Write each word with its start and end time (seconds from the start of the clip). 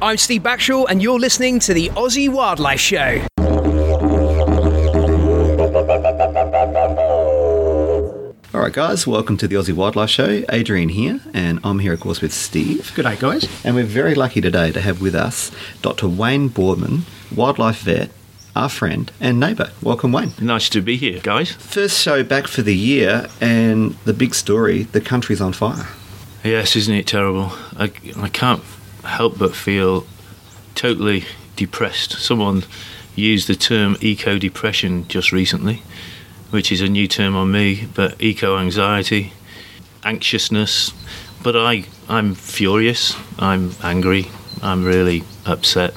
I'm 0.00 0.16
Steve 0.16 0.44
Backshall, 0.44 0.86
and 0.88 1.02
you're 1.02 1.18
listening 1.18 1.58
to 1.58 1.74
the 1.74 1.88
Aussie 1.90 2.28
Wildlife 2.28 2.78
Show. 2.78 3.26
All 8.54 8.60
right, 8.60 8.72
guys, 8.72 9.08
welcome 9.08 9.36
to 9.38 9.48
the 9.48 9.56
Aussie 9.56 9.72
Wildlife 9.72 10.08
Show. 10.08 10.44
Adrian 10.50 10.88
here, 10.88 11.18
and 11.34 11.58
I'm 11.64 11.80
here, 11.80 11.92
of 11.94 11.98
course, 11.98 12.20
with 12.20 12.32
Steve. 12.32 12.92
Good 12.94 13.06
day, 13.06 13.16
guys. 13.16 13.48
And 13.64 13.74
we're 13.74 13.86
very 13.86 14.14
lucky 14.14 14.40
today 14.40 14.70
to 14.70 14.80
have 14.80 15.02
with 15.02 15.16
us 15.16 15.50
Dr. 15.82 16.06
Wayne 16.06 16.46
Boardman, 16.46 17.02
wildlife 17.34 17.80
vet, 17.80 18.10
our 18.54 18.68
friend 18.68 19.10
and 19.20 19.40
neighbour. 19.40 19.72
Welcome, 19.82 20.12
Wayne. 20.12 20.30
Nice 20.40 20.68
to 20.68 20.80
be 20.80 20.96
here, 20.96 21.18
guys. 21.24 21.50
First 21.50 22.00
show 22.00 22.22
back 22.22 22.46
for 22.46 22.62
the 22.62 22.76
year, 22.76 23.26
and 23.40 23.94
the 24.04 24.14
big 24.14 24.36
story 24.36 24.84
the 24.84 25.00
country's 25.00 25.40
on 25.40 25.54
fire. 25.54 25.88
Yes, 26.44 26.76
isn't 26.76 26.94
it 26.94 27.08
terrible? 27.08 27.50
I, 27.76 27.90
I 28.16 28.28
can't 28.28 28.62
help 29.08 29.38
but 29.38 29.54
feel 29.54 30.06
totally 30.74 31.24
depressed. 31.56 32.12
Someone 32.12 32.64
used 33.16 33.48
the 33.48 33.54
term 33.54 33.96
eco 34.00 34.38
depression 34.38 35.06
just 35.08 35.32
recently, 35.32 35.82
which 36.50 36.70
is 36.70 36.80
a 36.80 36.88
new 36.88 37.08
term 37.08 37.34
on 37.34 37.50
me, 37.50 37.88
but 37.94 38.20
eco 38.22 38.56
anxiety, 38.58 39.32
anxiousness. 40.04 40.92
But 41.42 41.56
I, 41.56 41.84
I'm 42.08 42.34
furious, 42.34 43.16
I'm 43.38 43.72
angry, 43.82 44.26
I'm 44.62 44.84
really 44.84 45.24
upset 45.46 45.94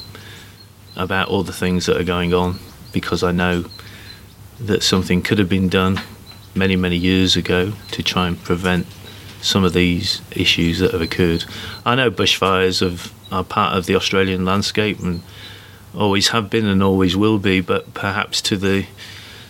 about 0.96 1.30
all 1.30 1.44
the 1.44 1.54
things 1.54 1.86
that 1.86 2.00
are 2.00 2.04
going 2.04 2.34
on 2.34 2.60
because 2.92 3.24
I 3.24 3.32
know 3.32 3.66
that 4.60 4.84
something 4.84 5.22
could 5.22 5.40
have 5.40 5.50
been 5.50 5.70
done 5.70 6.02
many, 6.54 6.76
many 6.76 6.98
years 6.98 7.36
ago 7.36 7.74
to 7.92 8.04
try 8.04 8.28
and 8.28 8.42
prevent 8.44 8.86
some 9.42 9.64
of 9.64 9.74
these 9.74 10.22
issues 10.32 10.80
that 10.80 10.92
have 10.92 11.02
occurred. 11.02 11.46
I 11.86 11.96
know 11.96 12.12
bushfires 12.12 12.82
have, 12.82 13.14
are 13.32 13.44
part 13.44 13.78
of 13.78 13.86
the 13.86 13.96
Australian 13.96 14.46
landscape 14.46 15.00
and 15.00 15.22
always 15.96 16.30
have 16.30 16.50
been 16.50 16.66
and 16.66 16.82
always 16.82 17.18
will 17.18 17.40
be, 17.40 17.62
but 17.62 17.94
perhaps 17.94 18.42
to 18.44 18.58
the 18.58 18.86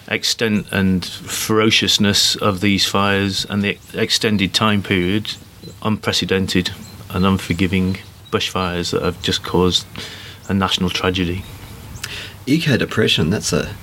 extent 0.07 0.67
and 0.71 1.05
ferociousness 1.05 2.35
of 2.35 2.61
these 2.61 2.85
fires 2.85 3.45
and 3.45 3.63
the 3.63 3.77
extended 3.93 4.53
time 4.53 4.81
period, 4.81 5.35
unprecedented 5.83 6.71
and 7.09 7.25
unforgiving 7.25 7.97
bushfires 8.31 8.91
that 8.91 9.01
have 9.01 9.21
just 9.21 9.43
caused 9.43 9.85
a 10.47 10.53
national 10.53 10.89
tragedy. 10.89 11.43
Eco 12.45 12.77
depression, 12.77 13.29
that's 13.29 13.53
a 13.53 13.75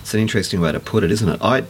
it's 0.00 0.14
an 0.14 0.20
interesting 0.20 0.60
way 0.60 0.72
to 0.72 0.80
put 0.80 1.04
it, 1.04 1.10
isn't 1.10 1.28
it? 1.28 1.38
I 1.42 1.64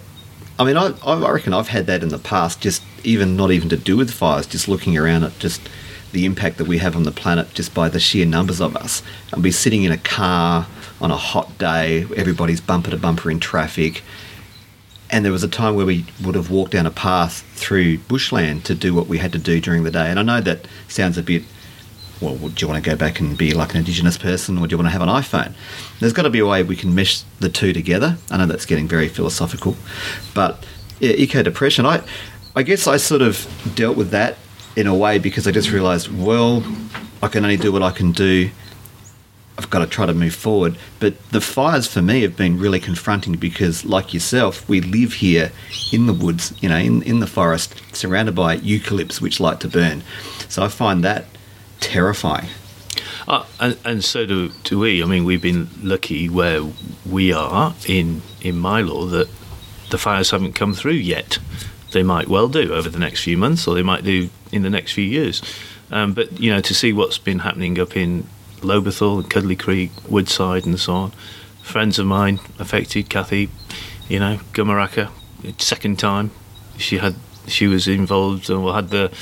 I 0.58 0.64
mean 0.64 0.76
I 0.76 0.92
I 1.04 1.30
reckon 1.30 1.54
I've 1.54 1.68
had 1.68 1.86
that 1.86 2.02
in 2.02 2.08
the 2.08 2.18
past, 2.18 2.60
just 2.60 2.82
even 3.04 3.36
not 3.36 3.50
even 3.50 3.68
to 3.68 3.76
do 3.76 3.96
with 3.96 4.10
fires, 4.10 4.46
just 4.46 4.68
looking 4.68 4.96
around 4.96 5.24
at 5.24 5.38
just 5.38 5.60
the 6.12 6.24
impact 6.24 6.58
that 6.58 6.66
we 6.66 6.78
have 6.78 6.96
on 6.96 7.02
the 7.02 7.12
planet 7.12 7.52
just 7.54 7.74
by 7.74 7.88
the 7.88 8.00
sheer 8.00 8.26
numbers 8.26 8.60
of 8.60 8.76
us. 8.76 9.02
And 9.32 9.42
be 9.42 9.50
sitting 9.50 9.84
in 9.84 9.92
a 9.92 9.98
car 9.98 10.66
on 11.00 11.10
a 11.10 11.16
hot 11.16 11.58
day, 11.58 12.06
everybody's 12.16 12.60
bumper 12.60 12.90
to 12.90 12.96
bumper 12.96 13.30
in 13.30 13.40
traffic. 13.40 14.02
And 15.10 15.24
there 15.24 15.32
was 15.32 15.44
a 15.44 15.48
time 15.48 15.74
where 15.74 15.86
we 15.86 16.04
would 16.22 16.34
have 16.34 16.50
walked 16.50 16.72
down 16.72 16.86
a 16.86 16.90
path 16.90 17.44
through 17.54 17.98
bushland 17.98 18.64
to 18.66 18.74
do 18.74 18.94
what 18.94 19.06
we 19.06 19.18
had 19.18 19.32
to 19.32 19.38
do 19.38 19.60
during 19.60 19.84
the 19.84 19.90
day. 19.90 20.10
And 20.10 20.18
I 20.18 20.22
know 20.22 20.40
that 20.40 20.66
sounds 20.88 21.16
a 21.16 21.22
bit 21.22 21.44
well, 22.20 22.36
do 22.36 22.54
you 22.58 22.68
want 22.68 22.82
to 22.82 22.90
go 22.90 22.96
back 22.96 23.20
and 23.20 23.36
be 23.36 23.52
like 23.52 23.72
an 23.72 23.78
Indigenous 23.78 24.18
person 24.18 24.58
or 24.58 24.66
do 24.66 24.74
you 24.74 24.78
want 24.78 24.86
to 24.86 24.92
have 24.92 25.02
an 25.02 25.08
iPhone? 25.08 25.54
There's 26.00 26.12
got 26.12 26.22
to 26.22 26.30
be 26.30 26.40
a 26.40 26.46
way 26.46 26.62
we 26.62 26.76
can 26.76 26.94
mesh 26.94 27.22
the 27.40 27.48
two 27.48 27.72
together. 27.72 28.16
I 28.30 28.38
know 28.38 28.46
that's 28.46 28.66
getting 28.66 28.88
very 28.88 29.08
philosophical, 29.08 29.76
but 30.34 30.64
yeah, 31.00 31.12
eco 31.12 31.42
depression. 31.42 31.86
I, 31.86 32.02
I 32.56 32.62
guess 32.62 32.86
I 32.86 32.96
sort 32.96 33.22
of 33.22 33.46
dealt 33.74 33.96
with 33.96 34.10
that 34.10 34.36
in 34.76 34.86
a 34.86 34.94
way 34.94 35.18
because 35.18 35.46
I 35.46 35.52
just 35.52 35.70
realised, 35.70 36.08
well, 36.08 36.62
I 37.22 37.28
can 37.28 37.44
only 37.44 37.56
do 37.56 37.72
what 37.72 37.82
I 37.82 37.90
can 37.90 38.12
do. 38.12 38.50
I've 39.56 39.70
got 39.70 39.80
to 39.80 39.86
try 39.86 40.06
to 40.06 40.14
move 40.14 40.34
forward. 40.34 40.76
But 41.00 41.20
the 41.30 41.40
fires 41.40 41.88
for 41.88 42.00
me 42.00 42.22
have 42.22 42.36
been 42.36 42.58
really 42.58 42.78
confronting 42.78 43.34
because, 43.34 43.84
like 43.84 44.14
yourself, 44.14 44.68
we 44.68 44.80
live 44.80 45.14
here 45.14 45.50
in 45.92 46.06
the 46.06 46.12
woods, 46.12 46.54
you 46.60 46.68
know, 46.68 46.76
in, 46.76 47.02
in 47.02 47.18
the 47.18 47.26
forest, 47.26 47.74
surrounded 47.92 48.36
by 48.36 48.58
eucalypts 48.58 49.20
which 49.20 49.40
like 49.40 49.58
to 49.60 49.68
burn. 49.68 50.02
So 50.48 50.62
I 50.62 50.68
find 50.68 51.02
that 51.02 51.24
terrifying. 51.80 52.48
Uh, 53.26 53.44
and, 53.60 53.78
and 53.84 54.04
so 54.04 54.24
do, 54.24 54.50
do 54.64 54.78
we. 54.78 55.02
I 55.02 55.06
mean, 55.06 55.24
we've 55.24 55.42
been 55.42 55.68
lucky 55.82 56.28
where 56.28 56.62
we 57.08 57.32
are 57.32 57.74
in 57.86 58.22
in 58.40 58.62
law 58.62 59.04
that 59.06 59.28
the 59.90 59.98
fires 59.98 60.30
haven't 60.30 60.54
come 60.54 60.72
through 60.72 60.92
yet. 60.92 61.38
They 61.92 62.02
might 62.02 62.28
well 62.28 62.48
do 62.48 62.72
over 62.72 62.88
the 62.88 62.98
next 62.98 63.22
few 63.22 63.36
months, 63.36 63.66
or 63.66 63.74
they 63.74 63.82
might 63.82 64.04
do 64.04 64.30
in 64.52 64.62
the 64.62 64.70
next 64.70 64.92
few 64.92 65.04
years. 65.04 65.42
Um, 65.90 66.14
but 66.14 66.40
you 66.40 66.50
know, 66.50 66.60
to 66.60 66.74
see 66.74 66.92
what's 66.92 67.18
been 67.18 67.40
happening 67.40 67.78
up 67.78 67.96
in 67.96 68.26
Lobethal 68.60 69.20
and 69.20 69.30
Cudlee 69.30 69.58
Creek, 69.58 69.90
Woodside, 70.08 70.66
and 70.66 70.78
so 70.78 70.94
on. 70.94 71.12
Friends 71.62 71.98
of 71.98 72.06
mine 72.06 72.40
affected. 72.58 73.10
Kathy, 73.10 73.50
you 74.08 74.18
know, 74.18 74.38
Gumeracha, 74.52 75.10
second 75.58 75.98
time 75.98 76.30
she 76.78 76.98
had 76.98 77.14
she 77.46 77.66
was 77.66 77.88
involved 77.88 78.48
and 78.50 78.66
had 78.68 78.88
the 78.90 79.12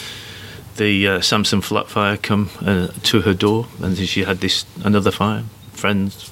the 0.77 1.09
uh, 1.09 1.21
Sampson 1.21 1.61
Flat 1.61 1.89
fire 1.89 2.17
come 2.17 2.51
uh, 2.61 2.89
to 3.05 3.23
her 3.23 3.35
door, 3.35 3.67
and 3.83 3.97
she 3.97 4.25
had 4.25 4.39
this 4.39 4.65
another 4.85 5.11
fire. 5.11 5.45
Friends 5.73 6.31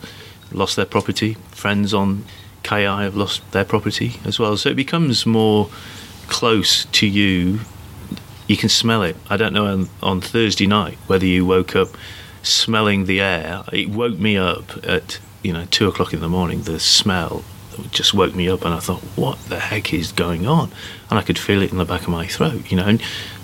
lost 0.52 0.76
their 0.76 0.86
property. 0.86 1.34
Friends 1.50 1.92
on 1.92 2.24
KI 2.62 2.84
have 2.84 3.16
lost 3.16 3.48
their 3.52 3.64
property 3.64 4.14
as 4.24 4.38
well. 4.38 4.56
So 4.56 4.70
it 4.70 4.76
becomes 4.76 5.26
more 5.26 5.68
close 6.28 6.86
to 6.86 7.06
you. 7.06 7.60
You 8.46 8.56
can 8.56 8.68
smell 8.68 9.02
it. 9.02 9.16
I 9.28 9.36
don't 9.36 9.52
know 9.52 9.66
on, 9.66 9.88
on 10.02 10.20
Thursday 10.20 10.66
night 10.66 10.98
whether 11.06 11.26
you 11.26 11.46
woke 11.46 11.74
up 11.76 11.88
smelling 12.42 13.06
the 13.06 13.20
air. 13.20 13.64
It 13.72 13.90
woke 13.90 14.18
me 14.18 14.36
up 14.36 14.84
at 14.86 15.18
you 15.42 15.52
know 15.52 15.66
two 15.70 15.88
o'clock 15.88 16.12
in 16.12 16.20
the 16.20 16.28
morning. 16.28 16.62
The 16.62 16.80
smell 16.80 17.44
just 17.90 18.14
woke 18.14 18.34
me 18.34 18.48
up, 18.48 18.64
and 18.64 18.72
I 18.72 18.78
thought, 18.78 19.00
what 19.16 19.38
the 19.46 19.58
heck 19.58 19.92
is 19.92 20.12
going 20.12 20.46
on? 20.46 20.70
And 21.10 21.18
I 21.18 21.22
could 21.22 21.38
feel 21.38 21.60
it 21.60 21.72
in 21.72 21.78
the 21.78 21.84
back 21.84 22.02
of 22.02 22.08
my 22.08 22.26
throat. 22.26 22.70
You 22.70 22.76
know. 22.76 22.86
And, 22.86 23.02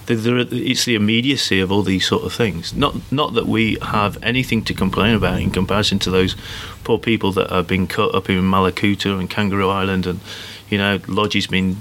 it's 0.08 0.84
the 0.84 0.94
immediacy 0.94 1.60
of 1.60 1.70
all 1.70 1.82
these 1.82 2.06
sort 2.06 2.24
of 2.24 2.32
things. 2.32 2.74
Not 2.74 2.96
not 3.12 3.34
that 3.34 3.46
we 3.46 3.76
have 3.82 4.22
anything 4.22 4.64
to 4.64 4.74
complain 4.74 5.14
about 5.14 5.40
in 5.40 5.50
comparison 5.50 5.98
to 6.00 6.10
those 6.10 6.36
poor 6.84 6.98
people 6.98 7.32
that 7.32 7.52
are 7.54 7.62
being 7.62 7.86
cut 7.86 8.14
up 8.14 8.28
in 8.28 8.42
Mallacoota 8.42 9.18
and 9.18 9.30
Kangaroo 9.30 9.68
Island, 9.68 10.06
and 10.06 10.20
you 10.68 10.78
know 10.78 11.00
lodges 11.06 11.46
being 11.46 11.76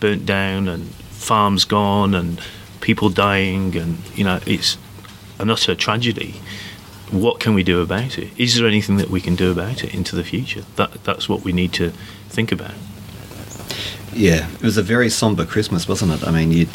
burnt 0.00 0.26
down 0.26 0.68
and 0.68 0.86
farms 1.10 1.64
gone 1.64 2.14
and 2.14 2.40
people 2.80 3.08
dying, 3.08 3.76
and 3.76 3.98
you 4.14 4.24
know 4.24 4.40
it's 4.46 4.78
an 5.38 5.50
utter 5.50 5.74
tragedy. 5.74 6.40
What 7.10 7.40
can 7.40 7.52
we 7.52 7.62
do 7.62 7.82
about 7.82 8.16
it? 8.16 8.30
Is 8.38 8.56
there 8.56 8.66
anything 8.66 8.96
that 8.96 9.10
we 9.10 9.20
can 9.20 9.36
do 9.36 9.50
about 9.50 9.84
it 9.84 9.94
into 9.94 10.16
the 10.16 10.24
future? 10.24 10.62
That 10.76 11.04
that's 11.04 11.28
what 11.28 11.42
we 11.42 11.52
need 11.52 11.72
to 11.74 11.90
think 12.28 12.52
about. 12.52 12.74
Yeah, 14.14 14.50
it 14.50 14.62
was 14.62 14.76
a 14.76 14.82
very 14.82 15.08
somber 15.08 15.46
Christmas, 15.46 15.88
wasn't 15.88 16.12
it? 16.12 16.26
I 16.26 16.30
mean, 16.30 16.52
you 16.52 16.66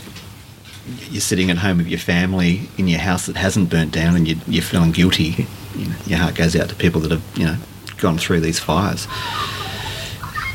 you're 1.10 1.22
sitting 1.22 1.52
at 1.52 1.58
home 1.58 1.78
with 1.78 1.88
your 1.88 2.00
family 2.00 2.70
in 2.78 2.88
your 2.88 3.00
house 3.00 3.26
that 3.26 3.36
hasn't 3.36 3.70
burnt 3.70 3.92
down 3.92 4.16
and 4.16 4.28
you're, 4.28 4.38
you're 4.48 4.64
feeling 4.64 4.92
guilty. 4.92 5.48
You 5.76 5.88
know, 5.88 5.96
your 6.06 6.20
heart 6.20 6.36
goes 6.36 6.56
out 6.56 6.70
to 6.70 6.76
people 6.76 7.02
that 7.02 7.12
have, 7.12 7.24
you 7.36 7.46
know, 7.46 7.58
gone 7.98 8.18
through 8.18 8.42
these 8.42 8.60
fires. 8.60 9.06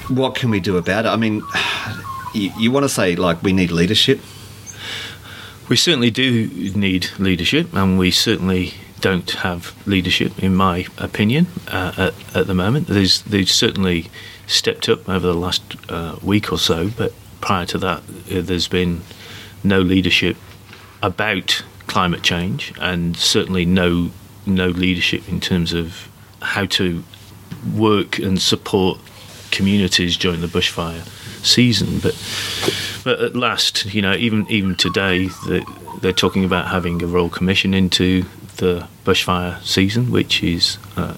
What 0.09 0.35
can 0.35 0.51
we 0.51 0.61
do 0.61 0.77
about 0.77 1.05
it? 1.05 1.09
I 1.09 1.17
mean, 1.17 1.43
you, 2.35 2.53
you 2.59 2.71
want 2.71 2.85
to 2.85 2.89
say, 2.89 3.17
like, 3.17 3.43
we 3.43 3.53
need 3.53 3.71
leadership? 3.71 4.21
We 5.69 5.77
certainly 5.77 6.11
do 6.11 6.49
need 6.75 7.09
leadership, 7.19 7.73
and 7.73 7.99
we 7.99 8.11
certainly 8.11 8.75
don't 9.01 9.31
have 9.31 9.75
leadership, 9.87 10.39
in 10.43 10.55
my 10.55 10.87
opinion, 10.99 11.47
uh, 11.69 11.93
at, 11.97 12.37
at 12.37 12.47
the 12.47 12.55
moment. 12.55 12.89
There's, 12.89 13.23
they've 13.23 13.51
certainly 13.51 14.11
stepped 14.47 14.89
up 14.89 15.09
over 15.09 15.27
the 15.27 15.35
last 15.35 15.63
uh, 15.89 16.17
week 16.23 16.53
or 16.53 16.59
so, 16.59 16.91
but 16.91 17.13
prior 17.41 17.67
to 17.67 17.79
that, 17.79 17.99
uh, 17.99 18.41
there's 18.43 18.69
been 18.69 19.03
no 19.65 19.81
leadership 19.81 20.37
about 21.03 21.63
climate 21.87 22.23
change, 22.23 22.73
and 22.81 23.17
certainly 23.17 23.65
no 23.65 24.11
no 24.47 24.69
leadership 24.69 25.29
in 25.29 25.41
terms 25.41 25.73
of 25.73 26.09
how 26.41 26.67
to 26.67 27.05
work 27.75 28.19
and 28.19 28.41
support 28.41 28.99
communities 29.51 30.17
during 30.17 30.41
the 30.41 30.47
bushfire 30.47 31.07
season. 31.45 31.99
But 31.99 32.17
but 33.05 33.21
at 33.21 33.37
last, 33.37 33.95
you 33.95 34.03
know, 34.03 34.15
even 34.15 34.47
even 34.49 34.75
today, 34.75 35.27
the, 35.47 35.65
they're 36.01 36.13
talking 36.13 36.45
about 36.45 36.69
having 36.69 37.03
a 37.03 37.07
royal 37.07 37.29
commission 37.29 37.75
into 37.75 38.25
the 38.57 38.87
bushfire 39.05 39.63
season, 39.63 40.11
which 40.11 40.43
is. 40.43 40.79
Uh, 40.97 41.15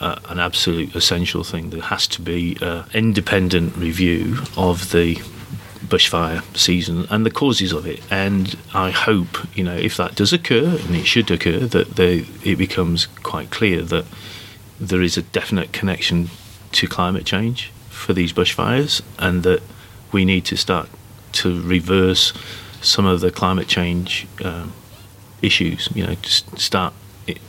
uh, 0.00 0.18
an 0.28 0.38
absolute 0.38 0.94
essential 0.94 1.44
thing. 1.44 1.70
There 1.70 1.80
has 1.80 2.06
to 2.08 2.20
be 2.20 2.58
an 2.60 2.84
independent 2.92 3.76
review 3.76 4.38
of 4.56 4.90
the 4.90 5.22
bushfire 5.94 6.42
season 6.56 7.06
and 7.10 7.24
the 7.24 7.30
causes 7.30 7.72
of 7.72 7.86
it. 7.86 8.00
And 8.10 8.56
I 8.86 8.90
hope, 8.90 9.32
you 9.56 9.64
know, 9.68 9.76
if 9.76 9.96
that 9.96 10.12
does 10.16 10.32
occur, 10.32 10.78
and 10.84 10.96
it 10.96 11.06
should 11.06 11.30
occur, 11.30 11.60
that 11.76 11.88
they, 11.96 12.26
it 12.42 12.56
becomes 12.56 13.06
quite 13.22 13.50
clear 13.50 13.82
that 13.82 14.06
there 14.80 15.02
is 15.02 15.16
a 15.16 15.22
definite 15.22 15.70
connection 15.72 16.28
to 16.72 16.86
climate 16.88 17.24
change 17.24 17.70
for 17.90 18.12
these 18.12 18.32
bushfires, 18.32 19.02
and 19.18 19.42
that 19.44 19.62
we 20.12 20.24
need 20.24 20.44
to 20.46 20.56
start 20.56 20.88
to 21.32 21.62
reverse 21.62 22.32
some 22.80 23.06
of 23.06 23.20
the 23.20 23.30
climate 23.30 23.68
change 23.68 24.26
um, 24.44 24.72
issues. 25.42 25.88
You 25.94 26.06
know, 26.06 26.14
just 26.16 26.58
start 26.58 26.92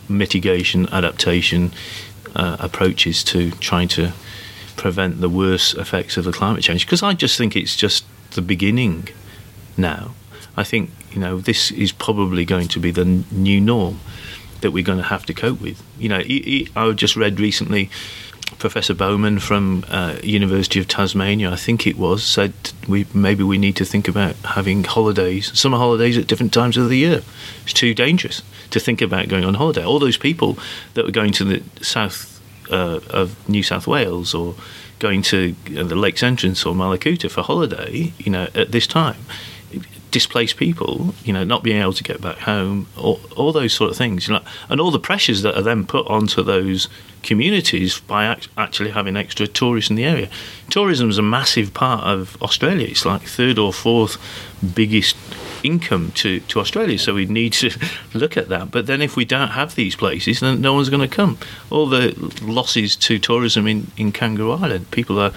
mitigation, 0.08 0.88
adaptation 0.92 1.72
uh, 2.36 2.58
approaches 2.60 3.24
to 3.24 3.52
trying 3.70 3.90
to 3.90 4.14
prevent 4.78 5.22
the 5.22 5.30
worst 5.30 5.76
effects 5.78 6.18
of 6.18 6.24
the 6.26 6.32
climate 6.32 6.64
change. 6.64 6.86
Because 6.86 7.04
I 7.04 7.14
just 7.14 7.38
think 7.38 7.56
it's 7.56 7.76
just 7.76 8.06
the 8.36 8.42
beginning 8.42 9.08
now. 9.78 10.14
I 10.58 10.64
think 10.64 10.90
you 11.12 11.20
know 11.20 11.40
this 11.40 11.72
is 11.72 11.92
probably 11.92 12.46
going 12.46 12.68
to 12.70 12.80
be 12.80 12.92
the 12.92 13.02
n- 13.02 13.26
new 13.32 13.60
norm 13.60 14.00
that 14.62 14.72
we're 14.72 14.84
going 14.84 14.98
to 15.00 15.04
have 15.06 15.26
to 15.26 15.34
cope 15.34 15.60
with. 15.62 15.84
You 16.00 16.10
know, 16.10 16.20
e- 16.20 16.44
e- 16.46 16.70
I 16.76 16.92
just 16.92 17.16
read 17.16 17.40
recently 17.40 17.90
Professor 18.58 18.94
Bowman 18.94 19.40
from 19.40 19.84
uh, 19.90 20.16
University 20.24 20.80
of 20.80 20.88
Tasmania, 20.88 21.52
I 21.52 21.56
think 21.56 21.86
it 21.86 21.98
was, 21.98 22.24
said 22.24 22.54
we 22.88 23.06
maybe 23.14 23.44
we 23.44 23.58
need 23.58 23.76
to 23.78 23.86
think 23.86 24.08
about 24.08 24.36
having 24.38 24.84
holidays, 24.84 25.58
summer 25.58 25.78
holidays 25.78 26.18
at 26.18 26.28
different 26.28 26.54
times 26.54 26.78
of 26.78 26.90
the 26.90 26.98
year. 26.98 27.22
It's 27.64 27.74
too 27.74 27.94
dangerous 27.94 28.42
to 28.72 28.80
think 28.80 29.02
about 29.02 29.28
going 29.28 29.46
on 29.46 29.56
holiday. 29.56 29.84
All 29.84 30.00
those 30.00 30.18
people 30.18 30.58
that 30.94 31.06
were 31.06 31.12
going 31.12 31.34
to 31.34 31.44
the 31.44 31.64
south 31.84 32.42
uh, 32.72 33.00
of 33.10 33.48
New 33.50 33.64
South 33.64 33.88
Wales 33.88 34.34
or 34.34 34.56
going 35.00 35.22
to 35.24 35.54
the 35.66 35.96
Lakes 35.96 36.24
Entrance 36.24 36.66
or 36.66 36.74
Mallacoota 36.74 37.30
for 37.30 37.42
holiday, 37.42 38.14
you 38.18 38.32
know, 38.32 38.48
at 38.56 38.72
this 38.72 38.88
time, 38.88 39.18
displaced 40.12 40.56
people, 40.56 41.14
you 41.26 41.34
know, 41.34 41.44
not 41.44 41.62
being 41.62 41.82
able 41.82 41.92
to 41.92 42.04
get 42.04 42.22
back 42.22 42.38
home, 42.38 42.88
all, 42.96 43.20
all 43.36 43.52
those 43.52 43.74
sort 43.74 43.92
of 43.92 43.98
things, 43.98 44.28
you 44.28 44.34
know, 44.34 44.42
and 44.70 44.80
all 44.80 44.90
the 44.90 45.00
pressures 45.00 45.42
that 45.42 45.58
are 45.58 45.62
then 45.62 45.86
put 45.86 46.08
onto 46.08 46.42
those 46.42 46.88
communities 47.22 48.00
by 48.00 48.24
act- 48.24 48.48
actually 48.58 48.92
having 48.92 49.18
extra 49.18 49.46
tourists 49.46 49.90
in 49.90 49.98
the 49.98 50.06
area. 50.06 50.30
Tourism 50.70 51.10
is 51.10 51.18
a 51.18 51.22
massive 51.22 51.74
part 51.74 52.06
of 52.06 52.42
Australia. 52.42 52.88
It's 52.88 53.06
like 53.06 53.24
third 53.24 53.60
or 53.60 53.74
fourth 53.74 54.18
biggest 54.74 55.18
income 55.66 56.12
to, 56.16 56.40
to 56.42 56.60
Australia, 56.60 56.98
so 56.98 57.14
we 57.14 57.26
need 57.26 57.54
to 57.54 57.72
look 58.14 58.38
at 58.38 58.50
that. 58.50 58.72
But 58.72 58.88
then 58.88 59.02
if 59.02 59.16
we 59.16 59.26
don't 59.26 59.50
have 59.50 59.76
these 59.76 59.96
places, 59.96 60.40
then 60.40 60.62
no 60.62 60.74
one's 60.74 60.90
going 60.90 61.08
to 61.08 61.16
come. 61.16 61.38
All 61.70 61.88
the 61.88 62.14
losses 62.42 62.96
to 62.98 63.20
tourism 63.20 63.68
in, 63.68 63.92
in 63.98 64.12
Kangaroo 64.12 64.52
Island, 64.52 64.92
people 64.92 65.20
are 65.20 65.34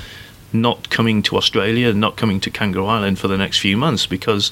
not 0.53 0.91
coming 0.91 1.23
to 1.23 1.37
Australia, 1.37 1.93
not 1.93 2.17
coming 2.17 2.41
to 2.41 2.51
Kangaroo 2.51 2.87
Island 2.87 3.19
for 3.19 3.29
the 3.29 3.37
next 3.37 3.59
few 3.59 3.77
months 3.77 4.07
because 4.07 4.51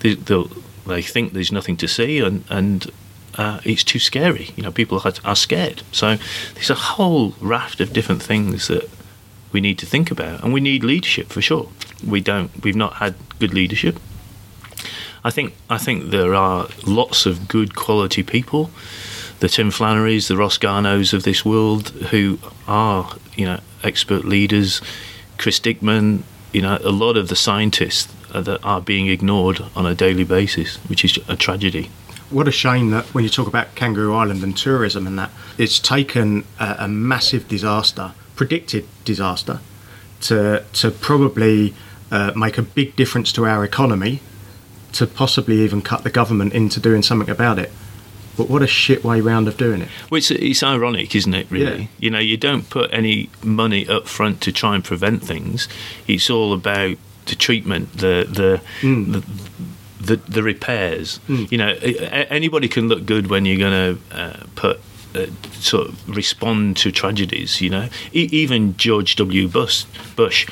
they, 0.00 0.14
they 0.14 1.02
think 1.02 1.32
there's 1.32 1.52
nothing 1.52 1.76
to 1.78 1.88
see 1.88 2.20
and, 2.20 2.44
and 2.48 2.90
uh, 3.38 3.60
it's 3.64 3.84
too 3.84 4.00
scary. 4.00 4.50
You 4.56 4.64
know, 4.64 4.72
people 4.72 5.00
are, 5.04 5.12
are 5.24 5.36
scared. 5.36 5.82
So 5.92 6.18
there's 6.54 6.70
a 6.70 6.74
whole 6.74 7.34
raft 7.40 7.80
of 7.80 7.92
different 7.92 8.22
things 8.22 8.68
that 8.68 8.90
we 9.52 9.60
need 9.60 9.78
to 9.78 9.86
think 9.86 10.10
about, 10.10 10.42
and 10.42 10.52
we 10.52 10.60
need 10.60 10.84
leadership 10.84 11.28
for 11.28 11.40
sure. 11.40 11.68
We 12.06 12.20
don't. 12.20 12.50
We've 12.62 12.76
not 12.76 12.94
had 12.94 13.14
good 13.38 13.54
leadership. 13.54 13.98
I 15.24 15.30
think. 15.30 15.54
I 15.68 15.78
think 15.78 16.10
there 16.10 16.34
are 16.34 16.68
lots 16.86 17.26
of 17.26 17.48
good 17.48 17.74
quality 17.74 18.22
people, 18.22 18.70
the 19.40 19.48
Tim 19.48 19.70
Flannerys, 19.70 20.28
the 20.28 20.36
Ross 20.36 20.58
Garnauts 20.58 21.12
of 21.12 21.22
this 21.24 21.44
world, 21.44 21.90
who 22.10 22.38
are 22.66 23.16
you 23.36 23.46
know 23.46 23.60
expert 23.82 24.24
leaders. 24.24 24.80
Chris 25.38 25.60
Dickman, 25.60 26.22
you 26.52 26.62
know, 26.62 26.78
a 26.82 26.90
lot 26.90 27.16
of 27.16 27.28
the 27.28 27.36
scientists 27.36 28.12
that 28.32 28.58
are 28.64 28.80
being 28.80 29.06
ignored 29.06 29.62
on 29.74 29.86
a 29.86 29.94
daily 29.94 30.24
basis, 30.24 30.76
which 30.88 31.04
is 31.04 31.18
a 31.28 31.36
tragedy. 31.36 31.90
What 32.30 32.46
a 32.46 32.52
shame 32.52 32.90
that 32.90 33.06
when 33.14 33.24
you 33.24 33.30
talk 33.30 33.46
about 33.46 33.74
Kangaroo 33.74 34.14
Island 34.14 34.42
and 34.42 34.56
tourism 34.56 35.06
and 35.06 35.18
that, 35.18 35.30
it's 35.56 35.78
taken 35.78 36.44
a, 36.60 36.76
a 36.80 36.88
massive 36.88 37.48
disaster, 37.48 38.12
predicted 38.36 38.86
disaster, 39.04 39.60
to 40.22 40.64
to 40.74 40.90
probably 40.90 41.74
uh, 42.10 42.32
make 42.36 42.58
a 42.58 42.62
big 42.62 42.96
difference 42.96 43.32
to 43.32 43.46
our 43.46 43.64
economy, 43.64 44.20
to 44.92 45.06
possibly 45.06 45.60
even 45.60 45.82
cut 45.82 46.02
the 46.04 46.10
government 46.10 46.52
into 46.54 46.80
doing 46.80 47.02
something 47.02 47.30
about 47.30 47.58
it. 47.58 47.70
But 48.36 48.48
what 48.48 48.62
a 48.62 48.66
shit 48.68 49.02
way 49.02 49.20
round 49.20 49.48
of 49.48 49.56
doing 49.56 49.82
it. 49.82 49.88
Well, 50.10 50.18
it's, 50.18 50.30
it's 50.30 50.62
ironic, 50.62 51.14
isn't 51.16 51.34
it? 51.34 51.50
Really, 51.50 51.82
Yeah. 51.82 51.86
you 51.98 52.10
know, 52.10 52.20
you 52.20 52.36
don't 52.36 52.70
put 52.70 52.92
any 52.92 53.30
money 53.42 53.88
up 53.88 54.06
front 54.06 54.40
to 54.42 54.52
try 54.52 54.76
and 54.76 54.84
prevent 54.84 55.24
things. 55.24 55.68
It's 56.06 56.30
all 56.30 56.52
about 56.52 56.96
the 57.26 57.34
treatment, 57.34 57.92
the 57.98 58.26
the 58.30 58.60
the, 58.82 59.24
the, 60.00 60.16
the 60.30 60.42
repairs. 60.44 61.18
You 61.28 61.58
know, 61.58 61.70
anybody 62.30 62.68
can 62.68 62.88
look 62.88 63.04
good 63.06 63.26
when 63.28 63.44
you're 63.44 63.58
going 63.58 63.96
to 63.96 64.16
uh, 64.16 64.36
put. 64.54 64.80
Uh, 65.14 65.24
sort 65.54 65.88
of 65.88 66.06
respond 66.16 66.76
to 66.76 66.92
tragedies, 66.92 67.62
you 67.62 67.70
know. 67.70 67.88
E- 68.12 68.28
even 68.30 68.76
George 68.76 69.16
W. 69.16 69.48
Bush, 69.48 69.84
Bush, 70.16 70.46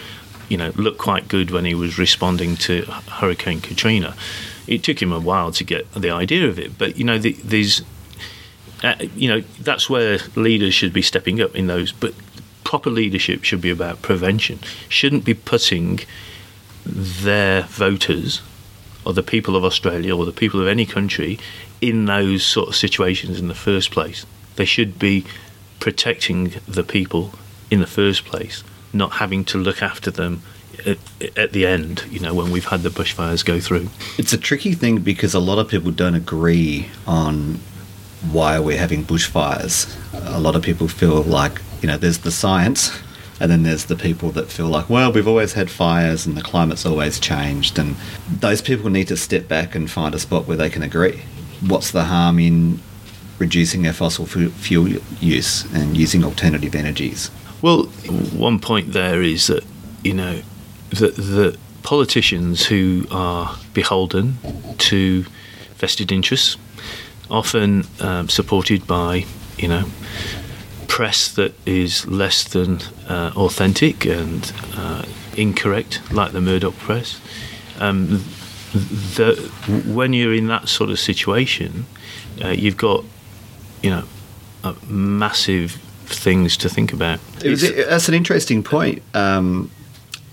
you 0.49 0.57
know, 0.57 0.73
looked 0.77 0.99
quite 0.99 1.29
good 1.29 1.51
when 1.51 1.65
he 1.65 1.75
was 1.75 1.99
responding 1.99 2.57
to 2.57 2.83
Hurricane 2.83 3.61
Katrina. 3.61 4.15
It 4.67 4.83
took 4.83 5.01
him 5.01 5.13
a 5.13 5.21
while 5.21 5.53
to 5.53 5.65
get 5.65 5.91
the 5.93 6.11
idea 6.11 6.49
of 6.49 6.59
it, 6.59 6.77
but 6.79 6.97
you 6.97 7.05
know, 7.05 7.19
the, 7.19 7.33
these 7.45 7.83
uh, 8.83 8.95
you 9.15 9.29
know 9.29 9.41
that's 9.61 9.89
where 9.89 10.19
leaders 10.35 10.75
should 10.75 10.93
be 10.93 11.03
stepping 11.03 11.41
up 11.41 11.57
in 11.57 11.67
those 11.67 11.93
but 11.93 12.13
proper 12.63 12.91
leadership 12.91 13.45
should 13.45 13.61
be 13.61 13.71
about 13.71 14.03
prevention. 14.03 14.59
Shouldn't 14.89 15.25
be 15.25 15.35
putting 15.35 16.01
their 16.85 17.63
voters 17.63 18.43
or 19.05 19.13
the 19.13 19.23
people 19.23 19.55
of 19.57 19.65
Australia 19.65 20.17
or 20.17 20.25
the 20.25 20.33
people 20.33 20.61
of 20.61 20.67
any 20.67 20.85
country 20.85 21.39
in 21.81 22.07
those 22.07 22.45
sort 22.45 22.69
of 22.69 22.77
situations 22.77 23.39
in 23.39 23.47
the 23.47 23.55
first 23.55 23.93
place. 23.93 24.27
They 24.57 24.65
should 24.65 24.99
be 24.99 25.25
protecting 25.79 26.55
the 26.67 26.83
people 26.83 27.33
in 27.71 27.81
the 27.81 27.87
first 27.87 28.25
place 28.25 28.65
not 28.97 29.13
having 29.13 29.45
to 29.45 29.59
look 29.59 29.83
after 29.83 30.11
them 30.11 30.43
at, 30.87 30.99
at 31.37 31.53
the 31.53 31.67
end 31.67 32.05
you 32.11 32.21
know 32.21 32.35
when 32.35 32.51
we've 32.51 32.67
had 32.67 32.83
the 32.83 32.91
bushfires 32.91 33.45
go 33.45 33.61
through 33.61 33.89
It's 34.19 34.33
a 34.33 34.39
tricky 34.39 34.73
thing 34.73 35.01
because 35.01 35.35
a 35.35 35.41
lot 35.41 35.59
of 35.59 35.69
people 35.69 35.91
don't 35.91 36.15
agree 36.15 36.89
on 37.07 37.61
why 38.33 38.59
we're 38.59 38.79
having 38.79 39.05
bushfires. 39.05 39.95
A 40.35 40.41
lot 40.41 40.57
of 40.57 40.63
people 40.63 40.89
feel 40.89 41.23
like, 41.23 41.61
you 41.81 41.89
know, 41.89 41.97
there's 41.97 42.19
the 42.19 42.31
science, 42.31 42.91
and 43.41 43.51
then 43.51 43.63
there's 43.63 43.87
the 43.87 43.97
people 43.97 44.31
that 44.33 44.49
feel 44.49 44.69
like, 44.69 44.89
well, 44.89 45.13
we've 45.13 45.29
always 45.29 45.53
had 45.53 45.71
fires 45.71 46.27
and 46.27 46.37
the 46.37 46.43
climate's 46.43 46.87
always 46.87 47.21
changed. 47.21 47.79
And 47.79 47.97
those 48.41 48.63
people 48.63 48.89
need 48.89 49.09
to 49.09 49.17
step 49.17 49.47
back 49.47 49.75
and 49.75 49.91
find 49.91 50.15
a 50.15 50.19
spot 50.19 50.47
where 50.47 50.57
they 50.57 50.71
can 50.71 50.83
agree. 50.83 51.23
What's 51.67 51.91
the 51.91 52.05
harm 52.05 52.39
in 52.39 52.81
reducing 53.39 53.87
our 53.87 53.93
fossil 53.93 54.25
fuel 54.25 54.89
use 55.21 55.71
and 55.75 55.97
using 55.97 56.25
alternative 56.25 56.75
energies? 56.75 57.31
Well, 57.63 57.85
one 57.85 58.59
point 58.59 58.93
there 58.93 59.23
is 59.23 59.47
that 59.47 59.65
you 60.03 60.15
know 60.15 60.43
the 60.91 61.09
the 61.09 61.59
politicians 61.83 62.67
who 62.67 63.07
are 63.11 63.57
beholden 63.73 64.39
to 64.79 65.25
vested 65.77 66.13
interests, 66.13 66.57
often 67.31 67.85
um, 68.01 68.29
supported 68.29 68.87
by 68.87 69.25
you 69.57 69.69
know 69.69 69.85
press 70.87 71.33
that 71.35 71.55
is 71.67 72.07
less 72.07 72.45
than 72.45 72.81
uh, 73.09 73.33
authentic 73.37 74.05
and 74.07 74.53
uh, 74.75 75.05
incorrect, 75.37 76.01
like 76.13 76.33
the 76.33 76.41
Murdoch 76.41 76.77
press. 76.77 77.21
Um, 77.79 78.25
the, 78.73 79.35
when 79.87 80.13
you're 80.13 80.35
in 80.35 80.47
that 80.49 80.69
sort 80.69 80.91
of 80.91 80.99
situation, 80.99 81.87
uh, 82.43 82.49
you've 82.49 82.77
got 82.77 83.05
you 83.83 83.91
know 83.91 84.05
a 84.65 84.75
massive 84.87 85.79
things 86.07 86.57
to 86.59 86.69
think 86.69 86.93
about. 86.93 87.21
It 87.45 87.51
was, 87.51 87.63
that's 87.63 88.09
an 88.09 88.15
interesting 88.15 88.63
point 88.63 89.03
um, 89.15 89.71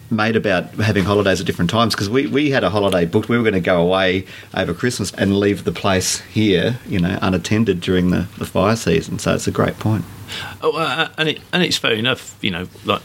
made 0.10 0.36
about 0.36 0.74
having 0.76 1.04
holidays 1.04 1.42
at 1.42 1.48
different 1.48 1.72
times 1.72 1.94
because 1.94 2.10
we, 2.10 2.28
we 2.28 2.52
had 2.52 2.64
a 2.64 2.70
holiday 2.70 3.06
booked. 3.06 3.30
We 3.30 3.38
were 3.38 3.44
going 3.44 3.54
to 3.54 3.60
go 3.60 3.82
away 3.82 4.26
over 4.54 4.74
Christmas 4.74 5.12
and 5.14 5.40
leave 5.40 5.64
the 5.64 5.72
place 5.72 6.20
here, 6.22 6.80
you 6.86 7.00
know, 7.00 7.18
unattended 7.22 7.82
during 7.82 8.12
the, 8.12 8.28
the 8.38 8.46
fire 8.46 8.76
season. 8.76 9.20
So 9.20 9.34
it's 9.34 9.48
a 9.48 9.52
great 9.52 9.80
point. 9.80 10.06
Oh, 10.62 10.78
uh, 10.78 11.10
and 11.18 11.30
it, 11.30 11.42
and 11.52 11.64
it's 11.64 11.78
fair 11.78 11.94
enough. 11.94 12.38
You 12.42 12.52
know, 12.52 12.68
like 12.86 13.02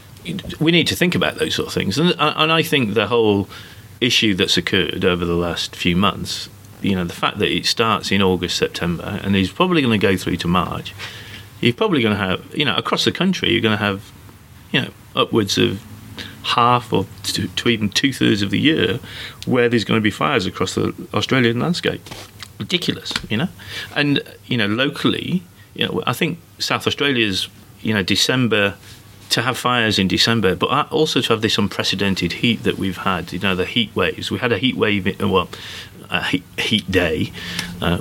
we 0.60 0.72
need 0.72 0.86
to 0.88 0.96
think 0.96 1.14
about 1.14 1.36
those 1.36 1.54
sort 1.54 1.68
of 1.68 1.74
things, 1.74 1.98
and 1.98 2.14
and 2.18 2.52
I 2.52 2.62
think 2.62 2.94
the 2.94 3.06
whole 3.06 3.48
issue 4.00 4.34
that's 4.34 4.56
occurred 4.56 5.04
over 5.04 5.24
the 5.24 5.34
last 5.34 5.74
few 5.74 5.96
months, 5.96 6.48
you 6.80 6.94
know, 6.94 7.04
the 7.04 7.14
fact 7.14 7.38
that 7.38 7.50
it 7.50 7.66
starts 7.66 8.12
in 8.12 8.22
August, 8.22 8.56
September, 8.56 9.20
and 9.22 9.34
is 9.34 9.50
probably 9.50 9.82
going 9.82 9.98
to 9.98 10.06
go 10.06 10.16
through 10.16 10.36
to 10.36 10.48
March. 10.48 10.94
You're 11.60 11.74
probably 11.74 12.02
going 12.02 12.16
to 12.16 12.22
have, 12.22 12.54
you 12.54 12.64
know, 12.64 12.76
across 12.76 13.04
the 13.04 13.12
country, 13.12 13.50
you're 13.50 13.60
going 13.60 13.76
to 13.76 13.84
have, 13.84 14.12
you 14.72 14.82
know, 14.82 14.90
upwards 15.14 15.58
of 15.58 15.82
half 16.42 16.92
or 16.92 17.06
to, 17.24 17.48
to 17.48 17.68
even 17.68 17.88
two 17.88 18.12
thirds 18.12 18.42
of 18.42 18.50
the 18.50 18.58
year 18.58 19.00
where 19.46 19.68
there's 19.68 19.84
going 19.84 19.98
to 19.98 20.02
be 20.02 20.10
fires 20.10 20.46
across 20.46 20.74
the 20.74 20.94
Australian 21.14 21.60
landscape. 21.60 22.00
Ridiculous, 22.58 23.12
you 23.28 23.36
know, 23.36 23.48
and 23.94 24.20
you 24.46 24.56
know 24.56 24.66
locally, 24.66 25.44
you 25.74 25.86
know, 25.86 26.02
I 26.06 26.12
think 26.12 26.40
South 26.58 26.88
Australia's, 26.88 27.48
you 27.80 27.94
know, 27.94 28.02
December 28.02 28.74
to 29.30 29.42
have 29.42 29.56
fires 29.56 29.98
in 29.98 30.08
December, 30.08 30.56
but 30.56 30.90
also 30.90 31.20
to 31.20 31.28
have 31.32 31.42
this 31.42 31.58
unprecedented 31.58 32.32
heat 32.32 32.62
that 32.64 32.78
we've 32.78 32.96
had. 32.98 33.32
You 33.32 33.38
know, 33.38 33.54
the 33.54 33.66
heat 33.66 33.94
waves. 33.94 34.30
We 34.30 34.38
had 34.38 34.52
a 34.52 34.58
heat 34.58 34.76
wave, 34.76 35.06
in- 35.06 35.30
well, 35.30 35.48
a 36.10 36.24
heat, 36.24 36.44
heat 36.58 36.90
day. 36.90 37.32
Uh, 37.80 38.00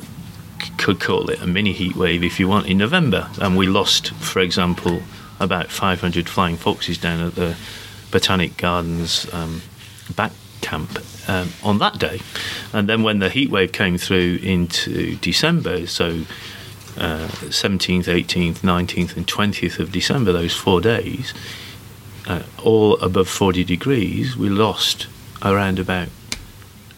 could 0.77 0.99
call 0.99 1.29
it 1.29 1.41
a 1.41 1.47
mini 1.47 1.73
heat 1.73 1.95
wave 1.95 2.23
if 2.23 2.39
you 2.39 2.47
want 2.47 2.67
in 2.67 2.77
November, 2.77 3.29
and 3.41 3.57
we 3.57 3.67
lost, 3.67 4.13
for 4.15 4.39
example, 4.39 5.01
about 5.39 5.69
500 5.69 6.29
flying 6.29 6.55
foxes 6.55 6.97
down 6.97 7.19
at 7.19 7.35
the 7.35 7.55
Botanic 8.11 8.57
Gardens 8.57 9.31
um, 9.33 9.61
back 10.15 10.31
camp 10.61 10.99
um, 11.27 11.49
on 11.63 11.79
that 11.79 11.99
day. 11.99 12.19
And 12.73 12.89
then 12.89 13.03
when 13.03 13.19
the 13.19 13.29
heat 13.29 13.49
wave 13.49 13.71
came 13.71 13.97
through 13.97 14.39
into 14.41 15.15
December, 15.17 15.87
so 15.87 16.23
uh, 16.97 17.27
17th, 17.27 18.05
18th, 18.05 18.59
19th, 18.59 19.17
and 19.17 19.27
20th 19.27 19.79
of 19.79 19.91
December, 19.91 20.31
those 20.31 20.55
four 20.55 20.81
days, 20.81 21.33
uh, 22.27 22.43
all 22.63 22.97
above 22.97 23.29
40 23.29 23.63
degrees, 23.63 24.35
we 24.35 24.49
lost 24.49 25.07
around 25.43 25.79
about 25.79 26.09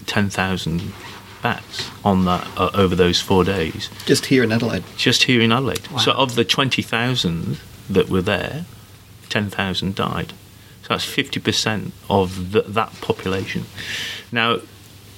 10,000 0.05 0.93
bats 1.41 1.89
on 2.03 2.25
that 2.25 2.47
uh, 2.57 2.69
over 2.73 2.95
those 2.95 3.21
four 3.21 3.43
days, 3.43 3.89
Just 4.05 4.27
here 4.27 4.43
in 4.43 4.51
Adelaide. 4.51 4.83
just 4.97 5.23
here 5.23 5.41
in 5.41 5.51
Adelaide. 5.51 5.87
So 5.99 6.11
of 6.11 6.35
the 6.35 6.43
20,000 6.45 7.59
that 7.89 8.09
were 8.09 8.21
there, 8.21 8.65
10,000 9.29 9.95
died. 9.95 10.33
So 10.83 10.89
that's 10.89 11.05
50% 11.05 11.91
of 12.09 12.51
th- 12.53 12.65
that 12.67 12.91
population. 13.01 13.65
Now, 14.31 14.59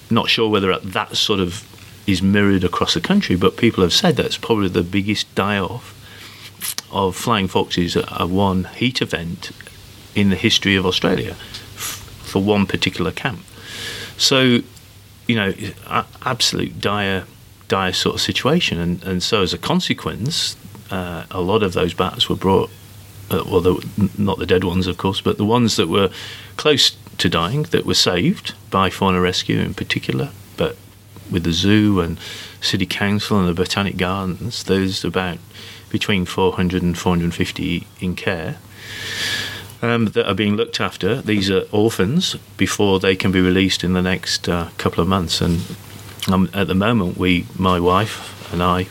not 0.09 0.29
sure 0.29 0.49
whether 0.49 0.77
that 0.79 1.15
sort 1.15 1.39
of 1.39 1.67
is 2.07 2.21
mirrored 2.21 2.63
across 2.63 2.93
the 2.93 3.01
country, 3.01 3.35
but 3.35 3.57
people 3.57 3.83
have 3.83 3.93
said 3.93 4.15
that's 4.17 4.37
probably 4.37 4.67
the 4.69 4.83
biggest 4.83 5.33
die 5.35 5.57
off 5.59 5.97
of 6.91 7.15
flying 7.15 7.47
foxes 7.47 7.95
at 7.95 8.05
a 8.19 8.27
one 8.27 8.65
heat 8.75 9.01
event 9.01 9.51
in 10.15 10.29
the 10.29 10.35
history 10.35 10.75
of 10.75 10.85
Australia 10.85 11.31
f- 11.31 12.21
for 12.25 12.41
one 12.43 12.65
particular 12.65 13.11
camp. 13.11 13.39
So, 14.17 14.59
you 15.27 15.35
know, 15.35 15.53
absolute 16.25 16.79
dire, 16.79 17.25
dire 17.67 17.93
sort 17.93 18.15
of 18.15 18.21
situation, 18.21 18.79
and, 18.79 19.03
and 19.03 19.23
so 19.23 19.41
as 19.41 19.53
a 19.53 19.57
consequence, 19.57 20.55
uh, 20.89 21.25
a 21.31 21.41
lot 21.41 21.63
of 21.63 21.73
those 21.73 21.93
bats 21.93 22.29
were 22.29 22.35
brought. 22.35 22.69
Uh, 23.29 23.43
well, 23.45 23.61
the, 23.61 24.09
not 24.17 24.39
the 24.39 24.45
dead 24.45 24.63
ones, 24.63 24.87
of 24.87 24.97
course, 24.97 25.21
but 25.21 25.37
the 25.37 25.45
ones 25.45 25.77
that 25.77 25.87
were 25.87 26.09
close 26.57 26.97
to 27.17 27.29
dying 27.29 27.63
that 27.63 27.85
were 27.85 27.93
saved 27.93 28.53
by 28.69 28.89
fauna 28.89 29.21
rescue 29.21 29.59
in 29.59 29.73
particular, 29.73 30.31
but 30.57 30.75
with 31.29 31.43
the 31.43 31.53
zoo 31.53 32.01
and 32.01 32.19
city 32.59 32.85
council 32.85 33.39
and 33.39 33.47
the 33.47 33.53
botanic 33.53 33.95
gardens, 33.95 34.65
there's 34.65 35.05
about 35.05 35.37
between 35.89 36.25
400 36.25 36.81
and 36.81 36.97
450 36.97 37.87
in 37.99 38.15
care 38.15 38.57
um, 39.81 40.05
that 40.05 40.27
are 40.27 40.33
being 40.33 40.55
looked 40.55 40.79
after. 40.79 41.21
These 41.21 41.49
are 41.49 41.63
orphans 41.71 42.35
before 42.57 42.99
they 42.99 43.15
can 43.15 43.31
be 43.31 43.41
released 43.41 43.83
in 43.83 43.93
the 43.93 44.01
next 44.01 44.47
uh, 44.47 44.69
couple 44.77 45.01
of 45.01 45.07
months. 45.07 45.41
And 45.41 45.61
um, 46.31 46.49
at 46.53 46.67
the 46.67 46.75
moment, 46.75 47.17
we, 47.17 47.45
my 47.57 47.79
wife 47.79 48.51
and 48.53 48.61
I, 48.61 48.87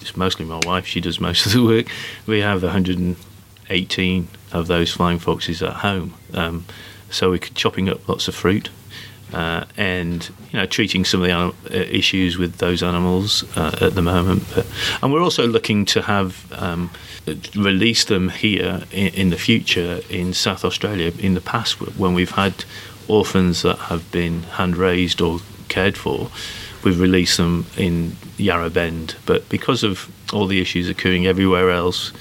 it's 0.00 0.16
mostly 0.16 0.44
my 0.44 0.60
wife, 0.64 0.86
she 0.86 1.00
does 1.00 1.20
most 1.20 1.46
of 1.46 1.52
the 1.52 1.64
work. 1.64 1.86
We 2.26 2.40
have 2.40 2.62
118 2.62 4.28
of 4.52 4.66
those 4.66 4.92
flying 4.92 5.18
foxes 5.18 5.62
at 5.62 5.74
home. 5.74 6.14
Um, 6.34 6.64
so 7.10 7.30
we're 7.30 7.38
chopping 7.38 7.88
up 7.88 8.08
lots 8.08 8.28
of 8.28 8.34
fruit. 8.34 8.70
Uh, 9.32 9.64
and 9.78 10.30
you 10.52 10.58
know 10.58 10.66
treating 10.66 11.06
some 11.06 11.22
of 11.22 11.26
the 11.26 11.32
anim- 11.32 11.56
uh, 11.70 11.74
issues 11.74 12.36
with 12.36 12.58
those 12.58 12.82
animals 12.82 13.44
uh, 13.56 13.74
at 13.80 13.94
the 13.94 14.02
moment, 14.02 14.42
but, 14.54 14.66
and 15.02 15.10
we're 15.10 15.22
also 15.22 15.46
looking 15.46 15.86
to 15.86 16.02
have 16.02 16.52
um, 16.52 16.90
release 17.54 18.04
them 18.04 18.28
here 18.30 18.82
in, 18.90 19.08
in 19.14 19.30
the 19.30 19.38
future 19.38 20.00
in 20.08 20.32
South 20.34 20.64
Australia. 20.64 21.12
In 21.18 21.34
the 21.34 21.40
past, 21.40 21.80
when 21.96 22.14
we've 22.14 22.32
had 22.32 22.64
orphans 23.08 23.62
that 23.62 23.78
have 23.78 24.10
been 24.10 24.42
hand 24.42 24.76
raised 24.76 25.20
or 25.20 25.40
cared 25.68 25.96
for, 25.96 26.30
we've 26.84 27.00
released 27.00 27.36
them 27.36 27.66
in 27.76 28.16
Yarra 28.36 28.70
Bend. 28.70 29.16
But 29.26 29.48
because 29.48 29.82
of 29.82 30.10
all 30.32 30.46
the 30.46 30.60
issues 30.60 30.88
occurring 30.88 31.26
everywhere 31.26 31.70
else, 31.70 32.12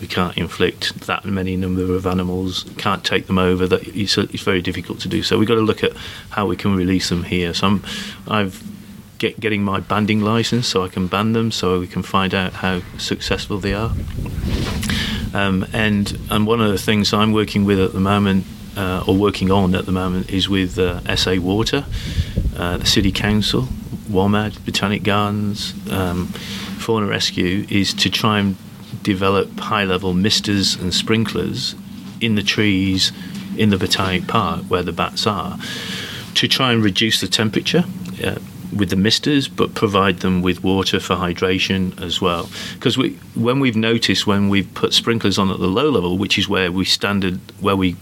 we 0.00 0.06
can't 0.06 0.36
inflict 0.38 1.06
that 1.06 1.24
many 1.24 1.56
number 1.56 1.94
of 1.94 2.06
animals, 2.06 2.64
can't 2.78 3.04
take 3.04 3.26
them 3.26 3.38
over. 3.38 3.66
That 3.66 3.86
it's, 3.88 4.16
it's 4.16 4.42
very 4.42 4.62
difficult 4.62 5.00
to 5.00 5.08
do. 5.08 5.22
So 5.22 5.38
we've 5.38 5.48
got 5.48 5.56
to 5.56 5.60
look 5.60 5.82
at 5.82 5.92
how 6.30 6.46
we 6.46 6.56
can 6.56 6.76
release 6.76 7.08
them 7.08 7.24
here. 7.24 7.52
So 7.54 7.66
I'm, 7.66 7.84
I've 8.28 8.77
get, 9.18 9.38
getting 9.40 9.62
my 9.62 9.80
banding 9.80 10.20
license 10.20 10.66
so 10.66 10.84
I 10.84 10.88
can 10.88 11.06
band 11.06 11.34
them, 11.34 11.50
so 11.50 11.80
we 11.80 11.86
can 11.86 12.02
find 12.02 12.34
out 12.34 12.54
how 12.54 12.80
successful 12.98 13.58
they 13.58 13.74
are. 13.74 13.92
Um, 15.34 15.66
and 15.72 16.18
and 16.30 16.46
one 16.46 16.60
of 16.60 16.70
the 16.70 16.78
things 16.78 17.12
I'm 17.12 17.32
working 17.32 17.64
with 17.64 17.78
at 17.78 17.92
the 17.92 18.00
moment, 18.00 18.46
uh, 18.76 19.04
or 19.06 19.14
working 19.14 19.50
on 19.50 19.74
at 19.74 19.84
the 19.84 19.92
moment, 19.92 20.30
is 20.30 20.48
with 20.48 20.78
uh, 20.78 21.16
SA 21.16 21.36
Water, 21.36 21.84
uh, 22.56 22.78
the 22.78 22.86
City 22.86 23.12
Council, 23.12 23.68
WOMAD, 24.08 24.64
Botanic 24.64 25.02
Gardens, 25.02 25.74
um, 25.90 26.26
Fauna 26.78 27.06
Rescue, 27.06 27.66
is 27.68 27.92
to 27.94 28.08
try 28.08 28.38
and 28.38 28.56
develop 29.02 29.58
high-level 29.58 30.14
misters 30.14 30.74
and 30.74 30.94
sprinklers 30.94 31.74
in 32.20 32.34
the 32.34 32.42
trees 32.42 33.12
in 33.56 33.70
the 33.70 33.76
botanic 33.76 34.26
park 34.26 34.62
where 34.68 34.82
the 34.82 34.92
bats 34.92 35.26
are, 35.26 35.58
to 36.34 36.48
try 36.48 36.72
and 36.72 36.82
reduce 36.82 37.20
the 37.20 37.28
temperature. 37.28 37.84
Uh, 38.24 38.38
with 38.74 38.90
the 38.90 38.96
misters, 38.96 39.48
but 39.48 39.74
provide 39.74 40.18
them 40.20 40.42
with 40.42 40.62
water 40.62 41.00
for 41.00 41.16
hydration 41.16 42.00
as 42.02 42.20
well. 42.20 42.48
Because 42.74 42.98
we, 42.98 43.10
when 43.34 43.60
we've 43.60 43.76
noticed 43.76 44.26
when 44.26 44.48
we've 44.48 44.72
put 44.74 44.92
sprinklers 44.92 45.38
on 45.38 45.50
at 45.50 45.58
the 45.58 45.66
low 45.66 45.90
level, 45.90 46.18
which 46.18 46.38
is 46.38 46.48
where 46.48 46.70
we 46.70 46.84
standard, 46.84 47.40
where 47.60 47.76
we 47.76 47.96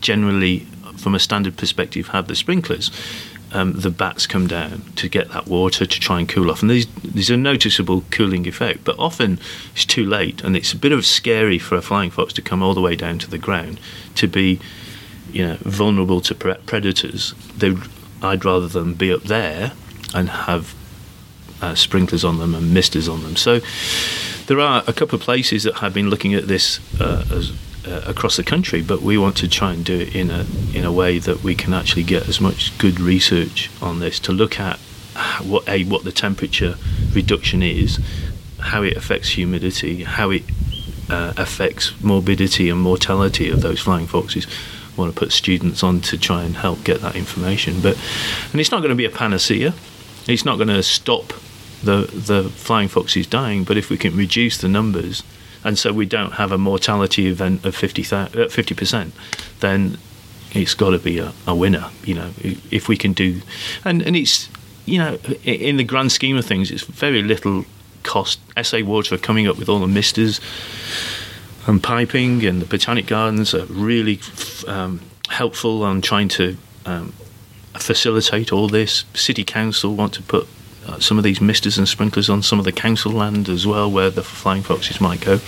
generally, 0.00 0.60
from 0.96 1.14
a 1.14 1.18
standard 1.18 1.56
perspective, 1.56 2.08
have 2.08 2.26
the 2.26 2.34
sprinklers, 2.34 2.90
um, 3.52 3.72
the 3.72 3.90
bats 3.90 4.26
come 4.26 4.46
down 4.46 4.82
to 4.96 5.08
get 5.08 5.30
that 5.30 5.46
water 5.46 5.86
to 5.86 6.00
try 6.00 6.18
and 6.18 6.28
cool 6.28 6.50
off. 6.50 6.60
And 6.60 6.70
there's, 6.70 6.86
there's 7.02 7.30
a 7.30 7.36
noticeable 7.36 8.04
cooling 8.10 8.46
effect, 8.46 8.84
but 8.84 8.98
often 8.98 9.38
it's 9.72 9.86
too 9.86 10.04
late, 10.04 10.42
and 10.42 10.56
it's 10.56 10.72
a 10.72 10.76
bit 10.76 10.92
of 10.92 11.06
scary 11.06 11.58
for 11.58 11.76
a 11.76 11.82
flying 11.82 12.10
fox 12.10 12.32
to 12.34 12.42
come 12.42 12.62
all 12.62 12.74
the 12.74 12.80
way 12.80 12.96
down 12.96 13.18
to 13.20 13.30
the 13.30 13.38
ground 13.38 13.80
to 14.16 14.26
be, 14.26 14.60
you 15.32 15.46
know, 15.46 15.56
vulnerable 15.60 16.20
to 16.20 16.34
pre- 16.34 16.54
predators. 16.66 17.32
They, 17.56 17.74
I'd 18.20 18.44
rather 18.44 18.68
them 18.68 18.94
be 18.94 19.12
up 19.12 19.22
there 19.22 19.72
and 20.14 20.28
have 20.28 20.74
uh, 21.60 21.74
sprinklers 21.74 22.24
on 22.24 22.38
them 22.38 22.54
and 22.54 22.72
misters 22.72 23.08
on 23.08 23.22
them. 23.22 23.36
So 23.36 23.60
there 24.46 24.60
are 24.60 24.82
a 24.86 24.92
couple 24.92 25.16
of 25.16 25.22
places 25.22 25.64
that 25.64 25.76
have 25.76 25.92
been 25.92 26.08
looking 26.08 26.34
at 26.34 26.46
this 26.46 26.80
uh, 27.00 27.24
as, 27.30 27.52
uh, 27.86 28.02
across 28.06 28.36
the 28.36 28.44
country, 28.44 28.82
but 28.82 29.02
we 29.02 29.18
want 29.18 29.36
to 29.38 29.48
try 29.48 29.72
and 29.72 29.84
do 29.84 29.98
it 30.00 30.14
in 30.14 30.30
a 30.30 30.46
in 30.74 30.84
a 30.84 30.92
way 30.92 31.18
that 31.18 31.42
we 31.42 31.54
can 31.54 31.74
actually 31.74 32.04
get 32.04 32.28
as 32.28 32.40
much 32.40 32.76
good 32.78 33.00
research 33.00 33.70
on 33.82 34.00
this 34.00 34.18
to 34.20 34.32
look 34.32 34.58
at 34.58 34.78
what 35.42 35.68
a 35.68 35.84
what 35.84 36.04
the 36.04 36.12
temperature 36.12 36.76
reduction 37.12 37.62
is, 37.62 37.98
how 38.60 38.82
it 38.82 38.96
affects 38.96 39.30
humidity, 39.30 40.04
how 40.04 40.30
it 40.30 40.42
uh, 41.10 41.32
affects 41.36 41.92
morbidity 42.02 42.68
and 42.70 42.80
mortality 42.80 43.48
of 43.50 43.62
those 43.62 43.80
flying 43.80 44.06
foxes 44.06 44.46
want 44.98 45.14
to 45.14 45.18
put 45.18 45.32
students 45.32 45.82
on 45.82 46.00
to 46.00 46.18
try 46.18 46.42
and 46.42 46.56
help 46.56 46.82
get 46.84 47.00
that 47.00 47.16
information. 47.16 47.80
But 47.80 47.96
and 48.52 48.60
it's 48.60 48.70
not 48.70 48.78
going 48.78 48.90
to 48.90 48.96
be 48.96 49.04
a 49.04 49.10
panacea. 49.10 49.72
It's 50.26 50.44
not 50.44 50.56
going 50.56 50.68
to 50.68 50.82
stop 50.82 51.32
the 51.82 52.10
the 52.12 52.50
flying 52.50 52.88
foxes 52.88 53.26
dying. 53.26 53.64
But 53.64 53.76
if 53.76 53.90
we 53.90 53.96
can 53.96 54.16
reduce 54.16 54.58
the 54.58 54.68
numbers, 54.68 55.22
and 55.64 55.78
so 55.78 55.92
we 55.92 56.06
don't 56.06 56.32
have 56.32 56.52
a 56.52 56.58
mortality 56.58 57.26
event 57.26 57.64
of 57.64 57.74
50 57.74 58.02
percent, 58.74 59.12
then 59.60 59.98
it's 60.52 60.74
got 60.74 60.90
to 60.90 60.98
be 60.98 61.18
a, 61.18 61.32
a 61.46 61.54
winner. 61.54 61.90
You 62.04 62.14
know, 62.14 62.30
if 62.70 62.88
we 62.88 62.96
can 62.96 63.12
do, 63.12 63.40
and 63.84 64.02
and 64.02 64.16
it's 64.16 64.48
you 64.86 64.98
know 64.98 65.18
in 65.44 65.76
the 65.76 65.84
grand 65.84 66.12
scheme 66.12 66.36
of 66.36 66.44
things, 66.44 66.70
it's 66.70 66.82
very 66.82 67.22
little 67.22 67.64
cost. 68.02 68.40
SA 68.62 68.80
Water 68.80 69.14
are 69.14 69.18
coming 69.18 69.46
up 69.46 69.58
with 69.58 69.68
all 69.68 69.80
the 69.80 69.86
misters 69.86 70.40
and 71.66 71.82
piping, 71.82 72.44
and 72.44 72.62
the 72.62 72.66
botanic 72.66 73.06
gardens 73.06 73.54
are 73.54 73.66
really 73.66 74.20
um, 74.66 75.00
helpful 75.28 75.82
on 75.82 76.00
trying 76.00 76.28
to 76.28 76.56
um, 76.86 77.12
facilitate 77.82 78.52
all 78.52 78.68
this. 78.68 79.04
City 79.14 79.44
council 79.44 79.94
want 79.94 80.12
to 80.14 80.22
put 80.22 80.46
uh, 80.86 80.98
some 80.98 81.18
of 81.18 81.24
these 81.24 81.40
misters 81.40 81.78
and 81.78 81.88
sprinklers 81.88 82.30
on 82.30 82.42
some 82.42 82.58
of 82.58 82.64
the 82.64 82.72
council 82.72 83.12
land 83.12 83.48
as 83.48 83.66
well, 83.66 83.90
where 83.90 84.10
the 84.10 84.22
flying 84.22 84.62
foxes 84.62 85.00
might 85.00 85.20
go. 85.20 85.38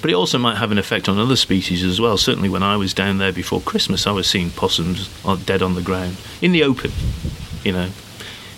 But 0.00 0.10
it 0.10 0.14
also 0.14 0.38
might 0.38 0.56
have 0.56 0.72
an 0.72 0.78
effect 0.78 1.08
on 1.08 1.18
other 1.18 1.36
species 1.36 1.84
as 1.84 2.00
well. 2.00 2.16
Certainly, 2.16 2.48
when 2.48 2.62
I 2.62 2.76
was 2.76 2.94
down 2.94 3.18
there 3.18 3.32
before 3.32 3.60
Christmas, 3.60 4.06
I 4.06 4.12
was 4.12 4.28
seeing 4.28 4.50
possums 4.50 5.08
dead 5.44 5.62
on 5.62 5.74
the 5.74 5.82
ground 5.82 6.16
in 6.40 6.52
the 6.52 6.62
open. 6.62 6.92
You 7.64 7.72
know, 7.72 7.90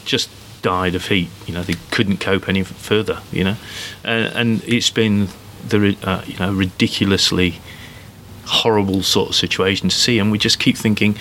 just 0.04 0.30
died 0.62 0.94
of 0.94 1.06
heat. 1.06 1.28
You 1.46 1.54
know, 1.54 1.62
they 1.62 1.76
couldn't 1.90 2.18
cope 2.18 2.48
any 2.48 2.62
further. 2.62 3.20
You 3.32 3.44
know, 3.44 3.56
uh, 4.04 4.30
and 4.34 4.62
it's 4.64 4.90
been 4.90 5.28
the 5.66 5.96
uh, 6.02 6.22
you 6.26 6.38
know 6.38 6.52
ridiculously 6.52 7.60
horrible 8.46 9.02
sort 9.02 9.30
of 9.30 9.34
situation 9.34 9.88
to 9.88 9.94
see, 9.94 10.18
and 10.18 10.30
we 10.30 10.38
just 10.38 10.58
keep 10.58 10.76
thinking. 10.76 11.16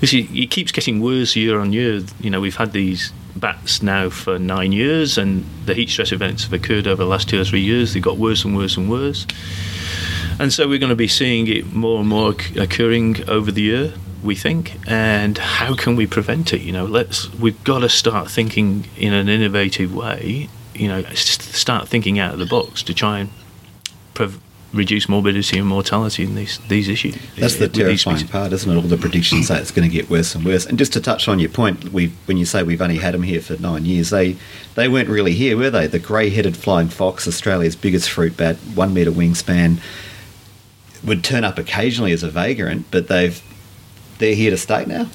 It 0.00 0.50
keeps 0.50 0.70
getting 0.70 1.00
worse 1.00 1.34
year 1.34 1.58
on 1.58 1.72
year. 1.72 2.02
You 2.20 2.30
know, 2.30 2.40
we've 2.40 2.56
had 2.56 2.72
these 2.72 3.12
bats 3.34 3.82
now 3.82 4.10
for 4.10 4.38
nine 4.38 4.72
years, 4.72 5.18
and 5.18 5.44
the 5.66 5.74
heat 5.74 5.88
stress 5.88 6.12
events 6.12 6.44
have 6.44 6.52
occurred 6.52 6.86
over 6.86 7.02
the 7.02 7.08
last 7.08 7.28
two 7.28 7.40
or 7.40 7.44
three 7.44 7.60
years. 7.60 7.94
They 7.94 8.00
got 8.00 8.16
worse 8.16 8.44
and 8.44 8.56
worse 8.56 8.76
and 8.76 8.88
worse, 8.88 9.26
and 10.38 10.52
so 10.52 10.68
we're 10.68 10.78
going 10.78 10.90
to 10.90 10.96
be 10.96 11.08
seeing 11.08 11.48
it 11.48 11.72
more 11.72 12.00
and 12.00 12.08
more 12.08 12.34
occurring 12.56 13.28
over 13.28 13.50
the 13.50 13.62
year. 13.62 13.94
We 14.22 14.34
think, 14.34 14.78
and 14.86 15.38
how 15.38 15.74
can 15.74 15.94
we 15.94 16.06
prevent 16.06 16.52
it? 16.52 16.60
You 16.62 16.72
know, 16.72 16.84
let's 16.84 17.32
we've 17.34 17.62
got 17.64 17.80
to 17.80 17.88
start 17.88 18.30
thinking 18.30 18.86
in 18.96 19.12
an 19.12 19.28
innovative 19.28 19.94
way. 19.94 20.48
You 20.74 20.88
know, 20.88 21.02
start 21.14 21.88
thinking 21.88 22.18
out 22.18 22.34
of 22.34 22.38
the 22.38 22.46
box 22.46 22.82
to 22.84 22.94
try 22.94 23.20
and 23.20 23.30
reduce 24.72 25.08
morbidity 25.08 25.58
and 25.58 25.66
mortality 25.66 26.24
in 26.24 26.34
these 26.34 26.58
these 26.68 26.88
issues. 26.88 27.16
That's 27.36 27.56
the 27.56 27.68
terrifying 27.68 28.26
part, 28.28 28.52
isn't 28.52 28.70
it? 28.70 28.76
All 28.76 28.82
the 28.82 28.98
predictions 28.98 29.48
say 29.48 29.58
it's 29.60 29.70
going 29.70 29.88
to 29.88 29.92
get 29.92 30.10
worse 30.10 30.34
and 30.34 30.44
worse. 30.44 30.66
And 30.66 30.78
just 30.78 30.92
to 30.92 31.00
touch 31.00 31.28
on 31.28 31.38
your 31.38 31.50
point, 31.50 31.92
we 31.92 32.08
when 32.26 32.36
you 32.36 32.44
say 32.44 32.62
we've 32.62 32.82
only 32.82 32.98
had 32.98 33.14
them 33.14 33.22
here 33.22 33.40
for 33.40 33.56
nine 33.56 33.84
years, 33.84 34.10
they 34.10 34.36
they 34.74 34.88
weren't 34.88 35.08
really 35.08 35.32
here, 35.32 35.56
were 35.56 35.70
they? 35.70 35.86
The 35.86 35.98
grey-headed 35.98 36.56
flying 36.56 36.88
fox, 36.88 37.26
Australia's 37.26 37.76
biggest 37.76 38.10
fruit 38.10 38.36
bat, 38.36 38.56
one 38.74 38.92
metre 38.92 39.10
wingspan, 39.10 39.80
would 41.04 41.24
turn 41.24 41.44
up 41.44 41.58
occasionally 41.58 42.12
as 42.12 42.22
a 42.22 42.30
vagrant, 42.30 42.86
but 42.90 43.08
they've 43.08 43.42
they're 44.18 44.34
here 44.34 44.50
to 44.50 44.58
stay 44.58 44.84
now. 44.84 45.08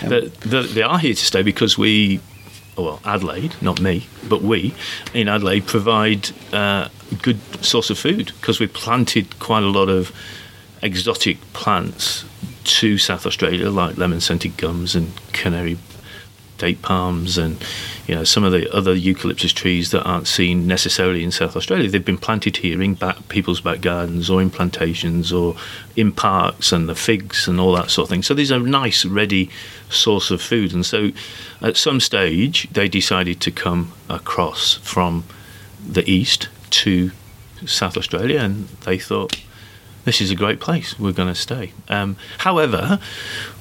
The, 0.00 0.32
the, 0.40 0.62
they 0.62 0.82
are 0.82 0.98
here 0.98 1.14
to 1.14 1.24
stay 1.24 1.42
because 1.42 1.78
we, 1.78 2.20
well, 2.76 3.00
Adelaide, 3.04 3.54
not 3.60 3.80
me, 3.80 4.06
but 4.28 4.42
we 4.42 4.74
in 5.14 5.28
Adelaide 5.28 5.66
provide 5.66 6.30
uh, 6.52 6.88
good 7.22 7.38
source 7.64 7.90
of 7.90 7.98
food 7.98 8.32
because 8.40 8.60
we 8.60 8.66
planted 8.66 9.38
quite 9.38 9.62
a 9.62 9.68
lot 9.68 9.88
of 9.88 10.12
exotic 10.82 11.38
plants 11.52 12.24
to 12.64 12.98
South 12.98 13.26
Australia, 13.26 13.70
like 13.70 13.96
lemon 13.96 14.20
scented 14.20 14.56
gums 14.56 14.94
and 14.94 15.12
canary 15.32 15.78
date 16.58 16.82
palms 16.82 17.36
and 17.38 17.62
you 18.06 18.14
know 18.14 18.24
some 18.24 18.44
of 18.44 18.52
the 18.52 18.72
other 18.74 18.94
eucalyptus 18.94 19.52
trees 19.52 19.90
that 19.90 20.04
aren't 20.04 20.26
seen 20.26 20.66
necessarily 20.66 21.22
in 21.22 21.30
South 21.30 21.56
Australia. 21.56 21.88
They've 21.88 22.04
been 22.04 22.18
planted 22.18 22.58
here 22.58 22.82
in 22.82 22.94
back, 22.94 23.28
people's 23.28 23.60
back 23.60 23.80
gardens 23.80 24.30
or 24.30 24.40
in 24.40 24.50
plantations 24.50 25.32
or 25.32 25.56
in 25.94 26.12
parks 26.12 26.72
and 26.72 26.88
the 26.88 26.94
figs 26.94 27.48
and 27.48 27.60
all 27.60 27.74
that 27.74 27.90
sort 27.90 28.06
of 28.06 28.10
thing. 28.10 28.22
So 28.22 28.34
these 28.34 28.52
are 28.52 28.60
a 28.60 28.62
nice, 28.62 29.04
ready 29.04 29.50
source 29.88 30.30
of 30.30 30.40
food. 30.40 30.72
And 30.72 30.84
so 30.84 31.10
at 31.60 31.76
some 31.76 32.00
stage 32.00 32.68
they 32.72 32.88
decided 32.88 33.40
to 33.42 33.50
come 33.50 33.92
across 34.08 34.74
from 34.74 35.24
the 35.86 36.08
east 36.10 36.48
to 36.70 37.10
South 37.64 37.96
Australia 37.96 38.40
and 38.40 38.68
they 38.84 38.98
thought 38.98 39.40
this 40.06 40.20
is 40.20 40.30
a 40.30 40.36
great 40.36 40.60
place. 40.60 40.98
We're 40.98 41.12
going 41.12 41.28
to 41.28 41.34
stay. 41.34 41.72
Um, 41.88 42.16
however, 42.38 43.00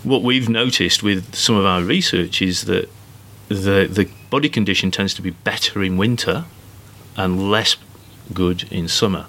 what 0.03 0.21
we've 0.21 0.47
noticed 0.47 1.01
with 1.01 1.33
some 1.33 1.55
of 1.55 1.65
our 1.65 1.81
research 1.81 2.41
is 2.41 2.65
that 2.65 2.87
the 3.49 3.87
the 3.91 4.09
body 4.29 4.47
condition 4.47 4.91
tends 4.91 5.13
to 5.15 5.21
be 5.21 5.31
better 5.31 5.83
in 5.83 5.97
winter 5.97 6.45
and 7.17 7.51
less 7.51 7.75
good 8.33 8.71
in 8.71 8.87
summer. 8.87 9.25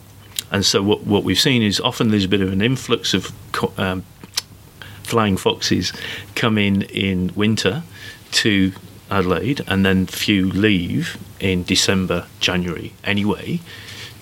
And 0.52 0.64
so 0.64 0.82
what 0.82 1.04
what 1.04 1.24
we've 1.24 1.40
seen 1.40 1.62
is 1.62 1.80
often 1.80 2.10
there's 2.10 2.26
a 2.26 2.28
bit 2.28 2.42
of 2.42 2.52
an 2.52 2.60
influx 2.60 3.14
of 3.14 3.32
um, 3.78 4.04
flying 5.02 5.38
foxes 5.38 5.94
come 6.34 6.58
in 6.58 6.82
in 6.82 7.32
winter 7.34 7.82
to 8.42 8.72
Adelaide, 9.10 9.62
and 9.66 9.86
then 9.86 10.04
few 10.04 10.50
leave 10.50 11.16
in 11.40 11.64
December, 11.64 12.26
January 12.40 12.92
anyway 13.04 13.60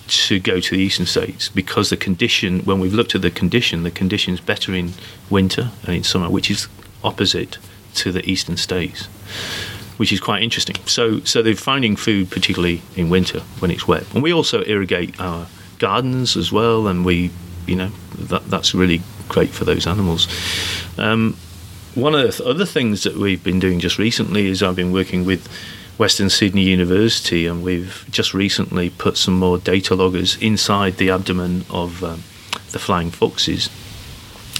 to 0.07 0.39
go 0.39 0.59
to 0.59 0.75
the 0.75 0.81
eastern 0.81 1.05
states 1.05 1.49
because 1.49 1.89
the 1.89 1.97
condition 1.97 2.59
when 2.61 2.79
we've 2.79 2.93
looked 2.93 3.15
at 3.15 3.21
the 3.21 3.31
condition 3.31 3.83
the 3.83 3.91
condition's 3.91 4.39
better 4.39 4.73
in 4.73 4.91
winter 5.29 5.71
and 5.83 5.95
in 5.95 6.03
summer 6.03 6.29
which 6.29 6.51
is 6.51 6.67
opposite 7.03 7.57
to 7.93 8.11
the 8.11 8.27
eastern 8.29 8.57
states 8.57 9.07
which 9.97 10.11
is 10.11 10.19
quite 10.19 10.43
interesting. 10.43 10.75
So 10.85 11.19
so 11.21 11.41
they're 11.41 11.55
finding 11.55 11.95
food 11.95 12.29
particularly 12.29 12.81
in 12.95 13.09
winter 13.09 13.39
when 13.59 13.71
it's 13.71 13.87
wet. 13.87 14.03
And 14.13 14.21
we 14.21 14.33
also 14.33 14.61
irrigate 14.63 15.19
our 15.19 15.47
gardens 15.79 16.37
as 16.37 16.51
well 16.51 16.87
and 16.87 17.05
we 17.05 17.31
you 17.67 17.75
know 17.75 17.91
that 18.17 18.49
that's 18.49 18.73
really 18.73 19.01
great 19.27 19.49
for 19.49 19.65
those 19.65 19.87
animals. 19.87 20.27
Um, 20.97 21.35
one 21.95 22.13
of 22.13 22.37
the 22.37 22.45
other 22.45 22.65
things 22.65 23.03
that 23.03 23.15
we've 23.15 23.43
been 23.43 23.59
doing 23.59 23.79
just 23.79 23.97
recently 23.97 24.47
is 24.47 24.61
I've 24.61 24.75
been 24.75 24.91
working 24.91 25.25
with 25.25 25.47
Western 25.97 26.29
Sydney 26.29 26.63
University, 26.63 27.47
and 27.47 27.63
we've 27.63 28.05
just 28.09 28.33
recently 28.33 28.89
put 28.89 29.17
some 29.17 29.35
more 29.35 29.57
data 29.57 29.95
loggers 29.95 30.35
inside 30.41 30.97
the 30.97 31.09
abdomen 31.09 31.65
of 31.69 32.03
um, 32.03 32.23
the 32.71 32.79
flying 32.79 33.11
foxes 33.11 33.69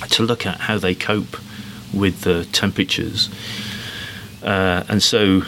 to 0.10 0.24
look 0.24 0.46
at 0.46 0.62
how 0.62 0.78
they 0.78 0.96
cope 0.96 1.38
with 1.94 2.22
the 2.22 2.46
temperatures. 2.46 3.30
Uh, 4.44 4.84
and 4.88 5.02
so 5.02 5.42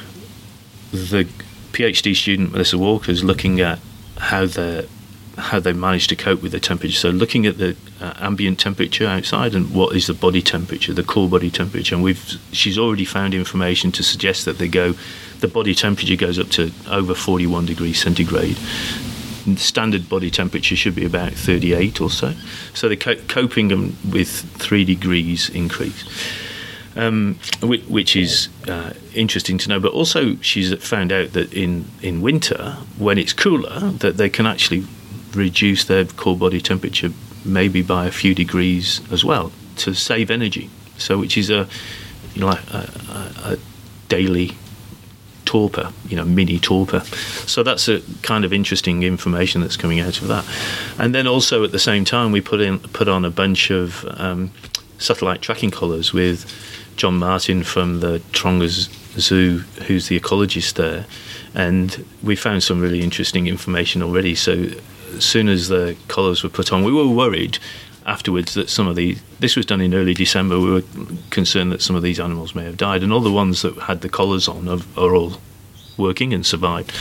the 0.92 1.28
PhD 1.72 2.16
student 2.16 2.52
Melissa 2.52 2.78
Walker 2.78 3.12
is 3.12 3.24
looking 3.24 3.62
at 3.62 3.80
how 4.18 4.46
they 4.46 4.88
how 5.38 5.60
they 5.60 5.72
manage 5.72 6.08
to 6.08 6.16
cope 6.16 6.42
with 6.42 6.52
the 6.52 6.60
temperature. 6.60 6.96
So 6.96 7.10
looking 7.10 7.46
at 7.46 7.60
the 7.60 7.76
uh, 8.02 8.14
ambient 8.18 8.60
temperature 8.60 9.06
outside 9.06 9.54
and 9.54 9.72
what 9.74 9.96
is 9.96 10.08
the 10.08 10.16
body 10.16 10.42
temperature, 10.42 10.94
the 10.94 11.04
core 11.04 11.30
body 11.30 11.52
temperature, 11.52 11.94
and 11.94 12.04
we've 12.04 12.40
she's 12.52 12.78
already 12.78 13.06
found 13.06 13.36
information 13.36 13.92
to 13.94 14.04
suggest 14.04 14.46
that 14.46 14.58
they 14.58 14.68
go, 14.68 14.96
the 15.40 15.48
body 15.48 15.76
temperature 15.76 16.16
goes 16.16 16.40
up 16.40 16.50
to 16.50 16.72
over 16.90 17.14
41 17.14 17.66
degrees 17.66 18.02
centigrade. 18.02 18.58
Standard 19.56 20.10
body 20.10 20.30
temperature 20.30 20.76
should 20.76 20.96
be 20.96 21.06
about 21.06 21.34
38 21.34 22.02
or 22.02 22.10
so. 22.10 22.34
So 22.74 22.88
they're 22.88 22.98
co- 22.98 23.16
coping 23.28 23.70
them 23.70 23.96
with 24.12 24.30
three 24.30 24.84
degrees 24.84 25.50
increase 25.50 26.04
um, 26.98 27.40
which, 27.62 27.84
which 27.86 28.16
is 28.16 28.50
uh, 28.68 28.94
interesting 29.14 29.58
to 29.60 29.70
know. 29.70 29.80
But 29.80 29.94
also, 29.94 30.36
she's 30.38 30.74
found 30.84 31.12
out 31.12 31.34
that 31.34 31.54
in, 31.54 31.86
in 32.02 32.22
winter, 32.22 32.78
when 32.98 33.18
it's 33.18 33.34
cooler, 33.34 33.80
that 33.80 34.18
they 34.18 34.30
can 34.30 34.46
actually 34.46 34.86
reduce 35.34 35.86
their 35.86 36.06
core 36.06 36.36
body 36.36 36.60
temperature 36.60 37.12
maybe 37.46 37.82
by 37.82 38.08
a 38.08 38.12
few 38.12 38.34
degrees 38.34 39.00
as 39.12 39.24
well 39.24 39.52
to 39.78 39.94
save 39.94 40.32
energy. 40.32 40.70
So, 40.98 41.20
which 41.20 41.38
is 41.38 41.50
a 41.50 41.68
you 42.34 42.42
know 42.42 42.50
a, 42.50 42.52
a, 42.52 43.54
a 43.54 43.58
daily 44.10 44.58
torpor, 45.48 45.92
you 46.08 46.16
know, 46.16 46.26
mini 46.26 46.60
torpor. 46.60 47.00
So 47.48 47.64
that's 47.64 47.88
a 47.88 48.02
kind 48.22 48.46
of 48.46 48.54
interesting 48.54 49.02
information 49.02 49.62
that's 49.62 49.78
coming 49.78 50.00
out 50.00 50.22
of 50.22 50.28
that. 50.28 50.46
And 51.00 51.16
then 51.16 51.26
also 51.26 51.64
at 51.64 51.72
the 51.72 51.80
same 51.80 52.06
time, 52.06 52.32
we 52.32 52.42
put 52.42 52.62
in 52.62 52.80
put 52.80 53.08
on 53.08 53.26
a 53.26 53.32
bunch 53.32 53.72
of 53.72 54.06
um, 54.20 54.52
satellite 55.00 55.42
tracking 55.42 55.72
collars 55.72 56.14
with 56.14 56.46
John 56.98 57.18
Martin 57.18 57.64
from 57.64 58.02
the 58.02 58.20
Taronga's 58.34 58.90
Zoo, 59.18 59.60
who's 59.88 60.10
the 60.10 60.20
ecologist 60.20 60.74
there, 60.74 61.06
and 61.56 62.06
we 62.22 62.36
found 62.36 62.62
some 62.62 62.82
really 62.82 63.02
interesting 63.02 63.48
information 63.48 64.04
already. 64.04 64.36
So 64.36 64.70
as 65.16 65.24
soon 65.24 65.48
as 65.48 65.70
the 65.70 65.96
collars 66.08 66.44
were 66.44 66.50
put 66.50 66.72
on, 66.72 66.84
we 66.84 66.92
were 66.92 67.08
worried 67.08 67.58
afterwards 68.08 68.54
that 68.54 68.70
some 68.70 68.88
of 68.88 68.96
the 68.96 69.18
this 69.40 69.56
was 69.56 69.66
done 69.66 69.82
in 69.82 69.94
early 69.94 70.14
December. 70.14 70.60
We 70.60 70.72
were 70.72 70.84
concerned 71.30 71.72
that 71.74 71.82
some 71.82 71.96
of 71.96 72.02
these 72.02 72.20
animals 72.20 72.56
may 72.56 72.64
have 72.64 72.78
died, 72.78 73.04
and 73.04 73.14
all 73.14 73.20
the 73.20 73.32
ones 73.32 73.62
that 73.62 73.76
had 73.76 74.02
the 74.02 74.10
collars 74.10 74.48
on 74.48 74.68
are, 74.68 74.80
are 74.98 75.14
all 75.14 75.34
working 75.98 76.34
and 76.34 76.46
survived. 76.46 76.92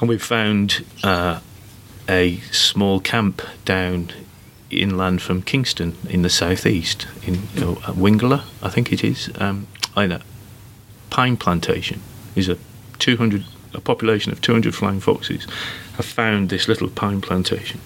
And 0.00 0.08
we 0.08 0.18
found 0.18 0.84
uh, 1.02 1.40
a 2.08 2.38
small 2.50 3.00
camp 3.00 3.40
down 3.64 4.12
inland 4.68 5.22
from 5.22 5.42
Kingston 5.42 5.96
in 6.10 6.22
the 6.22 6.28
southeast, 6.28 7.06
in 7.24 7.34
you 7.54 7.60
know, 7.60 7.74
Wingler, 7.86 8.42
I 8.62 8.68
think 8.68 8.92
it 8.92 9.04
is. 9.04 9.30
Um, 9.38 9.68
I 9.94 10.06
know. 10.06 10.20
Pine 11.08 11.36
plantation 11.36 12.02
is 12.34 12.48
a 12.48 12.58
200 12.98 13.44
a 13.74 13.80
population 13.80 14.32
of 14.32 14.40
200 14.40 14.74
flying 14.74 15.00
foxes 15.00 15.46
have 15.96 16.06
found 16.06 16.48
this 16.48 16.66
little 16.66 16.88
pine 16.88 17.20
plantation 17.20 17.80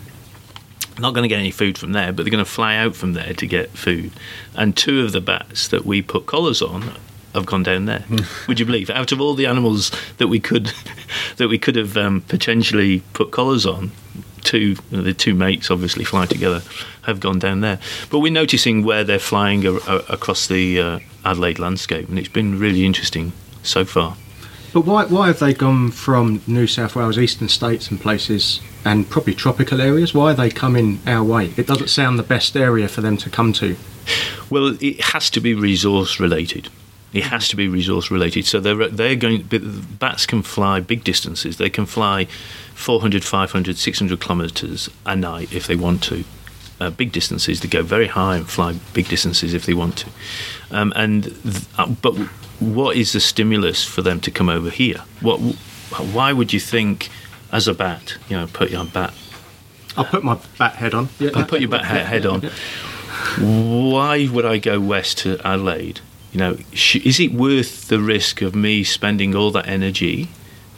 not 1.01 1.15
going 1.15 1.23
to 1.23 1.29
get 1.29 1.39
any 1.39 1.51
food 1.51 1.79
from 1.79 1.93
there, 1.93 2.13
but 2.13 2.25
they're 2.25 2.31
going 2.31 2.45
to 2.45 2.51
fly 2.51 2.77
out 2.77 2.95
from 2.95 3.13
there 3.15 3.35
to 3.35 3.47
get 3.47 3.71
food. 3.71 4.13
And 4.55 4.77
two 4.77 5.03
of 5.03 5.13
the 5.13 5.21
bats 5.21 5.69
that 5.69 5.85
we 5.85 6.03
put 6.03 6.27
collars 6.27 6.63
on 6.63 6.93
have 7.35 7.47
gone 7.47 7.63
down 7.63 7.87
there. 7.87 8.05
Would 8.49 8.61
you 8.61 8.67
believe? 8.67 8.91
Out 8.91 9.13
of 9.13 9.21
all 9.21 9.35
the 9.35 9.47
animals 9.47 9.93
that 10.19 10.29
we 10.29 10.41
could 10.41 10.73
that 11.37 11.49
we 11.49 11.59
could 11.59 11.77
have 11.77 11.97
um, 11.97 12.23
potentially 12.23 13.01
put 13.13 13.31
collars 13.31 13.67
on, 13.67 13.93
two 14.43 14.75
the 14.91 15.15
two 15.15 15.35
mates 15.35 15.71
obviously 15.71 16.05
fly 16.05 16.27
together 16.27 16.63
have 17.03 17.21
gone 17.21 17.39
down 17.39 17.61
there. 17.61 17.79
But 18.11 18.19
we're 18.19 18.33
noticing 18.33 18.85
where 18.85 19.05
they're 19.05 19.19
flying 19.19 19.67
a, 19.67 19.75
a, 19.75 19.97
across 20.09 20.47
the 20.47 20.81
uh, 20.81 20.99
Adelaide 21.25 21.59
landscape, 21.59 22.09
and 22.09 22.19
it's 22.19 22.29
been 22.29 22.59
really 22.59 22.85
interesting 22.85 23.33
so 23.63 23.85
far. 23.85 24.17
But 24.73 24.83
why, 24.83 25.05
why 25.07 25.27
have 25.27 25.41
they 25.41 25.53
gone 25.53 25.91
from 25.91 26.43
New 26.47 26.67
South 26.67 26.95
Wales, 26.95 27.19
eastern 27.19 27.49
states, 27.49 27.91
and 27.91 28.01
places, 28.01 28.61
and 28.85 29.09
probably 29.09 29.35
tropical 29.35 29.81
areas? 29.81 30.15
Why 30.15 30.31
are 30.31 30.35
they 30.35 30.51
coming 30.51 31.01
our 31.07 31.25
way? 31.25 31.53
It 31.57 31.67
doesn't 31.67 31.89
sound 31.89 32.19
the 32.19 32.23
best 32.25 32.57
area 32.57 32.87
for 32.87 33.01
them 33.01 33.17
to 33.19 33.31
come 33.31 33.53
to. 33.55 33.77
Well, 34.49 34.77
it 34.81 35.01
has 35.01 35.29
to 35.31 35.41
be 35.41 35.55
resource 35.55 36.21
related. 36.21 36.69
It 37.13 37.25
has 37.25 37.49
to 37.49 37.57
be 37.57 37.67
resource 37.67 38.11
related. 38.11 38.47
So 38.47 38.61
they're 38.61 38.89
they're 38.89 39.17
going. 39.17 39.43
Bats 39.99 40.27
can 40.27 40.43
fly 40.43 40.79
big 40.79 41.03
distances. 41.03 41.57
They 41.57 41.71
can 41.71 41.87
fly 41.87 42.27
400, 42.75 43.25
500, 43.25 43.77
600 43.77 44.21
kilometres 44.21 44.89
a 45.05 45.17
night 45.17 45.53
if 45.53 45.67
they 45.67 45.75
want 45.75 46.03
to. 46.05 46.25
Uh, 46.81 46.89
big 46.91 47.13
distances. 47.13 47.61
They 47.61 47.69
go 47.69 47.83
very 47.83 48.07
high 48.07 48.37
and 48.37 48.49
fly 48.49 48.75
big 48.95 49.07
distances 49.09 49.53
if 49.53 49.67
they 49.67 49.75
want 49.75 49.99
to. 49.99 50.09
Um, 50.71 50.93
and 50.97 51.25
th- 51.25 51.65
uh, 51.77 51.87
but 52.01 52.15
what 52.59 52.97
is 52.97 53.13
the 53.13 53.21
stimulus 53.21 53.85
for 53.85 54.01
them 54.03 54.19
to 54.21 54.31
come 54.31 54.49
over 54.49 54.71
here? 54.71 55.03
What? 55.21 55.39
Why 56.15 56.33
would 56.33 56.53
you 56.53 56.61
think, 56.61 57.11
as 57.53 57.69
a 57.69 57.75
bat, 57.75 58.17
you 58.31 58.37
know, 58.39 58.47
put 58.47 58.71
your 58.71 58.85
bat 58.87 59.13
I'll 59.97 60.05
put 60.05 60.23
my 60.25 60.39
bat 60.59 60.77
head 60.77 60.95
on. 60.95 61.09
Yeah, 61.19 61.31
and 61.35 61.49
put 61.49 61.61
your 61.61 61.69
bat 61.69 61.83
he- 61.85 62.09
head 62.09 62.25
on. 62.25 62.43
Why 63.39 64.29
would 64.29 64.45
I 64.45 64.59
go 64.59 64.81
west 64.81 65.19
to 65.19 65.39
Adelaide? 65.47 66.01
You 66.33 66.39
know, 66.39 66.57
sh- 66.73 66.97
is 67.05 67.19
it 67.21 67.33
worth 67.33 67.89
the 67.89 68.01
risk 68.01 68.41
of 68.41 68.55
me 68.55 68.85
spending 68.85 69.35
all 69.35 69.51
that 69.51 69.67
energy 69.67 70.29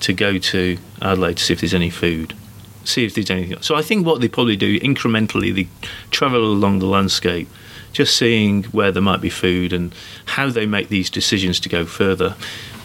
to 0.01 0.13
go 0.13 0.39
to 0.39 0.79
Adelaide 1.01 1.37
to 1.37 1.45
see 1.45 1.53
if 1.53 1.61
there's 1.61 1.75
any 1.75 1.91
food? 1.91 2.35
See 2.85 3.05
if 3.05 3.15
there's 3.15 3.31
anything. 3.31 3.61
So 3.63 3.75
I 3.75 3.83
think 3.83 4.07
what 4.07 4.21
they 4.21 4.29
probably 4.29 4.57
do 4.57 4.79
incrementally, 4.81 5.55
they 5.55 5.69
travel 6.11 6.45
along 6.45 6.79
the 6.79 6.87
landscape, 6.87 7.49
just 7.93 8.17
seeing 8.17 8.65
where 8.65 8.93
there 8.93 9.03
might 9.03 9.21
be 9.21 9.31
food 9.31 9.73
and 9.73 9.95
how 10.27 10.51
they 10.51 10.67
make 10.67 10.89
these 10.89 11.11
decisions 11.11 11.61
to 11.61 11.69
go 11.69 11.85
further. 11.85 12.35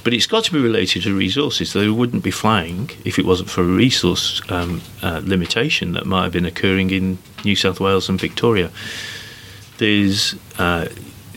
But 0.03 0.13
it's 0.13 0.27
got 0.27 0.45
to 0.45 0.53
be 0.53 0.59
related 0.59 1.03
to 1.03 1.13
resources. 1.15 1.73
They 1.73 1.89
wouldn't 1.89 2.23
be 2.23 2.31
flying 2.31 2.89
if 3.03 3.19
it 3.19 3.25
wasn't 3.25 3.49
for 3.49 3.61
a 3.61 3.65
resource 3.65 4.41
um, 4.49 4.81
uh, 5.01 5.21
limitation 5.23 5.93
that 5.93 6.05
might 6.05 6.23
have 6.23 6.31
been 6.31 6.45
occurring 6.45 6.91
in 6.91 7.17
New 7.43 7.55
South 7.55 7.79
Wales 7.79 8.07
and 8.07 8.19
Victoria. 8.19 8.71
There's 9.79 10.35
uh, 10.57 10.87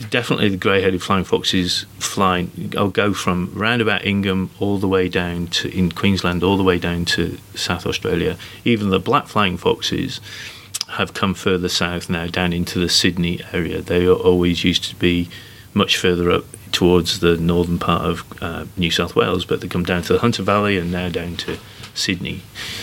definitely 0.09 0.49
the 0.49 0.57
grey-headed 0.57 1.01
flying 1.01 1.23
foxes 1.23 1.85
flying. 1.99 2.73
I'll 2.77 2.89
go 2.89 3.13
from 3.13 3.51
round 3.53 3.81
about 3.81 4.05
Ingham 4.05 4.49
all 4.59 4.77
the 4.77 4.87
way 4.87 5.09
down 5.09 5.47
to 5.47 5.75
in 5.77 5.91
Queensland, 5.91 6.43
all 6.43 6.57
the 6.57 6.63
way 6.63 6.79
down 6.79 7.05
to 7.05 7.37
South 7.55 7.85
Australia. 7.85 8.37
Even 8.65 8.89
the 8.89 8.99
black 8.99 9.27
flying 9.27 9.57
foxes 9.57 10.19
have 10.89 11.13
come 11.13 11.33
further 11.33 11.69
south 11.69 12.09
now, 12.09 12.27
down 12.27 12.53
into 12.53 12.79
the 12.79 12.89
Sydney 12.89 13.39
area. 13.53 13.81
They 13.81 14.07
always 14.07 14.63
used 14.63 14.83
to 14.85 14.95
be 14.95 15.29
much 15.73 15.97
further 15.97 16.29
up 16.29 16.45
towards 16.71 17.19
the 17.19 17.37
northern 17.37 17.79
part 17.79 18.03
of 18.05 18.43
uh, 18.43 18.65
New 18.77 18.91
South 18.91 19.15
Wales, 19.15 19.45
but 19.45 19.61
they 19.61 19.67
come 19.67 19.83
down 19.83 20.01
to 20.03 20.13
the 20.13 20.19
Hunter 20.19 20.43
Valley 20.43 20.77
and 20.77 20.91
now 20.91 21.09
down 21.09 21.37
to 21.37 21.57
Sydney. 21.93 22.41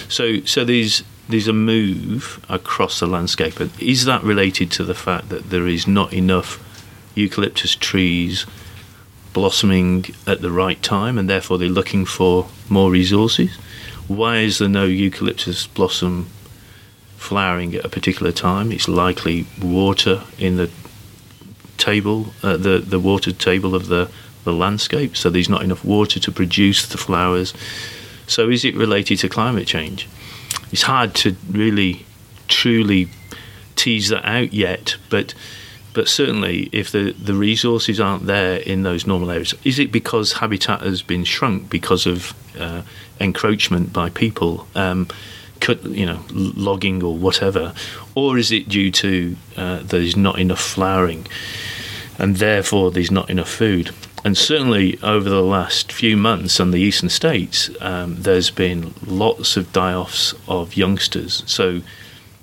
So, 0.09 0.41
so 0.43 0.65
there's 0.65 1.03
there's 1.29 1.49
a 1.49 1.53
move 1.53 2.43
across 2.49 3.01
the 3.01 3.07
landscape. 3.07 3.61
Is 3.79 4.07
that 4.07 4.23
related 4.23 4.71
to 4.73 4.85
the 4.85 4.95
fact 4.95 5.29
that 5.29 5.51
there 5.51 5.67
is 5.67 5.87
not 5.87 6.15
enough 6.15 6.65
eucalyptus 7.19 7.75
trees 7.75 8.47
blossoming 9.33 10.07
at 10.27 10.41
the 10.41 10.51
right 10.51 10.83
time, 10.83 11.19
and 11.19 11.29
therefore 11.29 11.59
they're 11.59 11.69
looking 11.69 12.05
for 12.05 12.47
more 12.69 12.91
resources? 12.91 13.57
Why 14.07 14.39
is 14.39 14.59
there 14.59 14.69
no 14.69 14.85
eucalyptus 14.85 15.67
blossom 15.67 16.29
flowering 17.17 17.75
at 17.75 17.85
a 17.85 17.89
particular 17.89 18.33
time? 18.33 18.73
It's 18.73 18.89
likely 18.89 19.47
water 19.63 20.23
in 20.39 20.57
the 20.57 20.71
table, 21.77 22.33
uh, 22.43 22.57
the 22.57 22.79
the 22.79 22.99
water 22.99 23.33
table 23.33 23.75
of 23.75 23.89
the 23.89 24.11
the 24.45 24.53
landscape. 24.53 25.17
So 25.17 25.31
there's 25.31 25.49
not 25.49 25.63
enough 25.63 25.85
water 25.85 26.19
to 26.21 26.33
produce 26.33 26.87
the 26.87 26.99
flowers. 26.99 27.53
So 28.27 28.49
is 28.49 28.65
it 28.65 28.75
related 28.75 29.19
to 29.21 29.29
climate 29.29 29.67
change? 29.67 30.09
It's 30.73 30.83
hard 30.83 31.15
to 31.17 31.37
really 31.51 32.07
truly 32.47 33.09
tease 33.77 34.09
that 34.09 34.25
out 34.25 34.53
yet, 34.53 34.97
but 35.11 35.35
but 35.99 36.09
certainly 36.09 36.69
if 36.71 36.93
the, 36.93 37.11
the 37.11 37.35
resources 37.35 37.99
aren't 37.99 38.27
there 38.27 38.59
in 38.59 38.85
those 38.85 39.05
normal 39.05 39.33
areas, 39.33 39.53
is 39.65 39.81
it 39.81 39.91
because 39.91 40.35
habitat 40.35 40.81
has 40.83 41.03
been 41.03 41.25
shrunk 41.25 41.69
because 41.69 42.07
of 42.07 42.35
uh, 42.57 42.83
encroachment 43.19 43.93
by 43.93 44.09
people, 44.09 44.69
um, 44.77 45.09
cut, 45.59 45.83
you 45.83 46.07
know, 46.07 46.21
logging 46.31 47.03
or 47.03 47.17
whatever, 47.17 47.75
or 48.15 48.39
is 48.39 48.53
it 48.53 48.69
due 48.69 48.93
to 48.93 49.37
uh, 49.57 49.81
there's 49.83 50.17
not 50.17 50.39
enough 50.39 50.61
flowering, 50.61 51.27
and 52.17 52.37
therefore 52.37 52.93
there's 52.93 53.11
not 53.11 53.29
enough 53.29 53.51
food? 53.51 53.91
And 54.25 54.39
certainly 54.39 55.01
over 55.03 55.29
the 55.29 55.43
last 55.43 55.91
few 55.91 56.17
months 56.17 56.61
on 56.61 56.71
the 56.71 56.79
eastern 56.79 57.09
states, 57.09 57.71
um, 57.81 58.23
there's 58.23 58.51
been 58.51 58.95
lots 59.05 59.57
of 59.57 59.73
die-offs 59.73 60.33
of 60.47 60.77
youngsters. 60.77 61.43
So, 61.47 61.81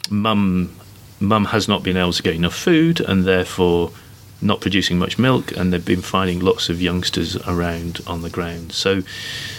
mum 0.09 0.75
mum 1.25 1.45
has 1.45 1.67
not 1.67 1.83
been 1.83 1.97
able 1.97 2.13
to 2.13 2.23
get 2.23 2.35
enough 2.35 2.55
food 2.55 2.99
and 2.99 3.25
therefore 3.25 3.91
not 4.41 4.61
producing 4.61 4.99
much 4.99 5.17
milk 5.17 5.55
and 5.55 5.71
they've 5.71 5.85
been 5.85 6.01
finding 6.01 6.39
lots 6.39 6.69
of 6.69 6.81
youngsters 6.81 7.35
around 7.47 8.01
on 8.05 8.21
the 8.21 8.29
ground. 8.29 8.71
So 8.71 9.01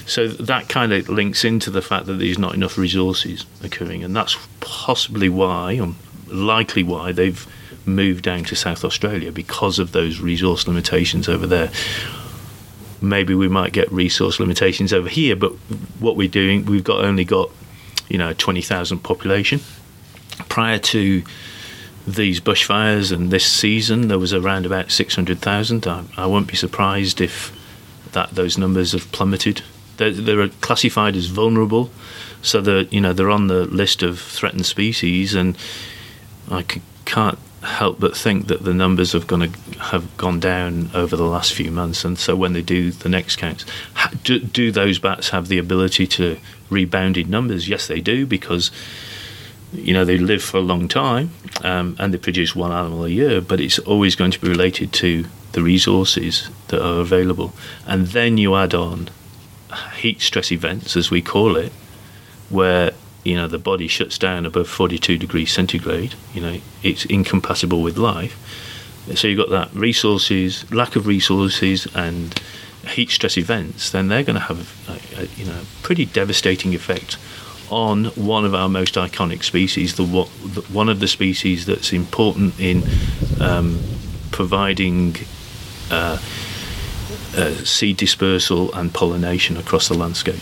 so 0.07 0.29
that 0.29 0.69
kind 0.69 0.93
of 0.93 1.09
links 1.09 1.45
into 1.45 1.71
the 1.71 1.83
fact 1.83 2.07
that 2.07 2.15
there's 2.15 2.39
not 2.39 2.55
enough 2.55 2.77
resources 2.77 3.47
occurring 3.63 4.05
and 4.05 4.15
that's 4.15 4.37
possibly 4.61 5.29
why 5.29 5.79
or 5.79 5.95
likely 6.27 6.83
why 6.83 7.13
they've 7.13 7.47
moved 7.87 8.25
down 8.25 8.45
to 8.45 8.57
South 8.57 8.85
Australia 8.85 9.33
because 9.33 9.79
of 9.79 9.93
those 9.93 10.21
resource 10.21 10.67
limitations 10.67 11.29
over 11.29 11.47
there. 11.47 11.71
Maybe 13.01 13.35
we 13.35 13.49
might 13.49 13.73
get 13.73 13.91
resource 13.91 14.39
limitations 14.39 14.93
over 14.93 15.09
here 15.09 15.37
but 15.37 15.53
what 16.01 16.17
we're 16.17 16.29
doing 16.29 16.67
we've 16.67 16.85
got 16.85 17.05
only 17.05 17.25
got 17.25 17.51
you 18.09 18.19
know 18.19 18.35
20,000 18.35 18.99
population. 18.99 19.61
Prior 20.49 20.79
to 20.79 21.25
these 22.07 22.41
bushfires 22.41 23.13
and 23.13 23.31
this 23.31 23.47
season, 23.47 24.09
there 24.09 24.19
was 24.19 24.33
around 24.33 24.65
about 24.65 24.91
600,000. 24.91 25.87
I, 25.87 26.05
I 26.17 26.27
won't 26.27 26.47
be 26.47 26.57
surprised 26.57 27.21
if 27.21 27.53
that 28.13 28.31
those 28.31 28.57
numbers 28.57 28.93
have 28.93 29.11
plummeted. 29.13 29.63
They're, 29.97 30.13
they're 30.13 30.49
classified 30.49 31.17
as 31.17 31.27
vulnerable, 31.27 31.91
so 32.43 32.61
they're 32.61 32.83
you 32.83 33.01
know 33.01 33.13
they're 33.13 33.31
on 33.31 33.49
the 33.49 33.65
list 33.67 34.03
of 34.03 34.21
threatened 34.21 34.67
species, 34.67 35.35
and 35.35 35.57
I 36.51 36.63
c- 36.63 36.83
can't 37.05 37.39
help 37.63 37.99
but 37.99 38.17
think 38.17 38.47
that 38.47 38.63
the 38.63 38.75
numbers 38.75 39.13
have 39.13 39.27
gone 39.27 39.41
have 39.79 40.17
gone 40.17 40.39
down 40.39 40.91
over 40.95 41.17
the 41.17 41.25
last 41.25 41.55
few 41.55 41.71
months. 41.71 42.05
And 42.05 42.19
so 42.19 42.37
when 42.37 42.53
they 42.53 42.63
do 42.63 42.91
the 42.91 43.09
next 43.09 43.37
counts, 43.37 43.65
do, 44.23 44.39
do 44.39 44.71
those 44.71 44.99
bats 44.99 45.31
have 45.31 45.49
the 45.49 45.59
ability 45.59 46.07
to 46.09 46.39
rebound 46.71 47.17
in 47.17 47.31
numbers? 47.31 47.69
Yes, 47.69 47.87
they 47.87 48.01
do 48.01 48.27
because 48.27 48.71
you 49.77 49.95
know 49.95 50.05
they 50.05 50.19
live 50.19 50.43
for 50.43 50.59
a 50.59 50.61
long 50.61 50.89
time 50.89 51.31
um, 51.63 51.97
and 51.99 52.13
they 52.13 52.19
produce 52.19 52.55
one 52.55 52.73
animal 52.73 53.05
a 53.05 53.09
year 53.09 53.41
but 53.41 53.61
it's 53.61 53.79
always 53.81 54.15
going 54.15 54.31
to 54.31 54.41
be 54.41 54.49
related 54.49 54.93
to 54.93 55.25
the 55.57 55.63
resources 55.63 56.51
that 56.69 56.85
are 56.85 57.01
available. 57.01 57.53
And 57.87 58.09
then 58.09 58.37
you 58.37 58.55
add 58.55 58.75
on 58.75 59.09
heat 59.97 60.21
stress 60.21 60.53
events 60.53 60.97
as 60.97 61.11
we 61.11 61.23
call 61.23 61.57
it 61.57 61.73
where 62.51 62.93
you 63.25 63.35
know 63.35 63.49
the 63.49 63.59
body 63.59 63.89
shuts 63.89 64.19
down 64.19 64.47
above 64.47 64.69
42 64.69 65.19
degrees 65.19 65.53
centigrade 65.53 66.15
you 66.33 66.41
know 66.41 66.61
it's 66.83 67.07
incompatible 67.07 67.83
with 67.83 67.97
life. 67.97 68.37
So 69.15 69.29
you've 69.29 69.39
got 69.39 69.51
that 69.51 69.73
resources 69.73 70.71
lack 70.71 70.95
of 70.95 71.07
resources 71.07 71.89
and 71.95 72.39
heat 72.87 73.11
stress 73.11 73.39
events 73.39 73.91
then 73.91 74.09
they're 74.09 74.23
going 74.23 74.41
to 74.43 74.49
have 74.53 74.61
a, 74.89 75.23
a 75.23 75.27
you 75.37 75.47
know 75.47 75.63
pretty 75.83 76.05
devastating 76.05 76.75
effect 76.75 77.17
on 77.71 78.07
one 78.17 78.45
of 78.45 78.55
our 78.55 78.69
most 78.69 78.95
iconic 78.95 79.43
species, 79.43 79.97
the, 79.97 80.05
one 80.05 80.89
of 80.89 81.01
the 81.01 81.09
species 81.09 81.67
that's 81.67 81.93
important 81.93 82.59
in 82.61 82.83
um, 83.41 83.81
providing 84.31 85.17
uh, 85.91 86.19
uh, 87.37 87.51
seed 87.65 87.97
dispersal 87.97 88.73
and 88.75 88.93
pollination 88.93 89.57
across 89.57 89.89
the 89.89 89.95
landscape. 89.95 90.41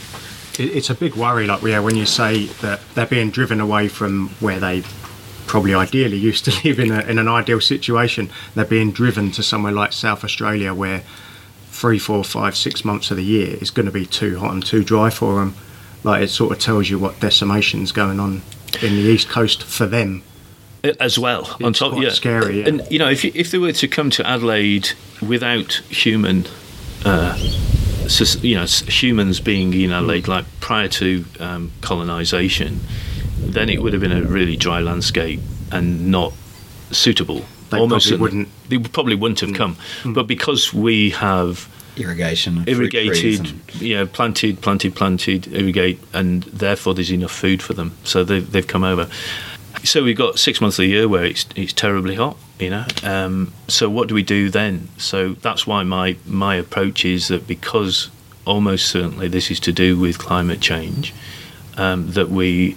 It's 0.59 0.91
a 0.91 0.95
big 0.95 1.17
worry, 1.17 1.47
like 1.47 1.63
yeah, 1.63 1.81
when 1.81 1.97
you 1.97 2.07
say 2.07 2.47
that 2.63 2.81
they're 2.95 3.07
being 3.07 3.31
driven 3.31 3.61
away 3.61 3.89
from 3.89 4.29
where 4.41 4.61
they 4.61 4.83
probably 5.47 5.75
ideally 5.75 6.17
used 6.17 6.45
to 6.45 6.51
live 6.65 6.79
in, 6.79 6.93
a, 6.93 7.01
in 7.01 7.19
an 7.19 7.29
ideal 7.29 7.61
situation. 7.61 8.31
They're 8.55 8.65
being 8.65 8.93
driven 8.93 9.31
to 9.33 9.43
somewhere 9.43 9.73
like 9.73 9.93
South 9.93 10.25
Australia, 10.25 10.73
where 10.73 11.03
three, 11.71 11.99
four, 11.99 12.23
five, 12.23 12.57
six 12.57 12.85
months 12.85 13.11
of 13.11 13.17
the 13.17 13.25
year 13.25 13.57
is 13.61 13.71
going 13.71 13.87
to 13.87 13.93
be 13.93 14.07
too 14.07 14.39
hot 14.39 14.53
and 14.53 14.65
too 14.65 14.85
dry 14.85 15.11
for 15.11 15.41
them 15.41 15.55
like 16.05 16.23
it 16.23 16.29
sort 16.29 16.53
of 16.53 16.59
tells 16.59 16.89
you 16.89 16.99
what 16.99 17.19
decimation's 17.21 17.91
going 17.91 18.21
on 18.21 18.43
in 18.83 18.95
the 18.95 19.03
east 19.03 19.29
coast 19.29 19.65
for 19.65 19.87
them 19.87 20.23
as 21.01 21.19
well. 21.19 21.57
It's 21.59 21.63
on 21.63 21.73
top, 21.73 22.01
yeah, 22.01 22.11
scary. 22.11 22.61
Yeah. 22.61 22.69
And 22.69 22.83
you 22.91 22.99
know, 22.99 23.09
if 23.09 23.25
you, 23.25 23.33
if 23.35 23.51
they 23.51 23.59
were 23.59 23.73
to 23.73 23.89
come 23.89 24.11
to 24.11 24.27
Adelaide 24.27 24.91
without 25.27 25.73
human, 25.89 26.47
uh, 27.05 27.37
you 28.43 28.55
know, 28.55 28.67
humans 28.67 29.41
being 29.41 29.73
in 29.73 29.93
Adelaide, 29.93 30.29
like 30.29 30.45
prior 30.61 30.89
to 30.89 31.25
um, 31.41 31.73
colonisation, 31.81 32.81
then 33.39 33.71
it 33.71 33.83
would 33.83 33.93
have 33.93 34.03
been 34.03 34.13
a 34.13 34.23
really 34.23 34.57
dry 34.57 34.81
landscape 34.81 35.41
and 35.73 36.11
not 36.11 36.35
suitable. 36.91 37.45
They 37.71 37.79
Almost 37.79 38.09
probably 38.09 38.23
wouldn't. 38.23 38.49
They 38.69 38.79
probably 38.79 39.15
wouldn't 39.15 39.41
have 39.41 39.51
mm. 39.51 39.57
come, 39.57 39.77
mm. 40.03 40.15
but 40.15 40.27
because 40.27 40.75
we 40.75 41.11
have 41.11 41.69
irrigation, 41.97 42.65
irrigated, 42.67 43.53
yeah, 43.81 44.07
planted, 44.11 44.61
planted, 44.61 44.95
planted, 44.95 45.47
irrigate, 45.53 46.01
and 46.13 46.43
therefore 46.45 46.95
there's 46.95 47.13
enough 47.13 47.33
food 47.33 47.63
for 47.63 47.75
them. 47.75 47.97
So 48.05 48.25
they've, 48.25 48.51
they've 48.51 48.67
come 48.67 48.85
over. 48.85 49.09
So 49.83 50.03
we've 50.03 50.17
got 50.17 50.39
six 50.39 50.61
months 50.61 50.79
of 50.79 50.85
the 50.85 50.89
year 50.89 51.09
where 51.09 51.25
it's 51.25 51.47
it's 51.57 51.73
terribly 51.73 52.15
hot, 52.15 52.37
you 52.59 52.71
know. 52.71 52.87
Um, 53.03 53.53
so 53.69 53.91
what 53.91 54.09
do 54.09 54.15
we 54.15 54.23
do 54.23 54.49
then? 54.49 54.89
So 54.97 55.35
that's 55.35 55.67
why 55.67 55.83
my 55.83 56.17
my 56.27 56.57
approach 56.57 57.05
is 57.05 57.29
that 57.29 57.47
because 57.47 58.11
almost 58.47 58.89
certainly 58.89 59.29
this 59.29 59.51
is 59.51 59.61
to 59.61 59.73
do 59.73 59.99
with 59.99 60.19
climate 60.19 60.61
change, 60.61 61.15
um, 61.77 62.13
that 62.13 62.29
we 62.31 62.77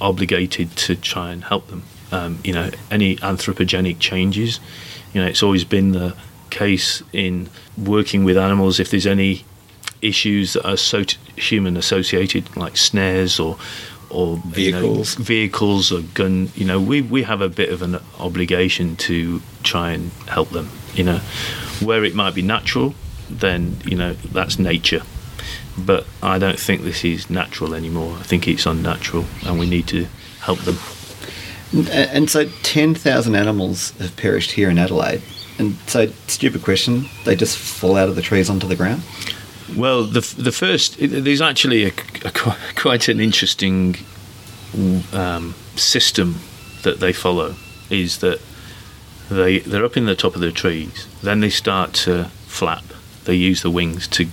obligated 0.00 0.76
to 0.76 0.96
try 0.96 1.32
and 1.32 1.44
help 1.44 1.68
them. 1.68 1.82
Um, 2.10 2.38
you 2.42 2.52
know, 2.52 2.70
any 2.90 3.16
anthropogenic 3.16 3.98
changes. 3.98 4.60
You 5.12 5.22
know, 5.22 5.26
it's 5.26 5.42
always 5.42 5.64
been 5.64 5.92
the 5.92 6.14
case 6.50 7.02
in 7.12 7.48
working 7.76 8.24
with 8.24 8.36
animals 8.36 8.80
if 8.80 8.90
there's 8.90 9.06
any 9.06 9.44
issues 10.02 10.52
that 10.52 10.66
are 10.66 10.76
so 10.76 11.04
human 11.36 11.76
associated, 11.76 12.56
like 12.56 12.76
snares 12.76 13.40
or 13.40 13.56
or 14.10 14.38
vehicles, 14.46 15.14
you 15.14 15.18
know, 15.18 15.24
vehicles 15.24 15.92
or 15.92 16.00
gun. 16.14 16.50
You 16.54 16.64
know, 16.64 16.80
we 16.80 17.02
we 17.02 17.22
have 17.22 17.40
a 17.40 17.48
bit 17.48 17.70
of 17.70 17.82
an 17.82 17.98
obligation 18.18 18.96
to 18.96 19.42
try 19.62 19.90
and 19.90 20.10
help 20.28 20.50
them. 20.50 20.70
You 20.94 21.04
know, 21.04 21.18
where 21.82 22.04
it 22.04 22.14
might 22.14 22.34
be 22.34 22.42
natural, 22.42 22.94
then 23.28 23.78
you 23.84 23.96
know 23.96 24.14
that's 24.14 24.58
nature. 24.58 25.02
But 25.76 26.06
I 26.22 26.38
don't 26.38 26.58
think 26.58 26.82
this 26.82 27.04
is 27.04 27.30
natural 27.30 27.74
anymore. 27.74 28.16
I 28.18 28.22
think 28.22 28.48
it's 28.48 28.66
unnatural, 28.66 29.26
and 29.46 29.58
we 29.58 29.68
need 29.68 29.86
to 29.88 30.06
help 30.40 30.58
them. 30.60 30.78
And, 31.72 31.88
and 31.88 32.30
so 32.30 32.48
10,000 32.62 33.34
animals 33.34 33.90
have 33.98 34.16
perished 34.16 34.52
here 34.52 34.70
in 34.70 34.78
Adelaide. 34.78 35.22
And 35.58 35.76
so, 35.86 36.06
stupid 36.28 36.62
question, 36.62 37.06
they 37.24 37.34
just 37.34 37.58
fall 37.58 37.96
out 37.96 38.08
of 38.08 38.14
the 38.14 38.22
trees 38.22 38.48
onto 38.48 38.68
the 38.68 38.76
ground? 38.76 39.02
Well, 39.76 40.04
the 40.04 40.20
the 40.38 40.52
first 40.52 40.96
there's 40.98 41.42
actually 41.42 41.84
a, 41.84 41.92
a 42.24 42.30
quite 42.76 43.08
an 43.08 43.20
interesting 43.20 43.96
um, 45.12 45.54
system 45.76 46.36
that 46.82 47.00
they 47.00 47.12
follow. 47.12 47.56
Is 47.90 48.18
that 48.18 48.40
they 49.30 49.58
they're 49.58 49.84
up 49.84 49.96
in 49.96 50.06
the 50.06 50.14
top 50.14 50.34
of 50.34 50.40
the 50.40 50.52
trees, 50.52 51.06
then 51.22 51.40
they 51.40 51.50
start 51.50 51.92
to 52.04 52.24
flap. 52.46 52.84
They 53.24 53.34
use 53.34 53.62
the 53.62 53.70
wings 53.70 54.08
to 54.08 54.26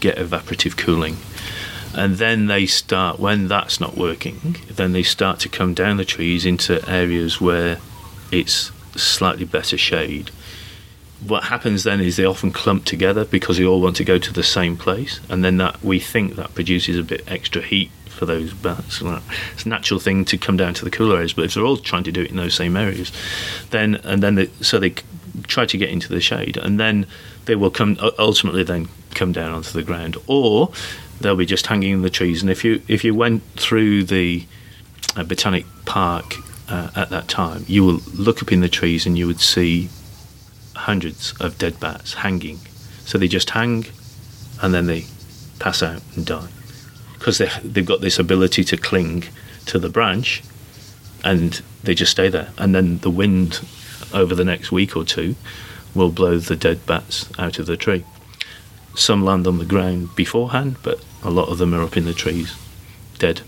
get 0.00 0.16
evaporative 0.18 0.76
cooling, 0.76 1.16
and 1.94 2.16
then 2.16 2.46
they 2.46 2.66
start 2.66 3.18
when 3.18 3.48
that's 3.48 3.80
not 3.80 3.96
working. 3.96 4.56
Then 4.68 4.92
they 4.92 5.02
start 5.02 5.40
to 5.40 5.48
come 5.48 5.74
down 5.74 5.96
the 5.96 6.04
trees 6.04 6.44
into 6.44 6.86
areas 6.88 7.40
where 7.40 7.78
it's 8.30 8.70
slightly 8.94 9.44
better 9.44 9.76
shade 9.76 10.30
what 11.20 11.44
happens 11.44 11.84
then 11.84 12.00
is 12.00 12.16
they 12.16 12.24
often 12.24 12.52
clump 12.52 12.84
together 12.84 13.24
because 13.24 13.56
they 13.56 13.64
all 13.64 13.80
want 13.80 13.96
to 13.96 14.04
go 14.04 14.18
to 14.18 14.32
the 14.32 14.42
same 14.42 14.76
place, 14.76 15.20
and 15.28 15.44
then 15.44 15.56
that 15.58 15.82
we 15.82 15.98
think 15.98 16.36
that 16.36 16.54
produces 16.54 16.98
a 16.98 17.02
bit 17.02 17.24
extra 17.26 17.62
heat 17.62 17.90
for 18.08 18.26
those 18.26 18.54
bats. 18.54 19.02
It's 19.52 19.64
a 19.64 19.68
natural 19.68 20.00
thing 20.00 20.24
to 20.26 20.38
come 20.38 20.56
down 20.56 20.74
to 20.74 20.84
the 20.84 20.90
cooler 20.90 21.16
areas, 21.16 21.34
but 21.34 21.44
if 21.44 21.54
they're 21.54 21.64
all 21.64 21.76
trying 21.76 22.04
to 22.04 22.12
do 22.12 22.22
it 22.22 22.30
in 22.30 22.36
those 22.36 22.54
same 22.54 22.76
areas, 22.76 23.12
then 23.70 23.96
and 23.96 24.22
then 24.22 24.34
they, 24.34 24.46
so 24.60 24.78
they 24.78 24.94
try 25.46 25.66
to 25.66 25.78
get 25.78 25.90
into 25.90 26.08
the 26.08 26.20
shade, 26.20 26.56
and 26.56 26.78
then 26.80 27.06
they 27.46 27.54
will 27.54 27.70
come 27.70 27.96
ultimately 28.18 28.62
then 28.62 28.88
come 29.14 29.32
down 29.32 29.52
onto 29.52 29.72
the 29.72 29.82
ground, 29.82 30.16
or 30.26 30.70
they'll 31.20 31.36
be 31.36 31.46
just 31.46 31.66
hanging 31.66 31.92
in 31.92 32.02
the 32.02 32.10
trees. 32.10 32.42
And 32.42 32.50
if 32.50 32.64
you 32.64 32.82
if 32.88 33.04
you 33.04 33.14
went 33.14 33.42
through 33.54 34.04
the 34.04 34.46
uh, 35.16 35.24
botanic 35.24 35.64
park 35.86 36.34
uh, 36.68 36.90
at 36.94 37.10
that 37.10 37.28
time, 37.28 37.64
you 37.66 37.84
will 37.84 38.00
look 38.14 38.42
up 38.42 38.52
in 38.52 38.60
the 38.60 38.68
trees 38.68 39.06
and 39.06 39.16
you 39.16 39.26
would 39.26 39.40
see 39.40 39.88
hundreds 40.76 41.34
of 41.40 41.58
dead 41.58 41.78
bats 41.80 42.14
hanging. 42.14 42.58
So 43.04 43.18
they 43.18 43.28
just 43.28 43.50
hang 43.50 43.86
and 44.62 44.72
then 44.72 44.86
they 44.86 45.04
pass 45.58 45.82
out 45.82 46.02
and 46.14 46.26
die. 46.26 46.48
Because 47.14 47.38
they, 47.38 47.50
they've 47.64 47.86
got 47.86 48.00
this 48.00 48.18
ability 48.18 48.64
to 48.64 48.76
cling 48.76 49.24
to 49.66 49.78
the 49.78 49.88
branch 49.88 50.42
and 51.24 51.60
they 51.82 51.94
just 51.94 52.12
stay 52.12 52.28
there. 52.28 52.50
And 52.58 52.74
then 52.74 52.98
the 52.98 53.10
wind 53.10 53.60
over 54.12 54.34
the 54.34 54.44
next 54.44 54.70
week 54.70 54.96
or 54.96 55.04
two 55.04 55.34
will 55.94 56.10
blow 56.10 56.38
the 56.38 56.56
dead 56.56 56.84
bats 56.86 57.28
out 57.38 57.58
of 57.58 57.66
the 57.66 57.76
tree. 57.76 58.04
Some 58.94 59.24
land 59.24 59.46
on 59.46 59.58
the 59.58 59.64
ground 59.64 60.14
beforehand, 60.14 60.76
but 60.82 61.04
a 61.22 61.30
lot 61.30 61.48
of 61.48 61.58
them 61.58 61.74
are 61.74 61.82
up 61.82 61.96
in 61.96 62.04
the 62.04 62.14
trees, 62.14 62.54
dead. 63.18 63.42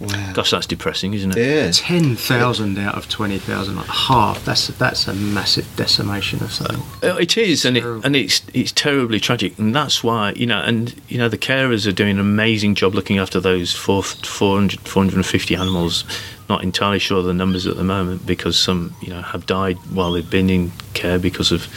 Wow. 0.00 0.32
Gosh, 0.32 0.50
that's 0.50 0.66
depressing, 0.66 1.14
isn't 1.14 1.36
it? 1.36 1.46
Yeah. 1.46 1.70
Ten 1.70 2.16
thousand 2.16 2.76
out 2.78 2.96
of 2.96 3.08
twenty 3.08 3.38
thousand, 3.38 3.76
like 3.76 3.86
half. 3.86 4.44
That's 4.44 4.66
that's 4.68 5.06
a 5.06 5.14
massive 5.14 5.66
decimation 5.76 6.42
of 6.42 6.52
something. 6.52 6.82
Uh, 7.08 7.16
It 7.16 7.36
is, 7.36 7.64
and 7.64 7.76
it, 7.76 7.84
and 7.84 8.16
it's 8.16 8.42
it's 8.52 8.72
terribly 8.72 9.20
tragic, 9.20 9.56
and 9.58 9.74
that's 9.74 10.02
why 10.02 10.32
you 10.32 10.46
know, 10.46 10.60
and 10.60 10.94
you 11.08 11.18
know, 11.18 11.28
the 11.28 11.38
carers 11.38 11.86
are 11.86 11.92
doing 11.92 12.12
an 12.12 12.20
amazing 12.20 12.74
job 12.74 12.94
looking 12.94 13.18
after 13.18 13.38
those 13.38 13.72
four, 13.72 14.02
400, 14.02 14.80
450 14.80 15.54
animals. 15.54 16.04
Not 16.48 16.64
entirely 16.64 16.98
sure 16.98 17.18
of 17.20 17.24
the 17.24 17.32
numbers 17.32 17.66
at 17.66 17.76
the 17.76 17.84
moment 17.84 18.26
because 18.26 18.58
some 18.58 18.94
you 19.00 19.10
know 19.10 19.22
have 19.22 19.46
died 19.46 19.76
while 19.92 20.12
they've 20.12 20.28
been 20.28 20.50
in 20.50 20.72
care 20.94 21.18
because 21.18 21.52
of 21.52 21.68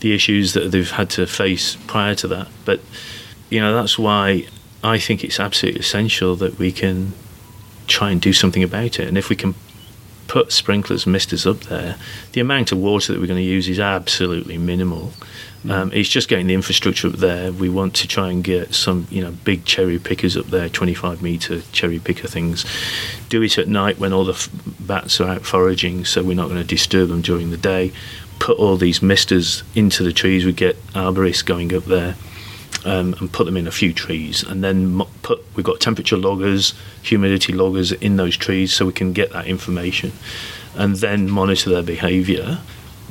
the 0.00 0.14
issues 0.14 0.52
that 0.54 0.70
they've 0.70 0.90
had 0.90 1.10
to 1.10 1.26
face 1.26 1.76
prior 1.86 2.14
to 2.14 2.28
that. 2.28 2.48
But 2.64 2.80
you 3.50 3.60
know, 3.60 3.74
that's 3.74 3.98
why 3.98 4.46
I 4.84 4.98
think 4.98 5.24
it's 5.24 5.40
absolutely 5.40 5.80
essential 5.80 6.36
that 6.36 6.58
we 6.58 6.70
can 6.72 7.12
try 7.90 8.10
and 8.10 8.20
do 8.20 8.32
something 8.32 8.62
about 8.62 8.98
it, 8.98 9.08
and 9.08 9.18
if 9.18 9.28
we 9.28 9.36
can 9.36 9.54
put 10.30 10.52
sprinklers, 10.52 11.08
misters 11.08 11.44
up 11.44 11.58
there, 11.62 11.96
the 12.32 12.40
amount 12.40 12.70
of 12.70 12.78
water 12.78 13.12
that 13.12 13.20
we're 13.20 13.26
going 13.26 13.36
to 13.36 13.42
use 13.42 13.68
is 13.68 13.80
absolutely 13.80 14.56
minimal. 14.56 15.12
Um, 15.68 15.92
it's 15.92 16.08
just 16.08 16.28
getting 16.28 16.46
the 16.46 16.54
infrastructure 16.54 17.08
up 17.08 17.14
there. 17.14 17.52
We 17.52 17.68
want 17.68 17.94
to 17.96 18.06
try 18.06 18.30
and 18.30 18.42
get 18.42 18.72
some, 18.72 19.08
you 19.10 19.22
know, 19.22 19.32
big 19.32 19.64
cherry 19.64 19.98
pickers 19.98 20.36
up 20.36 20.46
there, 20.46 20.68
25 20.68 21.20
metre 21.20 21.62
cherry 21.72 21.98
picker 21.98 22.28
things. 22.28 22.64
Do 23.28 23.42
it 23.42 23.58
at 23.58 23.66
night 23.66 23.98
when 23.98 24.12
all 24.12 24.24
the 24.24 24.32
f- 24.32 24.48
bats 24.78 25.20
are 25.20 25.28
out 25.28 25.44
foraging, 25.44 26.04
so 26.04 26.22
we're 26.22 26.36
not 26.36 26.48
going 26.48 26.62
to 26.62 26.64
disturb 26.64 27.08
them 27.08 27.22
during 27.22 27.50
the 27.50 27.56
day. 27.56 27.92
Put 28.38 28.56
all 28.56 28.76
these 28.76 29.02
misters 29.02 29.64
into 29.74 30.04
the 30.04 30.12
trees. 30.12 30.46
We 30.46 30.52
get 30.52 30.76
arborists 30.92 31.44
going 31.44 31.74
up 31.74 31.84
there 31.86 32.14
um, 32.84 33.14
and 33.20 33.32
put 33.32 33.44
them 33.44 33.56
in 33.56 33.66
a 33.66 33.70
few 33.70 33.92
trees, 33.92 34.42
and 34.42 34.62
then 34.64 35.02
put 35.22 35.44
we've 35.56 35.66
got 35.66 35.80
temperature 35.80 36.16
loggers, 36.16 36.74
humidity 37.02 37.52
loggers 37.52 37.92
in 37.92 38.16
those 38.16 38.36
trees, 38.36 38.72
so 38.72 38.86
we 38.86 38.92
can 38.92 39.12
get 39.12 39.32
that 39.32 39.46
information, 39.46 40.12
and 40.74 40.96
then 40.96 41.30
monitor 41.30 41.70
their 41.70 41.82
behaviour 41.82 42.60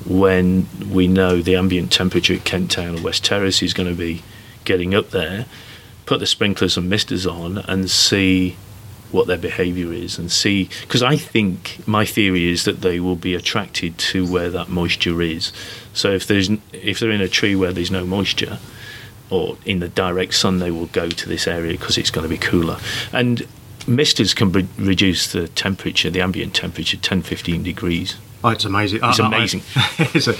when 0.05 0.67
we 0.89 1.07
know 1.07 1.41
the 1.41 1.55
ambient 1.55 1.91
temperature 1.91 2.33
at 2.33 2.45
Kent 2.45 2.71
Town 2.71 2.97
or 2.97 3.01
West 3.01 3.25
Terrace 3.25 3.61
is 3.61 3.73
going 3.73 3.89
to 3.89 3.95
be 3.95 4.23
getting 4.65 4.95
up 4.95 5.09
there. 5.11 5.45
Put 6.05 6.19
the 6.19 6.25
sprinklers 6.25 6.77
and 6.77 6.89
misters 6.89 7.27
on 7.27 7.59
and 7.59 7.89
see 7.89 8.55
what 9.11 9.27
their 9.27 9.37
behaviour 9.37 9.91
is 9.91 10.19
and 10.19 10.31
see 10.31 10.69
because 10.81 11.01
I 11.01 11.15
think 11.15 11.79
my 11.87 12.05
theory 12.05 12.49
is 12.49 12.65
that 12.65 12.81
they 12.81 12.99
will 12.99 13.15
be 13.15 13.33
attracted 13.33 13.97
to 13.97 14.31
where 14.31 14.49
that 14.51 14.69
moisture 14.69 15.21
is. 15.21 15.51
So 15.93 16.11
if 16.11 16.27
there's 16.27 16.49
if 16.73 16.99
they're 16.99 17.11
in 17.11 17.21
a 17.21 17.27
tree 17.27 17.55
where 17.55 17.71
there's 17.71 17.91
no 17.91 18.05
moisture, 18.05 18.59
or 19.29 19.57
in 19.65 19.79
the 19.79 19.87
direct 19.89 20.33
sun, 20.33 20.59
they 20.59 20.71
will 20.71 20.87
go 20.87 21.09
to 21.09 21.29
this 21.29 21.47
area 21.47 21.71
because 21.73 21.97
it's 21.97 22.11
going 22.11 22.23
to 22.23 22.29
be 22.29 22.37
cooler. 22.37 22.77
And 23.13 23.45
misters 23.87 24.33
can 24.33 24.51
re- 24.51 24.67
reduce 24.77 25.31
the 25.31 25.47
temperature, 25.49 26.09
the 26.09 26.21
ambient 26.21 26.53
temperature, 26.53 26.97
10, 26.97 27.21
15 27.21 27.63
degrees. 27.63 28.15
Oh, 28.43 28.49
it's 28.49 28.65
amazing. 28.65 28.99
It's 29.03 29.19
I- 29.19 29.23
I- 29.23 29.27
amazing. 29.27 29.61
it's 29.99 30.27
a 30.27 30.35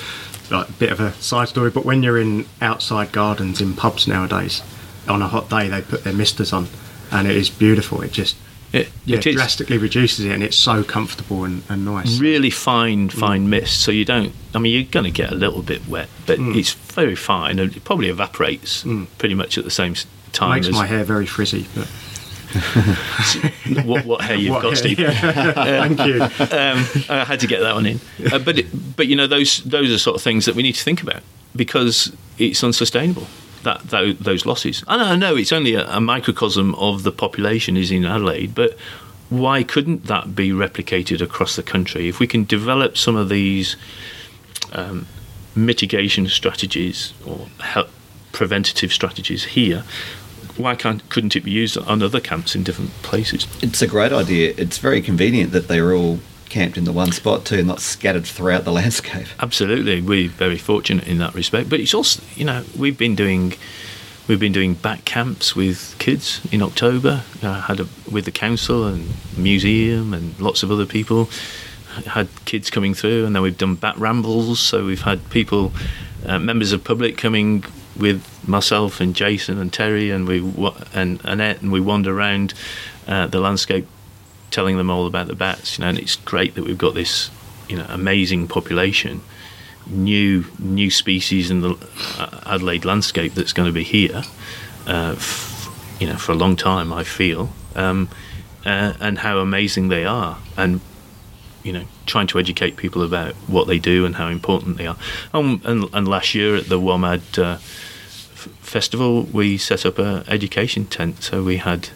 like, 0.53 0.79
bit 0.79 0.91
of 0.91 0.99
a 0.99 1.13
side 1.13 1.49
story, 1.49 1.69
but 1.69 1.85
when 1.85 2.01
you're 2.03 2.19
in 2.19 2.45
outside 2.61 3.11
gardens 3.11 3.61
in 3.61 3.73
pubs 3.73 4.07
nowadays, 4.07 4.61
on 5.07 5.21
a 5.21 5.27
hot 5.27 5.49
day 5.49 5.67
they 5.67 5.81
put 5.81 6.03
their 6.03 6.13
misters 6.13 6.53
on, 6.53 6.67
and 7.11 7.27
it 7.27 7.35
is 7.35 7.49
beautiful. 7.49 8.01
It 8.01 8.11
just 8.11 8.35
It, 8.71 8.89
yeah, 9.03 9.17
it 9.17 9.35
drastically 9.35 9.79
reduces 9.79 10.25
it, 10.25 10.31
and 10.31 10.43
it's 10.43 10.55
so 10.55 10.83
comfortable 10.83 11.43
and, 11.43 11.63
and 11.69 11.85
nice. 11.85 12.19
really 12.19 12.51
fine, 12.51 13.09
fine 13.09 13.49
mist. 13.49 13.81
So 13.81 13.91
you 13.91 14.05
don't. 14.05 14.31
I 14.53 14.59
mean, 14.59 14.73
you're 14.73 14.83
going 14.91 15.05
to 15.05 15.11
get 15.11 15.31
a 15.31 15.35
little 15.35 15.63
bit 15.63 15.87
wet, 15.87 16.07
but 16.27 16.37
it's 16.39 16.73
very 16.73 17.15
fine, 17.15 17.57
and 17.57 17.75
it 17.75 17.83
probably 17.83 18.09
evaporates 18.09 18.85
pretty 19.17 19.33
much 19.33 19.57
at 19.57 19.63
the 19.63 19.71
same 19.71 19.95
time 20.33 20.57
Makes 20.57 20.67
as 20.67 20.73
my 20.73 20.85
hair 20.85 21.03
very 21.03 21.25
frizzy. 21.25 21.65
But 21.73 21.87
what, 23.85 24.05
what 24.05 24.21
hair 24.21 24.35
you've 24.35 24.51
What 24.51 24.61
got, 24.63 24.69
hair, 24.69 24.75
Steve. 24.75 24.99
yeah. 24.99 25.53
Thank 25.53 25.99
you. 26.05 26.21
um, 26.21 26.85
I 27.09 27.23
had 27.25 27.39
to 27.41 27.47
get 27.47 27.61
that 27.61 27.75
one 27.75 27.85
in. 27.85 27.99
Uh, 28.31 28.39
but 28.39 28.59
it, 28.59 28.95
but 28.95 29.07
you 29.07 29.15
know 29.15 29.27
those 29.27 29.63
those 29.63 29.91
are 29.91 29.97
sort 29.97 30.15
of 30.15 30.21
things 30.21 30.45
that 30.45 30.55
we 30.55 30.63
need 30.63 30.73
to 30.75 30.83
think 30.83 31.01
about 31.01 31.21
because 31.55 32.15
it's 32.37 32.63
unsustainable. 32.63 33.27
That, 33.63 33.81
tho- 33.83 34.13
those 34.13 34.45
losses. 34.45 34.83
And 34.87 35.01
I 35.01 35.15
know 35.15 35.35
it's 35.35 35.51
only 35.51 35.75
a, 35.75 35.85
a 35.89 35.99
microcosm 35.99 36.75
of 36.75 37.03
the 37.03 37.11
population 37.11 37.75
is 37.75 37.91
in 37.91 38.05
Adelaide, 38.05 38.55
but 38.55 38.77
why 39.29 39.63
couldn't 39.63 40.05
that 40.05 40.33
be 40.35 40.49
replicated 40.51 41.21
across 41.21 41.55
the 41.55 41.63
country? 41.63 42.07
If 42.07 42.19
we 42.19 42.27
can 42.27 42.45
develop 42.45 42.97
some 42.97 43.15
of 43.15 43.29
these 43.29 43.75
um, 44.71 45.07
mitigation 45.55 46.27
strategies 46.27 47.13
or 47.25 47.47
help 47.59 47.89
preventative 48.31 48.91
strategies 48.91 49.43
here, 49.43 49.83
why 50.57 50.75
couldn't 50.75 51.35
it 51.35 51.41
be 51.43 51.51
used 51.51 51.77
on 51.77 52.01
other 52.03 52.19
camps 52.19 52.55
in 52.55 52.63
different 52.63 52.91
places? 53.01 53.47
It's 53.61 53.81
a 53.81 53.87
great 53.87 54.11
idea. 54.11 54.53
It's 54.57 54.77
very 54.77 55.01
convenient 55.01 55.51
that 55.51 55.67
they're 55.67 55.93
all 55.93 56.19
camped 56.49 56.77
in 56.77 56.83
the 56.83 56.91
one 56.91 57.11
spot 57.11 57.45
too, 57.45 57.59
and 57.59 57.67
not 57.67 57.79
scattered 57.79 58.25
throughout 58.25 58.65
the 58.65 58.71
landscape. 58.81 59.27
Absolutely, 59.39 60.01
we're 60.01 60.29
very 60.29 60.57
fortunate 60.57 61.07
in 61.07 61.19
that 61.19 61.33
respect. 61.33 61.69
But 61.69 61.79
it's 61.79 61.93
also, 61.93 62.21
you 62.35 62.45
know, 62.45 62.63
we've 62.77 62.97
been 62.97 63.15
doing 63.15 63.53
we've 64.27 64.39
been 64.39 64.51
doing 64.51 64.75
back 64.75 65.05
camps 65.05 65.55
with 65.55 65.95
kids 65.97 66.39
in 66.51 66.61
October. 66.61 67.23
I 67.41 67.61
had 67.61 67.79
a, 67.79 67.87
with 68.11 68.25
the 68.25 68.31
council 68.31 68.85
and 68.85 69.09
museum 69.35 70.13
and 70.13 70.39
lots 70.39 70.61
of 70.61 70.71
other 70.71 70.85
people. 70.85 71.29
Had 72.05 72.29
kids 72.45 72.69
coming 72.69 72.93
through, 72.93 73.25
and 73.25 73.35
then 73.35 73.41
we've 73.41 73.57
done 73.57 73.75
bat 73.75 73.97
rambles. 73.97 74.59
So 74.59 74.85
we've 74.85 75.01
had 75.01 75.27
people, 75.31 75.73
uh, 76.25 76.37
members 76.37 76.71
of 76.71 76.83
public, 76.83 77.17
coming 77.17 77.63
with 77.97 78.23
myself 78.47 79.01
and 79.01 79.15
Jason 79.15 79.59
and 79.59 79.73
Terry 79.73 80.11
and 80.11 80.27
we 80.27 80.39
and 80.93 81.19
Annette, 81.25 81.61
and 81.61 81.71
we 81.71 81.81
wander 81.81 82.17
around 82.17 82.53
uh, 83.07 83.25
the 83.27 83.39
landscape 83.39 83.87
telling 84.51 84.77
them 84.77 84.89
all 84.89 85.05
about 85.05 85.27
the 85.27 85.35
bats. 85.35 85.77
You 85.77 85.83
know, 85.83 85.89
and 85.89 85.99
it's 85.99 86.15
great 86.15 86.55
that 86.55 86.63
we've 86.63 86.77
got 86.77 86.93
this, 86.93 87.29
you 87.67 87.77
know, 87.77 87.85
amazing 87.89 88.47
population, 88.47 89.21
new 89.87 90.45
new 90.57 90.89
species 90.89 91.49
in 91.49 91.61
the 91.61 91.77
uh, 92.17 92.41
Adelaide 92.45 92.85
landscape 92.85 93.33
that's 93.33 93.53
going 93.53 93.67
to 93.67 93.73
be 93.73 93.83
here, 93.83 94.23
uh, 94.87 95.13
f- 95.15 95.97
you 95.99 96.07
know, 96.07 96.17
for 96.17 96.31
a 96.31 96.35
long 96.35 96.55
time. 96.55 96.91
I 96.93 97.03
feel, 97.03 97.49
um, 97.75 98.09
uh, 98.65 98.93
and 98.99 99.19
how 99.19 99.39
amazing 99.39 99.89
they 99.89 100.05
are, 100.05 100.37
and 100.57 100.81
you 101.63 101.73
know, 101.73 101.83
trying 102.05 102.27
to 102.27 102.39
educate 102.39 102.77
people 102.77 103.03
about 103.03 103.33
what 103.47 103.67
they 103.67 103.79
do 103.79 104.05
and 104.05 104.15
how 104.15 104.27
important 104.27 104.77
they 104.77 104.87
are. 104.87 104.97
Um, 105.33 105.61
and, 105.65 105.85
and 105.93 106.07
last 106.07 106.33
year 106.33 106.55
at 106.55 106.69
the 106.69 106.79
WOMAD 106.79 107.37
uh, 107.37 107.51
f- 107.55 108.47
festival, 108.61 109.23
we 109.23 109.57
set 109.57 109.85
up 109.85 109.99
an 109.99 110.23
education 110.27 110.85
tent. 110.85 111.21
So 111.21 111.43
we 111.43 111.57
had 111.57 111.89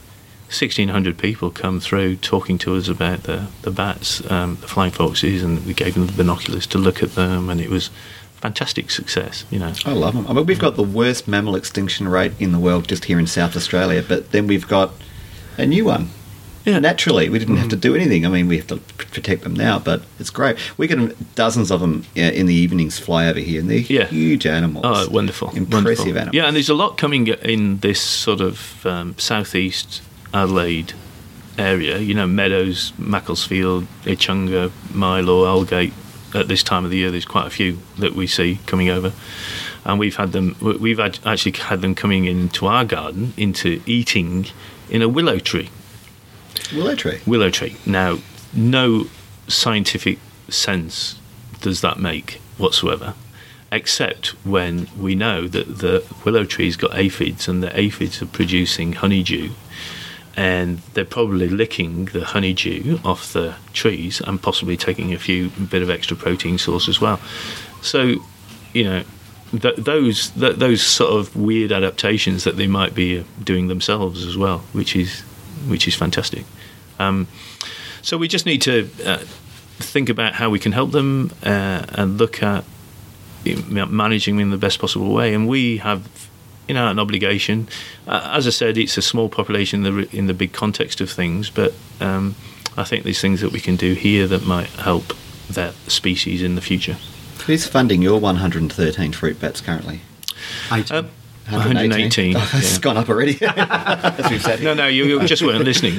1,600 0.53 1.17
people 1.17 1.49
come 1.49 1.79
through 1.79 2.15
talking 2.17 2.57
to 2.59 2.75
us 2.75 2.87
about 2.87 3.23
the, 3.23 3.47
the 3.63 3.71
bats, 3.71 4.21
um, 4.31 4.57
the 4.61 4.67
flying 4.67 4.91
foxes, 4.91 5.41
and 5.43 5.65
we 5.65 5.73
gave 5.73 5.95
them 5.95 6.05
the 6.07 6.13
binoculars 6.13 6.67
to 6.67 6.77
look 6.77 7.01
at 7.01 7.15
them, 7.15 7.49
and 7.49 7.59
it 7.59 7.69
was 7.69 7.89
fantastic 8.35 8.91
success, 8.91 9.45
you 9.49 9.57
know. 9.57 9.73
I 9.85 9.93
love 9.93 10.13
them. 10.13 10.27
I 10.27 10.33
mean, 10.33 10.45
we've 10.45 10.59
got 10.59 10.75
the 10.75 10.83
worst 10.83 11.27
mammal 11.27 11.55
extinction 11.55 12.07
rate 12.07 12.33
in 12.39 12.51
the 12.51 12.59
world 12.59 12.87
just 12.87 13.05
here 13.05 13.17
in 13.19 13.25
South 13.27 13.55
Australia, 13.55 14.03
but 14.07 14.31
then 14.31 14.47
we've 14.47 14.67
got 14.67 14.91
a 15.57 15.65
new 15.65 15.85
one. 15.85 16.09
Yeah. 16.65 16.79
Naturally, 16.79 17.27
we 17.27 17.39
didn't 17.39 17.57
have 17.57 17.67
to 17.69 17.75
do 17.75 17.93
anything. 17.93 18.25
I 18.25 18.29
mean, 18.29 18.47
we 18.47 18.55
have 18.57 18.67
to 18.67 18.77
protect 18.77 19.43
them 19.43 19.53
now, 19.53 19.79
but 19.79 20.01
it's 20.17 20.29
great. 20.29 20.55
We 20.77 20.87
get 20.87 21.35
dozens 21.35 21.71
of 21.71 21.81
them 21.81 22.05
in 22.15 22.45
the 22.45 22.53
evenings 22.53 22.97
fly 22.97 23.27
over 23.27 23.39
here, 23.39 23.59
and 23.59 23.69
they're 23.69 23.79
Yeah. 23.79 24.05
huge 24.05 24.45
animals. 24.45 24.85
Oh, 24.87 25.09
wonderful! 25.09 25.49
Impressive 25.49 25.73
wonderful. 25.85 26.07
animals. 26.17 26.33
Yeah, 26.33 26.45
and 26.45 26.55
there's 26.55 26.69
a 26.69 26.73
lot 26.73 26.97
coming 26.97 27.27
in 27.27 27.79
this 27.79 27.99
sort 27.99 28.39
of 28.39 28.85
um, 28.85 29.15
southeast 29.17 30.01
Adelaide 30.34 30.93
area. 31.58 32.00
You 32.00 32.13
know, 32.13 32.28
Meadows, 32.28 32.93
Macclesfield, 32.98 33.86
Echunga, 34.04 34.72
Mylor, 34.91 35.46
Aldgate, 35.48 35.93
At 36.36 36.48
this 36.48 36.63
time 36.63 36.84
of 36.84 36.89
the 36.89 36.98
year, 36.98 37.12
there's 37.12 37.26
quite 37.26 37.46
a 37.46 37.52
few 37.52 37.78
that 38.00 38.15
we 38.15 38.26
see 38.26 38.58
coming 38.65 38.89
over, 38.89 39.13
and 39.86 40.00
we've 40.00 40.15
had 40.15 40.32
them. 40.32 40.56
we- 40.60 40.78
We've 40.78 40.98
had, 40.98 41.19
actually 41.24 41.52
had 41.52 41.82
them 41.82 41.93
coming 41.93 42.26
into 42.26 42.65
our 42.65 42.84
garden, 42.86 43.34
into 43.38 43.82
eating 43.86 44.48
in 44.89 45.04
a 45.04 45.08
willow 45.08 45.38
tree 45.38 45.69
Willow 46.74 46.96
tree. 46.96 47.19
willow 47.28 47.52
tree. 47.52 47.76
Now, 47.86 48.17
no 48.52 49.06
scientific 49.48 50.17
sense 50.50 51.19
does 51.62 51.82
that 51.82 52.00
make 52.00 52.41
whatsoever, 52.58 53.13
except 53.72 54.30
when 54.43 54.88
we 54.98 55.13
know 55.13 55.48
that 55.48 55.78
the 55.80 56.04
willow 56.26 56.46
tree's 56.46 56.76
got 56.78 56.96
aphids 56.98 57.48
and 57.48 57.62
the 57.62 57.72
aphids 57.80 58.24
are 58.24 58.26
producing 58.26 58.93
honeydew. 58.93 59.52
And 60.36 60.80
they're 60.93 61.06
probably 61.06 61.48
licking 61.48 62.06
the 62.06 62.26
honeydew 62.26 63.00
off 63.06 63.34
the 63.34 63.56
trees 63.74 64.19
and 64.22 64.41
possibly 64.41 64.76
taking 64.78 65.13
a 65.13 65.19
few 65.19 65.50
bit 65.50 65.82
of 65.84 65.89
extra 65.89 66.17
protein 66.17 66.58
source 66.58 66.89
as 66.89 67.00
well. 67.00 67.19
So, 67.82 68.15
you 68.74 68.84
know, 68.84 69.04
th- 69.52 69.76
those 69.76 70.30
th- 70.32 70.56
those 70.56 70.82
sort 70.82 71.12
of 71.12 71.36
weird 71.36 71.72
adaptations 71.72 72.43
that 72.46 72.58
they 72.58 72.67
might 72.67 72.96
be 72.96 73.19
uh, 73.19 73.24
doing 73.43 73.67
themselves 73.67 74.26
as 74.26 74.36
well, 74.36 74.60
which 74.74 74.96
is 74.96 75.22
which 75.67 75.88
is 75.88 75.96
fantastic. 75.96 76.46
Um, 77.00 77.28
so 78.02 78.17
we 78.17 78.28
just 78.28 78.46
need 78.46 78.62
to 78.63 78.89
uh, 79.06 79.17
think 79.78 80.10
about 80.10 80.34
how 80.34 80.50
we 80.50 80.60
can 80.60 80.72
help 80.72 80.91
them 80.91 81.32
uh, 81.43 81.86
and 81.89 82.17
look 82.17 82.41
at 82.41 82.63
managing 83.46 84.36
them 84.38 84.43
in 84.43 84.52
the 84.52 84.58
best 84.58 84.80
possible 84.80 85.13
way. 85.13 85.34
And 85.34 85.48
we 85.48 85.78
have, 85.78 86.22
you 86.67 86.73
know, 86.73 86.88
an 86.88 86.99
obligation. 86.99 87.67
Uh, 88.08 88.30
as 88.34 88.47
I 88.47 88.52
said, 88.52 88.78
it's 88.78 88.97
a 88.97 89.02
small 89.02 89.30
population 89.30 89.86
in 89.86 89.95
the 89.95 90.17
in 90.17 90.28
the 90.28 90.34
big 90.34 90.54
context 90.54 91.02
of 91.02 91.10
things, 91.10 91.49
but 91.49 91.73
um, 91.99 92.36
I 92.78 92.84
think 92.84 93.04
there's 93.04 93.21
things 93.21 93.41
that 93.41 93.52
we 93.52 93.60
can 93.60 93.76
do 93.76 93.93
here 93.93 94.28
that 94.28 94.45
might 94.45 94.69
help 94.69 95.13
that 95.49 95.73
species 95.88 96.41
in 96.41 96.56
the 96.56 96.62
future. 96.62 96.97
Who's 97.45 97.67
funding 97.67 98.02
your 98.02 98.19
113 98.19 99.12
fruit 99.12 99.39
bats 99.39 99.60
currently? 99.60 100.02
Eight. 100.71 100.91
Um, 100.91 101.10
118. 101.49 102.36
Oh, 102.36 102.39
it's 102.53 102.73
yeah. 102.73 102.79
gone 102.79 102.97
up 102.97 103.10
already. 103.10 103.38
As 103.41 104.29
we've 104.29 104.41
said. 104.41 104.62
No, 104.62 104.73
no, 104.73 104.88
you, 104.88 105.06
you 105.06 105.27
just 105.27 105.43
weren't 105.43 105.63
listening. 105.63 105.93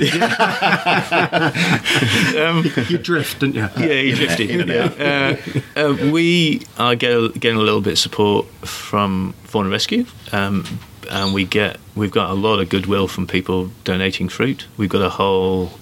you 2.89 2.99
drift, 2.99 3.41
didn't 3.41 3.55
you? 3.55 3.69
yeah, 3.77 4.01
he 4.01 4.13
drifted. 4.13 4.69
Yeah. 4.69 5.37
Uh, 5.77 5.81
uh, 5.81 6.11
we 6.11 6.63
are 6.79 6.95
get, 6.97 7.39
getting 7.41 7.59
a 7.59 7.63
little 7.63 7.81
bit 7.81 7.93
of 7.95 7.99
support 7.99 8.47
from 8.67 9.35
Fauna 9.45 9.69
Rescue, 9.69 10.07
um, 10.33 10.65
and 11.11 11.35
we 11.35 11.45
get 11.45 11.79
we've 11.95 12.11
got 12.11 12.31
a 12.31 12.35
lot 12.35 12.59
of 12.61 12.69
goodwill 12.69 13.09
from 13.09 13.27
people 13.27 13.71
donating 13.85 14.29
fruit. 14.29 14.67
We've 14.77 14.91
got 14.91 15.03
a 15.03 15.11
whole. 15.11 15.73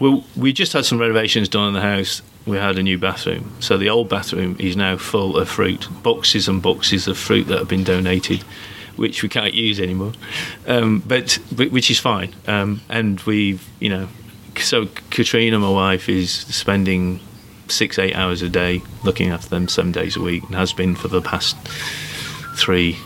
Well, 0.00 0.24
we 0.36 0.52
just 0.52 0.72
had 0.74 0.84
some 0.84 1.00
renovations 1.00 1.48
done 1.48 1.68
in 1.68 1.74
the 1.74 1.80
house. 1.80 2.22
We 2.48 2.56
had 2.56 2.78
a 2.78 2.82
new 2.82 2.98
bathroom, 2.98 3.52
so 3.60 3.76
the 3.76 3.90
old 3.90 4.08
bathroom 4.08 4.56
is 4.58 4.74
now 4.76 4.96
full 4.96 5.36
of 5.36 5.48
fruit, 5.48 5.86
boxes 6.02 6.48
and 6.48 6.62
boxes 6.62 7.06
of 7.06 7.18
fruit 7.18 7.44
that 7.48 7.58
have 7.58 7.68
been 7.68 7.84
donated, 7.84 8.42
which 8.96 9.22
we 9.22 9.28
can't 9.28 9.52
use 9.54 9.78
anymore. 9.78 10.12
Um, 10.66 11.00
but, 11.06 11.38
but 11.54 11.70
which 11.70 11.90
is 11.90 11.98
fine. 12.00 12.34
Um, 12.46 12.80
and 12.88 13.20
we've 13.20 13.68
you 13.80 13.90
know 13.90 14.08
so 14.56 14.86
Katrina, 15.10 15.58
my 15.58 15.70
wife, 15.70 16.08
is 16.08 16.32
spending 16.32 17.20
six, 17.68 17.98
eight 17.98 18.14
hours 18.16 18.40
a 18.42 18.48
day 18.48 18.80
looking 19.04 19.28
after 19.30 19.48
them 19.50 19.68
seven 19.68 19.92
days 19.92 20.16
a 20.16 20.20
week, 20.20 20.42
and 20.44 20.54
has 20.54 20.72
been 20.72 20.96
for 20.96 21.08
the 21.08 21.20
past 21.20 21.54
three, 22.56 22.96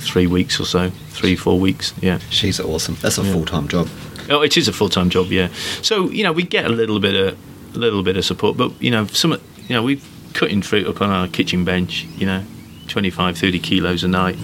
three 0.00 0.26
weeks 0.26 0.60
or 0.60 0.64
so, 0.66 0.90
three, 1.10 1.34
four 1.34 1.58
weeks. 1.58 1.94
Yeah. 2.00 2.18
She's 2.30 2.60
awesome. 2.60 2.96
That's 3.00 3.18
a 3.18 3.22
Yeah. 3.22 3.32
full 3.32 3.46
time 3.46 3.68
job. 3.68 3.88
Oh, 4.30 4.42
it 4.42 4.56
is 4.56 4.68
a 4.68 4.72
full 4.72 4.88
time 4.90 5.08
job. 5.10 5.28
Yeah. 5.32 5.48
So 5.80 6.10
you 6.10 6.22
know 6.24 6.32
we 6.32 6.42
get 6.42 6.66
a 6.66 6.68
little 6.68 7.00
bit 7.00 7.14
of, 7.14 7.38
little 7.78 8.02
bit 8.02 8.16
of 8.16 8.24
support, 8.24 8.56
but 8.56 8.72
you 8.80 8.90
know 8.90 9.06
some, 9.06 9.32
you 9.32 9.74
know 9.74 9.82
we're 9.82 10.00
cutting 10.34 10.62
fruit 10.62 10.86
up 10.86 11.00
on 11.00 11.10
our 11.10 11.28
kitchen 11.28 11.64
bench. 11.64 12.04
You 12.16 12.26
know, 12.26 12.44
25, 12.88 13.38
30 13.38 13.58
kilos 13.58 14.04
a 14.04 14.08
night. 14.08 14.36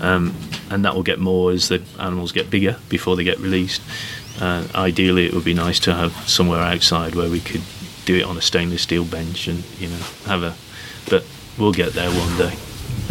Um, 0.00 0.34
and 0.70 0.84
that 0.84 0.94
will 0.94 1.02
get 1.02 1.18
more 1.18 1.50
as 1.50 1.68
the 1.68 1.82
animals 1.98 2.30
get 2.30 2.50
bigger 2.50 2.76
before 2.88 3.16
they 3.16 3.24
get 3.24 3.38
released. 3.40 3.82
Uh, 4.40 4.66
ideally, 4.74 5.26
it 5.26 5.34
would 5.34 5.44
be 5.44 5.54
nice 5.54 5.80
to 5.80 5.94
have 5.94 6.12
somewhere 6.28 6.60
outside 6.60 7.14
where 7.14 7.28
we 7.28 7.40
could 7.40 7.62
do 8.04 8.16
it 8.16 8.22
on 8.22 8.36
a 8.36 8.40
stainless 8.40 8.82
steel 8.82 9.04
bench 9.04 9.48
and 9.48 9.64
you 9.78 9.88
know 9.88 9.98
have 10.26 10.42
a. 10.42 10.54
But 11.10 11.24
we'll 11.58 11.72
get 11.72 11.94
there 11.94 12.10
one 12.10 12.36
day 12.36 12.56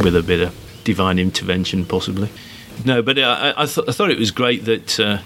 with 0.03 0.15
a 0.15 0.23
bit 0.23 0.41
of 0.41 0.56
divine 0.84 1.19
intervention, 1.19 1.86
possibly. 1.86 2.30
No, 2.86 3.01
but 3.01 3.17
uh, 3.17 3.53
I, 3.58 3.63
I, 3.63 3.65
th- 3.65 3.89
I 3.89 3.91
thought 3.91 4.12
it 4.12 4.19
was 4.19 4.32
great 4.32 4.65
that 4.65 4.99
uh, 4.99 5.17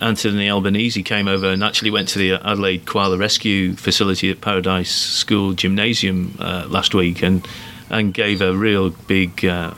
Anthony 0.00 0.48
Albanese 0.48 1.02
came 1.02 1.28
over 1.28 1.48
and 1.48 1.62
actually 1.62 1.90
went 1.90 2.08
to 2.08 2.18
the 2.18 2.32
Adelaide 2.32 2.86
Koala 2.86 3.18
Rescue 3.18 3.74
Facility 3.76 4.30
at 4.30 4.40
Paradise 4.40 4.90
School 4.90 5.52
Gymnasium 5.52 6.36
uh, 6.38 6.66
last 6.68 6.94
week 6.94 7.22
and 7.22 7.46
and 7.90 8.14
gave 8.14 8.40
a 8.40 8.56
real 8.56 8.90
big 8.90 9.44
uh, 9.44 9.74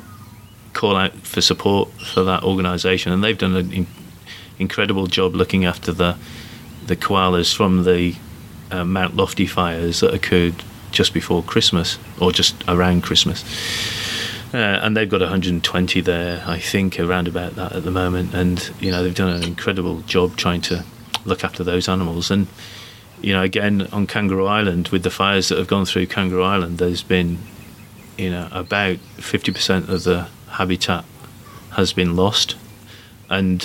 call 0.74 0.96
out 0.96 1.12
for 1.14 1.40
support 1.40 1.88
for 2.14 2.22
that 2.24 2.44
organisation, 2.44 3.10
and 3.10 3.24
they've 3.24 3.38
done 3.38 3.56
an 3.56 3.72
in- 3.72 3.86
incredible 4.58 5.06
job 5.06 5.34
looking 5.34 5.64
after 5.64 5.92
the 5.92 6.16
the 6.86 6.96
koalas 6.96 7.54
from 7.54 7.84
the 7.84 8.14
uh, 8.70 8.84
Mount 8.84 9.16
Lofty 9.16 9.46
fires 9.46 10.00
that 10.00 10.14
occurred 10.14 10.54
just 10.90 11.14
before 11.14 11.42
Christmas 11.42 11.98
or 12.20 12.32
just 12.32 12.54
around 12.68 13.02
Christmas. 13.02 13.42
Uh, 14.54 14.80
and 14.82 14.96
they've 14.96 15.08
got 15.08 15.20
120 15.20 16.00
there, 16.02 16.44
I 16.46 16.58
think, 16.58 17.00
around 17.00 17.26
about 17.26 17.54
that 17.56 17.72
at 17.72 17.84
the 17.84 17.90
moment. 17.90 18.34
And 18.34 18.70
you 18.80 18.90
know 18.90 19.02
they've 19.02 19.14
done 19.14 19.34
an 19.34 19.42
incredible 19.42 20.00
job 20.02 20.36
trying 20.36 20.60
to 20.62 20.84
look 21.24 21.42
after 21.44 21.64
those 21.64 21.88
animals. 21.88 22.30
And 22.30 22.46
you 23.22 23.32
know, 23.32 23.42
again 23.42 23.88
on 23.92 24.06
Kangaroo 24.06 24.46
Island, 24.46 24.88
with 24.88 25.04
the 25.04 25.10
fires 25.10 25.48
that 25.48 25.58
have 25.58 25.68
gone 25.68 25.86
through 25.86 26.06
Kangaroo 26.06 26.42
Island, 26.42 26.78
there's 26.78 27.02
been 27.02 27.38
you 28.18 28.30
know 28.30 28.48
about 28.52 28.98
50% 29.16 29.88
of 29.88 30.04
the 30.04 30.28
habitat 30.50 31.04
has 31.72 31.92
been 31.92 32.14
lost. 32.14 32.56
And 33.30 33.62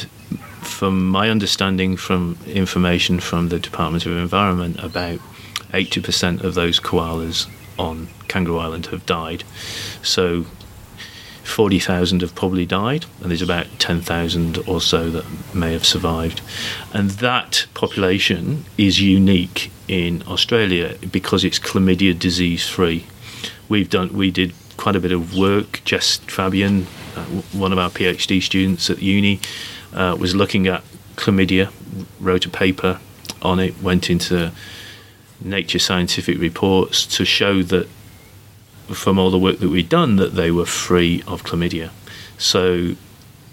from 0.61 1.09
my 1.09 1.29
understanding 1.29 1.97
from 1.97 2.37
information 2.45 3.19
from 3.19 3.49
the 3.49 3.59
Department 3.59 4.05
of 4.05 4.13
Environment, 4.13 4.81
about 4.81 5.19
80% 5.73 6.43
of 6.43 6.53
those 6.53 6.79
koalas 6.79 7.49
on 7.77 8.07
Kangaroo 8.27 8.59
Island 8.59 8.87
have 8.87 9.05
died. 9.05 9.43
So 10.01 10.45
40,000 11.47 12.21
have 12.21 12.35
probably 12.35 12.65
died, 12.65 13.05
and 13.21 13.31
there's 13.31 13.41
about 13.41 13.67
10,000 13.79 14.57
or 14.67 14.81
so 14.81 15.09
that 15.09 15.25
may 15.53 15.73
have 15.73 15.85
survived. 15.85 16.41
And 16.93 17.11
that 17.11 17.65
population 17.73 18.65
is 18.77 19.01
unique 19.01 19.71
in 19.87 20.23
Australia 20.27 20.97
because 21.11 21.43
it's 21.43 21.57
chlamydia 21.57 22.17
disease 22.17 22.67
free. 22.67 23.05
We've 23.69 23.89
done, 23.89 24.13
we 24.13 24.29
did 24.29 24.53
quite 24.75 24.95
a 24.95 24.99
bit 24.99 25.11
of 25.11 25.35
work. 25.35 25.81
Jess 25.85 26.19
Fabijan, 26.19 26.85
uh, 27.15 27.23
one 27.57 27.71
of 27.71 27.79
our 27.79 27.89
PhD 27.89 28.41
students 28.41 28.89
at 28.89 29.01
uni, 29.01 29.39
uh, 29.93 30.15
was 30.19 30.35
looking 30.35 30.67
at 30.67 30.83
chlamydia, 31.15 31.71
wrote 32.19 32.45
a 32.45 32.49
paper 32.49 32.99
on 33.41 33.59
it, 33.59 33.81
went 33.81 34.09
into 34.09 34.51
Nature 35.41 35.79
Scientific 35.79 36.39
Reports 36.39 37.05
to 37.17 37.25
show 37.25 37.63
that 37.63 37.87
from 38.93 39.19
all 39.19 39.29
the 39.29 39.39
work 39.39 39.59
that 39.59 39.69
we'd 39.69 39.89
done 39.89 40.15
that 40.17 40.35
they 40.35 40.51
were 40.51 40.65
free 40.65 41.23
of 41.27 41.43
chlamydia. 41.43 41.89
So 42.37 42.95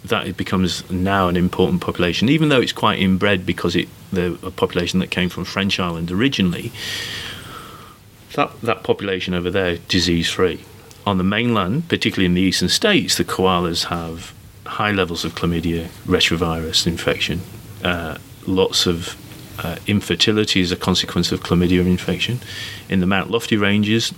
that 0.05 0.37
becomes 0.37 0.89
now 0.91 1.29
an 1.29 1.37
important 1.37 1.81
population, 1.81 2.29
even 2.29 2.51
though 2.51 2.61
it's 2.61 2.73
quite 2.73 2.99
inbred 2.99 3.47
because 3.47 3.75
it 3.75 3.89
the 4.13 4.39
a 4.43 4.51
population 4.51 5.01
that 5.01 5.11
came 5.11 5.29
from 5.29 5.45
French 5.45 5.81
Island 5.81 6.11
originally. 6.11 6.73
That 8.35 8.61
that 8.63 8.83
population 8.83 9.35
over 9.35 9.51
there 9.51 9.79
disease 9.89 10.29
free. 10.31 10.65
On 11.07 11.19
the 11.19 11.25
mainland, 11.25 11.89
particularly 11.89 12.27
in 12.27 12.35
the 12.35 12.41
eastern 12.41 12.69
states, 12.69 13.17
the 13.17 13.25
koalas 13.25 13.87
have 13.87 14.33
high 14.67 14.93
levels 14.93 15.25
of 15.25 15.35
chlamydia 15.35 15.89
retrovirus 16.07 16.87
infection, 16.87 17.41
uh, 17.83 18.17
lots 18.47 18.87
of 18.87 19.17
uh, 19.59 19.77
infertility 19.87 20.63
as 20.63 20.73
a 20.73 20.77
consequence 20.77 21.31
of 21.33 21.41
chlamydia 21.41 21.87
infection. 21.87 22.41
In 22.89 23.01
the 23.01 23.07
Mount 23.07 23.31
Lofty 23.31 23.57
ranges, 23.57 24.13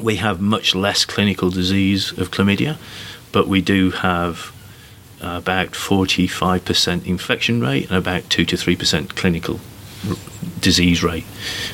we 0.00 0.16
have 0.16 0.40
much 0.40 0.74
less 0.74 1.04
clinical 1.04 1.50
disease 1.50 2.12
of 2.18 2.30
chlamydia, 2.30 2.78
but 3.32 3.48
we 3.48 3.60
do 3.60 3.90
have 3.90 4.52
about 5.20 5.70
45% 5.70 7.06
infection 7.06 7.60
rate 7.60 7.88
and 7.88 7.96
about 7.96 8.28
2 8.30 8.44
to 8.44 8.56
3% 8.56 9.10
clinical 9.16 9.60
r- 10.08 10.16
disease 10.60 11.02
rate, 11.02 11.24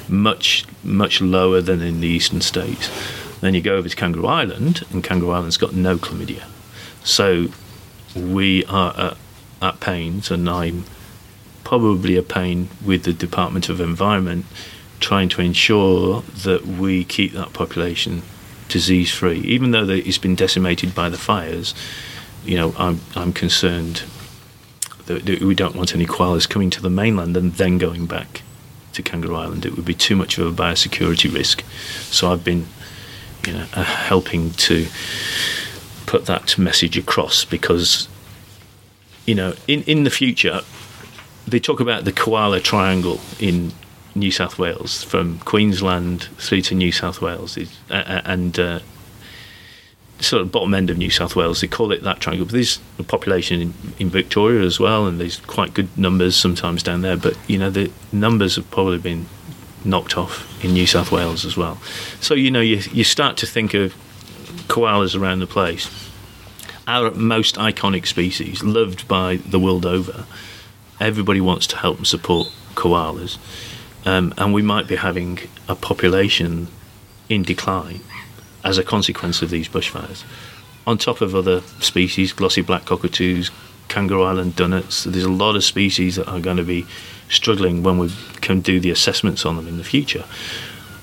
much 0.09 0.64
much 0.85 1.20
lower 1.20 1.61
than 1.61 1.81
in 1.81 2.01
the 2.01 2.09
eastern 2.09 2.41
states. 2.41 2.91
Then 3.41 3.55
you 3.55 3.61
go 3.61 3.77
over 3.77 3.89
to 3.89 3.97
Kangaroo 3.97 4.27
Island, 4.27 4.83
and 4.91 5.03
Kangaroo 5.03 5.31
Island's 5.33 5.57
got 5.57 5.75
no 5.75 5.97
chlamydia. 5.97 6.45
So 7.05 7.49
we 8.14 8.64
are 8.66 8.95
at, 8.97 9.16
at 9.61 9.81
pains, 9.81 10.31
and 10.31 10.49
I'm 10.49 10.85
probably 11.64 12.16
a 12.16 12.23
pain 12.23 12.68
with 12.85 13.05
the 13.05 13.12
Department 13.12 13.68
of 13.68 13.81
Environment 13.81 14.47
trying 15.03 15.28
to 15.28 15.42
ensure 15.42 16.22
that 16.44 16.66
we 16.66 17.05
keep 17.05 17.32
that 17.32 17.53
population 17.53 18.22
disease 18.68 19.12
free. 19.12 19.40
Even 19.40 19.72
though 19.72 19.86
it's 19.88 20.18
been 20.18 20.34
decimated 20.34 20.94
by 20.94 21.11
the 21.11 21.18
fires, 21.18 21.74
you 22.44 22.57
know, 22.57 22.74
I'm, 22.78 23.00
I'm 23.14 23.32
concerned 23.32 24.05
that, 25.07 25.26
that 25.26 25.40
we 25.42 25.55
don't 25.55 25.76
want 25.76 25.94
any 25.94 26.07
koalas 26.07 26.48
coming 26.48 26.70
to 26.70 26.80
the 26.80 26.90
mainland 26.90 27.36
and 27.36 27.53
then 27.55 27.78
going 27.78 28.07
back 28.07 28.42
to 28.94 29.03
Kangaroo 29.03 29.36
Island. 29.36 29.66
It 29.66 29.76
would 29.76 29.84
be 29.84 29.94
too 29.94 30.16
much 30.16 30.38
of 30.38 30.46
a 30.46 30.62
biosecurity 30.62 31.32
risk. 31.32 31.64
So 32.11 32.32
I've 32.32 32.44
been, 32.44 32.66
you 33.46 33.53
know, 33.53 33.66
uh, 33.74 33.84
helping 33.84 34.53
to 34.53 34.86
put 36.07 36.26
that 36.26 36.57
message 36.59 36.96
across 36.96 37.44
because, 37.44 38.09
you 39.26 39.34
know, 39.34 39.55
in, 39.66 39.82
in 39.84 40.05
the 40.05 40.11
future, 40.11 40.61
they 41.46 41.59
talk 41.59 41.80
about 41.80 42.05
the 42.05 42.12
koala 42.12 42.61
triangle 42.61 43.20
in 43.40 43.72
New 44.15 44.31
South 44.31 44.59
Wales 44.59 45.03
from 45.03 45.39
Queensland 45.41 46.25
through 46.39 46.63
to 46.63 46.75
New 46.75 46.93
South 46.93 47.21
Wales 47.21 47.57
It's- 47.57 47.77
uh, 47.91 47.95
uh, 47.95 48.23
and 48.25 48.59
uh, 48.59 48.81
sort 50.21 50.43
of 50.43 50.53
bottom 50.53 50.75
end 50.75 50.91
of 50.91 50.99
New 50.99 51.11
South 51.11 51.35
Wales. 51.35 51.61
They 51.61 51.67
call 51.67 51.93
it 51.93 52.03
that 52.03 52.21
triangle. 52.21 52.47
But 52.47 52.53
there's 52.53 52.79
a 52.99 53.03
population 53.03 53.61
in, 53.61 53.75
in 53.99 54.09
Victoria 54.09 54.63
as 54.63 54.79
well, 54.79 55.07
and 55.07 55.21
there's 55.21 55.39
quite 55.41 55.75
good 55.75 55.97
numbers 55.99 56.37
sometimes 56.37 56.83
down 56.83 57.03
there. 57.03 57.17
But 57.17 57.37
you 57.49 57.59
know 57.59 57.71
the 57.71 57.91
numbers 58.13 58.57
have 58.57 58.71
probably 58.71 58.99
been 58.99 59.27
knocked 59.85 60.17
off 60.17 60.65
in 60.65 60.73
New 60.73 60.87
South 60.87 61.11
Wales 61.11 61.45
as 61.45 61.57
well. 61.57 61.79
So 62.21 62.35
you 62.35 62.51
know 62.51 62.61
you 62.61 62.81
you 62.93 63.05
start 63.05 63.37
to 63.39 63.47
think 63.47 63.75
of 63.75 63.95
koalas 64.69 65.19
around 65.19 65.41
the 65.41 65.47
place. 65.47 65.91
Our 66.87 67.13
most 67.13 67.57
iconic 67.57 68.07
species, 68.07 68.63
loved 68.63 69.07
by 69.09 69.37
the 69.37 69.59
world 69.59 69.87
over. 69.87 70.25
Everybody 71.01 71.41
wants 71.41 71.67
to 71.69 71.77
help 71.77 71.99
and 71.99 72.07
support 72.07 72.49
koalas, 72.75 73.39
um, 74.05 74.34
and 74.36 74.53
we 74.53 74.62
might 74.62 74.86
be 74.88 74.96
having 74.96 75.38
a 75.68 75.74
population 75.74 76.68
in 77.28 77.42
decline 77.42 78.00
as 78.64 78.78
a 78.78 78.84
consequence 78.84 79.42
of 79.42 79.50
these 79.50 79.68
bushfires. 79.68 80.24
On 80.86 80.98
top 80.98 81.20
of 81.20 81.34
other 81.34 81.61
species, 81.80 82.32
glossy 82.32 82.62
black 82.62 82.84
cockatoos, 82.84 83.50
kangaroo 83.88 84.22
island 84.22 84.57
dunnarts, 84.57 85.05
there's 85.05 85.24
a 85.24 85.30
lot 85.30 85.57
of 85.57 85.64
species 85.64 86.16
that 86.16 86.28
are 86.28 86.40
going 86.40 86.57
to 86.57 86.64
be 86.64 86.86
struggling 87.28 87.82
when 87.82 87.98
we 87.98 88.11
can 88.40 88.61
do 88.61 88.80
the 88.80 88.90
assessments 88.90 89.46
on 89.46 89.57
them 89.57 89.68
in 89.68 89.78
the 89.78 89.84
future. 89.84 90.24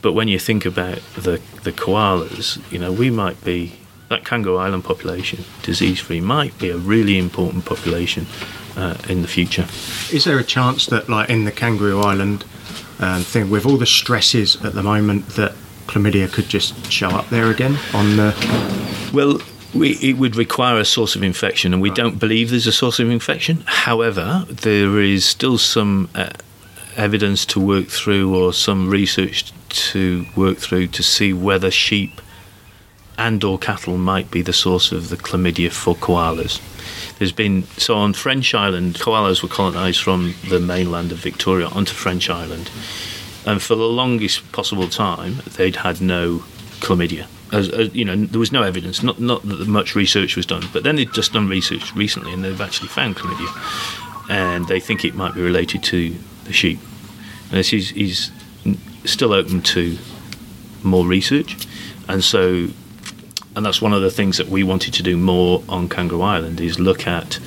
But 0.02 0.14
when 0.14 0.28
you 0.28 0.40
think 0.40 0.66
about 0.66 1.00
the, 1.16 1.42
the 1.64 1.72
koalas, 1.72 2.60
you 2.72 2.80
know, 2.80 2.92
we 2.92 3.10
might 3.10 3.44
be, 3.44 3.74
that 4.10 4.26
kangaroo 4.26 4.58
island 4.58 4.84
population, 4.84 5.44
disease 5.62 6.00
free, 6.00 6.22
might 6.22 6.58
be 6.58 6.70
a 6.70 6.78
really 6.78 7.18
important 7.18 7.66
population 7.66 8.26
uh, 8.76 8.98
in 9.10 9.22
the 9.22 9.28
future. 9.28 9.68
Is 10.14 10.24
there 10.24 10.40
a 10.40 10.44
chance 10.44 10.86
that, 10.88 11.10
like 11.10 11.30
in 11.30 11.46
the 11.46 11.52
Kangaroo 11.52 12.02
Island 12.02 12.46
um, 13.00 13.22
thing, 13.24 13.50
with 13.50 13.66
all 13.66 13.78
the 13.78 13.86
stresses 13.86 14.56
at 14.64 14.74
the 14.74 14.84
moment, 14.84 15.28
that 15.30 15.54
chlamydia 15.88 16.32
could 16.32 16.48
just 16.50 16.92
show 16.92 17.10
up 17.10 17.30
there 17.30 17.50
again 17.50 17.78
on 17.94 18.18
the? 18.18 19.10
Well, 19.14 19.40
we, 19.74 19.92
it 19.98 20.18
would 20.18 20.36
require 20.36 20.80
a 20.80 20.86
source 20.86 21.16
of 21.16 21.24
infection, 21.24 21.74
and 21.74 21.82
we 21.82 21.90
don't 21.90 22.20
believe 22.20 22.50
there's 22.50 22.68
a 22.68 22.72
source 22.72 23.00
of 23.00 23.10
infection. 23.10 23.64
However, 23.66 24.46
there 24.50 25.00
is 25.00 25.26
still 25.26 25.58
some 25.58 26.10
uh, 26.16 26.30
evidence 26.96 27.46
to 27.48 27.60
work 27.60 27.88
through, 27.88 28.36
or 28.36 28.54
some 28.54 28.90
research 28.90 29.54
to 29.70 30.26
work 30.36 30.58
through 30.58 30.88
to 30.88 31.04
see 31.04 31.32
whether 31.34 31.72
sheep 31.72 32.22
and/or 33.18 33.60
cattle 33.60 33.98
might 33.98 34.32
be 34.32 34.42
the 34.42 34.54
source 34.54 34.92
of 34.92 35.10
the 35.10 35.18
chlamydia 35.18 35.72
for 35.72 35.96
koalas. 35.96 36.60
There's 37.20 37.34
been 37.34 37.64
so 37.78 37.96
on 37.98 38.14
French 38.14 38.56
Island, 38.56 38.96
koalas 38.96 39.44
were 39.44 39.50
colonised 39.50 40.02
from 40.02 40.36
the 40.48 40.60
mainland 40.60 41.12
of 41.12 41.18
Victoria 41.18 41.68
onto 41.68 41.94
French 41.94 42.30
Island, 42.30 42.72
and 43.46 43.62
for 43.62 43.76
the 43.76 43.88
longest 43.88 44.50
possible 44.54 44.88
time, 44.88 45.42
they'd 45.58 45.76
had 45.76 46.00
no 46.00 46.44
chlamydia. 46.80 47.28
As, 47.52 47.68
as, 47.70 47.94
you 47.94 48.06
know, 48.06 48.16
there 48.16 48.40
was 48.40 48.52
no 48.52 48.64
evidence. 48.64 49.04
Not 49.04 49.20
not 49.20 49.42
that 49.44 49.68
much 49.68 49.96
research 49.96 50.38
was 50.38 50.46
done, 50.46 50.64
but 50.72 50.84
then 50.84 50.96
they've 50.96 51.12
just 51.12 51.34
done 51.34 51.50
research 51.50 51.94
recently, 51.94 52.32
and 52.32 52.44
they've 52.44 52.62
actually 52.62 52.88
found 52.88 53.18
chlamydia, 53.18 54.30
and 54.30 54.68
they 54.68 54.80
think 54.80 55.04
it 55.04 55.14
might 55.14 55.34
be 55.36 55.42
related 55.42 55.84
to 55.84 56.16
the 56.46 56.54
sheep. 56.54 56.80
And 57.50 57.60
this 57.60 57.74
is, 57.74 57.92
is 57.94 58.32
still 59.04 59.34
open 59.34 59.62
to 59.62 59.98
more 60.84 61.06
research, 61.06 61.58
and 62.08 62.24
so, 62.24 62.70
and 63.56 63.66
that's 63.66 63.82
one 63.82 63.94
of 63.94 64.02
the 64.02 64.12
things 64.12 64.38
that 64.38 64.48
we 64.48 64.64
wanted 64.64 64.94
to 64.96 65.04
do 65.04 65.18
more 65.18 65.64
on 65.68 65.90
Kangaroo 65.90 66.22
Island 66.22 66.62
is 66.62 66.80
look 66.80 67.08
at 67.08 67.40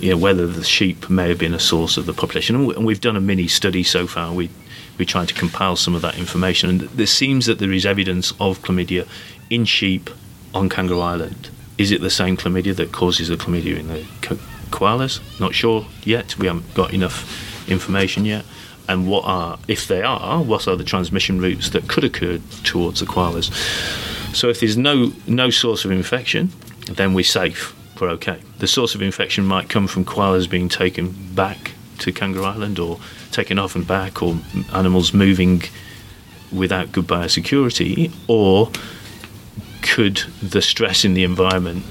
you 0.00 0.10
know, 0.12 0.16
whether 0.16 0.46
the 0.46 0.62
sheep 0.62 1.10
may 1.10 1.28
have 1.28 1.38
been 1.38 1.52
a 1.54 1.58
source 1.58 1.96
of 1.96 2.06
the 2.06 2.12
population. 2.12 2.54
And 2.54 2.66
we- 2.68 2.74
and 2.76 2.84
we've 2.86 3.00
done 3.00 3.16
a 3.16 3.20
mini 3.20 3.48
study 3.48 3.82
so 3.82 4.06
far. 4.06 4.32
We 4.32 4.48
we 4.96 5.04
tried 5.04 5.28
to 5.28 5.34
compile 5.34 5.76
some 5.76 5.94
of 5.94 6.02
that 6.02 6.18
information, 6.18 6.70
and 6.70 6.80
there 6.82 7.06
seems 7.06 7.46
that 7.46 7.58
there 7.60 7.72
is 7.72 7.86
evidence 7.86 8.32
of 8.40 8.60
chlamydia 8.62 9.06
in 9.48 9.64
sheep 9.64 10.10
on 10.54 10.68
Kangaroo 10.68 11.00
Island. 11.00 11.50
Is 11.78 11.92
it 11.92 12.00
the 12.00 12.10
same 12.10 12.36
chlamydia 12.36 12.74
that 12.76 12.90
causes 12.90 13.28
the 13.28 13.36
chlamydia 13.36 13.78
in 13.78 13.86
the 13.88 14.04
ko- 14.22 14.38
koalas? 14.70 15.20
Not 15.38 15.54
sure 15.54 15.86
yet. 16.04 16.36
We 16.38 16.46
haven't 16.48 16.74
got 16.74 16.92
enough 16.92 17.24
information 17.68 18.24
yet. 18.24 18.44
And 18.88 19.06
what 19.06 19.24
are, 19.24 19.58
if 19.68 19.86
they 19.86 20.02
are, 20.02 20.42
what 20.42 20.66
are 20.66 20.74
the 20.76 20.82
transmission 20.84 21.40
routes 21.40 21.70
that 21.70 21.86
could 21.88 22.02
occur 22.04 22.40
towards 22.64 22.98
the 23.00 23.06
koalas? 23.06 23.50
So 24.38 24.48
if 24.48 24.60
there's 24.60 24.76
no 24.76 25.12
no 25.26 25.50
source 25.50 25.84
of 25.84 25.90
infection, 25.90 26.52
then 26.88 27.12
we're 27.12 27.24
safe. 27.24 27.74
We're 28.00 28.10
okay. 28.10 28.40
The 28.60 28.68
source 28.68 28.94
of 28.94 29.02
infection 29.02 29.44
might 29.44 29.68
come 29.68 29.88
from 29.88 30.04
koalas 30.04 30.48
being 30.48 30.68
taken 30.68 31.10
back 31.34 31.72
to 31.98 32.12
Kangaroo 32.12 32.44
Island, 32.44 32.78
or 32.78 33.00
taken 33.32 33.58
off 33.58 33.74
and 33.74 33.84
back, 33.84 34.22
or 34.22 34.38
animals 34.72 35.12
moving 35.12 35.64
without 36.52 36.92
good 36.92 37.08
biosecurity, 37.08 38.12
or 38.28 38.70
could 39.82 40.18
the 40.40 40.62
stress 40.62 41.04
in 41.04 41.14
the 41.14 41.24
environment 41.24 41.84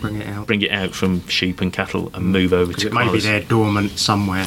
Bring 0.00 0.20
it 0.20 0.28
out. 0.28 0.46
bring 0.46 0.62
it 0.62 0.70
out 0.70 0.94
from 0.94 1.26
sheep 1.26 1.60
and 1.60 1.72
cattle 1.72 2.10
and 2.14 2.26
move 2.26 2.52
over 2.52 2.72
to 2.72 2.86
it 2.86 2.92
may 2.92 3.04
be 3.10 3.18
koalas? 3.18 3.22
there 3.24 3.40
dormant 3.40 3.98
somewhere, 3.98 4.46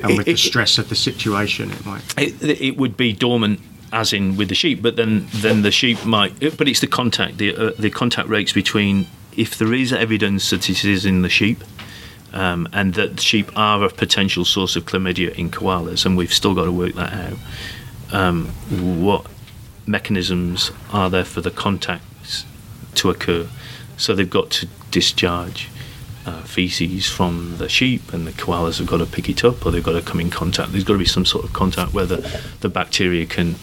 and 0.00 0.12
It- 0.12 0.16
with 0.16 0.26
the 0.26 0.32
it- 0.32 0.38
stress 0.38 0.78
of 0.78 0.88
the 0.88 0.96
situation, 0.96 1.70
it 1.70 1.84
might. 1.84 2.02
It, 2.16 2.42
it 2.42 2.76
would 2.78 2.96
be 2.96 3.12
dormant, 3.12 3.60
as 3.94 4.12
in 4.12 4.36
with 4.36 4.48
the 4.48 4.54
sheep, 4.54 4.82
but 4.82 4.96
then 4.96 5.26
then 5.32 5.62
the 5.62 5.70
sheep 5.70 6.04
might. 6.04 6.38
But 6.58 6.68
it's 6.68 6.80
the 6.80 6.88
contact, 6.88 7.38
the 7.38 7.56
uh, 7.56 7.72
the 7.78 7.90
contact 7.90 8.28
rates 8.28 8.52
between 8.52 9.06
if 9.36 9.56
there 9.56 9.72
is 9.72 9.92
evidence 9.92 10.50
that 10.50 10.68
it 10.68 10.84
is 10.84 11.06
in 11.06 11.22
the 11.22 11.30
sheep. 11.30 11.62
Um, 12.32 12.68
and 12.72 12.94
that 12.94 13.20
sheep 13.20 13.56
are 13.56 13.84
a 13.84 13.88
potential 13.88 14.44
source 14.44 14.74
of 14.74 14.86
chlamydia 14.86 15.32
in 15.38 15.50
koalas, 15.50 16.04
and 16.04 16.16
we've 16.16 16.34
still 16.34 16.52
got 16.52 16.64
to 16.64 16.72
work 16.72 16.94
that 16.94 17.12
out. 17.12 17.38
Um, 18.10 18.48
what 19.04 19.26
mechanisms 19.86 20.72
are 20.92 21.08
there 21.08 21.24
for 21.24 21.40
the 21.42 21.52
contacts 21.52 22.44
to 22.96 23.10
occur? 23.10 23.46
So 23.96 24.16
they've 24.16 24.28
got 24.28 24.50
to 24.50 24.66
discharge 24.90 25.68
uh, 26.26 26.42
feces 26.42 27.08
from 27.08 27.58
the 27.58 27.68
sheep, 27.68 28.12
and 28.12 28.26
the 28.26 28.32
koalas 28.32 28.78
have 28.78 28.88
got 28.88 28.96
to 28.98 29.06
pick 29.06 29.28
it 29.28 29.44
up, 29.44 29.64
or 29.64 29.70
they've 29.70 29.84
got 29.84 29.92
to 29.92 30.02
come 30.02 30.18
in 30.18 30.30
contact. 30.30 30.72
There's 30.72 30.82
got 30.82 30.94
to 30.94 30.98
be 30.98 31.04
some 31.04 31.24
sort 31.24 31.44
of 31.44 31.52
contact 31.52 31.94
where 31.94 32.06
the, 32.06 32.18
the 32.62 32.68
bacteria 32.68 33.26
can 33.26 33.54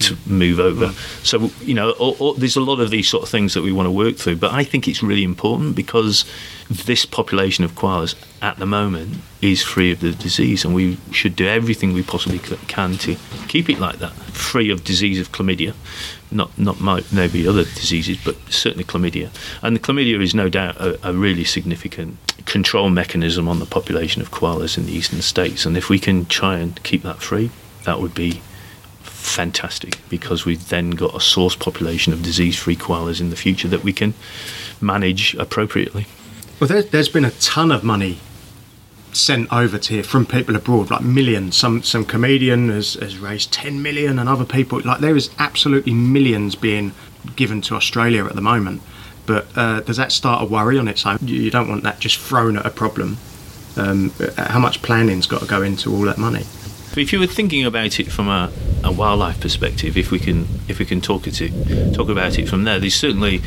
to 0.00 0.16
move 0.26 0.60
over. 0.60 0.92
So 1.22 1.50
you 1.62 1.74
know, 1.74 2.34
there's 2.34 2.56
a 2.56 2.60
lot 2.60 2.80
of 2.80 2.90
these 2.90 3.08
sort 3.08 3.22
of 3.22 3.28
things 3.28 3.54
that 3.54 3.62
we 3.62 3.72
want 3.72 3.86
to 3.86 3.90
work 3.90 4.16
through. 4.16 4.36
But 4.36 4.52
I 4.52 4.64
think 4.64 4.88
it's 4.88 5.02
really 5.02 5.24
important 5.24 5.74
because 5.74 6.24
this 6.68 7.04
population 7.04 7.64
of 7.64 7.72
koalas 7.72 8.14
at 8.40 8.56
the 8.58 8.66
moment 8.66 9.18
is 9.40 9.62
free 9.62 9.92
of 9.92 10.00
the 10.00 10.12
disease, 10.12 10.64
and 10.64 10.74
we 10.74 10.98
should 11.10 11.36
do 11.36 11.46
everything 11.46 11.92
we 11.92 12.02
possibly 12.02 12.38
can 12.68 12.96
to 12.98 13.16
keep 13.48 13.68
it 13.68 13.78
like 13.78 13.98
that, 13.98 14.12
free 14.12 14.70
of 14.70 14.84
disease 14.84 15.20
of 15.20 15.32
chlamydia. 15.32 15.74
Not 16.30 16.58
not 16.58 16.80
maybe 17.12 17.46
other 17.46 17.64
diseases, 17.64 18.18
but 18.24 18.36
certainly 18.50 18.84
chlamydia. 18.84 19.30
And 19.62 19.76
the 19.76 19.80
chlamydia 19.80 20.20
is 20.22 20.34
no 20.34 20.48
doubt 20.48 20.76
a, 20.80 21.08
a 21.08 21.12
really 21.12 21.44
significant 21.44 22.18
control 22.46 22.90
mechanism 22.90 23.48
on 23.48 23.58
the 23.58 23.66
population 23.66 24.20
of 24.20 24.30
koalas 24.30 24.76
in 24.76 24.86
the 24.86 24.92
eastern 24.92 25.22
states. 25.22 25.64
And 25.64 25.76
if 25.76 25.88
we 25.88 25.98
can 25.98 26.26
try 26.26 26.58
and 26.58 26.82
keep 26.82 27.02
that 27.02 27.22
free, 27.22 27.50
that 27.84 28.00
would 28.00 28.14
be 28.14 28.42
fantastic 29.24 29.98
because 30.08 30.44
we've 30.44 30.68
then 30.68 30.90
got 30.90 31.14
a 31.14 31.20
source 31.20 31.56
population 31.56 32.12
of 32.12 32.22
disease-free 32.22 32.76
koalas 32.76 33.20
in 33.20 33.30
the 33.30 33.36
future 33.36 33.68
that 33.68 33.82
we 33.82 33.92
can 33.92 34.14
manage 34.80 35.34
appropriately. 35.34 36.06
Well, 36.60 36.68
there, 36.68 36.82
there's 36.82 37.08
been 37.08 37.24
a 37.24 37.30
ton 37.32 37.72
of 37.72 37.82
money 37.82 38.18
sent 39.12 39.52
over 39.52 39.78
to 39.78 39.94
here 39.94 40.02
from 40.02 40.26
people 40.26 40.56
abroad, 40.56 40.90
like 40.90 41.02
millions. 41.02 41.56
Some 41.56 41.82
some 41.82 42.04
comedian 42.04 42.68
has, 42.68 42.94
has 42.94 43.18
raised 43.18 43.52
10 43.52 43.82
million, 43.82 44.18
and 44.18 44.28
other 44.28 44.44
people 44.44 44.80
like 44.84 45.00
there 45.00 45.16
is 45.16 45.30
absolutely 45.38 45.94
millions 45.94 46.54
being 46.54 46.92
given 47.36 47.60
to 47.62 47.74
Australia 47.74 48.24
at 48.24 48.34
the 48.34 48.40
moment. 48.40 48.82
But 49.26 49.46
uh, 49.56 49.80
does 49.80 49.96
that 49.96 50.12
start 50.12 50.42
a 50.42 50.46
worry 50.46 50.78
on 50.78 50.88
its 50.88 51.06
own? 51.06 51.18
You 51.22 51.40
you 51.40 51.50
don't 51.50 51.68
want 51.68 51.82
that 51.84 51.98
just 51.98 52.18
thrown 52.18 52.56
at 52.56 52.66
a 52.66 52.70
problem. 52.70 53.16
Um, 53.76 54.12
how 54.36 54.60
much 54.60 54.82
planning's 54.82 55.26
got 55.26 55.40
to 55.40 55.46
go 55.46 55.62
into 55.62 55.92
all 55.92 56.02
that 56.02 56.18
money? 56.18 56.44
But 56.94 57.02
if 57.02 57.12
you 57.12 57.18
were 57.18 57.26
thinking 57.26 57.64
about 57.64 57.98
it 57.98 58.12
from 58.12 58.28
a, 58.28 58.52
a 58.84 58.92
wildlife 58.92 59.40
perspective, 59.40 59.96
if 59.96 60.12
we 60.12 60.20
can 60.20 60.46
if 60.68 60.78
we 60.78 60.84
can 60.84 61.00
talk 61.00 61.26
it 61.26 61.34
talk 61.92 62.08
about 62.08 62.38
it 62.38 62.48
from 62.48 62.62
there, 62.62 62.78
there's 62.78 62.94
certainly 62.94 63.42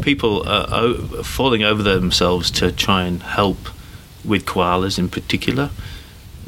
people 0.00 0.48
are 0.48 0.66
o- 0.70 1.22
falling 1.22 1.62
over 1.62 1.82
themselves 1.82 2.50
to 2.52 2.72
try 2.72 3.02
and 3.02 3.22
help 3.22 3.58
with 4.24 4.46
koalas 4.46 4.98
in 4.98 5.10
particular. 5.10 5.68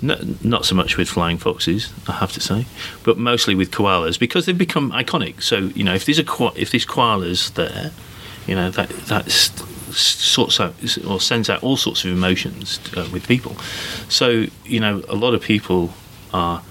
No, 0.00 0.18
not 0.42 0.64
so 0.64 0.74
much 0.74 0.96
with 0.96 1.10
flying 1.10 1.36
foxes, 1.36 1.92
I 2.08 2.12
have 2.12 2.32
to 2.32 2.40
say, 2.40 2.64
but 3.02 3.18
mostly 3.18 3.54
with 3.54 3.70
koalas 3.70 4.18
because 4.18 4.46
they've 4.46 4.56
become 4.56 4.90
iconic. 4.92 5.42
So 5.42 5.58
you 5.58 5.84
know, 5.84 5.94
if 5.94 6.06
there's 6.06 6.18
a 6.18 6.24
ko- 6.24 6.54
if 6.56 6.70
there's 6.70 6.86
koalas 6.86 7.52
there, 7.54 7.90
you 8.46 8.54
know 8.54 8.70
that 8.70 8.88
that's 8.88 9.50
sorts 9.94 10.60
out 10.60 10.74
or 11.06 11.20
sends 11.20 11.50
out 11.50 11.62
all 11.62 11.76
sorts 11.76 12.06
of 12.06 12.10
emotions 12.10 12.80
uh, 12.96 13.06
with 13.12 13.28
people. 13.28 13.54
So 14.08 14.46
you 14.64 14.80
know, 14.80 15.02
a 15.10 15.14
lot 15.14 15.34
of 15.34 15.42
people 15.42 15.92
are 16.32 16.62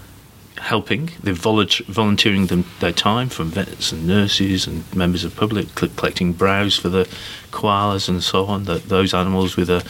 helping. 0.58 1.12
They're 1.22 1.34
volunteer- 1.34 1.86
volunteering 1.88 2.48
them 2.48 2.66
their 2.80 2.92
time 2.92 3.30
from 3.30 3.50
vets 3.52 3.92
and 3.92 4.08
nurses 4.08 4.68
and 4.68 4.84
members 4.96 5.24
of 5.24 5.36
public, 5.36 5.74
collecting 5.76 6.34
browse 6.34 6.78
for 6.78 6.90
the 6.90 7.08
koalas 7.52 8.10
and 8.10 8.24
so 8.24 8.46
on. 8.46 8.66
The, 8.66 8.76
those 8.76 9.14
animals 9.14 9.56
with 9.56 9.70
a 9.70 9.84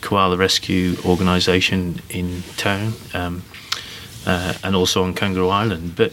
koala 0.00 0.36
rescue 0.36 0.96
organisation 1.04 2.00
in 2.10 2.42
town, 2.56 2.92
um, 3.14 3.42
uh, 4.26 4.54
and 4.62 4.76
also 4.76 5.02
on 5.02 5.14
Kangaroo 5.14 5.48
Island. 5.48 5.96
But 5.96 6.12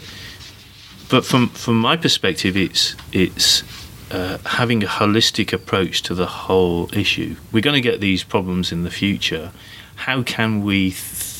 but 1.10 1.24
from 1.24 1.48
from 1.50 1.78
my 1.78 1.96
perspective, 1.96 2.56
it's 2.56 2.96
it's 3.12 3.62
uh, 4.10 4.38
having 4.46 4.82
a 4.82 4.86
holistic 4.86 5.52
approach 5.52 6.02
to 6.02 6.14
the 6.14 6.26
whole 6.26 6.88
issue. 6.94 7.36
We're 7.52 7.60
going 7.60 7.82
to 7.82 7.88
get 7.90 8.00
these 8.00 8.24
problems 8.24 8.72
in 8.72 8.84
the 8.84 8.90
future. 8.90 9.52
How 9.96 10.22
can 10.22 10.62
we 10.62 10.90
th- 10.90 11.31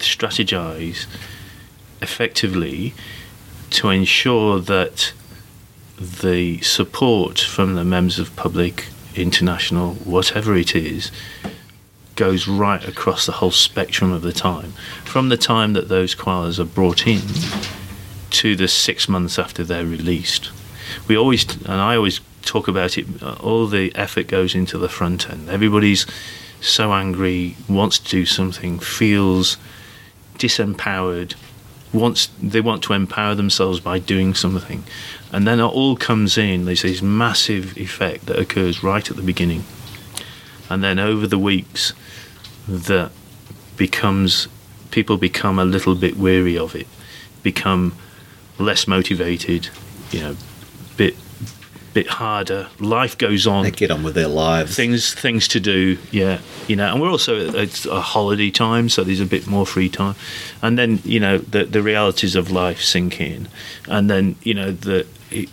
strategize 0.00 1.06
effectively 2.02 2.94
to 3.70 3.90
ensure 3.90 4.60
that 4.60 5.12
the 5.98 6.60
support 6.60 7.40
from 7.40 7.74
the 7.74 7.84
members 7.84 8.18
of 8.18 8.34
public, 8.36 8.86
international, 9.14 9.94
whatever 9.94 10.56
it 10.56 10.74
is, 10.74 11.10
goes 12.16 12.46
right 12.46 12.86
across 12.86 13.26
the 13.26 13.32
whole 13.32 13.50
spectrum 13.50 14.12
of 14.12 14.22
the 14.22 14.32
time, 14.32 14.72
from 15.04 15.28
the 15.28 15.36
time 15.36 15.72
that 15.72 15.88
those 15.88 16.14
koalas 16.14 16.58
are 16.58 16.64
brought 16.64 17.06
in 17.06 17.20
to 18.30 18.54
the 18.56 18.68
six 18.68 19.08
months 19.08 19.38
after 19.38 19.64
they're 19.64 19.86
released. 19.86 20.50
We 21.08 21.16
always, 21.16 21.44
and 21.64 21.80
I 21.80 21.96
always 21.96 22.20
talk 22.42 22.68
about 22.68 22.98
it, 22.98 23.22
all 23.22 23.66
the 23.66 23.94
effort 23.94 24.26
goes 24.26 24.54
into 24.54 24.78
the 24.78 24.88
front 24.88 25.28
end. 25.28 25.48
Everybody's 25.48 26.06
so 26.60 26.92
angry, 26.92 27.56
wants 27.68 27.98
to 27.98 28.10
do 28.10 28.26
something, 28.26 28.78
feels 28.78 29.56
disempowered, 30.38 31.34
wants 31.92 32.28
they 32.42 32.60
want 32.60 32.82
to 32.82 32.92
empower 32.92 33.34
themselves 33.34 33.80
by 33.80 33.98
doing 33.98 34.34
something, 34.34 34.84
and 35.32 35.46
then 35.46 35.60
it 35.60 35.64
all 35.64 35.96
comes 35.96 36.36
in. 36.36 36.64
There's 36.64 36.82
this 36.82 37.02
massive 37.02 37.76
effect 37.78 38.26
that 38.26 38.38
occurs 38.38 38.82
right 38.82 39.08
at 39.08 39.16
the 39.16 39.22
beginning, 39.22 39.64
and 40.68 40.82
then 40.82 40.98
over 40.98 41.26
the 41.26 41.38
weeks, 41.38 41.92
that 42.68 43.12
becomes 43.76 44.48
people 44.90 45.16
become 45.16 45.58
a 45.58 45.64
little 45.64 45.94
bit 45.94 46.16
weary 46.16 46.56
of 46.56 46.74
it, 46.74 46.86
become 47.42 47.94
less 48.58 48.86
motivated, 48.86 49.68
you 50.12 50.20
know, 50.20 50.36
bit 50.96 51.16
bit 51.94 52.08
harder. 52.08 52.68
Life 52.80 53.16
goes 53.16 53.46
on 53.46 53.62
They 53.62 53.70
get 53.70 53.90
on 53.90 54.02
with 54.02 54.14
their 54.14 54.28
lives. 54.28 54.74
things 54.76 55.14
things 55.14 55.46
to 55.48 55.60
do 55.60 55.96
yeah 56.10 56.40
you 56.66 56.76
know 56.76 56.90
and 56.90 57.00
we're 57.00 57.10
also 57.10 57.36
it's 57.54 57.86
a 57.86 58.00
holiday 58.00 58.50
time 58.50 58.88
so 58.88 59.04
there's 59.04 59.20
a 59.20 59.26
bit 59.26 59.46
more 59.46 59.64
free 59.64 59.88
time 59.88 60.16
and 60.60 60.76
then 60.76 60.98
you 61.04 61.20
know 61.20 61.38
the 61.38 61.64
the 61.64 61.80
realities 61.80 62.34
of 62.34 62.50
life 62.50 62.82
sink 62.82 63.20
in 63.20 63.48
and 63.88 64.10
then 64.10 64.34
you 64.42 64.52
know 64.52 64.72
the 64.72 65.06
it 65.30 65.48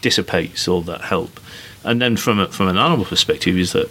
dissipates 0.00 0.66
all 0.66 0.80
that 0.80 1.02
help 1.02 1.38
and 1.84 2.00
then 2.00 2.16
from 2.16 2.40
a, 2.40 2.48
from 2.48 2.68
an 2.68 2.78
animal 2.78 3.04
perspective 3.04 3.56
is 3.56 3.72
that 3.72 3.88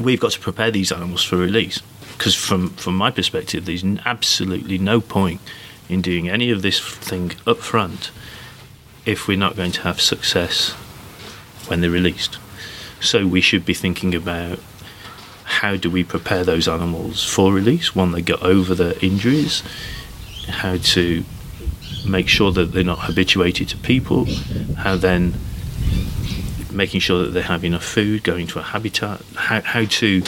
we've 0.00 0.20
got 0.20 0.32
to 0.32 0.40
prepare 0.40 0.70
these 0.70 0.92
animals 0.92 1.22
for 1.24 1.36
release 1.36 1.80
because 2.18 2.34
from 2.34 2.68
from 2.76 2.94
my 2.96 3.10
perspective 3.10 3.64
there's 3.64 3.84
absolutely 4.04 4.78
no 4.78 5.00
point 5.00 5.40
in 5.88 6.00
doing 6.02 6.28
any 6.28 6.50
of 6.50 6.62
this 6.62 6.78
thing 6.80 7.32
up 7.46 7.58
front 7.58 8.10
if 9.04 9.26
we're 9.26 9.38
not 9.38 9.56
going 9.56 9.72
to 9.72 9.82
have 9.82 10.00
success 10.00 10.70
when 11.66 11.80
they're 11.80 11.90
released. 11.90 12.38
So 13.00 13.26
we 13.26 13.40
should 13.40 13.64
be 13.64 13.74
thinking 13.74 14.14
about 14.14 14.58
how 15.44 15.76
do 15.76 15.90
we 15.90 16.04
prepare 16.04 16.44
those 16.44 16.68
animals 16.68 17.24
for 17.24 17.52
release 17.52 17.94
when 17.94 18.12
they 18.12 18.22
get 18.22 18.42
over 18.42 18.74
the 18.74 18.98
injuries, 19.04 19.62
how 20.48 20.76
to 20.76 21.24
make 22.06 22.28
sure 22.28 22.52
that 22.52 22.72
they're 22.72 22.84
not 22.84 23.00
habituated 23.00 23.68
to 23.68 23.76
people, 23.78 24.26
how 24.78 24.96
then 24.96 25.34
making 26.72 27.00
sure 27.00 27.24
that 27.24 27.30
they 27.30 27.42
have 27.42 27.64
enough 27.64 27.84
food, 27.84 28.24
going 28.24 28.46
to 28.46 28.58
a 28.58 28.62
habitat, 28.62 29.20
how, 29.36 29.60
how 29.60 29.84
to 29.84 30.22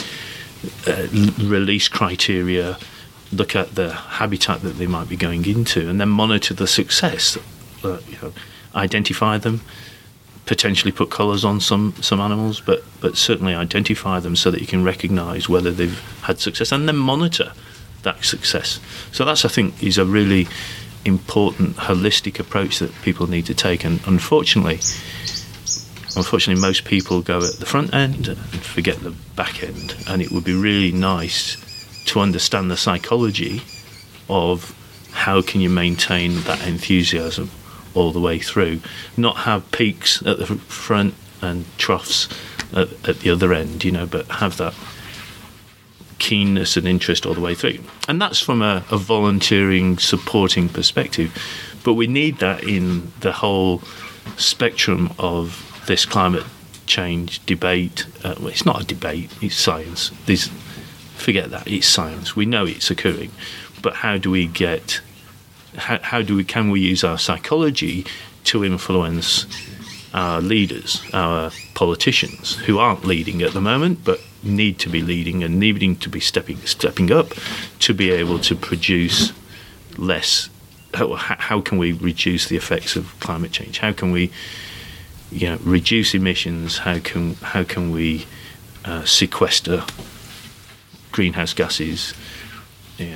uh, 0.87 1.07
release 1.39 1.87
criteria, 1.87 2.77
look 3.31 3.55
at 3.55 3.75
the 3.75 3.93
habitat 3.93 4.61
that 4.61 4.77
they 4.77 4.87
might 4.87 5.09
be 5.09 5.17
going 5.17 5.45
into, 5.45 5.89
and 5.89 5.99
then 5.99 6.09
monitor 6.09 6.53
the 6.53 6.67
success. 6.67 7.37
Uh, 7.83 7.99
you 8.07 8.17
know, 8.21 8.33
identify 8.75 9.37
them, 9.37 9.61
potentially 10.45 10.91
put 10.91 11.09
colours 11.09 11.43
on 11.43 11.59
some 11.59 11.93
some 12.01 12.19
animals, 12.19 12.61
but 12.61 12.83
but 13.01 13.17
certainly 13.17 13.55
identify 13.55 14.19
them 14.19 14.35
so 14.35 14.51
that 14.51 14.61
you 14.61 14.67
can 14.67 14.83
recognise 14.83 15.49
whether 15.49 15.71
they've 15.71 15.99
had 16.23 16.39
success, 16.39 16.71
and 16.71 16.87
then 16.87 16.97
monitor 16.97 17.53
that 18.03 18.23
success. 18.23 18.79
So 19.11 19.25
that's 19.25 19.45
I 19.45 19.49
think 19.49 19.81
is 19.81 19.97
a 19.97 20.05
really 20.05 20.47
important 21.05 21.77
holistic 21.77 22.39
approach 22.39 22.79
that 22.79 22.91
people 23.01 23.27
need 23.27 23.45
to 23.47 23.53
take, 23.53 23.83
and 23.83 23.99
unfortunately. 24.05 24.79
Unfortunately, 26.17 26.61
most 26.61 26.85
people 26.85 27.21
go 27.21 27.39
at 27.39 27.59
the 27.59 27.65
front 27.65 27.93
end 27.93 28.29
and 28.29 28.37
forget 28.37 28.97
the 29.01 29.11
back 29.35 29.61
end, 29.61 29.97
and 30.07 30.21
it 30.21 30.31
would 30.31 30.45
be 30.45 30.53
really 30.53 30.93
nice 30.93 31.57
to 32.05 32.21
understand 32.21 32.71
the 32.71 32.77
psychology 32.77 33.61
of 34.29 34.73
how 35.11 35.41
can 35.41 35.59
you 35.59 35.69
maintain 35.69 36.39
that 36.43 36.65
enthusiasm 36.65 37.49
all 37.95 38.11
the 38.11 38.19
way 38.19 38.39
through, 38.39 38.79
not 39.17 39.37
have 39.37 39.71
peaks 39.71 40.21
at 40.25 40.37
the 40.37 40.45
front 40.45 41.15
and 41.41 41.65
troughs 41.77 42.29
at, 42.73 42.89
at 43.07 43.19
the 43.19 43.29
other 43.29 43.53
end, 43.53 43.83
you 43.83 43.91
know, 43.91 44.05
but 44.05 44.25
have 44.27 44.57
that 44.57 44.73
keenness 46.19 46.77
and 46.77 46.87
interest 46.87 47.25
all 47.25 47.33
the 47.33 47.41
way 47.41 47.55
through. 47.55 47.79
And 48.07 48.21
that's 48.21 48.39
from 48.39 48.61
a, 48.61 48.83
a 48.91 48.97
volunteering, 48.97 49.97
supporting 49.97 50.69
perspective. 50.69 51.33
But 51.83 51.93
we 51.93 52.07
need 52.07 52.39
that 52.39 52.63
in 52.63 53.11
the 53.19 53.31
whole 53.31 53.81
spectrum 54.37 55.13
of 55.19 55.83
this 55.87 56.05
climate 56.05 56.43
change 56.87 57.45
debate. 57.45 58.05
Uh, 58.23 58.35
well, 58.39 58.47
it's 58.47 58.65
not 58.65 58.81
a 58.81 58.85
debate, 58.85 59.29
it's 59.41 59.55
science. 59.55 60.11
There's, 60.25 60.47
forget 61.15 61.51
that, 61.51 61.67
it's 61.67 61.87
science. 61.87 62.35
We 62.35 62.45
know 62.45 62.65
it's 62.65 62.89
occurring. 62.89 63.31
But 63.81 63.95
how 63.95 64.17
do 64.17 64.31
we 64.31 64.47
get 64.47 65.01
how, 65.77 65.99
how 66.01 66.21
do 66.21 66.35
we 66.35 66.43
can 66.43 66.69
we 66.69 66.79
use 66.79 67.03
our 67.03 67.17
psychology 67.17 68.05
to 68.45 68.63
influence 68.63 69.45
our 70.13 70.39
leaders, 70.39 71.01
our 71.13 71.51
politicians 71.73 72.55
who 72.55 72.79
aren't 72.79 73.03
leading 73.03 73.41
at 73.41 73.53
the 73.53 73.61
moment 73.61 74.03
but 74.03 74.21
need 74.43 74.79
to 74.79 74.89
be 74.89 75.01
leading 75.01 75.43
and 75.43 75.59
needing 75.59 75.95
to 75.97 76.09
be 76.09 76.19
stepping 76.19 76.57
stepping 76.65 77.11
up 77.11 77.33
to 77.79 77.93
be 77.93 78.11
able 78.11 78.39
to 78.39 78.55
produce 78.55 79.33
less? 79.97 80.49
How, 80.93 81.13
how 81.15 81.61
can 81.61 81.77
we 81.77 81.91
reduce 81.91 82.47
the 82.47 82.55
effects 82.55 82.95
of 82.95 83.19
climate 83.19 83.51
change? 83.51 83.79
How 83.79 83.91
can 83.91 84.11
we 84.11 84.31
you 85.31 85.49
know 85.49 85.57
reduce 85.63 86.13
emissions? 86.13 86.79
How 86.79 86.99
can 86.99 87.35
how 87.35 87.63
can 87.63 87.91
we 87.91 88.25
uh, 88.85 89.03
sequester 89.03 89.83
greenhouse 91.11 91.53
gases? 91.53 92.13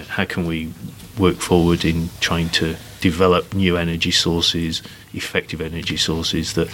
How 0.09 0.25
can 0.25 0.45
we 0.45 0.73
work 1.19 1.37
forward 1.37 1.85
in 1.85 2.09
trying 2.21 2.49
to 2.49 2.75
develop 3.01 3.53
new 3.53 3.77
energy 3.77 4.11
sources, 4.11 4.81
effective 5.13 5.61
energy 5.61 5.97
sources 5.97 6.53
that 6.53 6.73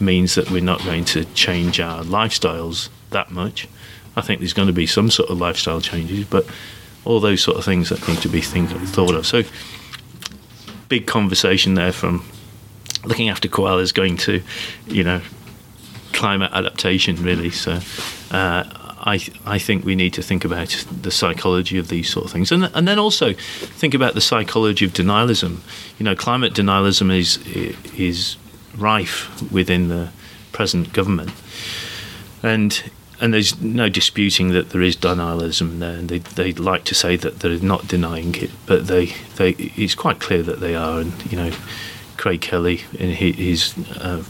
means 0.00 0.34
that 0.34 0.50
we're 0.50 0.62
not 0.62 0.82
going 0.84 1.04
to 1.04 1.24
change 1.34 1.80
our 1.80 2.02
lifestyles 2.04 2.88
that 3.10 3.30
much. 3.30 3.68
I 4.16 4.22
think 4.22 4.40
there's 4.40 4.52
going 4.52 4.68
to 4.68 4.74
be 4.74 4.86
some 4.86 5.10
sort 5.10 5.30
of 5.30 5.38
lifestyle 5.38 5.80
changes, 5.80 6.24
but 6.24 6.46
all 7.04 7.20
those 7.20 7.42
sort 7.42 7.56
of 7.56 7.64
things 7.64 7.88
that 7.90 8.06
need 8.06 8.20
to 8.22 8.28
be 8.28 8.40
thought 8.40 9.14
of. 9.14 9.26
So, 9.26 9.42
big 10.88 11.06
conversation 11.06 11.74
there 11.74 11.92
from 11.92 12.24
looking 13.04 13.28
after 13.28 13.48
koalas 13.48 13.94
going 13.94 14.16
to, 14.18 14.42
you 14.86 15.04
know, 15.04 15.20
climate 16.12 16.50
adaptation 16.52 17.16
really. 17.22 17.50
So, 17.50 17.80
uh, 18.30 18.64
I 19.00 19.20
I 19.46 19.58
think 19.58 19.84
we 19.84 19.94
need 19.94 20.12
to 20.14 20.22
think 20.22 20.44
about 20.44 20.84
the 21.02 21.10
psychology 21.10 21.78
of 21.78 21.88
these 21.88 22.08
sort 22.08 22.26
of 22.26 22.32
things, 22.32 22.52
and 22.52 22.70
and 22.74 22.86
then 22.86 22.98
also 22.98 23.32
think 23.32 23.94
about 23.94 24.14
the 24.14 24.20
psychology 24.20 24.84
of 24.84 24.92
denialism. 24.92 25.60
You 25.98 26.04
know, 26.04 26.14
climate 26.14 26.52
denialism 26.52 27.10
is 27.16 27.38
is 27.96 28.36
rife 28.76 29.50
within 29.50 29.88
the 29.88 30.10
present 30.52 30.92
government, 30.92 31.32
and 32.42 32.90
and 33.20 33.32
there's 33.32 33.60
no 33.60 33.88
disputing 33.88 34.50
that 34.52 34.70
there 34.70 34.82
is 34.82 34.96
denialism 34.96 35.78
there, 35.78 35.96
and 35.96 36.08
they 36.08 36.18
they 36.18 36.52
like 36.52 36.84
to 36.84 36.94
say 36.94 37.16
that 37.16 37.40
they're 37.40 37.58
not 37.58 37.88
denying 37.88 38.34
it, 38.36 38.50
but 38.66 38.86
they 38.86 39.14
they 39.36 39.50
it's 39.76 39.94
quite 39.94 40.20
clear 40.20 40.42
that 40.42 40.60
they 40.60 40.74
are, 40.74 41.00
and 41.00 41.32
you 41.32 41.38
know, 41.38 41.52
Craig 42.16 42.40
Kelly 42.40 42.82
in 42.98 43.10
his. 43.10 43.74
Uh, 43.98 44.22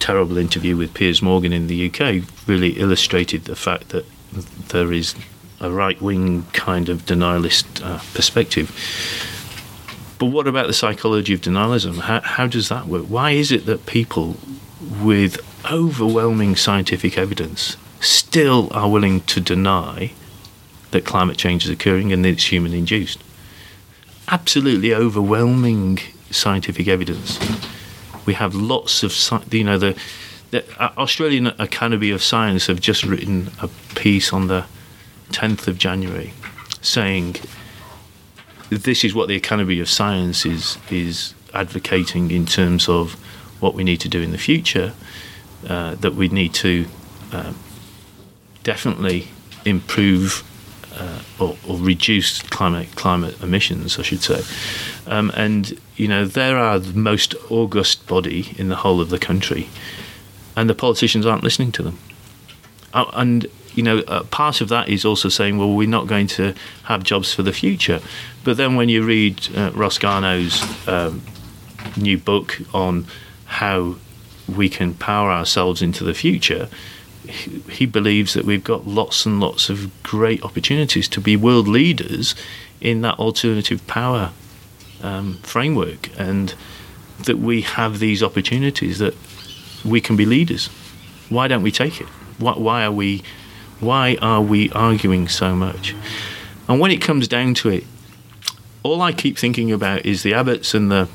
terrible 0.00 0.36
interview 0.38 0.76
with 0.76 0.94
Piers 0.94 1.22
Morgan 1.22 1.52
in 1.52 1.68
the 1.68 1.88
UK 1.88 2.24
really 2.46 2.70
illustrated 2.72 3.44
the 3.44 3.54
fact 3.54 3.90
that 3.90 4.04
there 4.68 4.92
is 4.92 5.14
a 5.60 5.70
right 5.70 6.00
wing 6.00 6.44
kind 6.52 6.88
of 6.88 7.04
denialist 7.04 7.84
uh, 7.84 7.98
perspective. 8.14 8.68
But 10.18 10.26
what 10.26 10.46
about 10.46 10.66
the 10.66 10.72
psychology 10.72 11.32
of 11.34 11.40
denialism? 11.40 11.98
How, 12.00 12.20
how 12.20 12.46
does 12.46 12.68
that 12.68 12.86
work? 12.86 13.06
Why 13.06 13.32
is 13.32 13.52
it 13.52 13.66
that 13.66 13.86
people 13.86 14.36
with 15.02 15.38
overwhelming 15.70 16.56
scientific 16.56 17.16
evidence 17.18 17.76
still 18.00 18.68
are 18.72 18.88
willing 18.88 19.20
to 19.22 19.40
deny 19.40 20.12
that 20.90 21.04
climate 21.04 21.36
change 21.36 21.64
is 21.64 21.70
occurring 21.70 22.12
and 22.12 22.24
that 22.24 22.30
it's 22.30 22.50
human 22.50 22.72
induced? 22.72 23.22
Absolutely 24.28 24.94
overwhelming 24.94 25.98
scientific 26.30 26.88
evidence. 26.88 27.38
We 28.26 28.34
have 28.34 28.54
lots 28.54 29.02
of, 29.02 29.14
you 29.52 29.64
know, 29.64 29.78
the, 29.78 29.98
the 30.50 30.64
Australian 30.80 31.48
Academy 31.58 32.10
of 32.10 32.22
Science 32.22 32.66
have 32.66 32.80
just 32.80 33.04
written 33.04 33.50
a 33.60 33.68
piece 33.94 34.32
on 34.32 34.48
the 34.48 34.66
10th 35.30 35.68
of 35.68 35.78
January 35.78 36.32
saying 36.82 37.36
this 38.70 39.04
is 39.04 39.14
what 39.14 39.28
the 39.28 39.36
Academy 39.36 39.80
of 39.80 39.88
Science 39.88 40.46
is, 40.46 40.78
is 40.90 41.34
advocating 41.52 42.30
in 42.30 42.46
terms 42.46 42.88
of 42.88 43.14
what 43.60 43.74
we 43.74 43.84
need 43.84 44.00
to 44.00 44.08
do 44.08 44.20
in 44.20 44.32
the 44.32 44.38
future, 44.38 44.92
uh, 45.68 45.94
that 45.96 46.14
we 46.14 46.28
need 46.28 46.54
to 46.54 46.86
uh, 47.32 47.52
definitely 48.62 49.28
improve 49.64 50.44
uh, 50.96 51.22
or, 51.38 51.56
or, 51.68 51.78
reduce 51.78 52.42
climate 52.42 52.88
climate 52.96 53.40
emissions, 53.42 53.98
I 53.98 54.02
should 54.02 54.22
say. 54.22 54.42
Um, 55.06 55.30
and 55.34 55.78
you 55.96 56.08
know, 56.08 56.24
there 56.24 56.58
are 56.58 56.78
the 56.78 56.98
most 56.98 57.34
august 57.50 58.06
body 58.06 58.54
in 58.56 58.68
the 58.68 58.76
whole 58.76 59.00
of 59.00 59.10
the 59.10 59.18
country, 59.18 59.68
and 60.56 60.68
the 60.68 60.74
politicians 60.74 61.26
aren't 61.26 61.42
listening 61.42 61.72
to 61.72 61.82
them. 61.82 61.98
Uh, 62.92 63.10
and 63.14 63.46
you 63.74 63.82
know, 63.82 63.98
uh, 64.00 64.24
part 64.24 64.60
of 64.60 64.68
that 64.68 64.88
is 64.88 65.04
also 65.04 65.28
saying, 65.28 65.58
well, 65.58 65.72
we're 65.72 65.88
not 65.88 66.06
going 66.06 66.26
to 66.26 66.54
have 66.84 67.04
jobs 67.04 67.32
for 67.32 67.42
the 67.42 67.52
future. 67.52 68.00
But 68.44 68.56
then 68.56 68.76
when 68.76 68.88
you 68.88 69.04
read 69.04 69.48
uh, 69.56 69.70
Ross 69.74 69.98
Garnaut's 69.98 70.88
um, 70.88 71.22
new 71.96 72.18
book 72.18 72.58
on 72.74 73.06
how 73.46 73.96
we 74.48 74.68
can 74.68 74.94
power 74.94 75.30
ourselves 75.30 75.82
into 75.82 76.02
the 76.02 76.14
future, 76.14 76.68
he 77.28 77.86
believes 77.86 78.34
that 78.34 78.44
we've 78.44 78.64
got 78.64 78.86
lots 78.86 79.24
and 79.24 79.38
lots 79.38 79.70
of 79.70 80.02
great 80.02 80.42
opportunities 80.42 81.06
to 81.08 81.20
be 81.20 81.36
world 81.36 81.68
leaders 81.68 82.34
in 82.80 83.02
that 83.02 83.18
alternative 83.18 83.86
power 83.86 84.32
um, 85.02 85.34
framework, 85.42 86.10
and 86.18 86.54
that 87.24 87.38
we 87.38 87.62
have 87.62 87.98
these 87.98 88.22
opportunities 88.22 88.98
that 88.98 89.14
we 89.84 90.00
can 90.00 90.16
be 90.16 90.26
leaders. 90.26 90.68
Why 91.28 91.48
don't 91.48 91.62
we 91.62 91.70
take 91.70 92.00
it? 92.00 92.06
Why, 92.38 92.52
why 92.52 92.84
are 92.84 92.92
we 92.92 93.22
why 93.80 94.18
are 94.20 94.42
we 94.42 94.70
arguing 94.70 95.26
so 95.28 95.54
much? 95.54 95.94
And 96.68 96.78
when 96.80 96.90
it 96.90 97.00
comes 97.00 97.26
down 97.26 97.54
to 97.54 97.70
it, 97.70 97.84
all 98.82 99.00
I 99.00 99.12
keep 99.12 99.38
thinking 99.38 99.72
about 99.72 100.04
is 100.04 100.22
the 100.22 100.32
Abbotts 100.32 100.74
and 100.74 100.90
the 100.90 101.08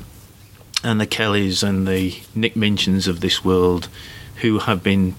and 0.84 1.00
the 1.00 1.06
Kellys 1.06 1.62
and 1.62 1.86
the 1.86 2.20
Nick 2.34 2.54
Minchins 2.54 3.08
of 3.08 3.20
this 3.20 3.44
world 3.44 3.88
who 4.36 4.58
have 4.58 4.82
been 4.82 5.14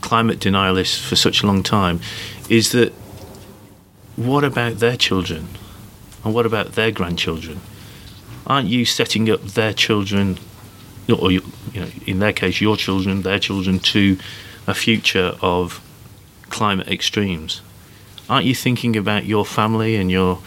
climate 0.00 0.38
denialists 0.38 1.00
for 1.00 1.16
such 1.16 1.42
a 1.42 1.46
long 1.46 1.62
time 1.62 2.00
is 2.48 2.72
that 2.72 2.92
what 4.16 4.44
about 4.44 4.74
their 4.74 4.96
children? 4.96 5.48
And 6.24 6.34
what 6.34 6.46
about 6.46 6.72
their 6.72 6.90
grandchildren? 6.90 7.60
Aren't 8.46 8.68
you 8.68 8.84
setting 8.84 9.30
up 9.30 9.42
their 9.42 9.72
children, 9.72 10.38
or 11.08 11.30
you, 11.30 11.42
know, 11.74 11.88
in 12.06 12.18
their 12.18 12.32
case, 12.32 12.60
your 12.60 12.76
children, 12.76 13.22
their 13.22 13.38
children, 13.38 13.78
to 13.78 14.18
a 14.66 14.74
future 14.74 15.36
of 15.40 15.80
climate 16.50 16.88
extremes? 16.88 17.60
Aren't 18.28 18.46
you 18.46 18.54
thinking 18.54 18.96
about 18.96 19.24
your 19.24 19.44
family 19.44 19.96
and 19.96 20.10
your 20.10 20.40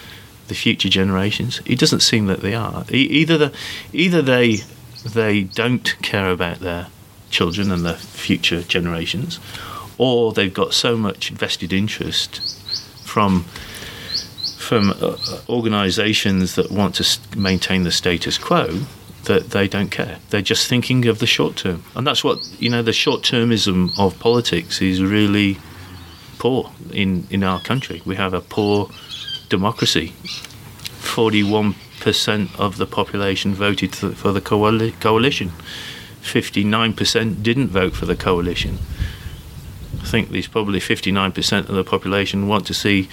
the 0.47 0.55
future 0.55 0.89
generations? 0.89 1.61
It 1.65 1.79
doesn't 1.79 2.01
seem 2.01 2.27
that 2.27 2.41
they 2.41 2.53
are. 2.53 2.85
E- 2.91 2.97
either 2.97 3.37
the, 3.37 3.53
either 3.93 4.21
they 4.21 4.57
they 5.05 5.43
don't 5.43 5.95
care 6.01 6.31
about 6.31 6.59
their 6.59 6.87
children 7.29 7.71
and 7.71 7.85
their 7.85 7.95
future 7.95 8.63
generations, 8.63 9.39
or 9.97 10.33
they've 10.33 10.53
got 10.53 10.73
so 10.73 10.97
much 10.97 11.29
vested 11.29 11.71
interest 11.71 12.57
from 13.03 13.45
from 14.65 14.89
uh, 14.89 15.15
organisations 15.47 16.55
that 16.55 16.71
want 16.71 16.95
to 16.95 17.37
maintain 17.37 17.83
the 17.83 17.91
status 17.91 18.37
quo 18.37 18.81
that 19.25 19.51
they 19.51 19.67
don't 19.67 19.91
care. 19.91 20.17
They're 20.29 20.41
just 20.41 20.67
thinking 20.67 21.05
of 21.07 21.19
the 21.19 21.27
short 21.27 21.55
term, 21.55 21.83
and 21.95 22.05
that's 22.05 22.23
what 22.23 22.39
you 22.59 22.69
know. 22.69 22.81
The 22.81 22.93
short 22.93 23.21
termism 23.21 23.97
of 23.97 24.19
politics 24.19 24.81
is 24.81 25.01
really 25.01 25.57
poor 26.39 26.71
in, 26.91 27.27
in 27.29 27.43
our 27.43 27.59
country. 27.61 28.01
We 28.05 28.15
have 28.15 28.33
a 28.33 28.41
poor 28.41 28.89
democracy. 29.49 30.13
41% 31.01 32.59
of 32.59 32.77
the 32.77 32.85
population 32.85 33.53
voted 33.53 33.95
for 33.95 34.31
the 34.31 34.41
coalition, 34.41 35.51
59% 36.21 37.43
didn't 37.43 37.67
vote 37.67 37.95
for 37.95 38.05
the 38.05 38.15
coalition. 38.15 38.79
I 40.01 40.05
think 40.05 40.29
there's 40.29 40.47
probably 40.47 40.79
59% 40.79 41.69
of 41.69 41.75
the 41.75 41.83
population 41.83 42.47
want 42.47 42.67
to 42.67 42.73
see 42.73 43.07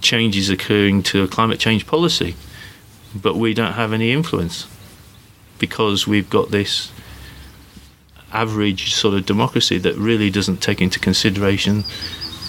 changes 0.00 0.48
occurring 0.48 1.02
to 1.04 1.22
a 1.22 1.28
climate 1.28 1.58
change 1.58 1.86
policy, 1.86 2.34
but 3.14 3.36
we 3.36 3.54
don't 3.54 3.72
have 3.72 3.92
any 3.92 4.12
influence 4.12 4.66
because 5.58 6.06
we've 6.06 6.30
got 6.30 6.50
this 6.50 6.92
average 8.32 8.94
sort 8.94 9.14
of 9.14 9.26
democracy 9.26 9.78
that 9.78 9.96
really 9.96 10.30
doesn't 10.30 10.58
take 10.58 10.80
into 10.80 11.00
consideration 11.00 11.84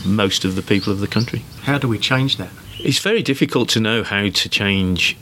most 0.06 0.46
of 0.46 0.56
the 0.56 0.62
people 0.62 0.92
of 0.92 1.00
the 1.00 1.08
country. 1.08 1.44
How 1.64 1.78
do 1.78 1.88
we 1.88 1.98
change 1.98 2.38
that? 2.38 2.52
It's 2.80 3.00
very 3.00 3.22
difficult 3.22 3.70
to 3.70 3.80
know 3.80 4.04
how 4.04 4.30
to 4.30 4.50
change 4.50 5.18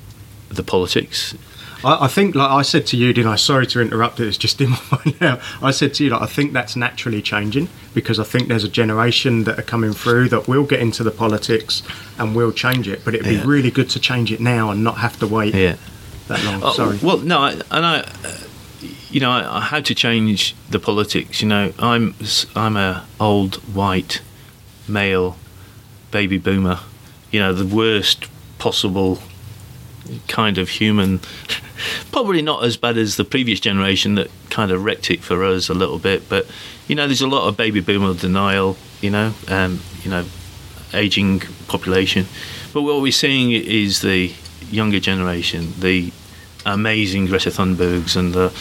the 0.49 0.63
politics. 0.63 1.35
I, 1.83 2.05
I 2.05 2.07
think, 2.07 2.35
like 2.35 2.49
I 2.49 2.61
said 2.61 2.85
to 2.87 2.97
you, 2.97 3.13
didn't 3.13 3.31
I? 3.31 3.35
Sorry 3.35 3.67
to 3.67 3.81
interrupt 3.81 4.19
it. 4.19 4.27
It's 4.27 4.37
just 4.37 4.59
in 4.61 4.69
my 4.71 4.79
mind 4.91 5.21
now. 5.21 5.39
I 5.61 5.71
said 5.71 5.93
to 5.95 6.03
you, 6.03 6.09
like, 6.11 6.21
I 6.21 6.25
think 6.25 6.53
that's 6.53 6.75
naturally 6.75 7.21
changing 7.21 7.69
because 7.93 8.19
I 8.19 8.23
think 8.23 8.47
there's 8.47 8.63
a 8.63 8.69
generation 8.69 9.43
that 9.45 9.59
are 9.59 9.63
coming 9.63 9.93
through 9.93 10.29
that 10.29 10.47
will 10.47 10.63
get 10.63 10.79
into 10.79 11.03
the 11.03 11.11
politics 11.11 11.83
and 12.17 12.35
will 12.35 12.51
change 12.51 12.87
it. 12.87 13.03
But 13.05 13.15
it'd 13.15 13.25
yeah. 13.25 13.41
be 13.41 13.47
really 13.47 13.71
good 13.71 13.89
to 13.91 13.99
change 13.99 14.31
it 14.31 14.39
now 14.39 14.71
and 14.71 14.83
not 14.83 14.97
have 14.97 15.19
to 15.19 15.27
wait 15.27 15.53
yeah. 15.53 15.75
that 16.27 16.43
long. 16.45 16.63
Oh, 16.63 16.73
Sorry. 16.73 16.99
Well, 17.01 17.19
no, 17.19 17.45
and 17.45 17.63
I. 17.71 17.99
Uh, 17.99 18.37
you 19.09 19.21
know, 19.21 19.31
I, 19.31 19.57
I 19.57 19.61
had 19.61 19.85
to 19.85 19.95
change 19.95 20.53
the 20.69 20.79
politics. 20.79 21.41
You 21.41 21.47
know, 21.47 21.73
I'm 21.79 22.13
I'm 22.55 22.75
a 22.75 23.05
old 23.19 23.55
white 23.73 24.21
male 24.87 25.37
baby 26.11 26.37
boomer, 26.37 26.79
you 27.31 27.39
know, 27.39 27.53
the 27.53 27.65
worst 27.75 28.27
possible 28.59 29.19
kind 30.27 30.57
of 30.57 30.69
human. 30.69 31.19
Probably 32.11 32.41
not 32.41 32.63
as 32.63 32.77
bad 32.77 32.97
as 32.97 33.17
the 33.17 33.25
previous 33.25 33.59
generation 33.59 34.15
that 34.15 34.29
kind 34.49 34.71
of 34.71 34.83
wrecked 34.83 35.11
it 35.11 35.23
for 35.23 35.43
us 35.43 35.69
a 35.69 35.73
little 35.73 35.99
bit, 35.99 36.27
but 36.27 36.47
you 36.87 36.95
know, 36.95 37.05
there's 37.05 37.21
a 37.21 37.27
lot 37.27 37.47
of 37.47 37.57
baby 37.57 37.81
boomer 37.81 38.13
denial. 38.13 38.77
You 39.01 39.11
know, 39.11 39.33
um, 39.47 39.81
you 40.03 40.09
know, 40.09 40.25
aging 40.93 41.41
population. 41.67 42.25
But 42.73 42.81
what 42.81 43.01
we're 43.01 43.11
seeing 43.11 43.51
is 43.51 44.01
the 44.01 44.33
younger 44.69 44.99
generation, 44.99 45.73
the 45.79 46.11
amazing 46.65 47.27
Greta 47.27 47.49
Thunbergs 47.49 48.15
and 48.15 48.33
the 48.33 48.53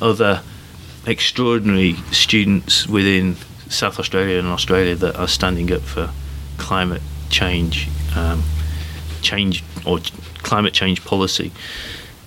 other 0.00 0.42
extraordinary 1.06 1.94
students 2.12 2.86
within 2.86 3.36
South 3.68 3.98
Australia 3.98 4.38
and 4.38 4.48
Australia 4.48 4.94
that 4.96 5.16
are 5.16 5.28
standing 5.28 5.72
up 5.72 5.82
for 5.82 6.10
climate 6.58 7.02
change, 7.30 7.88
um, 8.16 8.42
change 9.22 9.64
or 9.86 10.00
climate 10.50 10.74
change 10.74 11.04
policy, 11.04 11.52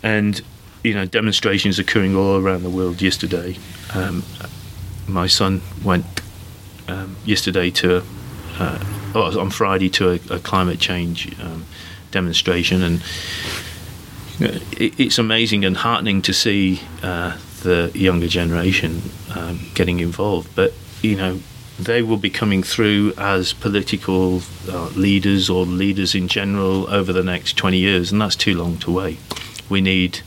and 0.01 0.41
you 0.81 0.93
know 0.93 1.05
demonstrations 1.05 1.77
occurring 1.77 2.15
all 2.15 2.37
around 2.37 2.63
the 2.63 2.69
world. 2.69 3.01
Yesterday, 3.01 3.57
um, 3.93 4.23
my 5.09 5.27
son 5.27 5.61
went 5.83 6.05
um, 6.87 7.17
yesterday 7.25 7.69
to 7.71 7.97
a, 7.97 8.03
uh, 8.59 8.79
oh, 9.13 9.37
on 9.37 9.49
Friday 9.49 9.89
to 9.89 10.11
a, 10.11 10.37
a 10.37 10.39
climate 10.39 10.79
change 10.79 11.37
um, 11.41 11.65
demonstration, 12.11 12.81
and 12.81 13.03
it, 14.79 14.97
it's 14.97 15.19
amazing 15.19 15.65
and 15.65 15.75
heartening 15.75 16.21
to 16.21 16.33
see 16.33 16.79
uh, 17.01 17.37
the 17.63 17.91
younger 17.93 18.29
generation 18.29 19.01
um, 19.35 19.59
getting 19.73 19.99
involved, 19.99 20.47
but 20.55 20.71
you 21.01 21.17
know, 21.17 21.41
they 21.79 22.01
will 22.01 22.17
be 22.17 22.29
coming 22.29 22.63
through 22.63 23.13
as 23.17 23.53
political 23.53 24.41
uh, 24.69 24.87
leaders 24.89 25.49
or 25.49 25.65
leaders 25.65 26.15
in 26.15 26.27
general 26.27 26.89
over 26.89 27.11
the 27.11 27.23
next 27.23 27.57
20 27.57 27.77
years, 27.77 28.11
and 28.11 28.21
that's 28.21 28.35
too 28.35 28.55
long 28.55 28.77
to 28.79 28.91
wait. 28.91 29.19
We 29.69 29.81
need 29.81 30.21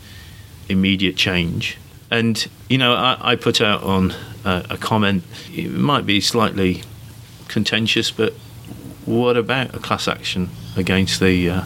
immediate 0.68 1.16
change. 1.16 1.78
And 2.10 2.46
you 2.68 2.78
know, 2.78 2.94
I, 2.94 3.32
I 3.32 3.36
put 3.36 3.60
out 3.60 3.82
on 3.82 4.12
uh, 4.44 4.64
a 4.70 4.76
comment. 4.76 5.24
It 5.52 5.70
might 5.70 6.06
be 6.06 6.20
slightly 6.20 6.82
contentious, 7.48 8.10
but 8.10 8.32
what 9.04 9.36
about 9.36 9.74
a 9.74 9.78
class 9.78 10.08
action 10.08 10.50
against 10.76 11.20
the 11.20 11.48
uh, 11.48 11.64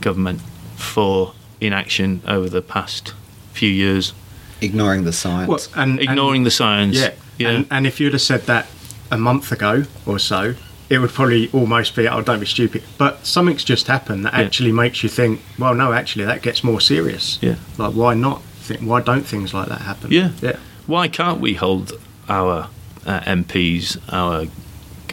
government 0.00 0.40
for 0.76 1.34
inaction 1.60 2.22
over 2.26 2.48
the 2.48 2.62
past 2.62 3.14
few 3.52 3.70
years, 3.70 4.12
Ignoring 4.60 5.04
the 5.04 5.12
science. 5.12 5.48
Well, 5.48 5.82
and, 5.82 6.00
ignoring 6.00 6.38
and, 6.38 6.46
the 6.46 6.50
science? 6.50 6.96
Yeah, 6.96 7.12
yeah. 7.36 7.50
And, 7.50 7.66
and 7.70 7.86
if 7.86 8.00
you'd 8.00 8.14
have 8.14 8.22
said 8.22 8.42
that 8.42 8.66
a 9.10 9.18
month 9.18 9.52
ago 9.52 9.84
or 10.06 10.18
so, 10.18 10.54
it 10.88 10.98
would 10.98 11.10
probably 11.10 11.50
almost 11.52 11.96
be, 11.96 12.06
oh, 12.08 12.22
don't 12.22 12.40
be 12.40 12.46
stupid. 12.46 12.82
But 12.96 13.26
something's 13.26 13.64
just 13.64 13.86
happened 13.88 14.24
that 14.24 14.34
Yeah. 14.34 14.40
actually 14.40 14.72
makes 14.72 15.02
you 15.02 15.08
think, 15.08 15.40
well, 15.58 15.74
no, 15.74 15.92
actually, 15.92 16.24
that 16.26 16.42
gets 16.42 16.62
more 16.62 16.80
serious. 16.80 17.38
Yeah. 17.42 17.56
Like, 17.78 17.94
why 17.94 18.14
not? 18.14 18.42
Think, 18.60 18.80
why 18.82 19.00
don't 19.00 19.24
things 19.26 19.52
like 19.52 19.68
that 19.68 19.80
happen? 19.82 20.12
Yeah. 20.12 20.30
Yeah. 20.40 20.56
Why 20.86 21.08
can't 21.08 21.40
we 21.40 21.54
hold 21.54 21.92
our 22.28 22.68
uh, 23.04 23.20
MPs? 23.20 23.98
Our 24.12 24.46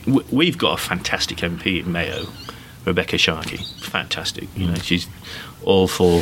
w- 0.05 0.25
we've 0.31 0.57
got 0.57 0.79
a 0.79 0.81
fantastic 0.81 1.37
MP 1.39 1.83
in 1.83 1.91
Mayo, 1.91 2.25
Rebekha 2.85 3.17
Sharkie. 3.17 3.65
Fantastic. 3.83 4.47
You 4.55 4.67
know, 4.67 4.75
she's 4.75 5.07
all 5.63 5.87
for. 5.87 6.21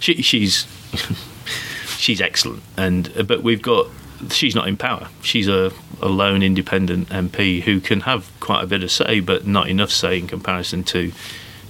She, 0.00 0.20
she's 0.22 0.66
she's 1.98 2.20
excellent, 2.20 2.62
and 2.76 3.10
uh, 3.16 3.22
but 3.22 3.42
we've 3.42 3.62
got. 3.62 3.86
She's 4.30 4.54
not 4.54 4.68
in 4.68 4.76
power. 4.76 5.08
She's 5.22 5.48
a, 5.48 5.72
a 6.02 6.08
lone 6.08 6.42
independent 6.42 7.08
MP 7.08 7.62
who 7.62 7.80
can 7.80 8.00
have 8.00 8.30
quite 8.40 8.62
a 8.62 8.66
bit 8.66 8.82
of 8.82 8.90
say, 8.90 9.20
but 9.20 9.46
not 9.46 9.68
enough 9.68 9.90
say 9.90 10.18
in 10.18 10.26
comparison 10.26 10.84
to, 10.84 11.12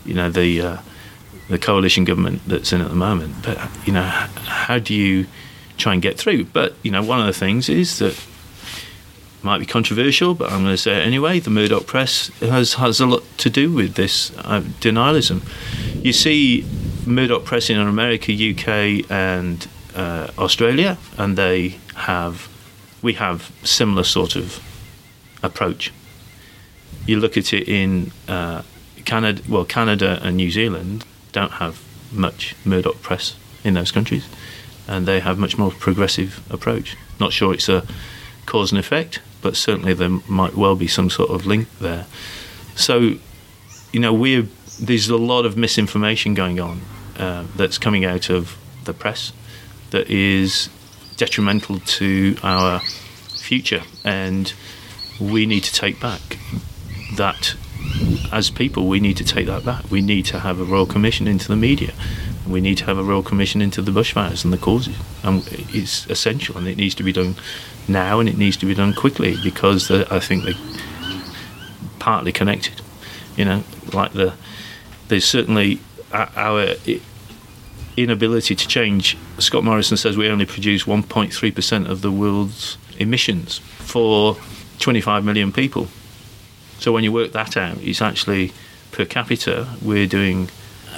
you 0.05 0.15
know, 0.15 0.31
the 0.31 0.61
uh, 0.61 0.77
the 1.49 1.59
coalition 1.59 2.05
government 2.05 2.43
that's 2.47 2.73
in 2.73 2.81
at 2.81 2.89
the 2.89 2.95
moment. 2.95 3.35
But 3.43 3.59
you 3.87 3.93
know, 3.93 4.03
how 4.03 4.79
do 4.79 4.95
you 4.95 5.27
try 5.77 5.93
and 5.93 6.03
get 6.03 6.19
through? 6.19 6.45
But 6.45 6.75
you 6.83 6.91
know, 6.91 7.03
one 7.03 7.21
of 7.21 7.27
the 7.27 7.33
things 7.33 7.69
is 7.69 7.99
that 7.99 8.19
might 9.43 9.59
be 9.59 9.67
controversial, 9.67 10.35
but 10.35 10.53
I'm 10.53 10.63
going 10.63 10.75
to 10.75 10.79
say 10.79 11.01
it 11.01 11.07
anyway. 11.07 11.41
The 11.41 11.51
Murdoch 11.51 11.87
press 11.87 12.29
has 12.41 12.75
has 12.75 13.01
a 13.01 13.07
lot 13.07 13.23
to 13.39 13.51
do 13.51 13.73
with 13.73 13.95
this 13.95 14.37
uh, 14.39 14.61
denialism. 14.81 15.43
You 16.05 16.13
see, 16.13 16.67
Murdoch 17.07 17.45
press 17.45 17.71
in 17.71 17.79
America, 17.79 18.33
UK, 18.33 19.11
and 19.11 19.67
uh, 19.95 20.31
Australia, 20.39 20.99
and 21.19 21.37
they 21.37 21.79
have 21.95 22.49
we 23.03 23.15
have 23.15 23.51
similar 23.63 24.05
sort 24.05 24.37
of 24.37 24.61
approach. 25.43 25.93
You 27.07 27.19
look 27.19 27.37
at 27.37 27.53
it 27.53 27.69
in 27.69 28.13
uh, 28.29 28.63
Canada, 29.05 29.43
well, 29.49 29.65
Canada 29.65 30.21
and 30.23 30.37
New 30.37 30.51
Zealand 30.51 31.05
don't 31.33 31.53
have 31.53 31.83
much 32.13 32.55
Murdoch 32.65 33.01
press 33.03 33.37
in 33.65 33.75
those 33.75 33.91
countries, 33.91 34.29
and 34.87 35.07
they 35.07 35.21
have 35.21 35.39
much 35.39 35.57
more 35.57 35.71
progressive 35.71 36.41
approach. 36.51 36.97
Not 37.19 37.33
sure 37.33 37.55
it's 37.55 37.69
a 37.69 37.87
cause 38.47 38.73
and 38.73 38.79
effect, 38.79 39.21
but 39.43 39.57
certainly 39.57 39.95
there 39.95 40.21
might 40.29 40.55
well 40.57 40.77
be 40.77 40.87
some 40.87 41.11
sort 41.11 41.31
of 41.31 41.47
link 41.47 41.69
there. 41.79 42.07
So, 42.75 43.15
you 43.93 44.01
know, 44.01 44.13
we're 44.13 44.47
there's 44.81 45.09
a 45.09 45.17
lot 45.17 45.45
of 45.45 45.57
misinformation 45.57 46.35
going 46.35 46.59
on 46.59 46.81
uh, 47.19 47.45
that's 47.57 47.79
coming 47.79 48.05
out 48.05 48.31
of 48.31 48.57
the 48.85 48.95
press 48.95 49.33
that 49.91 50.09
is 50.09 50.69
detrimental 51.17 51.81
to 51.81 52.37
our 52.43 52.81
future, 52.81 53.83
and 54.05 54.53
we 55.21 55.47
need 55.47 55.65
to 55.65 55.73
take 55.73 56.01
back 56.01 56.39
that 57.17 57.57
as 58.33 58.51
people, 58.51 58.87
we 58.87 59.01
need 59.01 59.17
to 59.17 59.25
take 59.25 59.47
that 59.47 59.65
back. 59.65 59.91
We 59.91 60.01
need 60.01 60.25
to 60.27 60.41
have 60.41 60.61
a 60.61 60.65
royal 60.65 60.87
commission 60.87 61.27
into 61.27 61.49
the 61.49 61.57
media. 61.57 61.93
We 62.47 62.61
need 62.61 62.79
to 62.79 62.85
have 62.87 62.99
a 62.99 63.03
royal 63.05 63.23
commission 63.23 63.61
into 63.61 63.83
the 63.83 63.91
bushfires 63.91 64.45
and 64.45 64.53
the 64.53 64.59
causes. 64.59 64.97
And 65.23 65.47
it's 65.73 66.07
essential, 66.07 66.57
and 66.57 66.67
it 66.69 66.77
needs 66.77 66.95
to 66.97 67.03
be 67.03 67.13
done 67.13 67.37
now, 67.89 68.21
and 68.21 68.29
it 68.29 68.39
needs 68.39 68.57
to 68.59 68.67
be 68.67 68.75
done 68.75 68.95
quickly 68.95 69.37
because 69.43 69.91
I 69.91 70.21
think 70.21 70.45
they're 70.45 70.55
partly 71.99 72.33
connected. 72.33 72.81
You 73.37 73.45
know, 73.45 73.65
like 73.93 74.13
the 74.13 74.35
there's 75.09 75.25
certainly 75.25 75.81
o- 76.13 76.29
our 76.37 76.75
inability 78.03 78.55
to 78.55 78.69
change. 78.69 79.17
Scott 79.39 79.65
Morrison 79.65 79.97
says 79.97 80.17
we 80.17 80.29
only 80.29 80.47
produce 80.47 80.85
1.3% 80.85 81.89
of 81.89 82.03
the 82.03 82.11
world's 82.11 82.79
emissions 82.99 83.59
for 83.59 84.37
25 84.79 85.25
million 85.25 85.53
people. 85.53 85.89
So 86.79 86.93
when 86.93 87.05
you 87.05 87.13
work 87.13 87.33
that 87.33 87.57
out, 87.57 87.79
it's 87.79 88.01
actually 88.01 88.53
per 88.93 89.05
capita 89.05 89.69
we're 89.83 90.07
doing 90.07 90.49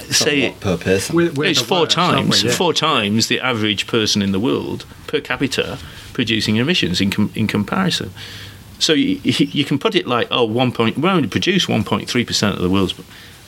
say 0.09 0.41
Somewhat 0.41 0.59
per 0.59 0.77
person. 0.77 1.15
We're, 1.15 1.31
we're 1.33 1.49
it's 1.49 1.61
four 1.61 1.81
worst, 1.81 1.95
times 1.95 2.43
we? 2.43 2.49
Yeah. 2.49 2.55
four 2.55 2.73
times 2.73 3.27
the 3.27 3.39
average 3.39 3.87
person 3.87 4.21
in 4.21 4.31
the 4.31 4.39
world 4.39 4.85
per 5.07 5.21
capita 5.21 5.79
producing 6.13 6.57
emissions 6.57 7.01
in 7.01 7.11
com- 7.11 7.31
in 7.35 7.47
comparison. 7.47 8.11
So 8.79 8.93
you, 8.93 9.19
you 9.23 9.63
can 9.63 9.79
put 9.79 9.95
it 9.95 10.07
like 10.07 10.27
oh 10.31 10.45
one 10.45 10.71
point 10.71 10.97
we 10.97 11.09
only 11.09 11.29
produce 11.29 11.67
1.3 11.67 12.27
percent 12.27 12.55
of 12.55 12.61
the 12.61 12.69
world's 12.69 12.99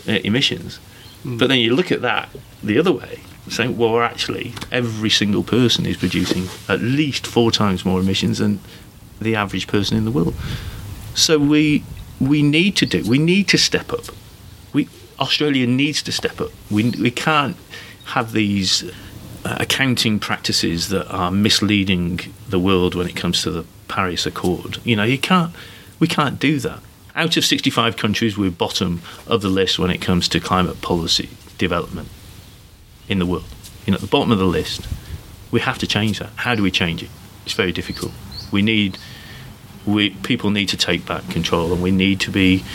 uh, 0.08 0.12
emissions, 0.24 0.80
But 1.26 1.50
then 1.50 1.60
you 1.60 1.76
look 1.76 1.92
at 1.92 2.02
that 2.02 2.30
the 2.64 2.78
other 2.78 2.94
way, 2.94 3.20
saying 3.50 3.78
well 3.78 4.00
actually 4.02 4.54
every 4.72 5.10
single 5.10 5.44
person 5.44 5.86
is 5.86 5.98
producing 5.98 6.48
at 6.70 6.82
least 6.82 7.26
four 7.26 7.52
times 7.52 7.84
more 7.84 8.00
emissions 8.00 8.38
than 8.38 8.60
the 9.20 9.36
average 9.36 9.68
person 9.68 9.98
in 9.98 10.06
the 10.06 10.12
world. 10.12 10.36
So 11.16 11.40
we 11.40 11.84
we 12.20 12.44
need 12.44 12.76
to 12.78 12.86
do 12.86 13.04
we 13.10 13.18
need 13.18 13.48
to 13.50 13.58
step 13.58 13.92
up. 13.92 14.06
We 14.72 14.88
Australia 15.20 15.66
needs 15.66 16.04
to 16.04 16.12
step 16.12 16.40
up. 16.40 16.52
We 16.70 16.92
we 16.92 17.12
can't 17.12 17.58
have 18.06 18.32
these 18.34 18.84
uh, 19.46 19.58
accounting 19.60 20.20
practices 20.20 20.90
that 20.90 21.08
are 21.12 21.32
misleading 21.32 22.20
the 22.50 22.60
world 22.60 22.94
when 22.94 23.08
it 23.08 23.16
comes 23.16 23.42
to 23.44 23.52
the 23.52 23.66
Paris 23.88 24.26
Accord. 24.26 24.78
You 24.84 24.96
know, 24.96 25.04
you 25.04 25.18
can't 25.18 25.54
we 26.00 26.08
can't 26.08 26.40
do 26.40 26.60
that. 26.60 26.82
Out 27.16 27.38
of 27.38 27.46
65 27.46 27.96
countries, 27.96 28.38
we're 28.38 28.52
bottom 28.52 29.02
of 29.26 29.42
the 29.42 29.48
list 29.48 29.80
when 29.80 29.90
it 29.90 30.02
comes 30.02 30.28
to 30.28 30.40
climate 30.42 30.82
policy 30.82 31.30
development 31.58 32.10
in 33.08 33.20
the 33.20 33.26
world. 33.26 33.46
You 33.86 33.92
know, 33.92 33.96
at 33.96 34.02
the 34.02 34.08
bottom 34.08 34.32
of 34.32 34.38
the 34.38 34.46
list. 34.46 34.86
We 35.50 35.62
have 35.62 35.78
to 35.78 35.88
change 35.88 36.20
that. 36.20 36.32
How 36.36 36.56
do 36.56 36.64
we 36.64 36.72
change 36.72 37.02
it? 37.02 37.10
It's 37.46 37.54
very 37.54 37.72
difficult. 37.72 38.12
We 38.52 38.62
need 38.62 38.98
we 39.86 40.10
people 40.10 40.50
need 40.50 40.68
to 40.70 40.78
take 40.78 41.06
back 41.06 41.30
control 41.30 41.72
and 41.72 41.82
we 41.82 41.92
need 41.92 42.20
to 42.22 42.32
be 42.32 42.66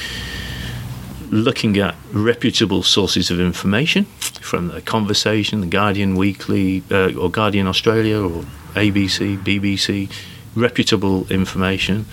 looking 1.30 1.76
at 1.76 1.94
reputable 2.12 2.82
sources 2.82 3.30
of 3.30 3.40
information 3.40 4.04
from 4.40 4.68
the 4.68 4.80
Conversation, 4.80 5.60
the 5.60 5.66
Guardian 5.66 6.16
Weekly, 6.16 6.82
uh, 6.90 7.12
or 7.14 7.30
Guardian 7.30 7.66
Australia, 7.66 8.22
or 8.22 8.44
ABC, 8.74 9.36
BBC, 9.44 10.10
reputable 10.54 11.30
information, 11.30 12.06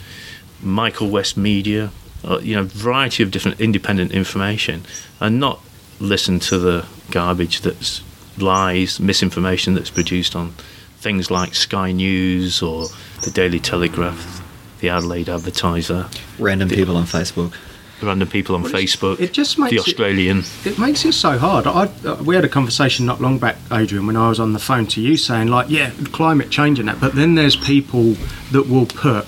Michael 0.61 1.09
West 1.09 1.38
Media, 1.38 1.91
uh, 2.26 2.39
you 2.39 2.55
know, 2.55 2.63
variety 2.63 3.24
of 3.24 3.32
different 3.32 3.59
independent 3.59 4.11
information, 4.11 4.84
and 5.20 5.39
not 5.39 5.61
listen 5.99 6.39
to 6.39 6.57
the 6.59 6.86
garbage 7.11 7.61
that's 7.61 8.01
lies, 8.38 8.99
misinformation 8.99 9.74
that's 9.74 9.89
produced 9.89 10.36
on 10.36 10.51
things 10.99 11.32
like 11.32 11.55
Sky 11.55 11.91
News 11.91 12.61
or 12.61 12.88
the 13.24 13.32
Daily 13.32 13.59
Telegraph, 13.59 14.41
the 14.80 14.89
Adelaide 14.89 15.30
Advertiser, 15.30 16.07
Random 16.39 16.70
people 16.70 16.97
on 16.97 17.05
Facebook. 17.05 17.53
random 18.01 18.28
people 18.28 18.53
on 18.55 18.61
Well, 18.61 18.72
Facebook, 18.72 19.20
it 19.20 19.34
just 19.34 19.57
makes 19.57 19.72
the 19.72 19.78
it- 19.78 19.88
Australian. 19.88 20.43
It 20.65 20.78
makes 20.78 21.03
it 21.05 21.13
so 21.13 21.38
hard. 21.39 21.65
I, 21.65 21.89
uh, 22.05 22.22
we 22.24 22.36
had 22.36 22.45
a 22.45 22.49
conversation 22.49 23.05
not 23.07 23.20
long 23.22 23.39
back, 23.39 23.55
Adrian, 23.72 24.05
when 24.05 24.15
I 24.15 24.30
was 24.30 24.39
on 24.39 24.53
the 24.53 24.59
phone 24.59 24.86
to 24.88 25.01
you 25.01 25.18
saying, 25.18 25.47
like, 25.47 25.68
yeah, 25.70 25.91
climate 26.11 26.51
change 26.51 26.78
and 26.80 26.88
that, 26.89 26.99
but 26.99 27.15
then 27.15 27.34
there's 27.36 27.55
people 27.55 28.13
that 28.51 28.68
will 28.70 28.86
put 28.86 29.26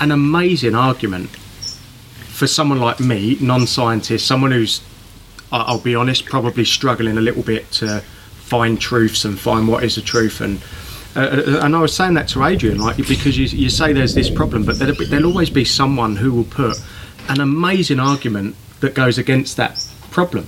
an 0.00 0.10
amazing 0.10 0.74
argument 0.74 1.30
for 2.40 2.46
someone 2.46 2.80
like 2.80 2.98
me, 3.00 3.36
non 3.38 3.66
scientist, 3.66 4.26
someone 4.26 4.50
who's, 4.50 4.80
I'll 5.52 5.78
be 5.78 5.94
honest, 5.94 6.24
probably 6.24 6.64
struggling 6.64 7.18
a 7.18 7.20
little 7.20 7.42
bit 7.42 7.70
to 7.72 8.00
find 8.00 8.80
truths 8.80 9.26
and 9.26 9.38
find 9.38 9.68
what 9.68 9.84
is 9.84 9.96
the 9.96 10.00
truth. 10.00 10.40
And 10.40 10.62
uh, 11.14 11.60
and 11.62 11.76
I 11.76 11.80
was 11.80 11.94
saying 11.94 12.14
that 12.14 12.28
to 12.28 12.42
Adrian, 12.44 12.78
like 12.78 12.96
because 12.96 13.36
you, 13.36 13.44
you 13.44 13.68
say 13.68 13.92
there's 13.92 14.14
this 14.14 14.30
problem, 14.30 14.64
but 14.64 14.78
there'll, 14.78 14.96
be, 14.96 15.04
there'll 15.04 15.26
always 15.26 15.50
be 15.50 15.66
someone 15.66 16.16
who 16.16 16.32
will 16.32 16.44
put 16.44 16.80
an 17.28 17.40
amazing 17.40 18.00
argument 18.00 18.56
that 18.80 18.94
goes 18.94 19.18
against 19.18 19.58
that 19.58 19.86
problem. 20.10 20.46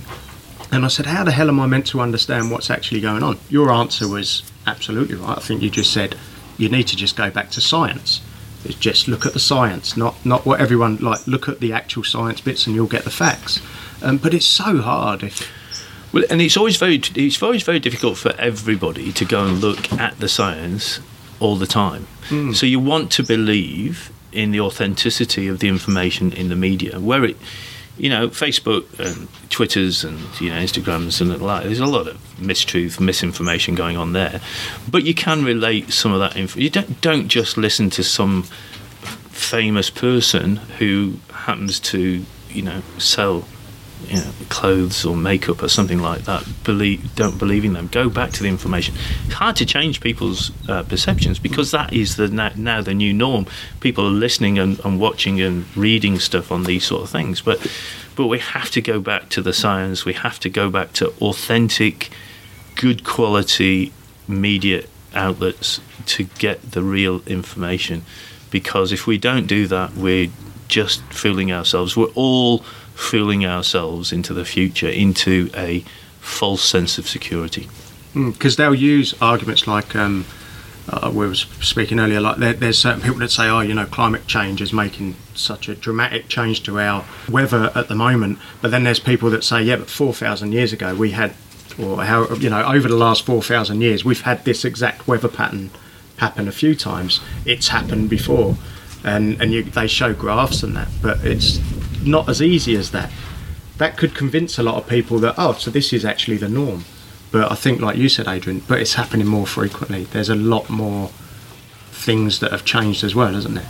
And 0.71 0.85
I 0.85 0.87
said, 0.87 1.05
How 1.05 1.23
the 1.23 1.31
hell 1.31 1.49
am 1.49 1.59
I 1.59 1.67
meant 1.67 1.85
to 1.87 2.01
understand 2.01 2.49
what's 2.49 2.71
actually 2.71 3.01
going 3.01 3.21
on? 3.21 3.37
Your 3.49 3.71
answer 3.71 4.07
was 4.07 4.41
absolutely 4.65 5.15
right. 5.15 5.37
I 5.37 5.41
think 5.41 5.61
you 5.61 5.69
just 5.69 5.93
said 5.93 6.17
you 6.57 6.69
need 6.69 6.87
to 6.87 6.95
just 6.95 7.15
go 7.15 7.29
back 7.29 7.51
to 7.51 7.61
science. 7.61 8.21
It's 8.65 8.75
just 8.75 9.07
look 9.07 9.25
at 9.25 9.33
the 9.33 9.39
science, 9.39 9.97
not 9.97 10.15
not 10.25 10.45
what 10.45 10.59
everyone 10.61 10.97
like. 10.97 11.25
Look 11.27 11.49
at 11.49 11.59
the 11.59 11.73
actual 11.73 12.03
science 12.03 12.41
bits, 12.41 12.65
and 12.67 12.75
you'll 12.75 12.87
get 12.87 13.03
the 13.03 13.11
facts. 13.11 13.61
Um, 14.01 14.17
but 14.17 14.33
it's 14.33 14.45
so 14.45 14.81
hard. 14.81 15.23
If 15.23 15.49
Well, 16.13 16.23
and 16.29 16.41
it's 16.41 16.57
always 16.57 16.77
very 16.77 17.01
it's 17.15 17.41
always 17.41 17.63
very 17.63 17.79
difficult 17.79 18.17
for 18.17 18.33
everybody 18.37 19.11
to 19.13 19.25
go 19.25 19.45
and 19.45 19.59
look 19.59 19.91
at 19.93 20.19
the 20.19 20.29
science 20.29 20.99
all 21.39 21.55
the 21.57 21.67
time. 21.67 22.07
So 22.53 22.65
you 22.65 22.79
want 22.79 23.11
to 23.11 23.23
believe 23.23 24.11
in 24.31 24.51
the 24.51 24.59
authenticity 24.59 25.47
of 25.47 25.59
the 25.59 25.67
information 25.67 26.31
in 26.31 26.49
the 26.49 26.55
media, 26.55 26.99
where 26.99 27.23
it 27.23 27.37
you 27.97 28.09
know, 28.09 28.29
Facebook 28.29 28.99
and 28.99 29.27
Twitters 29.49 30.03
and 30.03 30.19
you 30.41 30.49
know 30.49 30.55
Instagrams 30.55 31.21
and 31.21 31.29
the 31.29 31.37
like. 31.37 31.63
There's 31.63 31.79
a 31.79 31.85
lot 31.85 32.07
of 32.07 32.17
mistruth, 32.37 32.99
misinformation 32.99 33.75
going 33.75 33.97
on 33.97 34.13
there, 34.13 34.41
but 34.89 35.03
you 35.03 35.13
can 35.13 35.43
relate 35.43 35.91
some 35.91 36.11
of 36.11 36.19
that. 36.19 36.35
Info. 36.35 36.59
You 36.59 36.69
don't 36.69 37.01
don't 37.01 37.27
just 37.27 37.57
listen 37.57 37.89
to 37.91 38.03
some 38.03 38.43
famous 39.29 39.89
person 39.89 40.55
who 40.55 41.15
happens 41.31 41.79
to 41.79 42.25
you 42.49 42.61
know 42.61 42.81
sell 42.97 43.45
you 44.07 44.17
know, 44.17 44.31
clothes 44.49 45.05
or 45.05 45.15
makeup 45.15 45.63
or 45.63 45.67
something 45.67 45.99
like 45.99 46.21
that, 46.21 46.45
believe 46.63 47.15
don't 47.15 47.37
believe 47.37 47.65
in 47.65 47.73
them. 47.73 47.87
Go 47.87 48.09
back 48.09 48.31
to 48.31 48.43
the 48.43 48.49
information. 48.49 48.95
It's 49.25 49.33
hard 49.33 49.55
to 49.57 49.65
change 49.65 50.01
people's 50.01 50.51
uh, 50.69 50.83
perceptions 50.83 51.39
because 51.39 51.71
that 51.71 51.93
is 51.93 52.15
the 52.15 52.27
now, 52.27 52.51
now 52.55 52.81
the 52.81 52.93
new 52.93 53.13
norm. 53.13 53.45
People 53.79 54.07
are 54.07 54.11
listening 54.11 54.59
and, 54.59 54.79
and 54.85 54.99
watching 54.99 55.41
and 55.41 55.65
reading 55.75 56.19
stuff 56.19 56.51
on 56.51 56.63
these 56.63 56.85
sort 56.85 57.03
of 57.03 57.09
things, 57.09 57.41
but 57.41 57.59
but 58.15 58.27
we 58.27 58.39
have 58.39 58.69
to 58.71 58.81
go 58.81 58.99
back 58.99 59.29
to 59.29 59.41
the 59.41 59.53
science. 59.53 60.05
We 60.05 60.13
have 60.13 60.39
to 60.41 60.49
go 60.49 60.69
back 60.69 60.93
to 60.93 61.09
authentic, 61.21 62.09
good 62.75 63.03
quality 63.03 63.91
media 64.27 64.83
outlets 65.15 65.79
to 66.05 66.23
get 66.23 66.71
the 66.71 66.83
real 66.83 67.21
information. 67.27 68.03
Because 68.51 68.91
if 68.91 69.07
we 69.07 69.17
don't 69.17 69.47
do 69.47 69.67
that, 69.67 69.95
we're 69.95 70.29
just 70.67 71.01
fooling 71.03 71.51
ourselves. 71.51 71.97
We're 71.97 72.13
all 72.15 72.63
fooling 72.95 73.45
ourselves 73.45 74.11
into 74.11 74.33
the 74.33 74.45
future, 74.45 74.89
into 74.89 75.49
a 75.55 75.83
false 76.19 76.63
sense 76.63 76.97
of 76.97 77.07
security. 77.07 77.67
Because 78.13 78.55
they'll 78.55 78.75
use 78.75 79.15
arguments 79.21 79.67
like 79.67 79.95
um, 79.95 80.25
uh, 80.89 81.11
we 81.13 81.27
were 81.27 81.35
speaking 81.35 81.99
earlier, 81.99 82.19
like 82.19 82.37
there, 82.37 82.53
there's 82.53 82.77
certain 82.77 83.01
people 83.01 83.19
that 83.19 83.31
say, 83.31 83.47
oh, 83.47 83.61
you 83.61 83.73
know, 83.73 83.85
climate 83.85 84.27
change 84.27 84.61
is 84.61 84.73
making 84.73 85.15
such 85.33 85.69
a 85.69 85.75
dramatic 85.75 86.27
change 86.27 86.63
to 86.63 86.79
our 86.79 87.05
weather 87.29 87.71
at 87.75 87.87
the 87.87 87.95
moment. 87.95 88.37
But 88.61 88.71
then 88.71 88.83
there's 88.83 88.99
people 88.99 89.29
that 89.29 89.43
say, 89.43 89.63
yeah, 89.63 89.77
but 89.77 89.89
4,000 89.89 90.51
years 90.51 90.73
ago 90.73 90.93
we 90.93 91.11
had, 91.11 91.33
or 91.81 92.03
how, 92.03 92.27
you 92.35 92.49
know, 92.49 92.63
over 92.65 92.87
the 92.87 92.97
last 92.97 93.25
4,000 93.25 93.81
years 93.81 94.03
we've 94.03 94.21
had 94.21 94.43
this 94.43 94.65
exact 94.65 95.07
weather 95.07 95.29
pattern 95.29 95.71
happen 96.17 96.47
a 96.47 96.51
few 96.51 96.75
times. 96.75 97.21
It's 97.45 97.69
happened 97.69 98.09
before. 98.09 98.57
And, 99.05 99.41
and 99.41 99.51
you, 99.51 99.63
they 99.63 99.87
show 99.87 100.13
graphs 100.13 100.63
and 100.63 100.75
that, 100.75 100.87
but 101.01 101.23
it's 101.25 101.59
not 102.05 102.29
as 102.29 102.41
easy 102.41 102.75
as 102.75 102.91
that. 102.91 103.11
That 103.77 103.97
could 103.97 104.15
convince 104.15 104.57
a 104.57 104.63
lot 104.63 104.75
of 104.75 104.87
people 104.87 105.19
that, 105.19 105.35
oh, 105.37 105.53
so 105.53 105.71
this 105.71 105.93
is 105.93 106.05
actually 106.05 106.37
the 106.37 106.49
norm. 106.49 106.85
But 107.31 107.51
I 107.51 107.55
think, 107.55 107.81
like 107.81 107.97
you 107.97 108.09
said, 108.09 108.27
Adrian, 108.27 108.61
but 108.67 108.79
it's 108.79 108.93
happening 108.93 109.25
more 109.25 109.47
frequently. 109.47 110.03
There's 110.03 110.29
a 110.29 110.35
lot 110.35 110.69
more 110.69 111.09
things 111.91 112.39
that 112.39 112.51
have 112.51 112.65
changed 112.65 113.03
as 113.03 113.15
well, 113.15 113.35
isn't 113.35 113.55
there? 113.55 113.69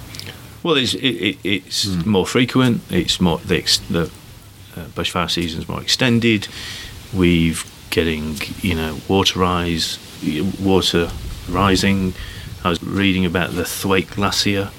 Well, 0.63 0.75
it's, 0.75 0.93
it, 0.93 0.99
it, 0.99 1.37
it's 1.43 1.85
more 2.05 2.25
frequent. 2.25 2.81
It's 2.89 3.21
more 3.21 3.37
the, 3.39 3.57
ex, 3.57 3.77
the 3.77 4.11
uh, 4.75 4.85
bushfire 4.95 5.29
season's 5.29 5.67
more 5.67 5.81
extended. 5.81 6.47
We've 7.13 7.69
getting 7.93 8.35
you 8.61 8.73
know 8.73 8.97
water 9.07 9.39
rise, 9.39 9.99
water 10.59 11.11
rising. 11.47 12.13
I 12.63 12.69
was 12.69 12.81
reading 12.81 13.25
about 13.25 13.51
the 13.51 13.65
Thwaite 13.65 14.09
Glacier 14.09 14.71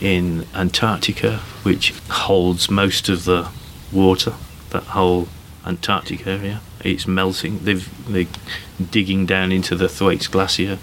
in 0.00 0.46
Antarctica, 0.54 1.38
which 1.62 1.92
holds 2.08 2.70
most 2.70 3.08
of 3.08 3.24
the 3.24 3.48
water. 3.92 4.34
That 4.70 4.84
whole 4.84 5.28
Antarctic 5.64 6.26
area, 6.26 6.60
it's 6.84 7.06
melting. 7.06 7.60
They've 7.60 7.88
they're 8.08 8.26
digging 8.90 9.26
down 9.26 9.52
into 9.52 9.74
the 9.74 9.88
Thwaites 9.88 10.28
Glacier 10.28 10.78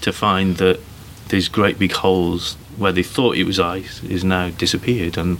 to 0.00 0.12
find 0.12 0.56
that 0.58 0.80
these 1.28 1.48
great 1.48 1.78
big 1.78 1.92
holes 1.92 2.56
where 2.76 2.92
they 2.92 3.02
thought 3.02 3.36
it 3.36 3.44
was 3.44 3.58
ice 3.58 4.02
is 4.04 4.24
now 4.24 4.50
disappeared 4.50 5.16
and 5.16 5.38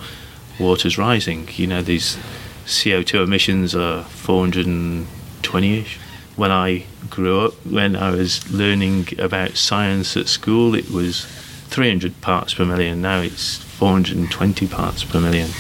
water's 0.59 0.97
rising. 0.97 1.49
You 1.55 1.67
know, 1.67 1.83
these 1.83 2.17
CO2 2.65 3.25
emissions 3.25 3.75
are 3.75 4.05
420-ish. 4.05 5.99
When 6.37 6.51
I 6.51 6.87
grew 7.11 7.41
up, 7.41 7.55
when 7.67 7.95
I 7.97 8.11
was 8.11 8.51
learning 8.51 9.09
about 9.19 9.57
science 9.57 10.17
at 10.17 10.29
school, 10.29 10.75
it 10.75 10.91
was 10.91 11.27
300 11.75 12.21
parts 12.21 12.55
per 12.55 12.65
million. 12.65 13.03
Now 13.03 13.21
it's 13.21 13.57
420 13.57 14.69
parts 14.69 15.03
per 15.03 15.19
million. 15.19 15.51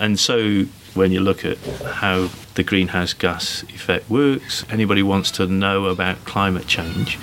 And 0.00 0.18
so 0.18 0.64
when 0.94 1.12
you 1.12 1.20
look 1.20 1.44
at 1.44 1.58
how 1.58 2.28
the 2.56 2.64
greenhouse 2.64 3.12
gas 3.12 3.62
effect 3.68 4.10
works, 4.10 4.64
anybody 4.68 5.04
wants 5.04 5.30
to 5.32 5.46
know 5.46 5.84
about 5.84 6.24
climate 6.24 6.66
change, 6.66 7.20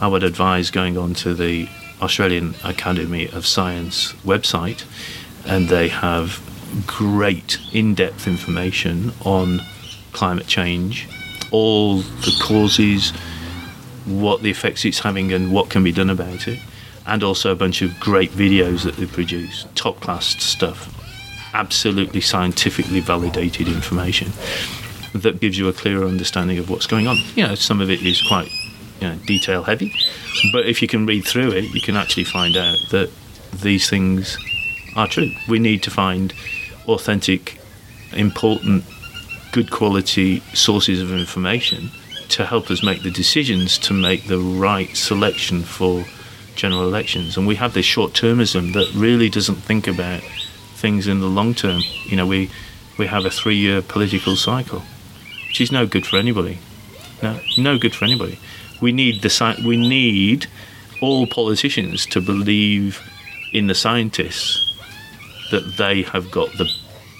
I 0.00 0.08
would 0.08 0.24
advise 0.24 0.72
going 0.72 0.98
on 0.98 1.14
to 1.14 1.34
the 1.34 1.68
Australian 2.02 2.56
Academy 2.64 3.28
of 3.28 3.46
Science 3.46 4.12
website, 4.24 4.84
and 5.46 5.68
they 5.68 5.86
have 5.86 6.42
great 6.84 7.58
in 7.72 7.94
depth 7.94 8.26
information 8.26 9.12
on 9.24 9.60
climate 10.12 10.48
change, 10.48 11.08
all 11.52 11.98
the 11.98 12.36
causes, 12.42 13.12
what 14.04 14.42
the 14.42 14.50
effects 14.50 14.84
it's 14.84 14.98
having, 14.98 15.32
and 15.32 15.52
what 15.52 15.70
can 15.70 15.84
be 15.84 15.92
done 15.92 16.10
about 16.10 16.48
it, 16.48 16.58
and 17.08 17.22
also 17.24 17.50
a 17.50 17.56
bunch 17.56 17.82
of 17.82 17.98
great 17.98 18.30
videos 18.30 18.84
that 18.84 18.96
they 18.96 19.06
produce, 19.06 19.66
top 19.74 19.98
class 20.00 20.26
stuff, 20.42 20.94
absolutely 21.54 22.20
scientifically 22.20 23.00
validated 23.00 23.66
information 23.66 24.30
that 25.14 25.40
gives 25.40 25.58
you 25.58 25.68
a 25.68 25.72
clearer 25.72 26.04
understanding 26.04 26.58
of 26.58 26.68
what's 26.68 26.86
going 26.86 27.06
on. 27.06 27.16
You 27.34 27.46
know, 27.46 27.54
some 27.54 27.80
of 27.80 27.90
it 27.90 28.02
is 28.02 28.22
quite 28.22 28.50
you 29.00 29.08
know, 29.08 29.16
detail 29.26 29.62
heavy, 29.64 29.92
but 30.52 30.66
if 30.66 30.82
you 30.82 30.88
can 30.88 31.06
read 31.06 31.24
through 31.24 31.52
it, 31.52 31.64
you 31.74 31.80
can 31.80 31.96
actually 31.96 32.24
find 32.24 32.56
out 32.56 32.76
that 32.90 33.10
these 33.54 33.88
things 33.88 34.36
are 34.94 35.08
true. 35.08 35.32
We 35.48 35.58
need 35.58 35.82
to 35.84 35.90
find 35.90 36.34
authentic, 36.86 37.58
important, 38.12 38.84
good 39.52 39.70
quality 39.70 40.40
sources 40.52 41.00
of 41.00 41.10
information 41.12 41.90
to 42.28 42.44
help 42.44 42.70
us 42.70 42.84
make 42.84 43.02
the 43.02 43.10
decisions 43.10 43.78
to 43.78 43.94
make 43.94 44.26
the 44.26 44.38
right 44.38 44.94
selection 44.94 45.62
for 45.62 46.04
general 46.58 46.82
elections. 46.82 47.38
And 47.38 47.46
we 47.46 47.54
have 47.54 47.72
this 47.72 47.86
short 47.86 48.12
termism 48.12 48.74
that 48.74 48.92
really 48.94 49.30
doesn't 49.30 49.56
think 49.56 49.86
about 49.86 50.20
things 50.74 51.06
in 51.06 51.20
the 51.20 51.26
long 51.26 51.54
term. 51.54 51.80
You 52.04 52.16
know, 52.16 52.26
we, 52.26 52.50
we 52.98 53.06
have 53.06 53.24
a 53.24 53.30
three 53.30 53.56
year 53.56 53.80
political 53.80 54.36
cycle, 54.36 54.82
which 55.46 55.60
is 55.60 55.72
no 55.72 55.86
good 55.86 56.06
for 56.06 56.16
anybody. 56.16 56.58
No, 57.22 57.40
no 57.56 57.78
good 57.78 57.94
for 57.94 58.04
anybody. 58.04 58.38
We 58.80 58.92
need 58.92 59.22
the 59.22 59.62
we 59.64 59.76
need 59.76 60.46
all 61.00 61.26
politicians 61.26 62.06
to 62.06 62.20
believe 62.20 63.00
in 63.52 63.66
the 63.66 63.74
scientists 63.74 64.76
that 65.50 65.76
they 65.76 66.02
have 66.02 66.30
got 66.30 66.52
the 66.58 66.70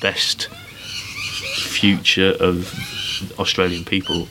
best 0.01 0.49
future 0.49 2.37
of 2.39 2.73
Australian 3.39 3.85
people 3.85 4.29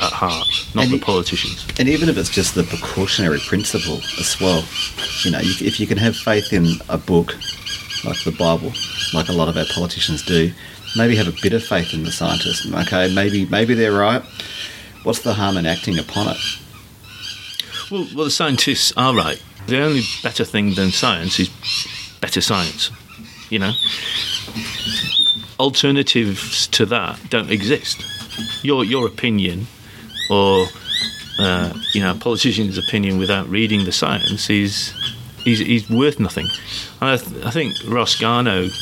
at 0.00 0.12
heart, 0.12 0.46
not 0.74 0.84
And 0.84 0.92
the 0.94 0.98
politicians. 0.98 1.66
And 1.78 1.88
even 1.88 2.08
if 2.08 2.16
it's 2.16 2.30
just 2.30 2.54
the 2.54 2.64
precautionary 2.64 3.40
principle 3.40 4.00
as 4.18 4.36
well, 4.40 4.64
you 5.24 5.30
know, 5.30 5.40
you- 5.40 5.66
if 5.66 5.78
you 5.80 5.86
can 5.86 5.98
have 5.98 6.16
faith 6.16 6.52
in 6.52 6.80
a 6.88 6.98
book 6.98 7.36
like 8.04 8.22
the 8.24 8.32
Bible, 8.32 8.72
like 9.12 9.28
a 9.28 9.32
lot 9.32 9.48
of 9.48 9.56
our 9.56 9.66
politicians 9.66 10.22
do, 10.22 10.52
maybe 10.96 11.16
have 11.16 11.28
a 11.28 11.34
bit 11.42 11.52
of 11.52 11.64
faith 11.64 11.92
in 11.92 12.04
the 12.04 12.12
scientists. 12.12 12.66
Okay, 12.72 13.12
maybe 13.12 13.46
maybe 13.46 13.74
they're 13.74 13.92
right. 13.92 14.22
What's 15.02 15.20
the 15.20 15.34
harm 15.34 15.56
in 15.56 15.66
acting 15.66 15.98
upon 15.98 16.28
it? 16.28 16.38
Well, 17.90 18.06
well, 18.14 18.24
the 18.24 18.30
scientists 18.30 18.92
are 18.96 19.14
right. 19.14 19.40
The 19.66 19.80
only 19.80 20.02
better 20.22 20.44
thing 20.44 20.74
than 20.74 20.90
science 20.92 21.38
is 21.40 21.50
better 22.20 22.40
science. 22.40 22.90
You 23.50 23.58
know, 23.60 23.72
alternatives 25.58 26.66
to 26.68 26.86
that 26.86 27.18
don't 27.30 27.50
exist. 27.50 28.02
Your 28.62 28.84
your 28.84 29.06
opinion, 29.06 29.66
or 30.30 30.66
uh, 31.38 31.72
you 31.94 32.00
know, 32.00 32.12
a 32.12 32.14
politician's 32.14 32.78
opinion 32.78 33.18
without 33.18 33.48
reading 33.48 33.84
the 33.84 33.92
science 33.92 34.50
is 34.50 34.92
is, 35.46 35.60
worth 35.88 36.18
nothing. 36.20 36.48
And 37.00 37.10
I, 37.10 37.16
th- 37.16 37.44
I 37.44 37.50
think 37.50 37.74
Ross 37.86 38.16
Garnaut 38.16 38.72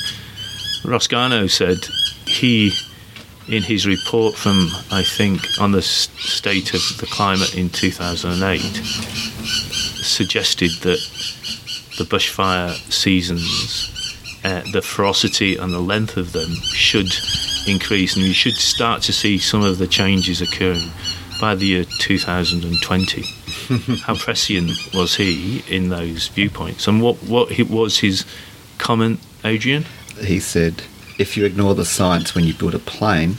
said 1.50 1.78
he 2.26 2.72
in 3.48 3.62
his 3.62 3.86
report 3.86 4.34
from 4.34 4.68
I 4.90 5.02
think 5.02 5.40
on 5.60 5.72
the 5.72 5.78
s- 5.78 6.08
state 6.18 6.74
of 6.74 6.80
the 6.98 7.06
climate 7.06 7.54
in 7.54 7.70
2008 7.70 8.60
suggested 10.02 10.70
that 10.82 10.98
the 11.98 12.04
bushfire 12.04 12.72
seasons 12.90 13.92
uh, 14.46 14.62
the 14.72 14.80
ferocity 14.82 15.56
and 15.56 15.72
the 15.72 15.80
length 15.92 16.16
of 16.16 16.32
them 16.32 16.50
should 16.86 17.10
increase 17.66 18.14
and 18.16 18.24
you 18.24 18.32
should 18.42 18.54
start 18.54 19.02
to 19.02 19.12
see 19.12 19.38
some 19.38 19.62
of 19.70 19.78
the 19.78 19.86
changes 19.88 20.40
occurring 20.40 20.88
by 21.40 21.52
the 21.54 21.66
year 21.66 21.84
2020 21.84 23.22
how 24.06 24.14
prescient 24.14 24.70
was 24.94 25.16
he 25.16 25.62
in 25.68 25.88
those 25.88 26.28
viewpoints 26.28 26.86
and 26.88 27.02
what 27.02 27.16
what 27.24 27.48
was 27.68 27.98
his 27.98 28.24
comment 28.78 29.18
Adrian 29.44 29.84
He 30.20 30.38
said, 30.40 30.74
if 31.18 31.36
you 31.36 31.44
ignore 31.44 31.74
the 31.74 31.84
science 31.84 32.34
when 32.34 32.44
you 32.44 32.54
build 32.54 32.74
a 32.74 32.78
plane, 32.78 33.34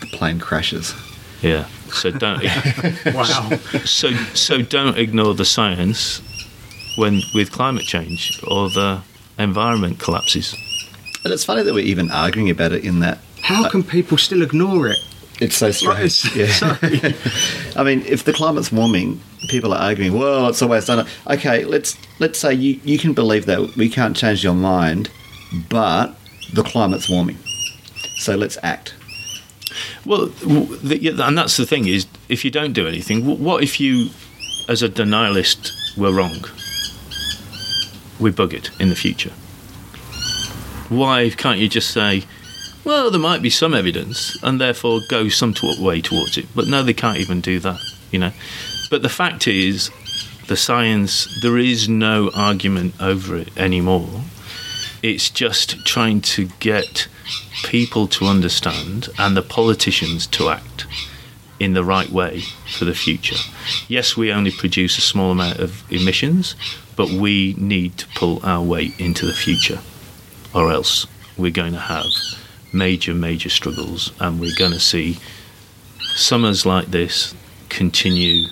the 0.00 0.06
plane 0.18 0.38
crashes. 0.38 0.94
yeah 1.42 1.64
so 2.00 2.10
don't 2.10 2.42
Wow. 3.18 3.50
so 3.84 4.08
so 4.46 4.54
don't 4.62 4.96
ignore 4.98 5.34
the 5.34 5.44
science 5.56 6.20
when 6.96 7.14
with 7.34 7.50
climate 7.50 7.86
change 7.94 8.38
or 8.46 8.68
the 8.70 9.00
environment 9.42 9.98
collapses. 9.98 10.54
And 11.24 11.32
it's 11.32 11.44
funny 11.44 11.62
that 11.62 11.74
we're 11.74 11.84
even 11.84 12.10
arguing 12.10 12.50
about 12.50 12.72
it 12.72 12.84
in 12.84 13.00
that 13.00 13.18
How 13.42 13.64
uh, 13.64 13.70
can 13.70 13.82
people 13.82 14.16
still 14.18 14.42
ignore 14.42 14.88
it? 14.88 14.98
It's 15.40 15.56
so 15.56 15.70
strange. 15.70 16.24
it's- 16.26 16.36
yeah. 16.36 16.52
sorry. 16.52 17.14
I 17.76 17.82
mean, 17.82 18.04
if 18.06 18.24
the 18.24 18.32
climate's 18.32 18.70
warming, 18.70 19.20
people 19.48 19.72
are 19.72 19.80
arguing, 19.80 20.18
well, 20.18 20.48
it's 20.48 20.60
always 20.62 20.86
done 20.86 21.00
it. 21.00 21.06
Okay, 21.26 21.64
let's 21.64 21.96
let's 22.18 22.38
say 22.38 22.52
you, 22.54 22.80
you 22.84 22.98
can 22.98 23.14
believe 23.14 23.46
that 23.46 23.74
we 23.76 23.88
can't 23.88 24.16
change 24.16 24.44
your 24.44 24.54
mind, 24.54 25.10
but 25.68 26.14
the 26.52 26.62
climate's 26.62 27.08
warming. 27.08 27.38
So 28.18 28.36
let's 28.36 28.58
act. 28.62 28.94
Well, 30.04 30.26
the, 30.26 30.98
yeah, 31.00 31.12
and 31.26 31.38
that's 31.38 31.56
the 31.56 31.64
thing 31.66 31.86
is, 31.86 32.06
if 32.28 32.44
you 32.44 32.50
don't 32.50 32.72
do 32.72 32.86
anything, 32.86 33.24
what 33.42 33.62
if 33.62 33.80
you, 33.80 34.10
as 34.68 34.82
a 34.82 34.88
denialist, 34.88 35.70
were 35.96 36.12
wrong? 36.12 36.44
We 38.20 38.30
bug 38.30 38.52
it 38.52 38.70
in 38.78 38.90
the 38.90 38.96
future. 38.96 39.32
Why 40.88 41.30
can't 41.30 41.58
you 41.58 41.68
just 41.68 41.90
say, 41.90 42.24
well, 42.84 43.10
there 43.10 43.20
might 43.20 43.42
be 43.42 43.50
some 43.50 43.74
evidence, 43.74 44.36
and 44.42 44.60
therefore 44.60 45.00
go 45.08 45.28
some 45.28 45.54
way 45.78 46.00
towards 46.00 46.36
it? 46.36 46.46
But 46.54 46.66
no, 46.66 46.82
they 46.82 46.94
can't 46.94 47.18
even 47.18 47.40
do 47.40 47.58
that, 47.60 47.80
you 48.10 48.18
know. 48.18 48.32
But 48.90 49.02
the 49.02 49.08
fact 49.08 49.46
is, 49.46 49.90
the 50.48 50.56
science, 50.56 51.40
there 51.42 51.58
is 51.58 51.88
no 51.88 52.30
argument 52.34 52.94
over 53.00 53.36
it 53.36 53.56
anymore. 53.56 54.22
It's 55.02 55.30
just 55.30 55.86
trying 55.86 56.20
to 56.22 56.48
get 56.58 57.06
people 57.64 58.08
to 58.08 58.26
understand 58.26 59.08
and 59.18 59.36
the 59.36 59.42
politicians 59.42 60.26
to 60.26 60.48
act 60.48 60.86
in 61.60 61.74
the 61.74 61.84
right 61.84 62.08
way 62.10 62.40
for 62.76 62.86
the 62.86 62.94
future. 62.94 63.36
Yes, 63.86 64.16
we 64.16 64.32
only 64.32 64.50
produce 64.50 64.98
a 64.98 65.02
small 65.02 65.30
amount 65.30 65.58
of 65.60 65.84
emissions, 65.92 66.56
but 66.96 67.10
we 67.10 67.54
need 67.58 67.98
to 67.98 68.06
pull 68.16 68.44
our 68.44 68.62
weight 68.64 68.98
into 68.98 69.26
the 69.26 69.34
future, 69.34 69.78
or 70.54 70.72
else 70.72 71.06
we're 71.36 71.52
going 71.52 71.74
to 71.74 71.78
have 71.78 72.06
major, 72.72 73.14
major 73.14 73.50
struggles, 73.50 74.12
and 74.20 74.40
we're 74.40 74.56
going 74.56 74.72
to 74.72 74.80
see 74.80 75.18
summers 76.16 76.64
like 76.66 76.86
this 76.86 77.34
continue 77.68 78.46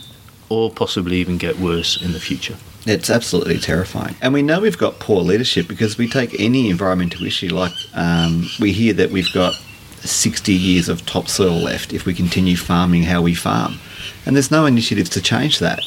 or 0.49 0.71
possibly 0.71 1.17
even 1.17 1.39
get 1.39 1.59
worse 1.59 2.01
in 2.01 2.13
the 2.13 2.21
future. 2.21 2.57
It's 2.87 3.11
absolutely 3.11 3.59
terrifying. 3.59 4.17
And 4.23 4.33
we 4.33 4.43
know 4.43 4.61
we've 4.61 4.79
got 4.79 4.99
poor 4.99 5.21
leadership 5.21 5.69
because 5.69 5.99
we 5.99 6.09
take 6.09 6.39
any 6.41 6.71
environmental 6.71 7.27
issue, 7.27 7.49
like 7.49 7.73
um, 7.95 8.49
we 8.61 8.73
hear 8.73 8.95
that 8.95 9.11
we've 9.11 9.33
got 9.33 9.61
60 10.07 10.53
years 10.53 10.89
of 10.89 11.05
topsoil 11.07 11.59
left 11.59 11.93
if 11.93 12.07
we 12.07 12.15
continue 12.15 12.57
farming 12.57 13.05
how 13.05 13.23
we 13.23 13.35
farm. 13.35 13.79
And 14.27 14.37
there's 14.37 14.51
no 14.51 14.67
initiatives 14.67 15.11
to 15.11 15.23
change 15.23 15.59
that. 15.59 15.81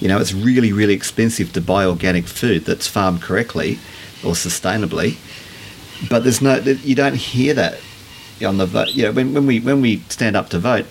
You 0.00 0.08
know, 0.08 0.18
it's 0.18 0.34
really, 0.34 0.72
really 0.72 0.94
expensive 0.94 1.52
to 1.52 1.60
buy 1.60 1.84
organic 1.86 2.26
food 2.26 2.64
that's 2.64 2.86
farmed 2.86 3.22
correctly 3.22 3.78
or 4.24 4.32
sustainably. 4.32 5.16
But 6.08 6.24
there's 6.24 6.42
no, 6.42 6.56
you 6.56 6.94
don't 6.94 7.14
hear 7.14 7.54
that 7.54 7.78
on 8.44 8.58
the 8.58 8.66
vote. 8.66 8.88
You 8.88 9.04
know, 9.04 9.12
when, 9.12 9.32
when 9.32 9.46
we 9.46 9.60
when 9.60 9.80
we 9.80 9.98
stand 10.08 10.36
up 10.36 10.48
to 10.50 10.58
vote, 10.58 10.86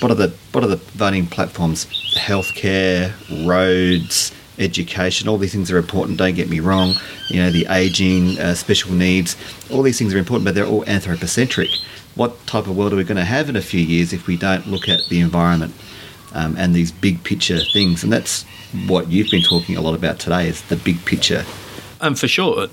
what 0.00 0.10
are 0.10 0.14
the 0.14 0.34
what 0.52 0.64
are 0.64 0.68
the 0.68 0.76
voting 0.76 1.26
platforms? 1.26 1.86
Healthcare, 2.14 3.12
roads, 3.46 4.32
education. 4.58 5.28
All 5.28 5.38
these 5.38 5.52
things 5.52 5.70
are 5.70 5.78
important. 5.78 6.18
Don't 6.18 6.34
get 6.34 6.48
me 6.48 6.60
wrong. 6.60 6.94
You 7.28 7.42
know, 7.42 7.50
the 7.50 7.66
aging, 7.70 8.38
uh, 8.38 8.54
special 8.54 8.92
needs. 8.92 9.36
All 9.70 9.82
these 9.82 9.98
things 9.98 10.14
are 10.14 10.18
important, 10.18 10.44
but 10.44 10.54
they're 10.54 10.66
all 10.66 10.84
anthropocentric. 10.86 11.70
What 12.14 12.46
type 12.46 12.66
of 12.66 12.76
world 12.76 12.92
are 12.92 12.96
we 12.96 13.04
going 13.04 13.16
to 13.16 13.24
have 13.24 13.48
in 13.48 13.56
a 13.56 13.62
few 13.62 13.80
years 13.80 14.12
if 14.12 14.26
we 14.26 14.36
don't 14.36 14.66
look 14.66 14.88
at 14.88 15.00
the 15.08 15.20
environment 15.20 15.74
um, 16.34 16.56
and 16.56 16.74
these 16.74 16.90
big 16.90 17.22
picture 17.24 17.60
things? 17.72 18.02
And 18.02 18.12
that's 18.12 18.44
what 18.86 19.08
you've 19.08 19.30
been 19.30 19.42
talking 19.42 19.76
a 19.76 19.80
lot 19.80 19.94
about 19.94 20.18
today. 20.18 20.48
Is 20.48 20.62
the 20.62 20.76
big 20.76 21.04
picture. 21.04 21.44
And 22.00 22.18
for 22.18 22.28
sure, 22.28 22.68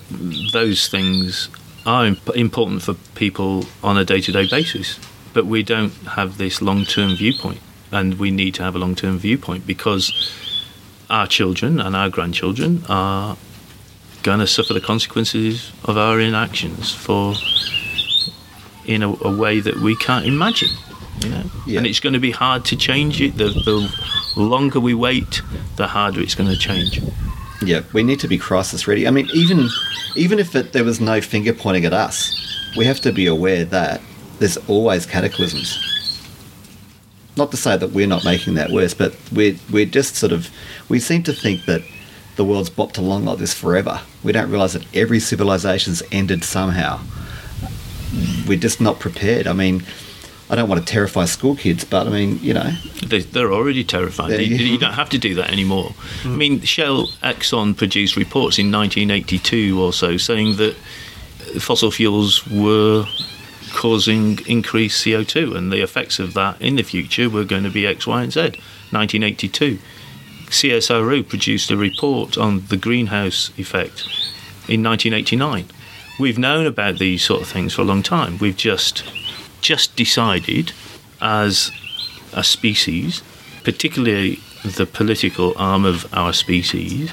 those 0.54 0.88
things 0.88 1.50
are 1.86 2.16
important 2.36 2.82
for 2.82 2.96
people 3.16 3.66
on 3.84 3.98
a 3.98 4.06
day 4.06 4.22
to 4.22 4.32
day 4.32 4.48
basis. 4.48 5.00
But 5.34 5.46
we 5.46 5.64
don't 5.64 5.92
have 6.16 6.38
this 6.38 6.62
long 6.62 6.86
term 6.86 7.16
viewpoint. 7.16 7.60
And 7.92 8.16
we 8.20 8.32
need 8.32 8.56
to 8.56 8.64
have 8.64 8.76
a 8.76 8.80
long 8.80 8.96
term 8.96 9.18
viewpoint 9.18 9.68
because 9.68 10.12
our 11.10 11.28
children 11.28 11.80
and 11.80 11.96
our 11.96 12.10
grandchildren 12.10 12.84
are 12.90 13.38
going 14.24 14.40
to 14.40 14.48
suffer 14.48 14.74
the 14.74 14.82
consequences 14.82 15.72
of 15.84 15.98
our 15.98 16.20
inactions 16.20 16.94
for 16.94 17.36
in 18.86 19.04
a, 19.04 19.10
a 19.24 19.36
way 19.36 19.60
that 19.60 19.76
we 19.78 19.96
can't 19.96 20.26
imagine. 20.26 20.70
You 21.22 21.30
know? 21.30 21.44
Yeah. 21.66 21.78
And 21.78 21.88
it's 21.88 22.00
going 22.00 22.14
to 22.14 22.20
be 22.20 22.32
hard 22.32 22.66
to 22.66 22.76
change 22.76 23.22
it. 23.22 23.38
The, 23.38 23.50
the 23.50 24.42
longer 24.42 24.80
we 24.80 24.94
wait, 24.94 25.42
the 25.76 25.88
harder 25.88 26.22
it's 26.22 26.36
going 26.36 26.50
to 26.50 26.58
change. 26.58 27.02
Yeah, 27.62 27.82
we 27.94 28.04
need 28.04 28.20
to 28.20 28.28
be 28.28 28.38
crisis 28.38 28.88
ready. 28.88 29.08
I 29.08 29.12
mean, 29.12 29.30
even 29.34 29.70
even 30.16 30.40
if 30.40 30.56
it, 30.56 30.74
there 30.74 30.84
was 30.84 31.00
no 31.00 31.22
finger 31.22 31.54
pointing 31.54 31.86
at 31.86 31.94
us, 31.94 32.34
we 32.78 32.86
have 32.86 33.00
to 33.02 33.12
be 33.12 33.28
aware 33.28 33.66
that 33.66 34.02
there's 34.40 34.58
always 34.68 35.06
cataclysms. 35.06 35.80
Not 37.38 37.52
to 37.52 37.58
say 37.58 37.76
that 37.78 37.92
we're 37.92 38.08
not 38.08 38.24
making 38.24 38.54
that 38.56 38.70
worse, 38.72 38.94
but 38.94 39.16
we're 39.32 39.56
we're 39.72 39.86
just 39.86 40.16
sort 40.16 40.32
of 40.32 40.50
we 40.90 41.00
seem 41.00 41.24
to 41.24 41.34
think 41.34 41.66
that 41.66 41.82
the 42.38 42.46
world's 42.46 42.70
bopped 42.70 42.98
along 42.98 43.26
like 43.26 43.38
this 43.40 43.54
forever. 43.54 44.02
We 44.24 44.32
don't 44.32 44.50
realise 44.52 44.74
that 44.74 44.86
every 44.94 45.20
civilization's 45.20 46.02
ended 46.12 46.44
somehow. 46.44 47.00
We're 48.48 48.60
just 48.60 48.80
not 48.80 49.00
prepared. 49.00 49.48
I 49.48 49.54
mean, 49.54 49.84
I 50.50 50.56
don't 50.56 50.70
want 50.70 50.86
to 50.86 50.92
terrify 50.94 51.26
school 51.26 51.56
kids, 51.56 51.84
but 51.84 52.08
I 52.08 52.10
mean, 52.10 52.40
you 52.42 52.54
know, 52.54 52.72
They, 53.06 53.20
they're 53.20 53.52
already 53.52 53.84
terrified. 53.84 54.32
They- 54.32 54.44
you- 54.44 54.56
you 54.74 54.78
don't 54.78 54.94
have 54.94 55.10
to 55.10 55.18
do 55.18 55.34
that 55.36 55.50
anymore. 55.50 55.94
I 56.24 56.28
mean, 56.28 56.62
Shell, 56.62 57.08
Exxon 57.24 57.76
produced 57.76 58.16
reports 58.16 58.60
in 58.60 58.72
1982 58.72 59.82
or 59.82 59.92
so 59.92 60.18
saying 60.18 60.58
that 60.58 60.76
fossil 61.60 61.92
fuels 61.92 62.46
were 62.48 63.06
causing 63.76 64.40
increased 64.48 65.06
CO2, 65.06 65.56
and 65.56 65.72
the 65.72 65.82
effects 65.82 66.18
of 66.18 66.34
that 66.34 66.60
in 66.62 66.78
the 66.78 66.84
future 66.84 67.30
were 67.30 67.44
going 67.44 67.64
to 67.64 67.70
be 67.70 67.86
X, 67.86 68.08
Y, 68.08 68.24
and 68.24 68.32
Z. 68.32 68.42
1982. 68.92 69.80
CSIRO 70.48 71.28
produced 71.28 71.70
a 71.70 71.78
report 71.78 72.38
on 72.38 72.66
the 72.68 72.78
greenhouse 72.78 73.52
effect 73.58 74.04
in 74.68 74.82
1989. 74.82 75.66
We've 76.20 76.38
known 76.38 76.66
about 76.66 76.98
these 76.98 77.24
sort 77.24 77.42
of 77.42 77.48
things 77.48 77.74
for 77.74 77.82
a 77.82 77.86
long 77.86 78.04
time. 78.04 78.38
We've 78.38 78.56
just 78.56 79.04
just 79.62 79.96
decided 79.96 80.72
as 81.20 81.72
a 82.34 82.44
species, 82.44 83.24
particularly 83.64 84.40
the 84.64 84.86
political 84.86 85.54
arm 85.58 85.84
of 85.86 86.06
our 86.14 86.32
species, 86.34 87.12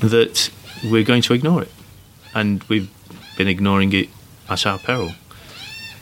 that 0.00 0.50
we're 0.82 1.04
going 1.04 1.22
to 1.22 1.34
ignore 1.34 1.62
it. 1.62 1.72
And 2.34 2.62
we've 2.64 2.90
been 3.36 3.48
ignoring 3.48 3.92
it 3.92 4.08
at 4.48 4.66
our 4.66 4.78
peril. 4.78 5.12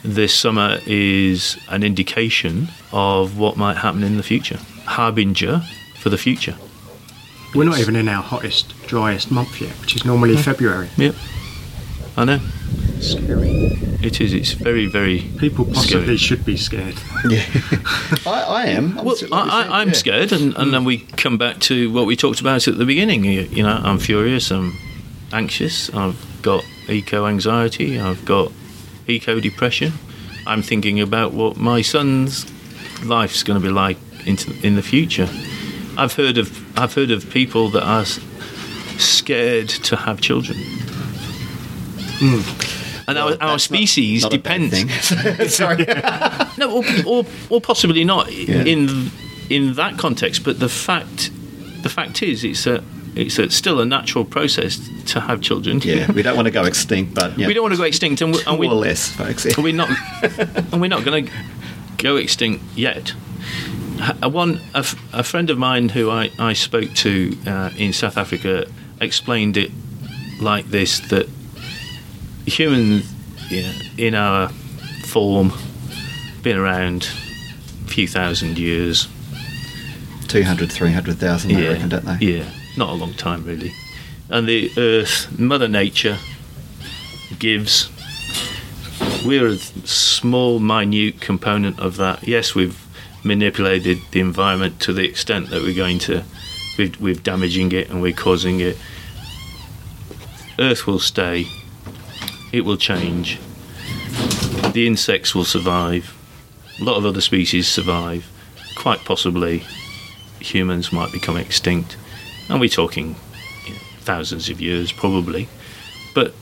This 0.03 0.33
summer 0.33 0.79
is 0.87 1.57
an 1.69 1.83
indication 1.83 2.69
of 2.91 3.37
what 3.37 3.55
might 3.57 3.77
happen 3.77 4.03
in 4.03 4.17
the 4.17 4.23
future, 4.23 4.57
harbinger 4.85 5.61
for 5.99 6.09
the 6.09 6.17
future. 6.17 6.55
We're 7.53 7.65
not 7.65 7.79
even 7.79 7.95
in 7.95 8.07
our 8.07 8.23
hottest, 8.23 8.73
driest 8.87 9.29
month 9.29 9.61
yet, 9.61 9.71
which 9.81 9.95
is 9.95 10.03
normally 10.05 10.37
February. 10.37 10.89
Yep. 10.97 11.15
I 12.17 12.25
know. 12.25 12.39
Scary. 12.99 13.77
It 14.01 14.19
is. 14.21 14.33
It's 14.33 14.53
very, 14.53 14.87
very. 14.87 15.21
People 15.37 15.65
possibly 15.65 16.01
Scary. 16.03 16.17
should 16.17 16.45
be 16.45 16.57
scared. 16.57 16.95
yeah, 17.29 17.43
I, 18.25 18.43
I 18.47 18.65
am. 18.67 18.97
I'm 18.97 19.05
Well, 19.05 19.15
s- 19.15 19.23
I, 19.31 19.37
I, 19.67 19.81
I'm 19.81 19.89
yeah. 19.89 19.93
scared, 19.93 20.31
and, 20.31 20.55
and 20.55 20.73
then 20.73 20.83
we 20.83 20.99
come 20.99 21.37
back 21.37 21.59
to 21.61 21.91
what 21.91 22.05
we 22.07 22.15
talked 22.15 22.41
about 22.41 22.67
at 22.67 22.77
the 22.77 22.85
beginning. 22.85 23.23
You, 23.25 23.41
you 23.41 23.63
know, 23.63 23.79
I'm 23.83 23.99
furious, 23.99 24.49
I'm 24.51 24.77
anxious, 25.31 25.93
I've 25.93 26.17
got 26.41 26.63
eco 26.89 27.27
anxiety, 27.27 27.99
I've 27.99 28.23
got 28.25 28.51
eco 29.11 29.39
depression. 29.39 29.93
I'm 30.47 30.61
thinking 30.63 30.99
about 30.99 31.33
what 31.33 31.57
my 31.57 31.81
son's 31.81 32.45
life's 33.03 33.43
going 33.43 33.59
to 33.61 33.65
be 33.67 33.71
like 33.71 33.97
into, 34.25 34.53
in 34.65 34.75
the 34.75 34.81
future. 34.81 35.29
I've 35.97 36.13
heard 36.13 36.37
of 36.37 36.49
I've 36.79 36.93
heard 36.93 37.11
of 37.11 37.29
people 37.29 37.69
that 37.69 37.83
are 37.83 38.05
scared 38.97 39.69
to 39.69 39.95
have 39.95 40.21
children. 40.21 40.57
Hmm. 42.19 42.41
And 43.07 43.17
our, 43.17 43.23
our 43.23 43.29
Well, 43.29 43.37
that's 43.37 43.41
not- 43.51 43.61
species 43.61 44.21
not 44.23 44.31
depends. 44.31 44.77
Sorry. 45.55 45.85
No, 46.57 46.77
or, 46.77 46.83
or, 47.05 47.25
or 47.49 47.61
possibly 47.61 48.03
not 48.03 48.31
Yeah. 48.31 48.63
in 48.63 49.11
in 49.49 49.73
that 49.73 49.97
context. 49.97 50.43
But 50.43 50.59
the 50.59 50.69
fact 50.69 51.31
the 51.83 51.89
fact 51.89 52.23
is, 52.23 52.43
it's 52.43 52.65
a 52.67 52.83
it's 53.15 53.37
a, 53.39 53.49
still 53.49 53.79
a 53.79 53.85
natural 53.85 54.23
process 54.25 54.79
to 55.07 55.19
have 55.19 55.41
children. 55.41 55.79
Yeah, 55.83 56.11
we 56.11 56.21
don't 56.21 56.35
want 56.35 56.47
to 56.47 56.51
go 56.51 56.63
extinct, 56.63 57.13
but 57.13 57.37
yeah, 57.37 57.47
we 57.47 57.53
don't 57.53 57.63
want 57.63 57.73
to 57.73 57.77
go 57.77 57.83
extinct, 57.83 58.21
and, 58.21 58.33
we, 58.33 58.43
and, 58.45 58.59
we, 58.59 58.67
more 58.67 58.75
or 58.75 58.79
less, 58.79 59.09
folks. 59.11 59.45
and 59.45 59.57
we're 59.57 59.73
not 59.73 59.89
and 60.71 60.81
we're 60.81 60.87
not 60.87 61.03
going 61.03 61.25
to 61.25 61.31
go 61.97 62.15
extinct 62.17 62.63
yet. 62.75 63.13
A 64.21 64.29
One 64.29 64.59
a, 64.73 64.79
f- 64.79 64.95
a 65.13 65.23
friend 65.23 65.49
of 65.49 65.57
mine 65.57 65.89
who 65.89 66.09
I, 66.09 66.31
I 66.39 66.53
spoke 66.53 66.91
to 66.95 67.37
uh, 67.45 67.69
in 67.77 67.93
South 67.93 68.17
Africa 68.17 68.65
explained 68.99 69.57
it 69.57 69.71
like 70.39 70.65
this: 70.67 70.99
that 71.09 71.29
humans, 72.45 73.11
yeah, 73.49 73.73
in 73.97 74.15
our 74.15 74.49
form, 75.05 75.53
been 76.41 76.57
around 76.57 77.03
a 77.85 77.89
few 77.89 78.07
thousand 78.07 78.57
years. 78.57 79.07
200, 80.27 80.71
300,000, 80.71 81.51
I 81.51 81.67
reckon, 81.67 81.89
don't 81.89 82.05
they? 82.05 82.25
Yeah, 82.25 82.45
not 82.81 82.89
a 82.89 82.93
long 82.93 83.13
time 83.13 83.45
really. 83.45 83.73
And 84.27 84.47
the 84.47 84.71
Earth, 84.75 85.37
Mother 85.37 85.67
Nature, 85.67 86.17
gives 87.37 87.91
we're 89.23 89.45
a 89.45 89.57
small, 89.85 90.57
minute 90.59 91.21
component 91.21 91.79
of 91.79 91.97
that. 91.97 92.27
Yes, 92.27 92.55
we've 92.55 92.83
manipulated 93.23 93.99
the 94.09 94.19
environment 94.19 94.79
to 94.79 94.93
the 94.93 95.07
extent 95.07 95.51
that 95.51 95.61
we're 95.61 95.75
going 95.75 95.99
to, 95.99 96.23
we're, 96.79 96.91
we're 96.99 97.13
damaging 97.13 97.71
it 97.71 97.91
and 97.91 98.01
we're 98.01 98.13
causing 98.13 98.59
it. 98.59 98.77
Earth 100.57 100.87
will 100.87 100.99
stay. 100.99 101.45
It 102.51 102.61
will 102.61 102.77
change. 102.77 103.39
The 104.73 104.87
insects 104.87 105.35
will 105.35 105.45
survive. 105.45 106.17
A 106.79 106.83
lot 106.83 106.97
of 106.97 107.05
other 107.05 107.21
species 107.21 107.67
survive. 107.67 108.27
Quite 108.75 109.05
possibly, 109.05 109.65
humans 110.39 110.91
might 110.91 111.11
become 111.11 111.37
extinct. 111.37 111.95
And 112.49 112.59
we're 112.59 112.69
talking 112.69 113.15
you 113.65 113.73
know, 113.73 113.79
thousands 114.01 114.49
of 114.49 114.59
years, 114.59 114.91
probably. 114.91 115.47
But 116.13 116.33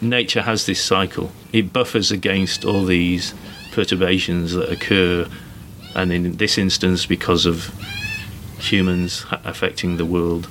nature 0.00 0.42
has 0.42 0.66
this 0.66 0.82
cycle. 0.82 1.30
It 1.52 1.72
buffers 1.72 2.10
against 2.10 2.64
all 2.64 2.84
these 2.84 3.34
perturbations 3.72 4.52
that 4.52 4.70
occur, 4.70 5.28
and 5.94 6.12
in 6.12 6.36
this 6.36 6.58
instance, 6.58 7.06
because 7.06 7.46
of 7.46 7.74
humans 8.58 9.26
affecting 9.44 9.96
the 9.96 10.04
world, 10.04 10.48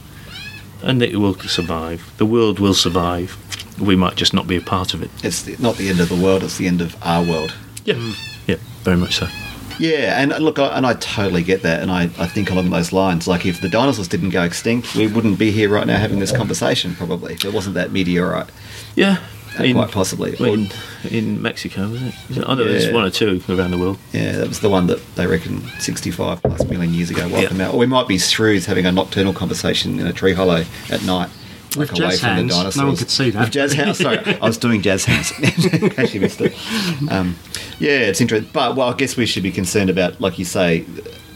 and 0.82 1.02
it 1.02 1.16
will 1.18 1.36
survive. 1.36 2.14
The 2.18 2.26
world 2.26 2.60
will 2.60 2.74
survive. 2.74 3.38
We 3.80 3.96
might 3.96 4.16
just 4.16 4.34
not 4.34 4.48
be 4.48 4.58
a 4.58 4.62
part 4.62 4.94
of 4.94 5.02
it. 5.02 5.10
It's 5.24 5.42
the, 5.44 5.56
not 5.58 5.78
the 5.78 5.90
end 5.90 6.00
of 6.00 6.10
the 6.10 6.16
world; 6.16 6.44
it's 6.44 6.58
the 6.58 6.68
end 6.68 6.82
of 6.82 6.96
our 7.02 7.24
world. 7.24 7.54
Yeah, 7.86 8.14
yeah, 8.48 8.58
very 8.84 8.98
much 8.98 9.16
so. 9.16 9.28
Yeah, 9.80 10.22
and 10.22 10.32
look, 10.44 10.60
I, 10.60 10.68
and 10.78 10.86
I 10.86 10.94
totally 10.94 11.44
get 11.44 11.62
that, 11.64 11.82
and 11.82 11.92
I, 11.92 12.04
I 12.04 12.28
think 12.28 12.52
along 12.52 12.70
those 12.70 12.92
lines. 12.94 13.28
Like, 13.28 13.46
if 13.46 13.60
the 13.62 13.70
dinosaurs 13.70 14.08
didn't 14.08 14.30
go 14.30 14.44
extinct, 14.44 14.96
we 14.96 15.08
wouldn't 15.08 15.40
be 15.40 15.52
here 15.52 15.70
right 15.70 15.88
now 15.88 15.98
having 15.98 16.20
this 16.20 16.32
conversation. 16.32 16.96
Probably, 16.96 17.34
if 17.34 17.46
it 17.46 17.54
wasn't 17.54 17.76
that 17.76 17.92
meteorite, 17.92 18.50
Yeah, 18.96 19.18
Uh, 19.58 19.72
quite 19.74 19.92
possibly. 19.92 20.36
in, 20.40 20.70
in 21.10 21.42
Mexico, 21.42 21.90
was 21.90 22.02
it? 22.02 22.14
I 22.48 22.54
know 22.56 22.64
there's 22.64 22.92
one 22.94 23.04
or 23.04 23.10
two 23.10 23.42
around 23.50 23.72
the 23.72 23.78
world. 23.78 23.98
Yeah, 24.12 24.34
that 24.38 24.48
was 24.48 24.60
the 24.62 24.70
one 24.70 24.88
that 24.88 25.00
they 25.16 25.28
reckon 25.28 25.62
65 25.80 26.42
plus 26.42 26.66
million 26.66 26.94
years 26.94 27.10
ago 27.10 27.24
wiped 27.28 27.42
Yeah. 27.44 27.48
them 27.50 27.62
out. 27.62 27.74
Or 27.74 27.78
we 27.80 27.86
might 27.86 28.08
be 28.08 28.18
shrews 28.20 28.66
having 28.68 28.86
a 28.86 28.92
nocturnal 28.92 29.34
conversation 29.34 30.00
in 30.00 30.08
a 30.08 30.14
tree 30.14 30.34
hollow 30.34 30.66
at 30.92 31.04
night. 31.04 31.30
With 31.76 31.92
like 31.92 32.00
away 32.00 32.10
jazz 32.12 32.20
from 32.20 32.48
the 32.48 32.54
hands. 32.54 32.78
No 32.78 32.88
one 32.88 32.96
could 32.96 33.10
see 33.10 33.30
that. 33.32 33.40
With 33.40 33.52
jazz 33.52 33.74
hands, 33.74 33.98
sorry. 33.98 34.20
I 34.20 34.46
was 34.46 34.58
doing 34.58 34.82
jazz 34.82 35.06
hands. 35.06 35.32
You 36.14 36.22
missed 36.22 36.42
it. 36.42 36.54
Um, 37.10 37.36
yeah, 37.80 38.00
it's 38.00 38.22
interesting. 38.22 38.50
But, 38.54 38.76
well, 38.76 38.90
I 38.90 38.94
guess 38.96 39.18
we 39.18 39.26
should 39.26 39.44
be 39.44 39.52
concerned 39.52 39.90
about, 39.90 40.22
like 40.22 40.38
you 40.38 40.46
say, 40.46 40.86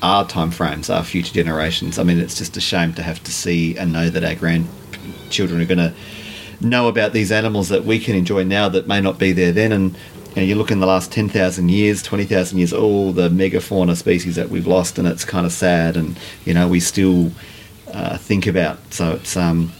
our 0.01 0.27
time 0.27 0.51
frames, 0.51 0.89
our 0.89 1.03
future 1.03 1.33
generations. 1.33 1.97
I 1.97 2.03
mean, 2.03 2.19
it's 2.19 2.37
just 2.37 2.55
a 2.57 2.61
shame 2.61 2.93
to 2.95 3.03
have 3.03 3.23
to 3.23 3.31
see 3.31 3.77
and 3.77 3.91
know 3.91 4.09
that 4.09 4.23
our 4.23 4.35
grandchildren 4.35 5.61
are 5.61 5.65
going 5.65 5.77
to 5.79 5.93
know 6.61 6.87
about 6.87 7.13
these 7.13 7.31
animals 7.31 7.69
that 7.69 7.85
we 7.85 7.99
can 7.99 8.15
enjoy 8.15 8.43
now 8.43 8.69
that 8.69 8.87
may 8.87 9.01
not 9.01 9.17
be 9.17 9.31
there 9.31 9.51
then. 9.51 9.71
And 9.71 9.93
you, 10.29 10.35
know, 10.35 10.41
you 10.43 10.55
look 10.55 10.69
in 10.69 10.79
the 10.79 10.87
last 10.87 11.11
10,000 11.11 11.69
years, 11.69 12.03
20,000 12.03 12.57
years, 12.57 12.73
all 12.73 13.11
the 13.11 13.29
megafauna 13.29 13.95
species 13.95 14.35
that 14.35 14.49
we've 14.49 14.67
lost, 14.67 14.99
and 14.99 15.07
it's 15.07 15.25
kind 15.25 15.45
of 15.45 15.51
sad. 15.51 15.97
And, 15.97 16.19
you 16.45 16.53
know, 16.53 16.67
we 16.67 16.79
still 16.79 17.31
uh, 17.93 18.17
think 18.17 18.45
about. 18.45 18.93
So 18.93 19.13
it's. 19.13 19.35
Um, 19.35 19.71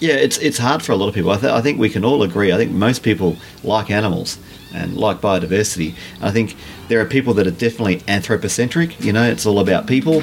yeah, 0.00 0.14
it's 0.14 0.38
it's 0.38 0.58
hard 0.58 0.82
for 0.82 0.92
a 0.92 0.96
lot 0.96 1.08
of 1.08 1.14
people. 1.14 1.30
I, 1.30 1.36
th- 1.36 1.52
I 1.52 1.60
think 1.60 1.78
we 1.78 1.90
can 1.90 2.04
all 2.04 2.22
agree. 2.22 2.52
I 2.52 2.56
think 2.56 2.72
most 2.72 3.02
people 3.02 3.36
like 3.62 3.90
animals 3.90 4.38
and 4.74 4.96
like 4.96 5.20
biodiversity. 5.20 5.94
I 6.22 6.30
think 6.30 6.56
there 6.88 7.00
are 7.00 7.04
people 7.04 7.34
that 7.34 7.46
are 7.46 7.52
definitely 7.52 8.02
anthropocentric. 8.08 8.98
You 9.04 9.12
know, 9.12 9.22
it's 9.22 9.44
all 9.46 9.58
about 9.58 9.86
people. 9.86 10.22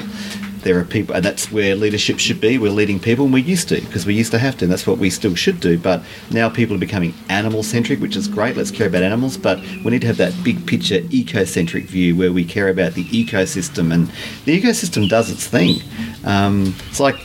There 0.62 0.76
are 0.80 0.84
people, 0.84 1.14
and 1.14 1.24
that's 1.24 1.52
where 1.52 1.76
leadership 1.76 2.18
should 2.18 2.40
be. 2.40 2.58
We're 2.58 2.72
leading 2.72 2.98
people, 2.98 3.26
and 3.26 3.32
we 3.32 3.42
used 3.42 3.68
to 3.68 3.80
because 3.80 4.04
we 4.04 4.14
used 4.14 4.32
to 4.32 4.38
have 4.40 4.56
to, 4.58 4.64
and 4.64 4.72
that's 4.72 4.88
what 4.88 4.98
we 4.98 5.08
still 5.10 5.36
should 5.36 5.60
do. 5.60 5.78
But 5.78 6.02
now 6.32 6.48
people 6.48 6.74
are 6.74 6.80
becoming 6.80 7.14
animal 7.28 7.62
centric, 7.62 8.00
which 8.00 8.16
is 8.16 8.26
great. 8.26 8.56
Let's 8.56 8.72
care 8.72 8.88
about 8.88 9.04
animals, 9.04 9.36
but 9.36 9.60
we 9.84 9.92
need 9.92 10.00
to 10.00 10.08
have 10.08 10.16
that 10.16 10.34
big 10.42 10.66
picture 10.66 10.98
ecocentric 11.02 11.84
view 11.84 12.16
where 12.16 12.32
we 12.32 12.44
care 12.44 12.68
about 12.68 12.94
the 12.94 13.04
ecosystem, 13.04 13.94
and 13.94 14.08
the 14.44 14.60
ecosystem 14.60 15.08
does 15.08 15.30
its 15.30 15.46
thing. 15.46 15.80
Um, 16.24 16.74
it's 16.88 16.98
like 16.98 17.16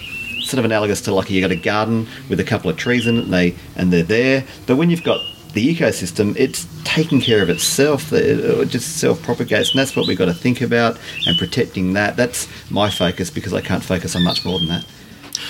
sort 0.43 0.59
of 0.59 0.65
analogous 0.65 1.01
to 1.01 1.13
like 1.13 1.29
you 1.29 1.41
got 1.41 1.51
a 1.51 1.55
garden 1.55 2.07
with 2.29 2.39
a 2.39 2.43
couple 2.43 2.69
of 2.69 2.77
trees 2.77 3.07
in 3.07 3.17
it 3.17 3.23
and 3.23 3.33
they 3.33 3.55
and 3.75 3.91
they're 3.91 4.03
there. 4.03 4.45
But 4.65 4.77
when 4.77 4.89
you've 4.89 5.03
got 5.03 5.21
the 5.53 5.75
ecosystem 5.75 6.35
it's 6.35 6.67
taking 6.83 7.21
care 7.21 7.41
of 7.41 7.49
itself. 7.49 8.11
It, 8.11 8.67
just 8.69 8.97
self-propagates 8.97 9.71
and 9.71 9.79
that's 9.79 9.95
what 9.95 10.07
we've 10.07 10.17
got 10.17 10.25
to 10.25 10.33
think 10.33 10.61
about 10.61 10.97
and 11.25 11.37
protecting 11.37 11.93
that. 11.93 12.17
That's 12.17 12.47
my 12.71 12.89
focus 12.89 13.29
because 13.29 13.53
i 13.53 13.61
can't 13.61 13.83
focus 13.83 14.15
on 14.15 14.23
much 14.23 14.43
more 14.45 14.59
than 14.59 14.67
that. 14.69 14.85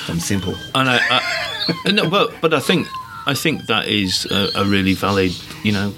I'm 0.07 0.19
simple. 0.19 0.55
And 0.75 0.89
I, 0.89 0.99
I 1.09 1.91
no, 1.91 2.09
but 2.09 2.33
but 2.41 2.53
I 2.53 2.59
think 2.59 2.87
I 3.25 3.33
think 3.33 3.65
that 3.67 3.87
is 3.87 4.25
a, 4.29 4.49
a 4.55 4.65
really 4.65 4.93
valid. 4.93 5.31
You 5.63 5.71
know, 5.71 5.93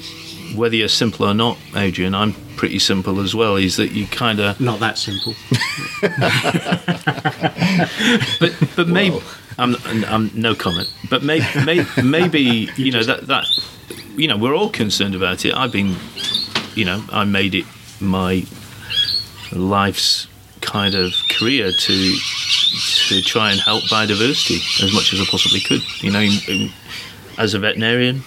whether 0.55 0.75
you're 0.75 0.87
simple 0.87 1.25
or 1.25 1.33
not, 1.33 1.57
Adrian, 1.75 2.15
I'm 2.15 2.33
pretty 2.55 2.79
simple 2.79 3.19
as 3.19 3.35
well. 3.35 3.55
Is 3.55 3.75
that 3.77 3.91
you 3.91 4.07
kind 4.07 4.39
of 4.39 4.59
Not 4.59 4.79
that 4.79 4.97
simple. 4.97 5.33
but 8.39 8.53
but 8.75 8.87
maybe 8.87 9.19
I'm, 9.57 9.75
I'm 10.07 10.31
no 10.33 10.55
comment. 10.55 10.91
But 11.09 11.23
maybe 11.23 11.45
maybe, 11.65 11.85
maybe 12.03 12.69
you 12.75 12.91
know 12.91 13.03
that 13.03 13.27
that 13.27 13.45
you 14.15 14.27
know 14.27 14.37
we're 14.37 14.55
all 14.55 14.69
concerned 14.69 15.15
about 15.15 15.45
it. 15.45 15.53
I've 15.53 15.71
been 15.71 15.95
you 16.75 16.85
know 16.85 17.03
I 17.11 17.23
made 17.23 17.55
it 17.55 17.65
my 17.99 18.45
life's 19.51 20.27
kind 20.61 20.95
of 20.95 21.13
career 21.29 21.71
to 21.71 22.15
to 23.07 23.21
try 23.21 23.51
and 23.51 23.59
help 23.61 23.83
biodiversity 23.83 24.83
as 24.83 24.93
much 24.93 25.13
as 25.13 25.21
I 25.21 25.25
possibly 25.25 25.59
could. 25.59 25.81
You 26.01 26.11
know, 26.11 26.19
in- 26.19 26.39
in- 26.47 26.71
as 27.37 27.53
a 27.53 27.59
veterinarian, 27.59 28.23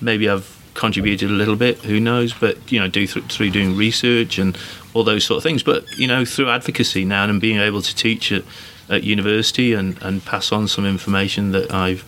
maybe 0.00 0.30
I've 0.30 0.55
contributed 0.76 1.30
a 1.30 1.32
little 1.32 1.56
bit. 1.56 1.78
Who 1.78 1.98
knows? 1.98 2.32
But 2.32 2.70
you 2.70 2.78
know, 2.78 2.88
do 2.88 3.06
th- 3.06 3.26
through 3.26 3.50
doing 3.50 3.76
research 3.76 4.38
and 4.38 4.56
all 4.94 5.04
those 5.04 5.24
sort 5.24 5.38
of 5.38 5.42
things. 5.42 5.62
But 5.62 5.84
you 5.98 6.06
know, 6.06 6.24
through 6.24 6.50
advocacy 6.50 7.04
now 7.04 7.24
and 7.24 7.40
being 7.40 7.58
able 7.58 7.82
to 7.82 7.94
teach 7.94 8.30
at, 8.32 8.44
at 8.88 9.02
university 9.02 9.72
and, 9.72 10.00
and 10.02 10.24
pass 10.24 10.52
on 10.52 10.68
some 10.68 10.86
information 10.86 11.52
that 11.52 11.72
I've 11.72 12.04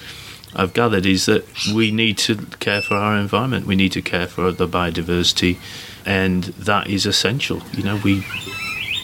I've 0.55 0.73
gathered 0.73 1.05
is 1.05 1.27
that 1.27 1.45
we 1.75 1.91
need 1.91 2.17
to 2.19 2.37
care 2.59 2.81
for 2.81 2.95
our 2.95 3.17
environment. 3.17 3.67
We 3.67 3.77
need 3.77 3.93
to 3.93 4.03
care 4.03 4.27
for 4.27 4.51
the 4.51 4.67
biodiversity, 4.67 5.59
and 6.07 6.45
that 6.45 6.89
is 6.89 7.05
essential. 7.07 7.63
You 7.73 7.83
know, 7.83 8.01
we 8.03 8.25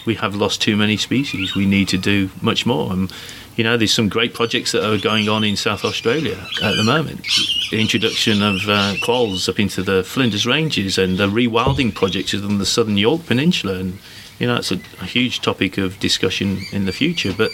we 0.05 0.15
have 0.15 0.35
lost 0.35 0.61
too 0.61 0.75
many 0.75 0.97
species. 0.97 1.55
We 1.55 1.65
need 1.65 1.87
to 1.89 1.97
do 1.97 2.29
much 2.41 2.65
more. 2.65 2.91
And 2.91 3.11
you 3.55 3.63
know, 3.63 3.77
there's 3.77 3.93
some 3.93 4.09
great 4.09 4.33
projects 4.33 4.73
that 4.73 4.83
are 4.83 4.97
going 4.97 5.29
on 5.29 5.43
in 5.43 5.55
South 5.55 5.85
Australia 5.85 6.37
at 6.61 6.75
the 6.75 6.83
moment. 6.83 7.25
The 7.71 7.79
introduction 7.79 8.41
of 8.41 8.57
uh, 8.67 8.95
quolls 9.01 9.47
up 9.47 9.59
into 9.59 9.81
the 9.81 10.03
Flinders 10.03 10.45
Ranges 10.45 10.97
and 10.97 11.17
the 11.17 11.27
rewilding 11.27 11.93
projects 11.95 12.33
on 12.33 12.57
the 12.57 12.65
southern 12.65 12.97
Yorke 12.97 13.25
Peninsula, 13.25 13.75
and 13.79 13.99
you 14.39 14.47
know, 14.47 14.57
it's 14.57 14.71
a, 14.71 14.79
a 14.99 15.05
huge 15.05 15.41
topic 15.41 15.77
of 15.77 15.99
discussion 15.99 16.59
in 16.73 16.85
the 16.85 16.91
future. 16.91 17.33
But 17.35 17.51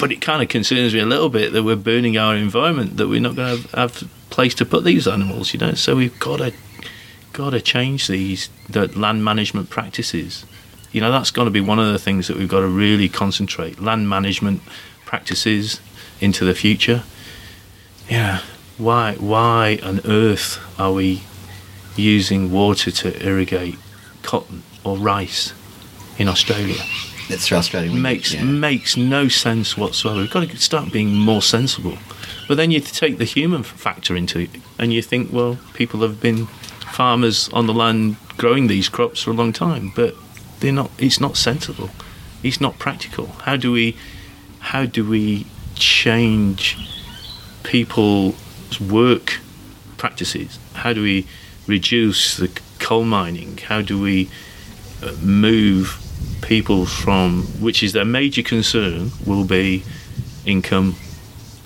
but 0.00 0.10
it 0.10 0.20
kind 0.20 0.42
of 0.42 0.48
concerns 0.48 0.94
me 0.94 1.00
a 1.00 1.06
little 1.06 1.28
bit 1.28 1.52
that 1.52 1.64
we're 1.64 1.76
burning 1.76 2.16
our 2.16 2.34
environment, 2.34 2.96
that 2.96 3.08
we're 3.08 3.20
not 3.20 3.34
going 3.34 3.56
to 3.56 3.76
have, 3.76 3.92
have 4.00 4.10
place 4.30 4.54
to 4.54 4.64
put 4.64 4.84
these 4.84 5.06
animals. 5.06 5.52
You 5.52 5.60
know, 5.60 5.72
so 5.74 5.96
we've 5.96 6.18
got 6.18 6.38
to 6.38 6.54
got 7.34 7.50
to 7.50 7.60
change 7.60 8.06
these 8.08 8.48
the 8.70 8.88
land 8.98 9.22
management 9.22 9.68
practices. 9.68 10.46
You 10.92 11.02
know, 11.02 11.12
that's 11.12 11.30
got 11.30 11.44
to 11.44 11.50
be 11.50 11.60
one 11.60 11.78
of 11.78 11.92
the 11.92 11.98
things 11.98 12.26
that 12.28 12.38
we've 12.38 12.48
got 12.48 12.60
to 12.60 12.68
really 12.68 13.10
concentrate 13.10 13.80
land 13.80 14.08
management 14.08 14.62
practices 15.06 15.80
into 16.20 16.44
the 16.44 16.54
future. 16.54 17.02
Yeah, 18.10 18.40
why 18.76 19.14
why 19.14 19.78
on 19.82 20.00
earth 20.04 20.58
are 20.78 20.92
we 20.92 21.22
using 21.96 22.52
water 22.52 22.90
to 22.90 23.26
irrigate 23.26 23.76
cotton 24.22 24.62
or 24.84 24.98
rice 24.98 25.54
in 26.18 26.28
Australia? 26.28 26.82
it's 27.28 27.48
frustrating 27.48 27.90
when 27.90 27.96
you- 27.96 28.02
makes 28.02 28.34
yeah. 28.34 28.44
makes 28.44 28.96
no 28.96 29.26
sense 29.28 29.76
whatsoever. 29.76 30.20
We've 30.20 30.30
got 30.30 30.48
to 30.48 30.56
start 30.58 30.92
being 30.92 31.14
more 31.14 31.42
sensible. 31.42 31.98
But 32.46 32.56
then 32.56 32.70
you 32.70 32.78
take 32.80 33.18
the 33.18 33.24
human 33.24 33.64
factor 33.64 34.14
into 34.14 34.38
it, 34.38 34.50
and 34.78 34.92
you 34.92 35.02
think, 35.02 35.32
well, 35.32 35.58
people 35.74 36.00
have 36.02 36.20
been 36.20 36.46
farmers 36.92 37.48
on 37.52 37.66
the 37.66 37.74
land 37.74 38.16
growing 38.36 38.68
these 38.68 38.88
crops 38.88 39.22
for 39.22 39.30
a 39.32 39.34
long 39.34 39.52
time, 39.52 39.92
but 39.96 40.14
they're 40.60 40.72
not. 40.72 40.90
It's 40.98 41.20
not 41.20 41.36
sensible. 41.36 41.90
It's 42.44 42.60
not 42.60 42.78
practical. 42.78 43.26
How 43.46 43.56
do 43.56 43.72
we, 43.72 43.96
how 44.66 44.84
do 44.84 45.08
we 45.08 45.46
change 45.76 46.76
people's 47.62 48.80
work 48.80 49.38
practices? 49.96 50.58
How 50.74 50.92
do 50.92 51.02
we 51.02 51.24
reduce 51.68 52.36
the 52.36 52.50
coal 52.80 53.04
mining? 53.04 53.58
How 53.58 53.80
do 53.80 54.00
we 54.00 54.28
uh, 55.04 55.12
move 55.22 56.02
people 56.42 56.84
from 56.84 57.44
which 57.60 57.80
is 57.84 57.92
their 57.92 58.04
major 58.04 58.42
concern 58.42 59.12
will 59.24 59.44
be 59.44 59.84
income, 60.44 60.96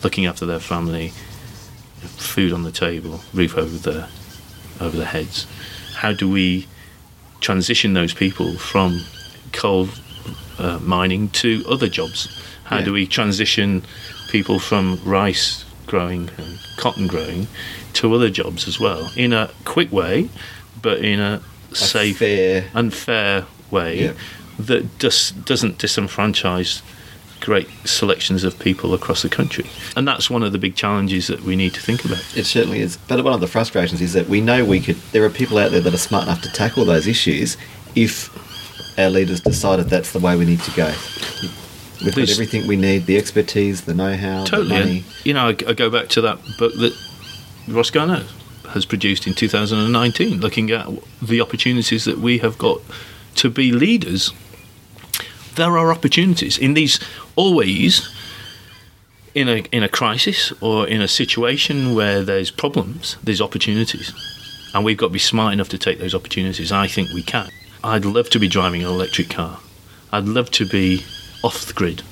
looking 0.05 0.27
after 0.27 0.45
their 0.45 0.61
family, 0.61 1.09
food 2.19 2.53
on 2.53 2.65
the 2.65 2.73
table, 2.73 3.23
roof 3.33 3.57
over 3.57 3.79
their 3.79 4.09
over 4.79 4.99
their 4.99 5.07
heads. 5.07 5.47
How 5.95 6.13
do 6.13 6.31
we 6.31 6.67
transition 7.41 7.95
those 7.95 8.13
people 8.13 8.59
from 8.59 9.01
coal 9.53 9.89
uh, 10.59 10.79
mining 10.83 11.31
to 11.31 11.65
other 11.67 11.89
jobs? 11.89 12.40
How 12.71 12.79
Yeah. 12.79 12.85
do 12.85 12.93
we 12.93 13.07
transition 13.07 13.83
people 14.31 14.59
from 14.61 15.01
rice 15.05 15.65
growing 15.87 16.31
and 16.39 16.59
cotton 16.77 17.09
growing 17.09 17.49
to 17.95 18.15
other 18.15 18.31
jobs 18.31 18.69
as 18.69 18.79
well 18.79 19.11
in 19.17 19.33
a 19.33 19.51
quick 19.65 19.91
way, 19.93 20.29
but 20.81 20.99
in 21.05 21.19
a, 21.21 21.41
safe, 21.73 22.19
fair- 22.19 22.65
and 22.75 22.95
fair 22.95 23.45
way 23.73 24.03
Yeah. 24.05 24.13
that 24.61 24.99
just 25.01 25.45
doesn't 25.45 25.79
disenfranchise 25.79 26.81
great 27.41 27.69
selections 27.85 28.45
of 28.45 28.57
people 28.59 28.93
across 28.95 29.23
the 29.23 29.29
country. 29.29 29.65
And 29.97 30.07
that's 30.07 30.29
one 30.31 30.43
of 30.45 30.53
the 30.53 30.59
big 30.59 30.77
challenges 30.77 31.27
that 31.27 31.43
we 31.43 31.57
need 31.57 31.75
to 31.75 31.81
think 31.81 32.05
about. 32.05 32.23
It 32.37 32.45
certainly 32.47 32.81
is. 32.81 32.99
But 33.09 33.25
one 33.25 33.33
of 33.33 33.41
the 33.41 33.47
frustrations 33.49 34.01
is 34.01 34.13
that 34.13 34.29
we 34.29 34.41
know 34.41 34.65
we 34.65 34.79
could. 34.79 34.97
There 35.13 35.25
are 35.25 35.31
people 35.31 35.59
out 35.59 35.71
there 35.73 35.81
that 35.81 35.95
are 35.95 35.99
smart 35.99 36.25
enough 36.25 36.43
to 36.43 36.53
tackle 36.53 36.85
those 36.85 37.07
issues 37.09 37.57
if 37.97 38.31
our 38.99 39.11
leaders 39.11 39.41
decided 39.41 39.89
that's 39.89 40.13
the 40.13 40.19
way 40.21 40.37
we 40.37 40.45
need 40.45 40.61
to 40.63 40.71
go. 40.73 40.93
We've 42.05 42.15
got 42.15 42.31
everything 42.31 42.67
we 42.67 42.77
need: 42.77 43.07
the 43.07 43.17
expertise, 43.17 43.83
the 43.83 43.95
know-how, 43.95 44.45
Totally. 44.45 44.69
the 44.69 44.75
money. 44.75 45.05
you 45.25 45.35
know, 45.35 45.49
I, 45.49 45.57
I 45.69 45.73
go 45.73 45.91
back 45.91 46.09
to 46.11 46.21
that 46.23 46.39
book 46.59 46.75
that 46.75 46.97
Ross 47.69 47.91
Garnaut 47.91 48.27
has 48.71 48.85
produced 48.87 49.27
in 49.27 49.35
2019, 49.35 50.41
looking 50.41 50.71
at 50.71 50.87
the 51.21 51.41
opportunities 51.41 52.05
that 52.05 52.19
we 52.19 52.39
have 52.39 52.57
got 52.59 52.81
to 53.37 53.51
be 53.51 53.73
leaders. 53.73 54.33
There 55.57 55.77
are 55.77 55.93
opportunities 55.93 56.57
in 56.57 56.75
these 56.75 57.01
always 57.37 58.09
in 59.35 59.49
a 59.49 59.59
in 59.73 59.83
a 59.83 59.89
crisis 59.89 60.53
or 60.61 60.87
in 60.87 61.01
a 61.01 61.09
situation 61.09 61.95
where 61.95 62.23
there's 62.23 62.51
problems. 62.51 63.17
There's 63.23 63.41
opportunities, 63.41 64.13
and 64.75 64.85
we've 64.85 64.97
got 64.97 65.09
to 65.09 65.13
be 65.13 65.19
smart 65.19 65.53
enough 65.53 65.69
to 65.71 65.79
take 65.79 65.99
those 65.99 66.15
opportunities. 66.15 66.73
I 66.73 66.87
think 66.87 67.11
we 67.11 67.23
can. 67.23 67.51
I'd 67.83 68.05
love 68.05 68.31
to 68.31 68.39
be 68.39 68.49
driving 68.49 68.83
an 68.83 68.89
electric 68.89 69.31
car. 69.31 69.59
I'd 70.13 70.27
love 70.27 70.51
to 70.53 70.67
be 70.67 71.05
off 71.43 71.67
the 71.67 71.73
grid. 71.73 72.03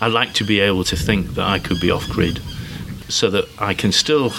I 0.00 0.08
like 0.08 0.34
to 0.34 0.44
be 0.44 0.60
able 0.60 0.84
to 0.84 0.96
think 0.96 1.34
that 1.34 1.46
I 1.46 1.58
could 1.58 1.80
be 1.80 1.90
off 1.90 2.08
grid 2.08 2.40
so 3.08 3.30
that 3.30 3.48
I 3.58 3.74
can 3.74 3.92
still 3.92 4.32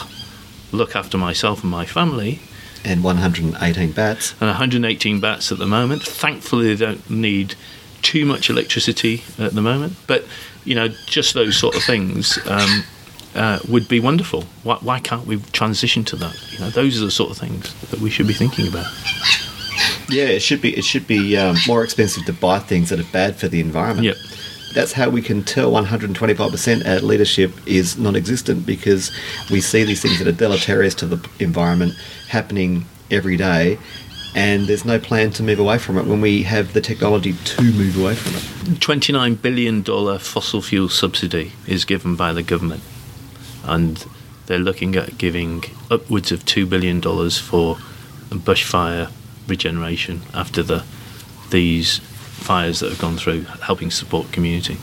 look 0.72 0.96
after 0.96 1.18
myself 1.18 1.64
and 1.64 1.72
my 1.72 1.86
family. 1.86 2.40
And 2.84 3.04
118 3.04 3.92
bats. 3.92 4.32
And 4.34 4.50
118 4.50 5.20
bats 5.20 5.52
at 5.52 5.58
the 5.58 5.66
moment. 5.66 6.04
Thankfully, 6.04 6.74
they 6.74 6.86
don't 6.86 7.10
need 7.10 7.56
too 8.02 8.26
much 8.26 8.50
electricity 8.50 9.24
at 9.40 9.54
the 9.54 9.62
moment. 9.62 9.96
But, 10.06 10.26
you 10.64 10.76
know, 10.76 10.90
just 11.08 11.34
those 11.34 11.58
sort 11.58 11.76
of 11.76 11.84
things 11.84 12.38
um, 12.48 12.84
uh, 13.36 13.60
would 13.68 13.88
be 13.88 14.00
wonderful. 14.00 14.44
Why, 14.64 14.76
why 14.76 15.00
can't 15.00 15.26
we 15.26 15.40
transition 15.52 16.04
to 16.06 16.16
that? 16.18 16.54
You 16.54 16.60
know, 16.60 16.70
those 16.70 17.02
are 17.02 17.06
the 17.06 17.12
sort 17.12 17.32
of 17.32 17.38
things 17.38 17.74
that 17.90 18.00
we 18.00 18.10
should 18.10 18.28
be 18.28 18.34
thinking 18.34 18.68
about. 18.68 18.86
Yeah, 20.10 20.26
it 20.26 20.42
should 20.42 20.62
be. 20.62 20.76
It 20.76 20.84
should 20.84 21.08
be 21.08 21.38
um, 21.38 21.58
more 21.68 21.84
expensive 21.84 22.26
to 22.26 22.34
buy 22.34 22.60
things 22.60 22.90
that 22.90 23.00
are 23.00 23.12
bad 23.12 23.36
for 23.36 23.48
the 23.48 23.60
environment. 23.60 24.06
Yep. 24.06 24.16
That's 24.74 24.94
how 24.94 25.10
we 25.10 25.22
can 25.22 25.44
tell 25.44 25.72
125% 25.72 26.86
at 26.86 27.04
leadership 27.04 27.52
is 27.66 27.98
non-existent 27.98 28.66
because 28.66 29.12
we 29.50 29.60
see 29.60 29.84
these 29.84 30.02
things 30.02 30.20
that 30.20 30.28
are 30.28 30.34
deleterious 30.34 30.94
to 30.96 31.08
the 31.08 31.30
environment 31.40 31.94
happening 32.28 32.86
every 33.10 33.38
day, 33.38 33.80
and 34.36 34.68
there's 34.68 34.86
no 34.86 35.00
plan 35.00 35.32
to 35.32 35.44
move 35.44 35.60
away 35.60 35.80
from 35.80 35.98
it 35.98 36.06
when 36.06 36.22
we 36.22 36.44
have 36.44 36.74
the 36.74 36.82
technology 36.82 37.34
to 37.34 37.62
move 37.64 37.98
away 38.00 38.14
from 38.14 38.36
it. 38.36 38.80
$29 38.80 39.42
billion 39.42 39.84
fossil 40.20 40.62
fuel 40.62 40.90
subsidy 40.90 41.54
is 41.66 41.86
given 41.86 42.16
by 42.16 42.34
the 42.34 42.44
government, 42.44 42.84
and 43.64 44.06
they're 44.46 44.60
looking 44.60 44.96
at 44.96 45.18
giving 45.18 45.64
upwards 45.90 46.32
of 46.32 46.46
$2 46.46 46.70
billion 46.70 47.02
for 47.02 47.78
a 48.30 48.36
bushfire 48.36 49.12
regeneration 49.48 50.22
after 50.34 50.64
the 50.64 50.84
these 51.50 52.00
fires 52.00 52.80
that 52.82 52.90
have 52.90 53.00
gone 53.00 53.18
through, 53.18 53.44
helping 53.64 53.90
support 53.90 54.32
community. 54.32 54.78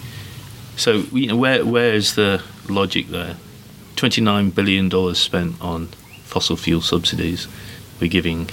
So, 0.77 1.05
you 1.13 1.29
know, 1.29 1.37
where 1.37 1.65
where 1.65 1.95
is 1.95 2.15
the 2.15 2.43
logic 2.69 3.09
there? 3.09 3.37
$29 3.97 4.55
billion 4.55 5.15
spent 5.15 5.61
on 5.61 5.87
fossil 6.25 6.57
fuel 6.57 6.81
subsidies. 6.81 7.47
We're 8.01 8.11
giving 8.11 8.49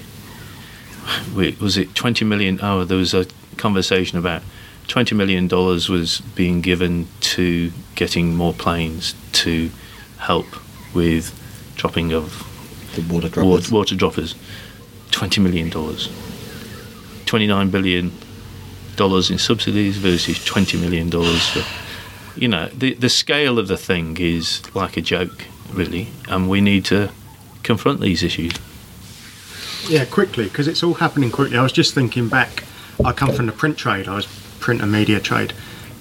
we, 1.36 1.58
was 1.60 1.78
it 1.78 1.96
20 1.96 2.26
million 2.26 2.60
oh 2.62 2.84
there 2.84 2.98
was 2.98 3.14
a 3.14 3.26
conversation 3.58 4.18
about 4.18 4.44
20 4.88 5.16
million 5.16 5.48
dollars 5.48 5.90
was 5.90 6.22
being 6.36 6.62
given 6.62 7.08
to 7.22 7.72
getting 7.96 8.36
more 8.36 8.54
planes 8.54 9.16
to 9.32 9.72
help 10.20 10.46
with 10.94 11.34
dropping 11.76 12.14
of 12.14 12.48
The 12.96 13.02
water 13.14 13.42
water, 13.42 13.74
water 13.74 13.96
droppers 13.96 14.36
20 15.12 15.42
million 15.42 15.70
dollars 15.70 16.10
29 17.26 17.70
billion 17.70 18.12
dollars 18.96 19.30
in 19.32 19.38
subsidies 19.38 19.98
versus 19.98 20.44
20 20.44 20.78
million 20.80 21.10
dollars 21.10 21.48
for 21.50 21.64
you 22.40 22.48
know 22.48 22.68
the 22.70 22.94
the 22.96 23.10
scale 23.10 23.58
of 23.60 23.68
the 23.68 23.78
thing 23.78 24.18
is 24.20 24.62
like 24.76 24.98
a 24.98 25.02
joke 25.02 25.46
really 25.74 26.08
and 26.30 26.50
we 26.50 26.62
need 26.62 26.84
to 26.86 27.10
confront 27.64 28.00
these 28.02 28.24
issues 28.24 28.54
Yeah, 29.90 30.06
quickly, 30.06 30.46
because 30.46 30.68
it's 30.68 30.84
all 30.84 30.94
happening 30.96 31.32
quickly. 31.32 31.58
I 31.58 31.64
was 31.64 31.72
just 31.72 31.94
thinking 31.96 32.30
back. 32.30 32.64
I 33.04 33.12
come 33.14 33.34
from 33.34 33.48
the 33.48 33.52
print 33.52 33.78
trade. 33.78 34.08
I 34.08 34.16
was 34.16 34.28
print 34.60 34.80
and 34.82 34.92
media 34.92 35.20
trade, 35.20 35.54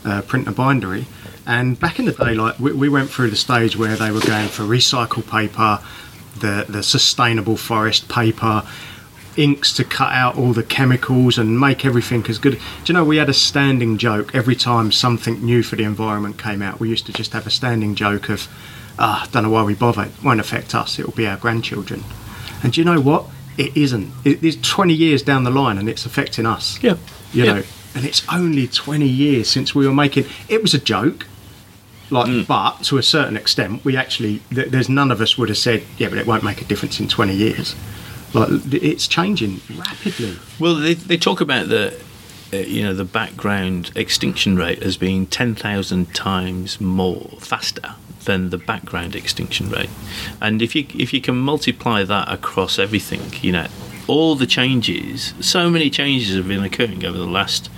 uh, 0.05 0.21
print 0.23 0.47
and 0.47 0.55
bindery. 0.55 1.07
And 1.47 1.79
back 1.81 1.99
in 1.99 2.05
the 2.05 2.13
day, 2.13 2.35
like 2.35 2.59
we, 2.61 2.73
we 2.73 2.89
went 2.91 3.09
through 3.11 3.31
the 3.31 3.37
stage 3.37 3.77
where 3.77 3.97
they 3.97 4.11
were 4.11 4.21
going 4.21 4.49
for 4.49 4.65
recycled 4.65 5.27
paper, 5.31 5.81
the 6.39 6.67
the 6.69 6.83
sustainable 6.83 7.57
forest 7.57 8.09
paper, 8.09 8.63
inks 9.37 9.73
to 9.75 9.85
cut 9.85 10.13
out 10.13 10.37
all 10.37 10.53
the 10.53 10.63
chemicals 10.63 11.39
and 11.39 11.59
make 11.59 11.85
everything 11.85 12.25
as 12.29 12.39
good. 12.39 12.55
Do 12.55 12.61
you 12.87 12.95
know 12.95 13.05
we 13.05 13.17
had 13.19 13.29
a 13.29 13.35
standing 13.35 13.97
joke 13.99 14.35
every 14.35 14.57
time 14.57 14.93
something 14.93 15.43
new 15.45 15.63
for 15.63 15.77
the 15.77 15.85
environment 15.85 16.39
came 16.39 16.63
out? 16.63 16.81
We 16.81 16.89
used 16.89 17.07
to 17.07 17.13
just 17.13 17.33
have 17.33 17.47
a 17.47 17.51
standing 17.51 17.95
joke 17.95 18.29
of, 18.29 18.49
ah, 18.99 19.29
don't 19.33 19.45
know 19.45 19.51
why 19.51 19.63
we 19.63 19.75
bother. 19.75 20.03
It 20.05 20.13
won't 20.25 20.41
affect 20.41 20.75
us. 20.75 20.99
It 20.99 21.07
will 21.07 21.15
be 21.15 21.27
our 21.27 21.37
grandchildren. 21.37 22.05
And 22.63 22.73
do 22.73 22.81
you 22.81 22.85
know 22.85 23.01
what? 23.01 23.27
It 23.57 23.77
isn't. 23.77 24.13
It 24.25 24.43
is 24.43 24.57
20 24.61 24.95
years 24.95 25.23
down 25.23 25.45
the 25.45 25.51
line 25.51 25.79
and 25.79 25.89
it's 25.89 26.05
affecting 26.07 26.47
us. 26.47 26.79
yeah 26.83 26.97
You 27.33 27.45
Yeah. 27.45 27.53
know, 27.55 27.63
and 27.95 28.05
it's 28.05 28.23
only 28.33 28.67
20 28.67 29.07
years 29.09 29.49
since 29.49 29.75
we 29.75 29.87
were 29.87 29.95
making. 29.95 30.25
It 30.49 30.63
was 30.63 30.75
a 30.75 30.79
joke. 30.79 31.27
Like, 32.13 32.27
Mm. 32.29 32.47
but 32.49 32.83
to 32.85 32.99
a 32.99 33.03
certain 33.05 33.37
extent, 33.37 33.85
we 33.85 33.97
actually 33.97 34.43
th- 34.53 34.71
there's 34.71 34.89
none 34.89 35.13
of 35.13 35.21
us 35.21 35.39
would 35.39 35.49
have 35.49 35.59
said, 35.59 35.85
yeah, 35.97 36.09
but 36.09 36.19
it 36.19 36.27
won't 36.27 36.43
make 36.43 36.61
a 36.61 36.65
difference 36.65 36.99
in 36.99 37.07
20 37.07 37.35
years. 37.37 37.77
Like, 38.33 38.49
it's 38.73 39.09
changing 39.09 39.61
rapidly. 39.77 40.39
Well, 40.59 40.75
they, 40.77 40.95
they 40.95 41.17
talk 41.17 41.41
about 41.41 41.69
the, 41.69 41.99
uh, 42.53 42.57
you 42.57 42.83
know, 42.83 42.95
the 42.95 43.05
background 43.05 43.91
extinction 43.95 44.57
rate 44.57 44.83
as 44.83 44.97
being 44.97 45.27
ten 45.27 45.55
thousand 45.55 46.15
times 46.15 46.81
more 46.81 47.29
faster 47.41 47.95
than 48.25 48.51
the 48.51 48.59
background 48.59 49.17
extinction 49.17 49.71
rate, 49.71 49.91
and 50.41 50.63
if 50.63 50.75
you 50.75 50.87
if 50.97 51.13
you 51.13 51.21
can 51.21 51.37
multiply 51.37 52.05
that 52.05 52.31
across 52.31 52.79
everything, 52.79 53.23
you 53.43 53.53
know, 53.53 53.67
all 54.07 54.35
the 54.35 54.47
changes, 54.47 55.35
so 55.41 55.71
many 55.71 55.89
changes 55.91 56.37
have 56.37 56.49
been 56.49 56.65
occurring 56.65 57.05
over 57.05 57.17
the 57.17 57.27
last 57.27 57.71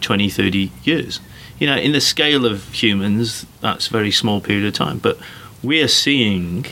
20, 0.00 0.28
30 0.28 0.70
years. 0.84 1.20
You 1.58 1.66
know, 1.66 1.76
in 1.76 1.92
the 1.92 2.00
scale 2.00 2.46
of 2.46 2.72
humans, 2.72 3.44
that's 3.60 3.88
a 3.88 3.90
very 3.90 4.10
small 4.10 4.40
period 4.40 4.66
of 4.66 4.72
time, 4.72 4.98
but 4.98 5.18
we 5.62 5.82
are 5.82 5.88
seeing 5.88 6.66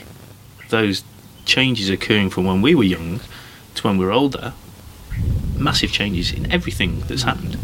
those 0.71 1.03
changes 1.49 1.91
occurring 1.91 2.31
from 2.31 2.45
when 2.45 2.63
we 2.63 2.75
were 2.77 2.85
young 2.85 3.21
to 3.75 3.83
when 3.83 3.99
we 3.99 4.05
were 4.05 4.13
older 4.13 4.53
massive 5.59 5.91
changes 5.91 6.33
in 6.33 6.51
everything 6.51 7.01
that's 7.01 7.23
happened. 7.23 7.59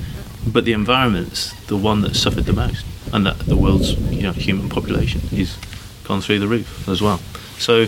But 0.46 0.64
the 0.64 0.72
environment's 0.72 1.52
the 1.66 1.76
one 1.76 2.02
that 2.02 2.16
suffered 2.16 2.44
the 2.44 2.52
most, 2.52 2.84
and 3.12 3.24
that 3.24 3.38
the 3.40 3.56
world's 3.56 3.92
you 4.10 4.22
know 4.22 4.32
human 4.32 4.68
population 4.68 5.22
is 5.32 5.56
gone 6.04 6.20
through 6.20 6.40
the 6.40 6.48
roof 6.48 6.86
as 6.88 7.00
well. 7.00 7.18
So, 7.58 7.86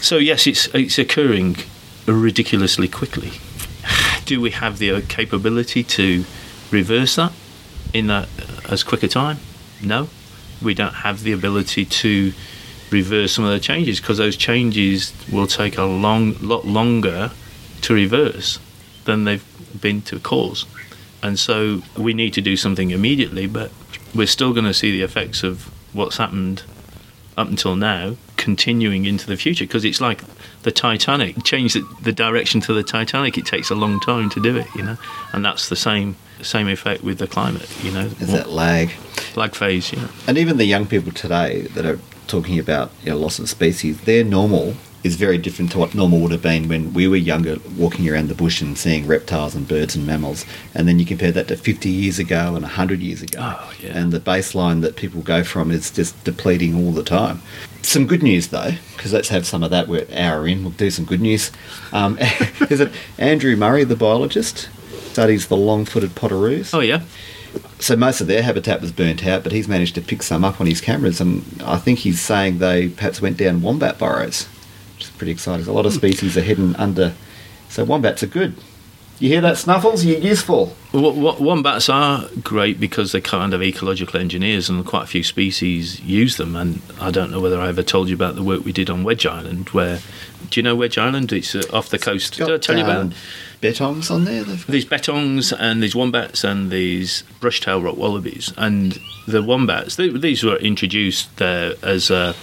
so 0.00 0.16
yes, 0.16 0.46
it's 0.46 0.68
it's 0.74 0.98
occurring 0.98 1.56
ridiculously 2.06 2.88
quickly. 2.88 3.32
Do 4.24 4.40
we 4.40 4.50
have 4.52 4.78
the 4.78 4.92
uh, 4.92 5.00
capability 5.08 5.82
to 5.84 6.24
reverse 6.70 7.16
that 7.16 7.32
in 7.92 8.06
that 8.06 8.28
as 8.68 8.82
quick 8.82 9.02
a 9.02 9.08
time? 9.08 9.38
No, 9.82 10.08
we 10.62 10.72
don't 10.72 10.94
have 10.94 11.22
the 11.22 11.32
ability 11.32 11.84
to 11.84 12.32
reverse 12.90 13.32
some 13.32 13.44
of 13.44 13.50
the 13.50 13.60
changes 13.60 14.00
because 14.00 14.18
those 14.18 14.36
changes 14.36 15.12
will 15.32 15.46
take 15.46 15.76
a 15.78 15.84
long 15.84 16.36
lot 16.40 16.66
longer 16.66 17.30
to 17.82 17.94
reverse 17.94 18.58
than 19.04 19.24
they've 19.24 19.44
been 19.80 20.02
to 20.02 20.18
cause. 20.18 20.66
And 21.22 21.38
so 21.38 21.82
we 21.96 22.14
need 22.14 22.32
to 22.34 22.40
do 22.40 22.56
something 22.56 22.90
immediately, 22.90 23.46
but 23.46 23.70
we're 24.14 24.26
still 24.26 24.52
going 24.52 24.66
to 24.66 24.74
see 24.74 24.90
the 24.92 25.02
effects 25.02 25.42
of 25.42 25.70
what's 25.92 26.16
happened 26.16 26.62
up 27.36 27.48
until 27.48 27.76
now 27.76 28.16
continuing 28.36 29.04
into 29.04 29.26
the 29.26 29.36
future 29.36 29.64
because 29.64 29.84
it's 29.84 30.00
like 30.00 30.22
the 30.62 30.72
Titanic. 30.72 31.42
Change 31.44 31.74
the, 31.74 31.88
the 32.02 32.12
direction 32.12 32.60
to 32.62 32.72
the 32.72 32.82
Titanic, 32.82 33.38
it 33.38 33.46
takes 33.46 33.70
a 33.70 33.74
long 33.74 34.00
time 34.00 34.30
to 34.30 34.40
do 34.40 34.56
it, 34.56 34.66
you 34.74 34.82
know, 34.82 34.96
and 35.32 35.44
that's 35.44 35.68
the 35.68 35.76
same 35.76 36.16
same 36.40 36.68
effect 36.68 37.02
with 37.02 37.18
the 37.18 37.26
climate, 37.26 37.68
you 37.82 37.90
know, 37.90 38.08
There's 38.08 38.30
that 38.30 38.50
lag. 38.50 38.92
lag 39.34 39.56
phase, 39.56 39.92
know. 39.92 40.08
And 40.28 40.38
even 40.38 40.56
the 40.56 40.64
young 40.64 40.86
people 40.86 41.10
today 41.10 41.62
that 41.74 41.84
are 41.84 41.98
talking 42.28 42.58
about 42.58 42.90
you 43.02 43.10
know, 43.10 43.18
loss 43.18 43.38
of 43.38 43.48
species, 43.48 44.00
their 44.02 44.24
normal 44.24 44.74
is 45.04 45.16
very 45.16 45.38
different 45.38 45.70
to 45.70 45.78
what 45.78 45.94
normal 45.94 46.20
would 46.20 46.32
have 46.32 46.42
been 46.42 46.68
when 46.68 46.92
we 46.92 47.06
were 47.06 47.16
younger, 47.16 47.56
walking 47.76 48.08
around 48.08 48.28
the 48.28 48.34
bush 48.34 48.60
and 48.60 48.76
seeing 48.76 49.06
reptiles 49.06 49.54
and 49.54 49.68
birds 49.68 49.94
and 49.94 50.06
mammals. 50.06 50.44
And 50.74 50.88
then 50.88 50.98
you 50.98 51.06
compare 51.06 51.30
that 51.32 51.48
to 51.48 51.56
50 51.56 51.88
years 51.88 52.18
ago 52.18 52.54
and 52.54 52.62
100 52.62 53.00
years 53.00 53.22
ago. 53.22 53.38
Oh, 53.40 53.72
yeah. 53.80 53.96
And 53.96 54.12
the 54.12 54.20
baseline 54.20 54.80
that 54.82 54.96
people 54.96 55.20
go 55.22 55.44
from 55.44 55.70
is 55.70 55.90
just 55.90 56.22
depleting 56.24 56.74
all 56.74 56.92
the 56.92 57.04
time. 57.04 57.42
Some 57.82 58.06
good 58.06 58.22
news 58.22 58.48
though, 58.48 58.72
because 58.96 59.12
let's 59.12 59.28
have 59.28 59.46
some 59.46 59.62
of 59.62 59.70
that. 59.70 59.86
We're 59.86 60.06
hour 60.12 60.46
in. 60.48 60.62
We'll 60.62 60.72
do 60.72 60.90
some 60.90 61.04
good 61.04 61.20
news. 61.20 61.52
Um, 61.92 62.18
is 62.68 62.80
it 62.80 62.92
Andrew 63.18 63.54
Murray, 63.56 63.84
the 63.84 63.96
biologist, 63.96 64.68
studies 65.12 65.46
the 65.46 65.56
long-footed 65.56 66.10
potoroos? 66.10 66.74
Oh 66.74 66.80
yeah, 66.80 67.02
so 67.78 67.96
most 67.96 68.20
of 68.20 68.26
their 68.26 68.42
habitat 68.42 68.80
was 68.80 68.92
burnt 68.92 69.26
out, 69.26 69.42
but 69.42 69.52
he's 69.52 69.68
managed 69.68 69.94
to 69.96 70.00
pick 70.00 70.22
some 70.22 70.44
up 70.44 70.60
on 70.60 70.66
his 70.66 70.80
cameras, 70.80 71.20
and 71.20 71.44
I 71.64 71.78
think 71.78 72.00
he's 72.00 72.20
saying 72.20 72.58
they 72.58 72.88
perhaps 72.88 73.20
went 73.20 73.36
down 73.36 73.62
wombat 73.62 73.98
burrows, 73.98 74.44
which 74.94 75.04
is 75.04 75.10
pretty 75.10 75.32
exciting. 75.32 75.66
A 75.66 75.72
lot 75.72 75.86
of 75.86 75.92
hmm. 75.92 75.98
species 75.98 76.36
are 76.36 76.42
hidden 76.42 76.74
under, 76.76 77.14
so 77.68 77.84
wombats 77.84 78.22
are 78.22 78.28
good. 78.28 78.54
You 79.20 79.28
hear 79.30 79.40
that, 79.40 79.58
Snuffles? 79.58 80.04
You're 80.04 80.20
useful. 80.20 80.76
Wo- 80.92 81.10
wo- 81.10 81.36
Wombats 81.40 81.88
are 81.88 82.28
great 82.44 82.78
because 82.78 83.10
they're 83.10 83.20
kind 83.20 83.52
of 83.52 83.60
ecological 83.60 84.20
engineers, 84.20 84.70
and 84.70 84.86
quite 84.86 85.04
a 85.04 85.06
few 85.06 85.24
species 85.24 86.00
use 86.00 86.36
them. 86.36 86.54
And 86.54 86.80
I 87.00 87.10
don't 87.10 87.32
know 87.32 87.40
whether 87.40 87.60
I 87.60 87.68
ever 87.68 87.82
told 87.82 88.08
you 88.08 88.14
about 88.14 88.36
the 88.36 88.44
work 88.44 88.64
we 88.64 88.72
did 88.72 88.88
on 88.88 89.02
Wedge 89.02 89.26
Island. 89.26 89.70
Where 89.70 89.98
do 90.50 90.58
you 90.60 90.62
know 90.62 90.74
Wedge 90.76 90.98
Island? 90.98 91.32
It's 91.32 91.54
uh, 91.54 91.62
off 91.72 91.88
the 91.88 91.98
coast. 91.98 92.34
Did 92.36 92.50
I 92.50 92.58
tell 92.58 92.76
you 92.76 92.84
about 92.84 92.98
um, 92.98 93.12
bettongs 93.60 94.10
on 94.10 94.24
there? 94.24 94.44
Got- 94.44 94.66
these 94.66 94.84
bettongs 94.84 95.52
and 95.58 95.82
these 95.82 95.94
wombats 95.94 96.44
and 96.44 96.70
these 96.70 97.22
brush-tailed 97.40 97.84
rock 97.84 97.96
wallabies 97.96 98.52
and 98.56 98.98
the 99.26 99.42
wombats? 99.42 99.96
They, 99.96 100.08
these 100.08 100.42
were 100.44 100.56
introduced 100.56 101.36
there 101.36 101.74
as 101.82 102.10
a 102.10 102.34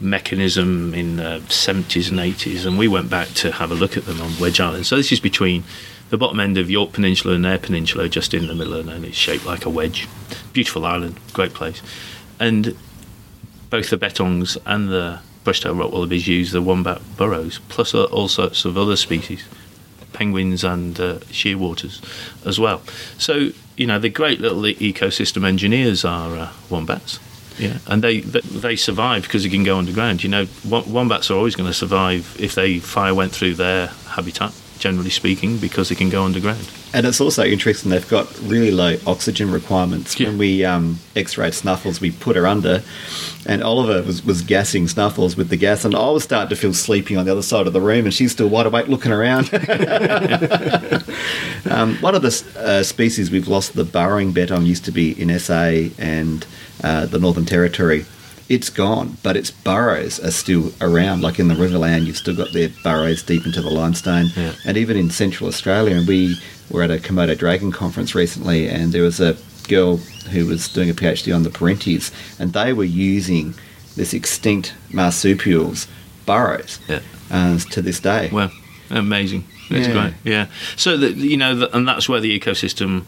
mechanism 0.00 0.94
in 0.94 1.16
the 1.16 1.42
70s 1.48 2.10
and 2.10 2.18
80s, 2.18 2.64
and 2.66 2.78
we 2.78 2.88
went 2.88 3.10
back 3.10 3.28
to 3.28 3.52
have 3.52 3.70
a 3.70 3.74
look 3.74 3.96
at 3.96 4.06
them 4.06 4.20
on 4.20 4.32
Wedge 4.40 4.60
Island. 4.60 4.86
So 4.86 4.96
this 4.96 5.12
is 5.12 5.20
between 5.20 5.64
the 6.08 6.16
bottom 6.16 6.40
end 6.40 6.58
of 6.58 6.70
Yorke 6.70 6.92
Peninsula 6.92 7.34
and 7.34 7.46
Eyre 7.46 7.58
Peninsula, 7.58 8.08
just 8.08 8.34
in 8.34 8.46
the 8.46 8.54
middle, 8.54 8.88
and 8.88 9.04
it's 9.04 9.16
shaped 9.16 9.44
like 9.46 9.64
a 9.64 9.70
wedge. 9.70 10.08
Beautiful 10.52 10.84
island, 10.84 11.18
great 11.32 11.54
place, 11.54 11.82
and 12.40 12.76
both 13.68 13.90
the 13.90 13.96
bettongs 13.98 14.56
and 14.66 14.88
the 14.88 15.20
brush-tailed 15.44 15.78
rock 15.78 15.92
wallabies 15.92 16.26
use 16.28 16.52
the 16.52 16.62
wombat 16.62 17.00
burrows, 17.16 17.60
plus 17.68 17.94
all 17.94 18.28
sorts 18.28 18.64
of 18.64 18.76
other 18.76 18.96
species, 18.96 19.44
penguins 20.12 20.64
and 20.64 20.98
uh, 21.00 21.14
shearwaters 21.30 22.00
as 22.46 22.58
well. 22.58 22.82
So 23.18 23.50
you 23.76 23.86
know 23.86 23.98
the 23.98 24.08
great 24.10 24.40
little 24.40 24.60
ecosystem 24.62 25.44
engineers 25.46 26.04
are 26.04 26.36
uh, 26.36 26.52
wombats. 26.68 27.18
Yeah, 27.58 27.78
and 27.86 28.02
they 28.02 28.20
they- 28.20 28.40
they 28.40 28.76
survive 28.76 29.22
because 29.22 29.42
they 29.44 29.50
can 29.50 29.64
go 29.64 29.76
underground. 29.78 30.22
You 30.22 30.30
know, 30.30 30.46
wombats 30.64 31.30
are 31.30 31.34
always 31.34 31.56
going 31.56 31.68
to 31.68 31.74
survive 31.74 32.36
if 32.38 32.54
they 32.54 32.78
fire 32.78 33.14
went 33.14 33.32
through 33.32 33.54
their 33.54 33.88
habitat. 34.08 34.52
Generally 34.80 35.10
speaking, 35.10 35.58
because 35.58 35.90
it 35.90 35.96
can 35.96 36.08
go 36.08 36.24
underground. 36.24 36.66
And 36.94 37.06
it's 37.06 37.20
also 37.20 37.44
interesting, 37.44 37.90
they've 37.90 38.08
got 38.08 38.26
really 38.40 38.70
low 38.70 38.96
oxygen 39.06 39.52
requirements. 39.52 40.18
Yeah. 40.18 40.28
When 40.28 40.38
we 40.38 40.64
um, 40.64 40.98
x 41.14 41.36
rayed 41.36 41.52
Snuffles, 41.52 42.00
we 42.00 42.10
put 42.10 42.34
her 42.34 42.46
under, 42.46 42.82
and 43.46 43.62
Oliver 43.62 44.02
was, 44.02 44.24
was 44.24 44.40
gassing 44.40 44.88
Snuffles 44.88 45.36
with 45.36 45.50
the 45.50 45.58
gas, 45.58 45.84
and 45.84 45.94
I 45.94 46.08
was 46.08 46.24
starting 46.24 46.48
to 46.48 46.56
feel 46.56 46.72
sleepy 46.72 47.14
on 47.14 47.26
the 47.26 47.32
other 47.32 47.42
side 47.42 47.66
of 47.66 47.74
the 47.74 47.80
room, 47.80 48.06
and 48.06 48.14
she's 48.14 48.32
still 48.32 48.48
wide 48.48 48.64
awake 48.64 48.88
looking 48.88 49.12
around. 49.12 49.50
um, 51.70 51.96
one 51.96 52.14
of 52.14 52.22
the 52.22 52.44
uh, 52.56 52.82
species 52.82 53.30
we've 53.30 53.48
lost, 53.48 53.74
the 53.74 53.84
burrowing 53.84 54.32
bettong, 54.32 54.64
used 54.64 54.86
to 54.86 54.92
be 54.92 55.12
in 55.20 55.38
SA 55.38 55.90
and 55.98 56.46
uh, 56.82 57.04
the 57.04 57.18
Northern 57.18 57.44
Territory. 57.44 58.06
It's 58.50 58.68
gone, 58.68 59.16
but 59.22 59.36
its 59.36 59.50
burrows 59.52 60.18
are 60.18 60.32
still 60.32 60.72
around. 60.80 61.22
Like 61.22 61.38
in 61.38 61.46
the 61.46 61.54
Riverland, 61.54 62.06
you've 62.06 62.16
still 62.16 62.34
got 62.34 62.52
their 62.52 62.68
burrows 62.82 63.22
deep 63.22 63.46
into 63.46 63.62
the 63.62 63.70
limestone. 63.70 64.26
Yeah. 64.36 64.54
And 64.66 64.76
even 64.76 64.96
in 64.96 65.08
Central 65.08 65.48
Australia, 65.48 65.94
and 65.96 66.06
we 66.08 66.36
were 66.68 66.82
at 66.82 66.90
a 66.90 66.96
Komodo 66.96 67.38
dragon 67.38 67.70
conference 67.70 68.12
recently, 68.14 68.68
and 68.68 68.92
there 68.92 69.04
was 69.04 69.20
a 69.20 69.36
girl 69.68 69.98
who 70.32 70.46
was 70.46 70.66
doing 70.68 70.90
a 70.90 70.94
PhD 70.94 71.32
on 71.32 71.44
the 71.44 71.50
perenties, 71.50 72.10
and 72.40 72.52
they 72.52 72.72
were 72.72 72.82
using 72.82 73.54
this 73.94 74.12
extinct 74.12 74.74
marsupials 74.92 75.86
burrows 76.26 76.80
Yeah. 76.88 77.00
uh, 77.30 77.56
to 77.70 77.80
this 77.80 78.00
day. 78.00 78.30
Well, 78.32 78.50
amazing. 78.90 79.44
It's 79.70 79.86
Yeah. 79.86 79.92
great. 79.92 80.14
Yeah. 80.24 80.46
So 80.74 80.96
that 80.96 81.14
you 81.16 81.36
know, 81.36 81.54
that, 81.54 81.72
and 81.72 81.86
that's 81.86 82.08
where 82.08 82.20
the 82.20 82.36
ecosystem 82.36 83.02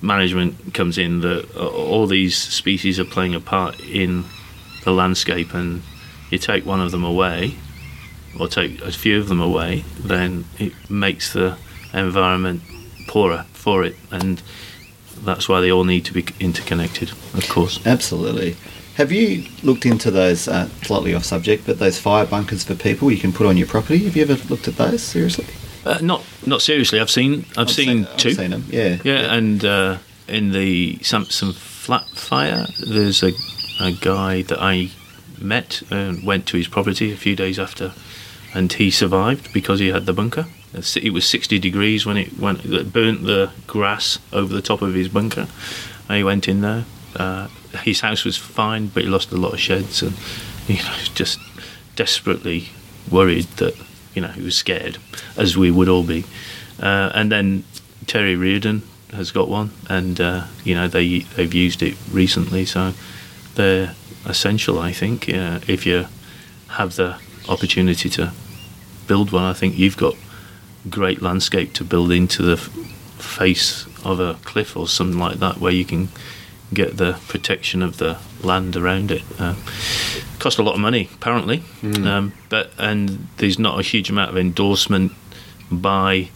management 0.00 0.74
comes 0.74 0.96
in. 0.96 1.22
That 1.22 1.56
all 1.56 2.06
these 2.06 2.36
species 2.36 3.00
are 3.00 3.04
playing 3.04 3.34
a 3.34 3.40
part 3.40 3.80
in 3.80 4.24
the 4.86 4.92
landscape, 4.92 5.52
and 5.52 5.82
you 6.30 6.38
take 6.38 6.64
one 6.64 6.80
of 6.80 6.90
them 6.92 7.04
away, 7.04 7.56
or 8.40 8.48
take 8.48 8.80
a 8.80 8.90
few 8.90 9.18
of 9.18 9.28
them 9.28 9.40
away, 9.40 9.84
then 9.98 10.46
it 10.58 10.72
makes 10.88 11.34
the 11.34 11.58
environment 11.92 12.62
poorer 13.08 13.44
for 13.52 13.84
it, 13.84 13.96
and 14.10 14.40
that's 15.24 15.48
why 15.48 15.60
they 15.60 15.70
all 15.70 15.84
need 15.84 16.04
to 16.06 16.14
be 16.14 16.24
interconnected, 16.40 17.10
of 17.34 17.46
course. 17.48 17.84
Absolutely. 17.86 18.56
Have 18.94 19.12
you 19.12 19.44
looked 19.62 19.84
into 19.84 20.10
those, 20.10 20.48
uh, 20.48 20.68
slightly 20.82 21.14
off 21.14 21.24
subject, 21.24 21.66
but 21.66 21.78
those 21.78 21.98
fire 21.98 22.24
bunkers 22.24 22.64
for 22.64 22.74
people 22.74 23.10
you 23.10 23.18
can 23.18 23.32
put 23.32 23.46
on 23.46 23.56
your 23.56 23.66
property? 23.66 23.98
Have 24.04 24.16
you 24.16 24.22
ever 24.22 24.36
looked 24.48 24.68
at 24.68 24.76
those, 24.76 25.02
seriously? 25.02 25.46
Uh, 25.84 25.98
not 26.00 26.24
not 26.46 26.62
seriously. 26.62 26.98
I've 27.00 27.10
seen 27.10 27.44
I've, 27.56 27.70
seen, 27.70 28.06
two. 28.16 28.30
I've 28.30 28.36
seen 28.36 28.50
them, 28.50 28.64
yeah. 28.70 28.98
Yeah, 29.04 29.34
and 29.34 29.64
uh, 29.64 29.98
in 30.28 30.52
the 30.52 30.98
Sampson 31.02 31.52
Flat 31.52 32.06
Fire, 32.08 32.66
there's 32.86 33.22
a, 33.22 33.32
a 33.80 33.92
guy 33.92 34.42
that 34.42 34.58
I 34.60 34.90
met 35.40 35.82
and 35.90 36.24
went 36.24 36.46
to 36.48 36.56
his 36.56 36.68
property 36.68 37.12
a 37.12 37.16
few 37.16 37.36
days 37.36 37.58
after, 37.58 37.92
and 38.54 38.72
he 38.72 38.90
survived 38.90 39.52
because 39.52 39.80
he 39.80 39.88
had 39.88 40.06
the 40.06 40.12
bunker. 40.12 40.46
It 40.72 41.12
was 41.12 41.26
60 41.26 41.58
degrees 41.58 42.04
when 42.04 42.16
it 42.16 42.38
went, 42.38 42.64
it 42.64 42.92
burnt 42.92 43.24
the 43.24 43.50
grass 43.66 44.18
over 44.32 44.52
the 44.52 44.60
top 44.60 44.82
of 44.82 44.94
his 44.94 45.08
bunker. 45.08 45.46
And 46.08 46.18
he 46.18 46.24
went 46.24 46.48
in 46.48 46.60
there. 46.60 46.84
Uh, 47.14 47.48
his 47.82 48.00
house 48.00 48.24
was 48.24 48.36
fine, 48.36 48.88
but 48.88 49.04
he 49.04 49.08
lost 49.08 49.32
a 49.32 49.36
lot 49.36 49.54
of 49.54 49.60
sheds 49.60 50.02
and 50.02 50.14
you 50.68 50.76
know 50.76 50.94
just 51.14 51.38
desperately 51.94 52.68
worried 53.10 53.44
that 53.56 53.74
you 54.14 54.22
know 54.22 54.28
he 54.28 54.42
was 54.42 54.56
scared, 54.56 54.98
as 55.36 55.56
we 55.56 55.70
would 55.70 55.88
all 55.88 56.04
be. 56.04 56.24
Uh, 56.80 57.10
and 57.14 57.32
then 57.32 57.64
Terry 58.06 58.36
Reardon 58.36 58.82
has 59.12 59.30
got 59.30 59.48
one, 59.48 59.70
and 59.88 60.20
uh, 60.20 60.44
you 60.64 60.74
know 60.74 60.88
they 60.88 61.20
they've 61.20 61.54
used 61.54 61.82
it 61.82 61.96
recently, 62.10 62.66
so 62.66 62.92
they're 63.56 63.94
essential. 64.24 64.78
I 64.78 64.92
think 64.92 65.28
uh, 65.28 65.60
if 65.66 65.84
you 65.84 66.06
have 66.68 66.96
the 66.96 67.18
opportunity 67.48 68.08
to 68.10 68.32
build 69.06 69.32
one, 69.32 69.44
I 69.44 69.52
think 69.52 69.76
you've 69.76 69.96
got 69.96 70.14
great 70.88 71.20
landscape 71.20 71.72
to 71.74 71.84
build 71.84 72.12
into 72.12 72.42
the 72.42 72.52
f- 72.54 72.68
face 73.18 73.86
of 74.04 74.20
a 74.20 74.34
cliff 74.44 74.76
or 74.76 74.86
something 74.88 75.18
like 75.18 75.38
that, 75.40 75.58
where 75.58 75.72
you 75.72 75.84
can 75.84 76.08
get 76.72 76.96
the 76.96 77.18
protection 77.28 77.82
of 77.82 77.96
the 77.98 78.18
land 78.42 78.76
around 78.76 79.10
it. 79.10 79.22
Uh, 79.38 79.54
cost 80.38 80.58
a 80.58 80.62
lot 80.62 80.74
of 80.74 80.80
money, 80.80 81.08
apparently, 81.14 81.62
um, 82.06 82.32
but 82.48 82.70
and 82.78 83.26
there's 83.38 83.58
not 83.58 83.78
a 83.78 83.82
huge 83.82 84.10
amount 84.10 84.30
of 84.30 84.36
endorsement 84.36 85.12
by 85.70 86.28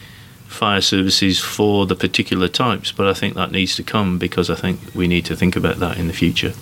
fire 0.51 0.81
services 0.81 1.39
for 1.39 1.87
the 1.87 1.95
particular 1.95 2.49
types. 2.49 2.93
But 2.93 3.07
I 3.07 3.15
think 3.15 3.35
that 3.35 3.53
needs 3.53 3.77
to 3.77 3.83
come 3.83 4.19
because 4.19 4.51
I 4.51 4.57
think 4.57 4.81
we 4.95 5.07
need 5.07 5.25
to 5.27 5.37
think 5.37 5.57
about 5.57 5.79
that 5.79 5.97
in 5.97 6.09
the 6.09 6.13
future 6.13 6.53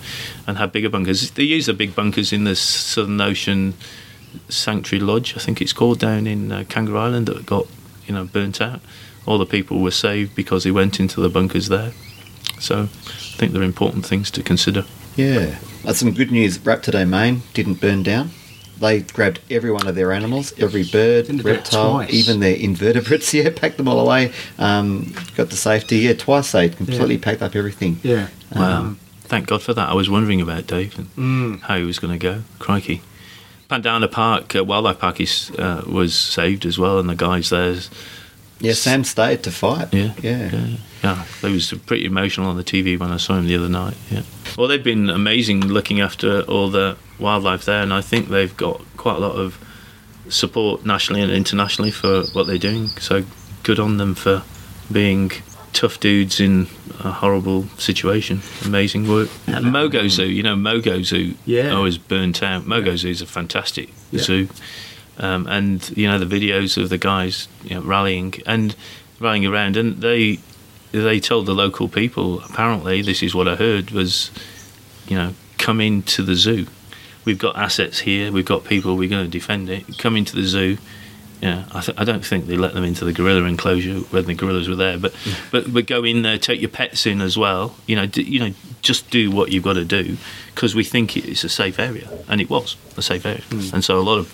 and 0.47 0.57
have 0.57 0.71
bigger 0.71 0.89
bunkers. 0.89 1.31
They 1.31 1.43
use 1.43 1.65
the 1.65 1.73
big 1.73 1.95
bunkers 1.95 2.31
in 2.31 2.43
the 2.43 2.55
Southern 2.55 3.19
Ocean 3.19 3.73
Sanctuary 4.47 5.03
Lodge, 5.03 5.35
I 5.35 5.39
think 5.39 5.59
it's 5.59 5.73
called, 5.73 5.99
down 5.99 6.27
in 6.27 6.51
uh, 6.51 6.63
Kangaroo 6.69 6.99
Island 6.99 7.27
that 7.27 7.45
got 7.47 7.65
you 8.05 8.13
know 8.13 8.25
burnt 8.25 8.61
out. 8.61 8.79
All 9.25 9.37
the 9.37 9.45
people 9.45 9.79
were 9.79 9.91
saved 9.91 10.35
because 10.35 10.63
they 10.63 10.71
went 10.71 10.99
into 10.99 11.19
the 11.19 11.29
bunkers 11.29 11.67
there. 11.67 11.91
So 12.59 12.83
I 12.83 13.37
think 13.37 13.53
they're 13.53 13.63
important 13.63 14.05
things 14.05 14.29
to 14.31 14.43
consider. 14.43 14.85
Yeah. 15.15 15.57
That's 15.83 15.99
some 15.99 16.11
good 16.11 16.31
news. 16.31 16.57
Raptor 16.59 16.91
Domain 16.91 17.41
didn't 17.53 17.81
burn 17.81 18.03
down. 18.03 18.31
They 18.79 19.01
grabbed 19.01 19.39
every 19.51 19.71
one 19.71 19.87
of 19.87 19.95
their 19.95 20.11
animals, 20.13 20.53
every 20.57 20.83
bird, 20.83 21.25
Didn't 21.27 21.37
do 21.37 21.43
that 21.43 21.51
reptile, 21.57 22.05
even 22.09 22.39
their 22.39 22.55
invertebrates. 22.55 23.33
Yeah, 23.39 23.49
packed 23.55 23.77
them 23.77 23.87
all 23.87 23.99
away. 23.99 24.31
Um, 24.57 25.13
got 25.35 25.49
the 25.49 25.55
safety. 25.57 25.97
Yeah, 25.97 26.13
twice 26.13 26.51
they 26.53 26.69
completely 26.69 27.15
Yeah. 27.15 27.21
packed 27.21 27.41
up 27.41 27.55
everything. 27.55 27.99
Yeah. 28.03 28.27
Wow. 28.55 28.79
Um, 28.79 28.99
Thank 29.23 29.45
God 29.47 29.61
for 29.61 29.73
that. 29.75 29.89
I 29.89 29.93
was 29.93 30.09
wondering 30.09 30.41
about 30.41 30.65
Dave 30.65 30.97
and 30.97 31.15
Mm. 31.15 31.61
how 31.61 31.77
he 31.77 31.83
was 31.83 31.99
going 31.99 32.17
to 32.17 32.19
go. 32.19 32.41
Crikey. 32.57 33.01
Parndana 33.69 34.09
Park, 34.09 34.55
uh, 34.55 34.63
Wildlife 34.63 34.97
Park, 34.97 35.21
is, 35.21 35.51
uh, 35.59 35.83
was 35.85 36.15
saved 36.15 36.65
as 36.65 36.79
well, 36.79 36.97
and 36.97 37.07
the 37.07 37.15
guys 37.15 37.49
there. 37.51 37.75
Yeah, 38.59 38.73
Sam 38.73 39.03
stayed 39.03 39.43
to 39.43 39.51
fight. 39.51 39.93
Yeah, 39.93 40.11
Yeah. 40.21 40.49
yeah, 40.51 40.67
yeah. 41.03 41.25
They 41.41 41.51
was 41.51 41.73
pretty 41.85 42.05
emotional 42.05 42.47
on 42.49 42.57
the 42.57 42.63
TV 42.63 42.97
when 42.99 43.11
I 43.11 43.17
saw 43.17 43.37
him 43.37 43.47
the 43.47 43.55
other 43.55 43.69
night. 43.69 43.95
Yeah. 44.11 44.23
Well, 44.57 44.67
they've 44.67 44.83
been 44.83 45.09
amazing 45.09 45.61
looking 45.67 46.01
after 46.01 46.41
all 46.41 46.69
the 46.69 46.97
wildlife 47.19 47.63
there, 47.65 47.81
and 47.81 47.93
I 47.93 48.01
think 48.01 48.27
they've 48.29 48.55
got 48.57 48.81
quite 48.97 49.15
a 49.15 49.19
lot 49.19 49.35
of 49.35 49.57
support 50.27 50.85
nationally 50.85 51.21
and 51.21 51.31
internationally 51.31 51.91
for 51.91 52.23
what 52.33 52.47
they're 52.47 52.57
doing. 52.57 52.87
So 52.99 53.23
good 53.63 53.79
on 53.79 53.97
them 53.97 54.13
for 54.15 54.43
being 54.91 55.31
tough 55.71 55.99
dudes 55.99 56.39
in 56.39 56.67
a 56.99 57.11
horrible 57.11 57.65
situation. 57.77 58.41
Amazing 58.65 59.07
work. 59.07 59.29
Yeah. 59.47 59.59
Mogo 59.59 60.09
Zoo, 60.09 60.25
you 60.25 60.43
know, 60.43 60.55
Mogo 60.55 61.03
Zoo 61.05 61.35
Yeah. 61.45 61.71
always 61.73 61.97
burnt 61.97 62.43
out. 62.43 62.65
Mogo 62.65 62.97
Zoo 62.97 63.09
is 63.09 63.21
a 63.21 63.25
fantastic 63.25 63.89
Yeah. 64.11 64.21
zoo. 64.21 64.49
Um, 65.19 65.47
and 65.47 65.95
you 65.97 66.07
know 66.07 66.17
the 66.19 66.25
videos 66.25 66.81
of 66.81 66.89
the 66.89 66.97
guys 66.97 67.47
you 67.63 67.75
know, 67.75 67.81
rallying 67.81 68.33
and 68.45 68.75
rallying 69.19 69.45
around, 69.45 69.77
and 69.77 70.01
they 70.01 70.39
they 70.91 71.19
told 71.19 71.45
the 71.45 71.53
local 71.53 71.87
people 71.87 72.41
apparently 72.41 73.01
this 73.01 73.21
is 73.21 73.35
what 73.35 73.47
I 73.47 73.55
heard 73.55 73.91
was 73.91 74.31
you 75.07 75.15
know 75.15 75.33
come 75.57 75.81
into 75.81 76.23
the 76.23 76.35
zoo. 76.35 76.67
We've 77.25 77.37
got 77.37 77.57
assets 77.57 77.99
here. 77.99 78.31
We've 78.31 78.45
got 78.45 78.63
people. 78.63 78.95
We're 78.95 79.09
going 79.09 79.25
to 79.25 79.29
defend 79.29 79.69
it. 79.69 79.97
Come 79.99 80.15
into 80.15 80.35
the 80.35 80.43
zoo. 80.45 80.77
Yeah, 81.41 81.65
I, 81.71 81.81
th- 81.81 81.97
I 81.97 82.03
don't 82.03 82.25
think 82.25 82.47
they 82.47 82.57
let 82.57 82.73
them 82.73 82.83
into 82.83 83.05
the 83.05 83.13
gorilla 83.13 83.43
enclosure 83.45 83.99
when 84.11 84.25
the 84.25 84.33
gorillas 84.33 84.67
were 84.67 84.75
there, 84.75 84.97
but 84.97 85.13
but 85.51 85.71
but 85.71 85.85
go 85.85 86.03
in 86.03 86.21
there, 86.21 86.37
take 86.37 86.59
your 86.59 86.69
pets 86.69 87.05
in 87.05 87.21
as 87.21 87.37
well. 87.37 87.75
You 87.87 87.95
know, 87.95 88.05
d- 88.07 88.23
you 88.23 88.39
know, 88.39 88.53
just 88.81 89.09
do 89.09 89.31
what 89.31 89.49
you've 89.51 89.63
got 89.63 89.73
to 89.73 89.85
do 89.85 90.17
because 90.53 90.75
we 90.75 90.83
think 90.83 91.15
it's 91.15 91.45
a 91.45 91.49
safe 91.49 91.79
area, 91.79 92.09
and 92.27 92.41
it 92.41 92.49
was 92.49 92.75
a 92.97 93.01
safe 93.01 93.25
area, 93.25 93.43
and 93.73 93.83
so 93.85 93.97
a 93.97 94.01
lot 94.01 94.17
of 94.17 94.33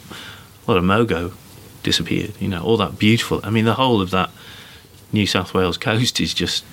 a 0.68 0.72
lot 0.72 0.78
of 0.78 0.84
mogo 0.84 1.34
disappeared. 1.84 2.34
You 2.40 2.48
know, 2.48 2.64
all 2.64 2.78
that 2.78 2.98
beautiful. 3.00 3.40
I 3.44 3.50
mean, 3.50 3.66
the 3.66 3.76
whole 3.76 4.02
of 4.02 4.12
that 4.12 4.30
New 5.12 5.28
South 5.28 5.54
Wales 5.54 5.78
coast 5.78 6.20
is 6.20 6.34
just 6.34 6.64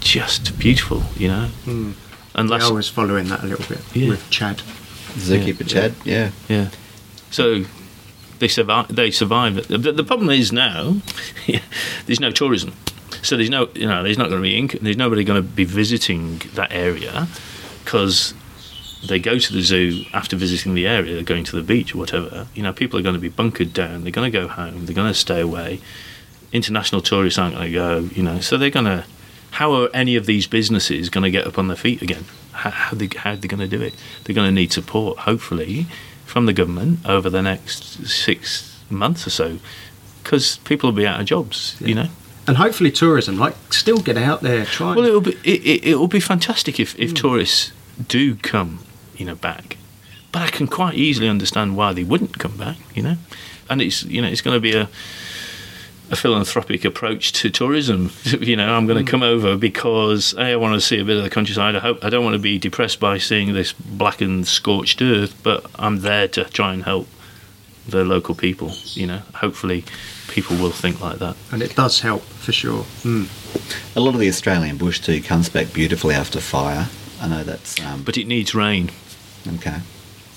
just 0.00 0.58
beautiful. 0.58 1.02
You 1.16 1.28
know, 1.28 1.46
hmm. 1.64 1.92
and 2.34 2.48
I 2.48 2.56
last 2.58 2.70
was 2.72 2.88
following 2.88 3.28
that 3.28 3.42
a 3.42 3.46
little 3.46 3.66
bit 3.66 3.80
Yeah. 3.94 4.08
with 4.10 4.28
Chad. 4.30 4.62
Zookeeper 5.14 5.68
Chad, 5.68 5.94
yeah. 6.04 6.30
Yeah. 6.48 6.70
So 7.30 7.64
they 8.38 8.48
survive. 8.48 8.94
They 8.94 9.10
survive. 9.10 9.58
it. 9.58 9.68
The, 9.68 9.92
the 9.92 10.04
problem 10.04 10.30
is 10.30 10.52
now 10.52 10.96
there's 12.06 12.20
no 12.20 12.30
tourism. 12.30 12.72
So 13.22 13.36
there's 13.36 13.50
no, 13.50 13.68
you 13.74 13.86
know, 13.86 14.02
there's 14.02 14.18
not 14.18 14.30
going 14.30 14.42
to 14.42 14.48
be 14.48 14.56
income. 14.56 14.80
There's 14.82 14.96
nobody 14.96 15.22
going 15.22 15.40
to 15.40 15.46
be 15.48 15.64
visiting 15.64 16.40
that 16.54 16.72
area 16.72 17.28
because 17.84 18.34
they 19.06 19.18
go 19.18 19.38
to 19.38 19.52
the 19.52 19.62
zoo 19.62 20.04
after 20.12 20.36
visiting 20.36 20.74
the 20.74 20.86
area. 20.86 21.14
They're 21.14 21.24
going 21.24 21.44
to 21.44 21.56
the 21.56 21.62
beach 21.62 21.94
or 21.94 21.98
whatever. 21.98 22.46
You 22.54 22.62
know, 22.62 22.72
people 22.72 22.98
are 22.98 23.02
going 23.02 23.14
to 23.14 23.20
be 23.20 23.28
bunkered 23.28 23.72
down. 23.72 24.02
They're 24.02 24.12
going 24.12 24.30
to 24.30 24.38
go 24.38 24.48
home. 24.48 24.86
They're 24.86 24.94
going 24.94 25.12
to 25.12 25.18
stay 25.18 25.40
away. 25.40 25.80
International 26.52 27.00
tourists 27.00 27.38
aren't 27.38 27.54
going 27.54 27.66
to 27.66 27.72
go. 27.72 27.98
You 28.14 28.22
know, 28.22 28.40
so 28.40 28.56
they're 28.56 28.70
going 28.70 28.86
to. 28.86 29.04
How 29.52 29.72
are 29.74 29.90
any 29.92 30.16
of 30.16 30.26
these 30.26 30.46
businesses 30.46 31.10
going 31.10 31.24
to 31.24 31.30
get 31.30 31.46
up 31.46 31.58
on 31.58 31.68
their 31.68 31.76
feet 31.76 32.00
again? 32.00 32.24
How, 32.52 32.70
how, 32.70 32.96
they, 32.96 33.08
how 33.14 33.32
are 33.32 33.36
they 33.36 33.48
going 33.48 33.60
to 33.60 33.68
do 33.68 33.82
it? 33.82 33.94
They're 34.24 34.34
going 34.34 34.48
to 34.48 34.54
need 34.54 34.72
support, 34.72 35.18
hopefully, 35.18 35.86
from 36.24 36.46
the 36.46 36.54
government 36.54 37.00
over 37.06 37.28
the 37.28 37.42
next 37.42 38.06
six 38.06 38.82
months 38.88 39.26
or 39.26 39.30
so, 39.30 39.58
because 40.22 40.56
people 40.58 40.90
will 40.90 40.96
be 40.96 41.06
out 41.06 41.20
of 41.20 41.26
jobs. 41.26 41.76
You 41.80 41.94
know. 41.94 42.08
And 42.46 42.56
hopefully 42.56 42.90
tourism, 42.90 43.36
like, 43.36 43.54
still 43.72 43.98
get 43.98 44.16
out 44.16 44.40
there, 44.40 44.64
try. 44.64 44.94
Well, 44.94 45.04
it'll 45.04 45.20
be 45.20 45.32
it, 45.44 45.64
it, 45.64 45.86
it'll 45.88 46.08
be 46.08 46.20
fantastic 46.20 46.80
if, 46.80 46.98
if 46.98 47.10
hmm. 47.10 47.16
tourists 47.16 47.72
do 48.08 48.36
come, 48.36 48.80
you 49.22 49.26
know, 49.28 49.36
back. 49.36 49.76
But 50.32 50.42
I 50.42 50.48
can 50.48 50.66
quite 50.66 50.94
easily 50.94 51.28
understand 51.28 51.76
why 51.76 51.92
they 51.92 52.02
wouldn't 52.02 52.40
come 52.40 52.56
back, 52.56 52.76
you 52.92 53.04
know. 53.04 53.16
And 53.70 53.80
it's 53.80 54.02
you 54.02 54.20
know 54.20 54.26
it's 54.26 54.40
going 54.40 54.56
to 54.56 54.60
be 54.60 54.74
a 54.74 54.88
a 56.10 56.16
philanthropic 56.16 56.84
approach 56.84 57.32
to 57.34 57.50
tourism. 57.50 58.10
you 58.24 58.56
know, 58.56 58.74
I'm 58.74 58.86
going 58.86 59.02
to 59.02 59.08
come 59.08 59.22
over 59.22 59.56
because 59.56 60.34
a, 60.34 60.52
I 60.52 60.56
want 60.56 60.74
to 60.74 60.80
see 60.80 60.98
a 60.98 61.04
bit 61.04 61.18
of 61.18 61.22
the 61.22 61.30
countryside. 61.30 61.76
I 61.76 61.78
hope 61.78 62.04
I 62.04 62.10
don't 62.10 62.24
want 62.24 62.34
to 62.34 62.40
be 62.40 62.58
depressed 62.58 62.98
by 62.98 63.18
seeing 63.18 63.54
this 63.54 63.72
blackened, 63.72 64.48
scorched 64.48 65.00
earth, 65.00 65.40
but 65.44 65.64
I'm 65.76 66.00
there 66.00 66.26
to 66.28 66.44
try 66.46 66.74
and 66.74 66.82
help 66.82 67.06
the 67.88 68.04
local 68.04 68.34
people. 68.34 68.72
You 68.94 69.06
know, 69.06 69.22
hopefully 69.36 69.84
people 70.26 70.56
will 70.56 70.72
think 70.72 71.00
like 71.00 71.20
that. 71.20 71.36
and 71.52 71.62
it 71.62 71.76
does 71.76 72.00
help 72.00 72.22
for 72.22 72.50
sure. 72.50 72.82
Mm. 73.04 73.28
A 73.94 74.00
lot 74.00 74.14
of 74.14 74.20
the 74.20 74.28
Australian 74.28 74.78
bush 74.78 74.98
too 74.98 75.22
comes 75.22 75.48
back 75.48 75.72
beautifully 75.72 76.16
after 76.16 76.40
fire. 76.40 76.88
I 77.20 77.28
know 77.28 77.44
that's 77.44 77.80
um, 77.80 78.02
But 78.02 78.18
it 78.18 78.26
needs 78.26 78.52
rain. 78.52 78.90
Okay. 79.46 79.78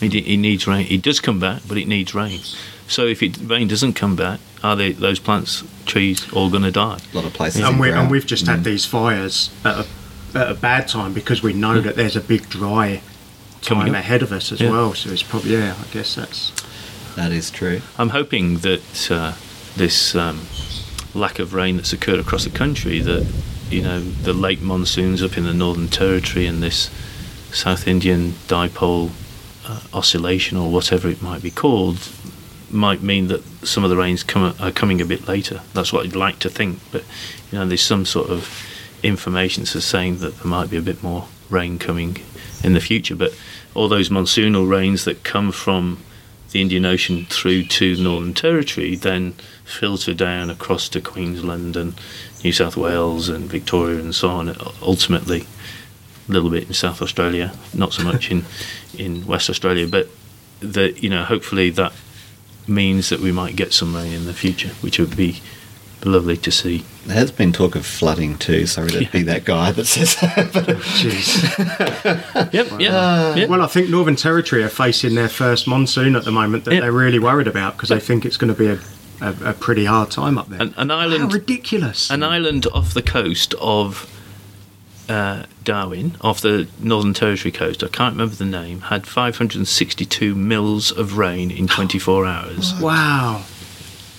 It, 0.02 0.14
it 0.14 0.38
needs 0.38 0.68
rain. 0.68 0.88
It 0.90 1.02
does 1.02 1.20
come 1.20 1.40
back, 1.40 1.62
but 1.68 1.78
it 1.78 1.88
needs 1.88 2.14
rain. 2.14 2.40
So 2.88 3.06
if 3.08 3.24
it 3.24 3.38
rain 3.42 3.68
doesn't 3.68 3.94
come 3.94 4.16
back, 4.16 4.40
are 4.64 4.76
they 4.76 4.92
those 4.92 5.20
plants, 5.20 5.64
trees, 5.86 6.32
all 6.34 6.50
going 6.50 6.64
to 6.64 6.72
die? 6.72 7.00
A 7.14 7.16
lot 7.16 7.26
of 7.26 7.34
places. 7.34 7.62
And, 7.62 7.80
we, 7.80 7.92
and 7.92 8.12
we've 8.12 8.26
just 8.26 8.46
had 8.46 8.64
these 8.64 8.86
fires 8.86 9.50
at 9.64 9.86
a, 9.86 9.88
at 10.38 10.52
a 10.52 10.54
bad 10.54 10.88
time 10.88 11.14
because 11.14 11.42
we 11.42 11.54
know 11.54 11.80
that 11.82 11.96
there's 11.96 12.16
a 12.16 12.22
big 12.22 12.50
dry 12.50 13.02
time 13.62 13.96
ahead 13.96 14.22
of 14.22 14.32
us 14.32 14.52
as 14.52 14.62
Yeah. 14.62 14.72
well. 14.72 14.94
So 14.94 15.10
it's 15.12 15.24
probably, 15.24 15.54
yeah, 15.54 15.76
I 15.80 15.94
guess 15.94 16.16
that's. 16.16 16.52
That 17.16 17.32
is 17.32 17.50
true. 17.50 17.82
I'm 17.98 18.10
hoping 18.10 18.58
that 18.58 19.10
uh, 19.10 19.34
this 19.78 20.14
um, 20.16 20.42
lack 21.14 21.40
of 21.40 21.54
rain 21.54 21.78
that's 21.78 21.94
occurred 21.94 22.20
across 22.20 22.44
the 22.44 22.50
country, 22.50 23.00
that 23.00 23.26
you 23.70 23.82
know 23.82 24.02
the 24.02 24.34
late 24.34 24.62
monsoons 24.62 25.24
up 25.24 25.38
in 25.38 25.46
the 25.46 25.54
Northern 25.54 25.88
Territory 25.88 26.46
and 26.46 26.62
this 26.62 26.90
South 27.56 27.88
Indian 27.88 28.32
dipole 28.48 29.12
uh, 29.66 29.80
oscillation 29.94 30.58
or 30.58 30.70
whatever 30.70 31.08
it 31.08 31.22
might 31.22 31.42
be 31.42 31.50
called, 31.50 32.10
might 32.70 33.02
mean 33.02 33.28
that 33.28 33.44
some 33.66 33.84
of 33.84 33.90
the 33.90 33.96
rains 33.96 34.24
come, 34.24 34.54
are 34.60 34.72
coming 34.72 35.00
a 35.00 35.06
bit 35.06 35.28
later. 35.28 35.62
That's 35.74 35.94
what 35.94 36.06
I'd 36.06 36.16
like 36.16 36.40
to 36.40 36.50
think, 36.50 36.80
but 36.92 37.04
you 37.52 37.58
know 37.58 37.66
there's 37.66 37.82
some 37.82 38.06
sort 38.06 38.30
of 38.30 38.50
information 39.04 39.66
saying 39.66 40.18
that 40.18 40.38
there 40.38 40.48
might 40.48 40.70
be 40.70 40.78
a 40.78 40.82
bit 40.82 41.02
more 41.02 41.28
rain 41.50 41.80
coming 41.80 42.18
in 42.64 42.74
the 42.74 42.82
future. 42.82 43.16
But 43.16 43.34
all 43.74 43.88
those 43.88 44.10
monsoonal 44.10 44.70
rains 44.70 45.06
that 45.06 45.24
come 45.24 45.52
from 45.52 46.04
the 46.52 46.62
Indian 46.62 46.86
Ocean 46.86 47.26
through 47.26 47.64
to 47.64 47.96
Northern 48.02 48.34
Territory 48.34 48.96
then 48.96 49.34
filter 49.64 50.14
down 50.14 50.50
across 50.50 50.88
to 50.90 51.02
Queensland 51.02 51.76
and 51.76 51.94
New 52.44 52.52
South 52.52 52.78
Wales 52.78 53.30
and 53.30 53.50
Victoria 53.50 54.00
and 54.00 54.14
so 54.14 54.30
on. 54.30 54.56
Ultimately, 54.82 55.46
a 56.28 56.32
little 56.32 56.50
bit 56.50 56.68
in 56.68 56.74
South 56.74 57.02
Australia, 57.02 57.54
not 57.74 57.94
so 57.94 58.04
much 58.04 58.32
in 58.32 58.46
in 58.98 59.26
West 59.26 59.50
Australia, 59.50 59.88
but 59.88 60.10
that 60.62 61.04
you 61.04 61.10
know 61.10 61.24
hopefully 61.24 61.70
that 61.72 61.94
means 62.68 63.10
that 63.10 63.20
we 63.20 63.32
might 63.32 63.56
get 63.56 63.74
some 63.74 63.96
rain 63.96 64.12
in 64.14 64.26
the 64.26 64.34
future, 64.34 64.70
which 64.82 64.98
would 65.00 65.16
be 65.16 65.42
lovely 66.04 66.38
to 66.38 66.52
see. 66.52 66.84
There 67.06 67.16
has 67.18 67.32
been 67.32 67.52
talk 67.52 67.76
of 67.76 67.86
flooding 67.86 68.38
too. 68.38 68.66
Sorry 68.68 68.90
to 68.90 69.10
be 69.12 69.24
that 69.24 69.44
guy 69.44 69.72
that 69.72 69.86
says 69.86 70.16
that. 70.18 70.52
But 70.54 70.66
Jeez. 70.78 72.52
Yep, 72.54 72.68
yeah, 72.80 72.90
uh, 72.96 73.36
yeah. 73.36 73.46
Well, 73.48 73.62
I 73.62 73.68
think 73.68 73.90
Northern 73.90 74.16
Territory 74.16 74.64
are 74.64 74.70
facing 74.70 75.16
their 75.16 75.30
first 75.30 75.68
monsoon 75.68 76.16
at 76.16 76.24
the 76.26 76.32
moment 76.32 76.66
that 76.66 76.74
Yeah. 76.76 76.82
they're 76.82 76.92
really 76.92 77.20
worried 77.20 77.48
about 77.48 77.76
because 77.76 77.90
they 77.90 78.00
think 78.00 78.26
it's 78.26 78.38
going 78.38 78.54
to 78.54 78.58
be 78.60 78.68
a, 78.68 78.80
a, 79.22 79.50
a 79.52 79.54
pretty 79.54 79.86
hard 79.86 80.12
time 80.12 80.38
up 80.38 80.50
there. 80.50 80.62
An, 80.62 80.74
an 80.78 80.90
How 80.90 80.98
island 80.98 81.34
ridiculous! 81.34 82.10
an 82.12 82.22
island 82.24 82.68
off 82.74 82.94
the 82.94 83.02
coast 83.02 83.54
of 83.60 84.08
uh, 85.08 85.46
Darwin, 85.64 86.16
off 86.22 86.42
the 86.42 86.68
Northern 86.80 87.14
Territory 87.14 87.52
coast, 87.52 87.84
I 87.84 87.88
can't 87.88 88.14
remember 88.14 88.36
the 88.36 88.46
name, 88.46 88.82
had 88.82 89.08
562 89.08 90.36
mils 90.36 90.92
of 90.92 91.18
rain 91.18 91.52
in 91.52 91.68
24 91.68 92.26
hours 92.28 92.74
wow. 92.80 93.44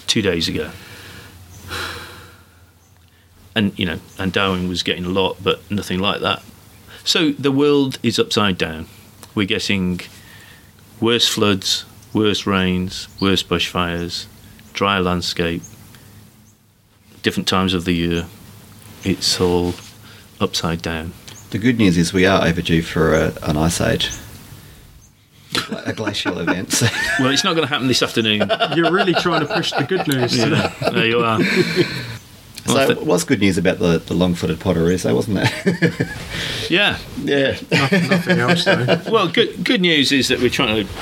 two 0.06 0.22
days 0.22 0.48
ago. 0.48 0.70
And, 3.54 3.76
you 3.78 3.86
know, 3.86 3.98
and 4.18 4.32
Darwin 4.32 4.68
was 4.68 4.82
getting 4.82 5.06
a 5.06 5.08
lot, 5.08 5.38
but 5.42 5.68
nothing 5.70 5.98
like 5.98 6.20
that. 6.20 6.42
So 7.04 7.30
the 7.32 7.52
world 7.52 7.98
is 8.02 8.18
upside 8.18 8.58
down. 8.58 8.86
We're 9.34 9.46
getting 9.46 10.00
worse 11.00 11.26
floods, 11.26 11.84
worse 12.12 12.46
rains, 12.46 13.08
worse 13.20 13.42
bushfires, 13.42 14.26
drier 14.72 15.00
landscape, 15.00 15.62
different 17.22 17.48
times 17.48 17.72
of 17.72 17.84
the 17.84 17.92
year. 17.92 18.26
It's 19.04 19.40
all 19.40 19.72
upside 20.40 20.82
down. 20.82 21.12
the 21.50 21.58
good 21.58 21.78
news 21.78 21.96
is 21.96 22.12
we 22.12 22.26
are 22.26 22.46
overdue 22.46 22.82
for 22.82 23.14
a, 23.14 23.32
an 23.42 23.56
ice 23.56 23.80
age, 23.80 24.10
a 25.86 25.92
glacial 25.92 26.38
event. 26.38 26.72
So 26.72 26.86
Well, 27.20 27.30
it's 27.30 27.44
not 27.44 27.54
going 27.54 27.66
to 27.66 27.72
happen 27.72 27.86
this 27.88 28.02
afternoon. 28.02 28.50
You're 28.74 28.92
really 28.92 29.14
trying 29.14 29.46
to 29.46 29.52
push 29.52 29.72
the 29.72 29.84
good 29.84 30.06
news 30.08 30.32
today. 30.32 30.70
Yeah, 30.80 30.90
there 30.90 31.06
you 31.06 31.20
are. 31.20 31.42
So 31.42 32.74
Well, 32.74 32.90
it 32.90 33.06
was 33.06 33.22
good 33.24 33.40
news 33.40 33.56
about 33.58 33.78
the, 33.78 33.98
the 33.98 34.12
long-footed 34.14 34.58
potoroos, 34.58 35.02
though, 35.04 35.14
wasn't 35.14 35.38
it? 35.42 36.06
Yeah. 36.68 36.98
yeah. 37.22 37.56
Nothing 37.70 38.40
else 38.40 38.64
though. 38.64 39.00
Well, 39.08 39.28
good 39.28 39.62
good 39.64 39.80
news 39.80 40.10
is 40.10 40.26
that 40.28 40.40
we're 40.40 40.50
trying 40.50 40.84
to 40.84 40.92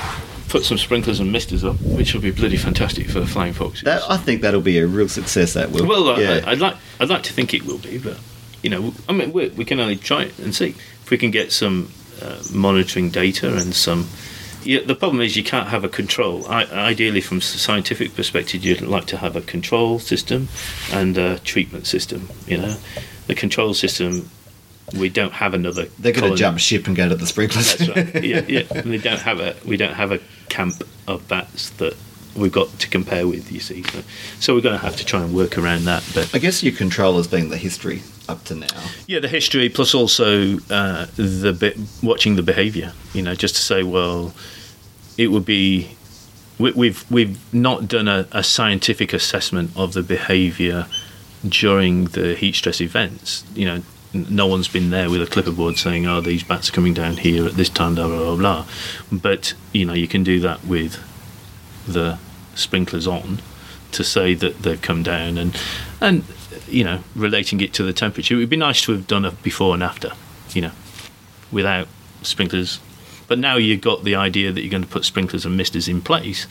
put 0.47 0.63
some 0.63 0.77
sprinklers 0.77 1.19
and 1.19 1.31
misters 1.31 1.63
up, 1.63 1.81
which 1.81 2.13
will 2.13 2.21
be 2.21 2.29
bloody 2.29 2.55
fantastic 2.57 3.09
for 3.09 3.25
flying 3.25 3.51
foxes. 3.51 3.81
That, 3.83 4.03
I 4.07 4.17
think 4.17 4.41
that'll 4.43 4.61
be 4.61 4.77
a 4.77 4.85
real 4.85 5.09
success. 5.09 5.53
That 5.53 5.71
will. 5.71 5.87
well, 5.87 6.09
I- 6.11 6.19
yeah. 6.19 6.41
I, 6.45 6.51
I'd 6.51 6.59
like 6.59 6.75
I'd 6.99 7.09
like 7.09 7.23
to 7.23 7.33
think 7.33 7.55
it 7.55 7.63
will 7.65 7.79
be, 7.79 7.97
but 7.97 8.19
you 8.65 8.71
know, 8.71 8.93
I 9.07 9.13
mean, 9.13 9.31
we 9.31 9.49
we 9.49 9.63
can 9.63 9.79
only 9.79 9.95
try 9.95 10.23
it 10.23 10.39
and 10.39 10.55
see 10.55 10.69
if 11.03 11.11
we 11.11 11.19
can 11.19 11.29
get 11.29 11.51
some 11.51 11.91
uh, 12.19 12.41
monitoring 12.51 13.11
data 13.11 13.55
and 13.55 13.75
some. 13.75 14.07
Yeah, 14.63 14.79
the 14.83 14.95
problem 14.95 15.21
is 15.21 15.37
you 15.37 15.43
can't 15.43 15.67
have 15.67 15.83
a 15.83 15.87
control. 15.87 16.47
I, 16.47 16.63
ideally, 16.63 17.21
from 17.21 17.37
a 17.37 17.41
scientific 17.41 18.15
perspective, 18.15 18.65
you'd 18.65 18.81
like 18.81 19.05
to 19.05 19.17
have 19.17 19.35
a 19.35 19.41
control 19.41 19.99
system 19.99 20.47
and 20.91 21.15
a 21.15 21.37
treatment 21.37 21.85
system. 21.85 22.27
You 22.47 22.57
know, 22.57 22.75
the 23.27 23.35
control 23.35 23.75
system, 23.75 24.31
we 24.97 25.09
don't 25.09 25.33
have 25.33 25.53
another. 25.53 25.85
They're 25.99 26.11
going 26.11 26.31
to 26.31 26.35
jump 26.35 26.57
ship 26.57 26.87
and 26.87 26.95
go 26.95 27.07
to 27.07 27.13
the 27.13 27.27
sprinklers. 27.27 27.75
That's 27.75 27.89
right. 27.95 28.23
Yeah, 28.25 28.41
yeah. 28.47 28.63
And 28.71 28.85
we 28.89 28.97
don't 28.97 29.21
have 29.21 29.39
a 29.39 29.55
we 29.63 29.77
don't 29.77 29.93
have 29.93 30.11
a 30.11 30.19
camp 30.49 30.81
of 31.07 31.27
bats 31.27 31.69
that 31.81 31.95
we've 32.35 32.51
got 32.51 32.67
to 32.79 32.87
compare 32.87 33.27
with. 33.27 33.51
You 33.51 33.59
see, 33.59 33.83
so, 33.83 34.03
so 34.39 34.55
we're 34.55 34.61
going 34.61 34.77
to 34.77 34.85
have 34.85 34.95
to 34.97 35.05
try 35.05 35.21
and 35.21 35.33
work 35.33 35.57
around 35.57 35.85
that. 35.85 36.03
But 36.13 36.33
I 36.33 36.39
guess 36.39 36.63
your 36.63 36.73
control 36.73 37.17
has 37.17 37.27
been 37.27 37.49
the 37.49 37.57
history 37.57 38.01
up 38.27 38.43
to 38.45 38.55
now. 38.55 38.67
yeah, 39.07 39.19
the 39.19 39.27
history 39.27 39.69
plus 39.69 39.93
also 39.93 40.57
uh, 40.69 41.07
the 41.15 41.55
bit 41.57 41.77
watching 42.03 42.35
the 42.35 42.43
behaviour. 42.43 42.93
You 43.13 43.21
know, 43.21 43.35
just 43.35 43.55
to 43.55 43.61
say, 43.61 43.83
well, 43.83 44.33
it 45.17 45.27
would 45.27 45.45
be 45.45 45.95
we, 46.59 46.71
we've 46.71 47.09
we've 47.11 47.53
not 47.53 47.87
done 47.87 48.07
a, 48.07 48.27
a 48.31 48.43
scientific 48.43 49.13
assessment 49.13 49.71
of 49.75 49.93
the 49.93 50.03
behaviour 50.03 50.87
during 51.47 52.05
the 52.05 52.35
heat 52.35 52.55
stress 52.55 52.81
events. 52.81 53.43
You 53.53 53.65
know, 53.65 53.83
no 54.13 54.47
one's 54.47 54.67
been 54.67 54.89
there 54.89 55.09
with 55.09 55.21
a 55.21 55.25
clipperboard 55.25 55.77
saying, 55.77 56.07
"Oh, 56.07 56.21
these 56.21 56.43
bats 56.43 56.69
are 56.69 56.71
coming 56.71 56.93
down 56.93 57.17
here 57.17 57.45
at 57.45 57.53
this 57.53 57.69
time." 57.69 57.95
Blah 57.95 58.07
blah 58.07 58.17
blah. 58.17 58.35
blah. 58.35 58.65
But 59.11 59.53
you 59.73 59.85
know, 59.85 59.93
you 59.93 60.07
can 60.07 60.23
do 60.23 60.39
that 60.41 60.65
with 60.65 60.97
the 61.87 62.17
sprinklers 62.55 63.07
on 63.07 63.41
to 63.91 64.03
say 64.03 64.33
that 64.33 64.61
they've 64.63 64.81
come 64.81 65.03
down 65.03 65.37
and 65.37 65.57
and 66.01 66.23
you 66.67 66.83
know 66.83 67.01
relating 67.15 67.61
it 67.61 67.73
to 67.73 67.83
the 67.83 67.93
temperature. 67.93 68.35
It 68.35 68.37
would 68.37 68.49
be 68.49 68.57
nice 68.57 68.81
to 68.83 68.91
have 68.91 69.07
done 69.07 69.25
a 69.25 69.31
before 69.31 69.73
and 69.73 69.83
after. 69.83 70.11
You 70.53 70.61
know, 70.61 70.71
without 71.51 71.87
sprinklers. 72.21 72.79
But 73.27 73.39
now 73.39 73.57
you've 73.57 73.81
got 73.81 74.03
the 74.03 74.15
idea 74.15 74.51
that 74.51 74.61
you're 74.61 74.69
going 74.69 74.83
to 74.83 74.89
put 74.89 75.03
sprinklers 75.03 75.45
and 75.45 75.57
misters 75.57 75.87
in 75.87 76.01
place, 76.01 76.45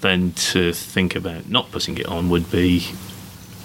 then 0.00 0.32
to 0.32 0.72
think 0.72 1.16
about 1.16 1.48
not 1.48 1.72
putting 1.72 1.98
it 1.98 2.06
on 2.06 2.28
would 2.30 2.50
be, 2.50 2.86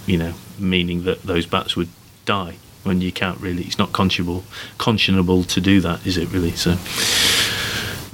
you 0.07 0.17
know, 0.17 0.33
meaning 0.57 1.03
that 1.03 1.21
those 1.23 1.45
bats 1.45 1.75
would 1.75 1.89
die 2.25 2.55
when 2.83 3.01
you 3.01 3.11
can't 3.11 3.39
really. 3.39 3.63
It's 3.63 3.77
not 3.77 3.91
conscionable, 3.91 4.43
conscionable 4.79 5.45
to 5.47 5.61
do 5.61 5.81
that, 5.81 6.05
is 6.07 6.17
it 6.17 6.31
really? 6.31 6.51
So, 6.51 6.71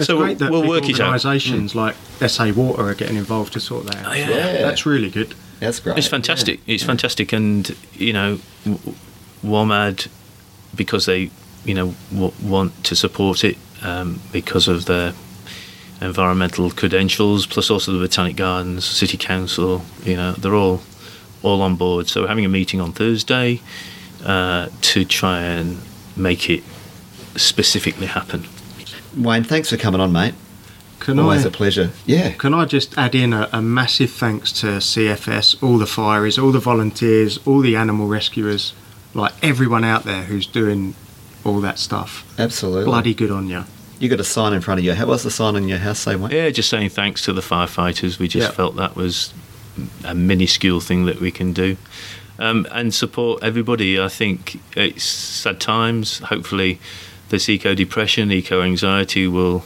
It's 0.04 0.08
so 0.08 0.18
great 0.18 0.40
that 0.40 0.52
we'll 0.52 0.62
big 0.62 0.70
work 0.70 0.90
it 0.90 1.00
out. 1.00 1.08
organisations 1.08 1.76
like 1.76 1.96
SA 2.28 2.52
Water 2.52 2.84
are 2.84 2.94
getting 2.94 3.18
involved 3.18 3.54
to 3.54 3.60
sort 3.60 3.86
that 3.88 3.96
out. 3.98 4.08
Oh, 4.08 4.14
yeah. 4.14 4.30
Yeah. 4.30 4.62
That's 4.62 4.86
really 4.86 5.10
good. 5.10 5.34
That's 5.60 5.80
great. 5.80 5.98
It's 5.98 6.08
fantastic. 6.08 6.60
It's 6.68 6.84
fantastic, 6.84 7.32
and 7.34 7.76
you 7.94 8.14
know, 8.14 8.40
w- 8.66 8.96
WOMAD 9.44 10.08
because 10.76 11.06
they, 11.06 11.30
you 11.66 11.74
know, 11.74 11.94
w- 12.12 12.34
want 12.44 12.84
to 12.86 12.96
support 12.96 13.44
it 13.44 13.58
um, 13.82 14.20
because 14.32 14.68
of 14.68 14.86
their 14.86 15.14
environmental 16.02 16.70
credentials, 16.72 17.46
plus 17.46 17.70
also 17.70 17.92
the 17.94 18.00
Botanic 18.00 18.36
Gardens, 18.36 18.84
City 18.86 19.18
Council. 19.18 19.84
You 20.04 20.16
know, 20.18 20.32
they're 20.34 20.56
all 20.56 20.82
all 21.44 21.62
on 21.62 21.76
board. 21.76 22.08
So 22.08 22.22
we're 22.22 22.28
having 22.28 22.46
a 22.46 22.50
meeting 22.50 22.82
on 22.82 22.92
Thursday 22.94 23.62
uh, 24.26 24.68
to 24.82 25.06
try 25.06 25.42
and 25.42 25.78
make 26.18 26.50
it 26.50 26.64
specifically 27.36 28.08
happen. 28.08 28.46
Yeah. 29.16 29.28
Wayne, 29.28 29.44
thanks 29.44 29.70
for 29.70 29.78
coming 29.78 30.02
on, 30.02 30.12
mate. 30.12 30.34
Can 31.00 31.20
Always 31.20 31.46
I 31.46 31.50
a 31.50 31.52
pleasure. 31.52 31.92
Yeah. 32.06 32.32
can 32.32 32.54
I 32.54 32.64
just 32.66 32.98
add 32.98 33.14
in 33.14 33.34
a, 33.34 33.50
a 33.52 33.62
massive 33.62 34.10
thanks 34.12 34.54
to 34.62 34.68
CFS, 34.78 35.62
all 35.62 35.78
the 35.78 35.84
fireys, 35.86 36.42
all 36.42 36.52
the 36.54 36.60
volunteers, 36.60 37.40
all 37.46 37.60
the 37.60 37.76
animal 37.76 38.08
rescuers, 38.08 38.74
like 39.14 39.34
everyone 39.44 39.84
out 39.84 40.06
there 40.06 40.24
who's 40.24 40.48
doing 40.48 40.96
all 41.44 41.60
that 41.60 41.78
stuff. 41.78 42.24
Absolutely. 42.40 42.86
Bloody 42.86 43.14
good 43.14 43.32
on 43.32 43.50
you. 43.50 43.66
You 44.00 44.08
got 44.08 44.22
a 44.22 44.24
sign 44.24 44.54
in 44.54 44.62
front 44.62 44.80
of 44.80 44.86
you. 44.86 44.94
How 44.94 45.06
was 45.06 45.24
the 45.24 45.32
sign 45.32 45.56
on 45.58 45.68
your 45.68 45.78
house 45.78 46.00
say, 46.00 46.16
Wayne? 46.16 46.32
Yeah, 46.32 46.50
just 46.52 46.70
saying 46.70 46.90
thanks 46.90 47.22
to 47.26 47.34
the 47.34 47.42
firefighters. 47.42 48.18
We 48.18 48.30
just 48.30 48.48
Yeah. 48.50 48.56
felt 48.56 48.78
that 48.78 48.96
was 48.96 49.34
a 50.06 50.16
minuscule 50.16 50.80
thing 50.80 51.06
that 51.06 51.20
we 51.20 51.32
can 51.32 51.52
do. 51.52 51.76
Um, 52.40 52.66
and 52.72 52.94
support 52.94 53.44
everybody. 53.44 54.00
I 54.00 54.08
think 54.08 54.60
it's 54.78 55.04
sad 55.04 55.60
times. 55.60 56.20
Hopefully, 56.20 56.80
this 57.34 57.50
eco 57.50 57.74
depression, 57.74 58.32
eco 58.32 58.62
anxiety 58.62 59.28
will 59.28 59.66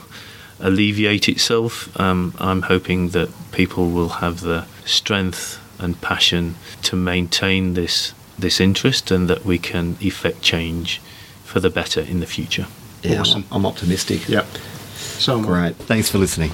alleviate 0.58 1.28
itself. 1.28 1.72
Um, 2.00 2.32
I'm 2.38 2.62
hoping 2.62 3.10
that 3.10 3.28
people 3.52 3.90
will 3.90 4.08
have 4.24 4.40
the 4.40 4.64
strength 4.86 5.60
and 5.78 6.00
passion 6.00 6.54
to 6.84 6.96
maintain 6.96 7.74
this 7.74 8.14
this 8.38 8.58
interest, 8.58 9.10
and 9.10 9.28
that 9.28 9.44
we 9.44 9.58
can 9.58 9.96
effect 10.00 10.40
change 10.40 11.00
for 11.44 11.60
the 11.60 11.68
better 11.68 12.00
in 12.00 12.20
the 12.20 12.26
future. 12.26 12.66
Yeah, 13.02 13.20
Awesome. 13.20 13.44
I'm, 13.50 13.56
I'm 13.56 13.66
optimistic. 13.66 14.28
Yep. 14.28 14.46
So. 15.24 15.42
Great. 15.42 15.76
Thanks 15.76 16.08
for 16.08 16.18
listening. 16.18 16.52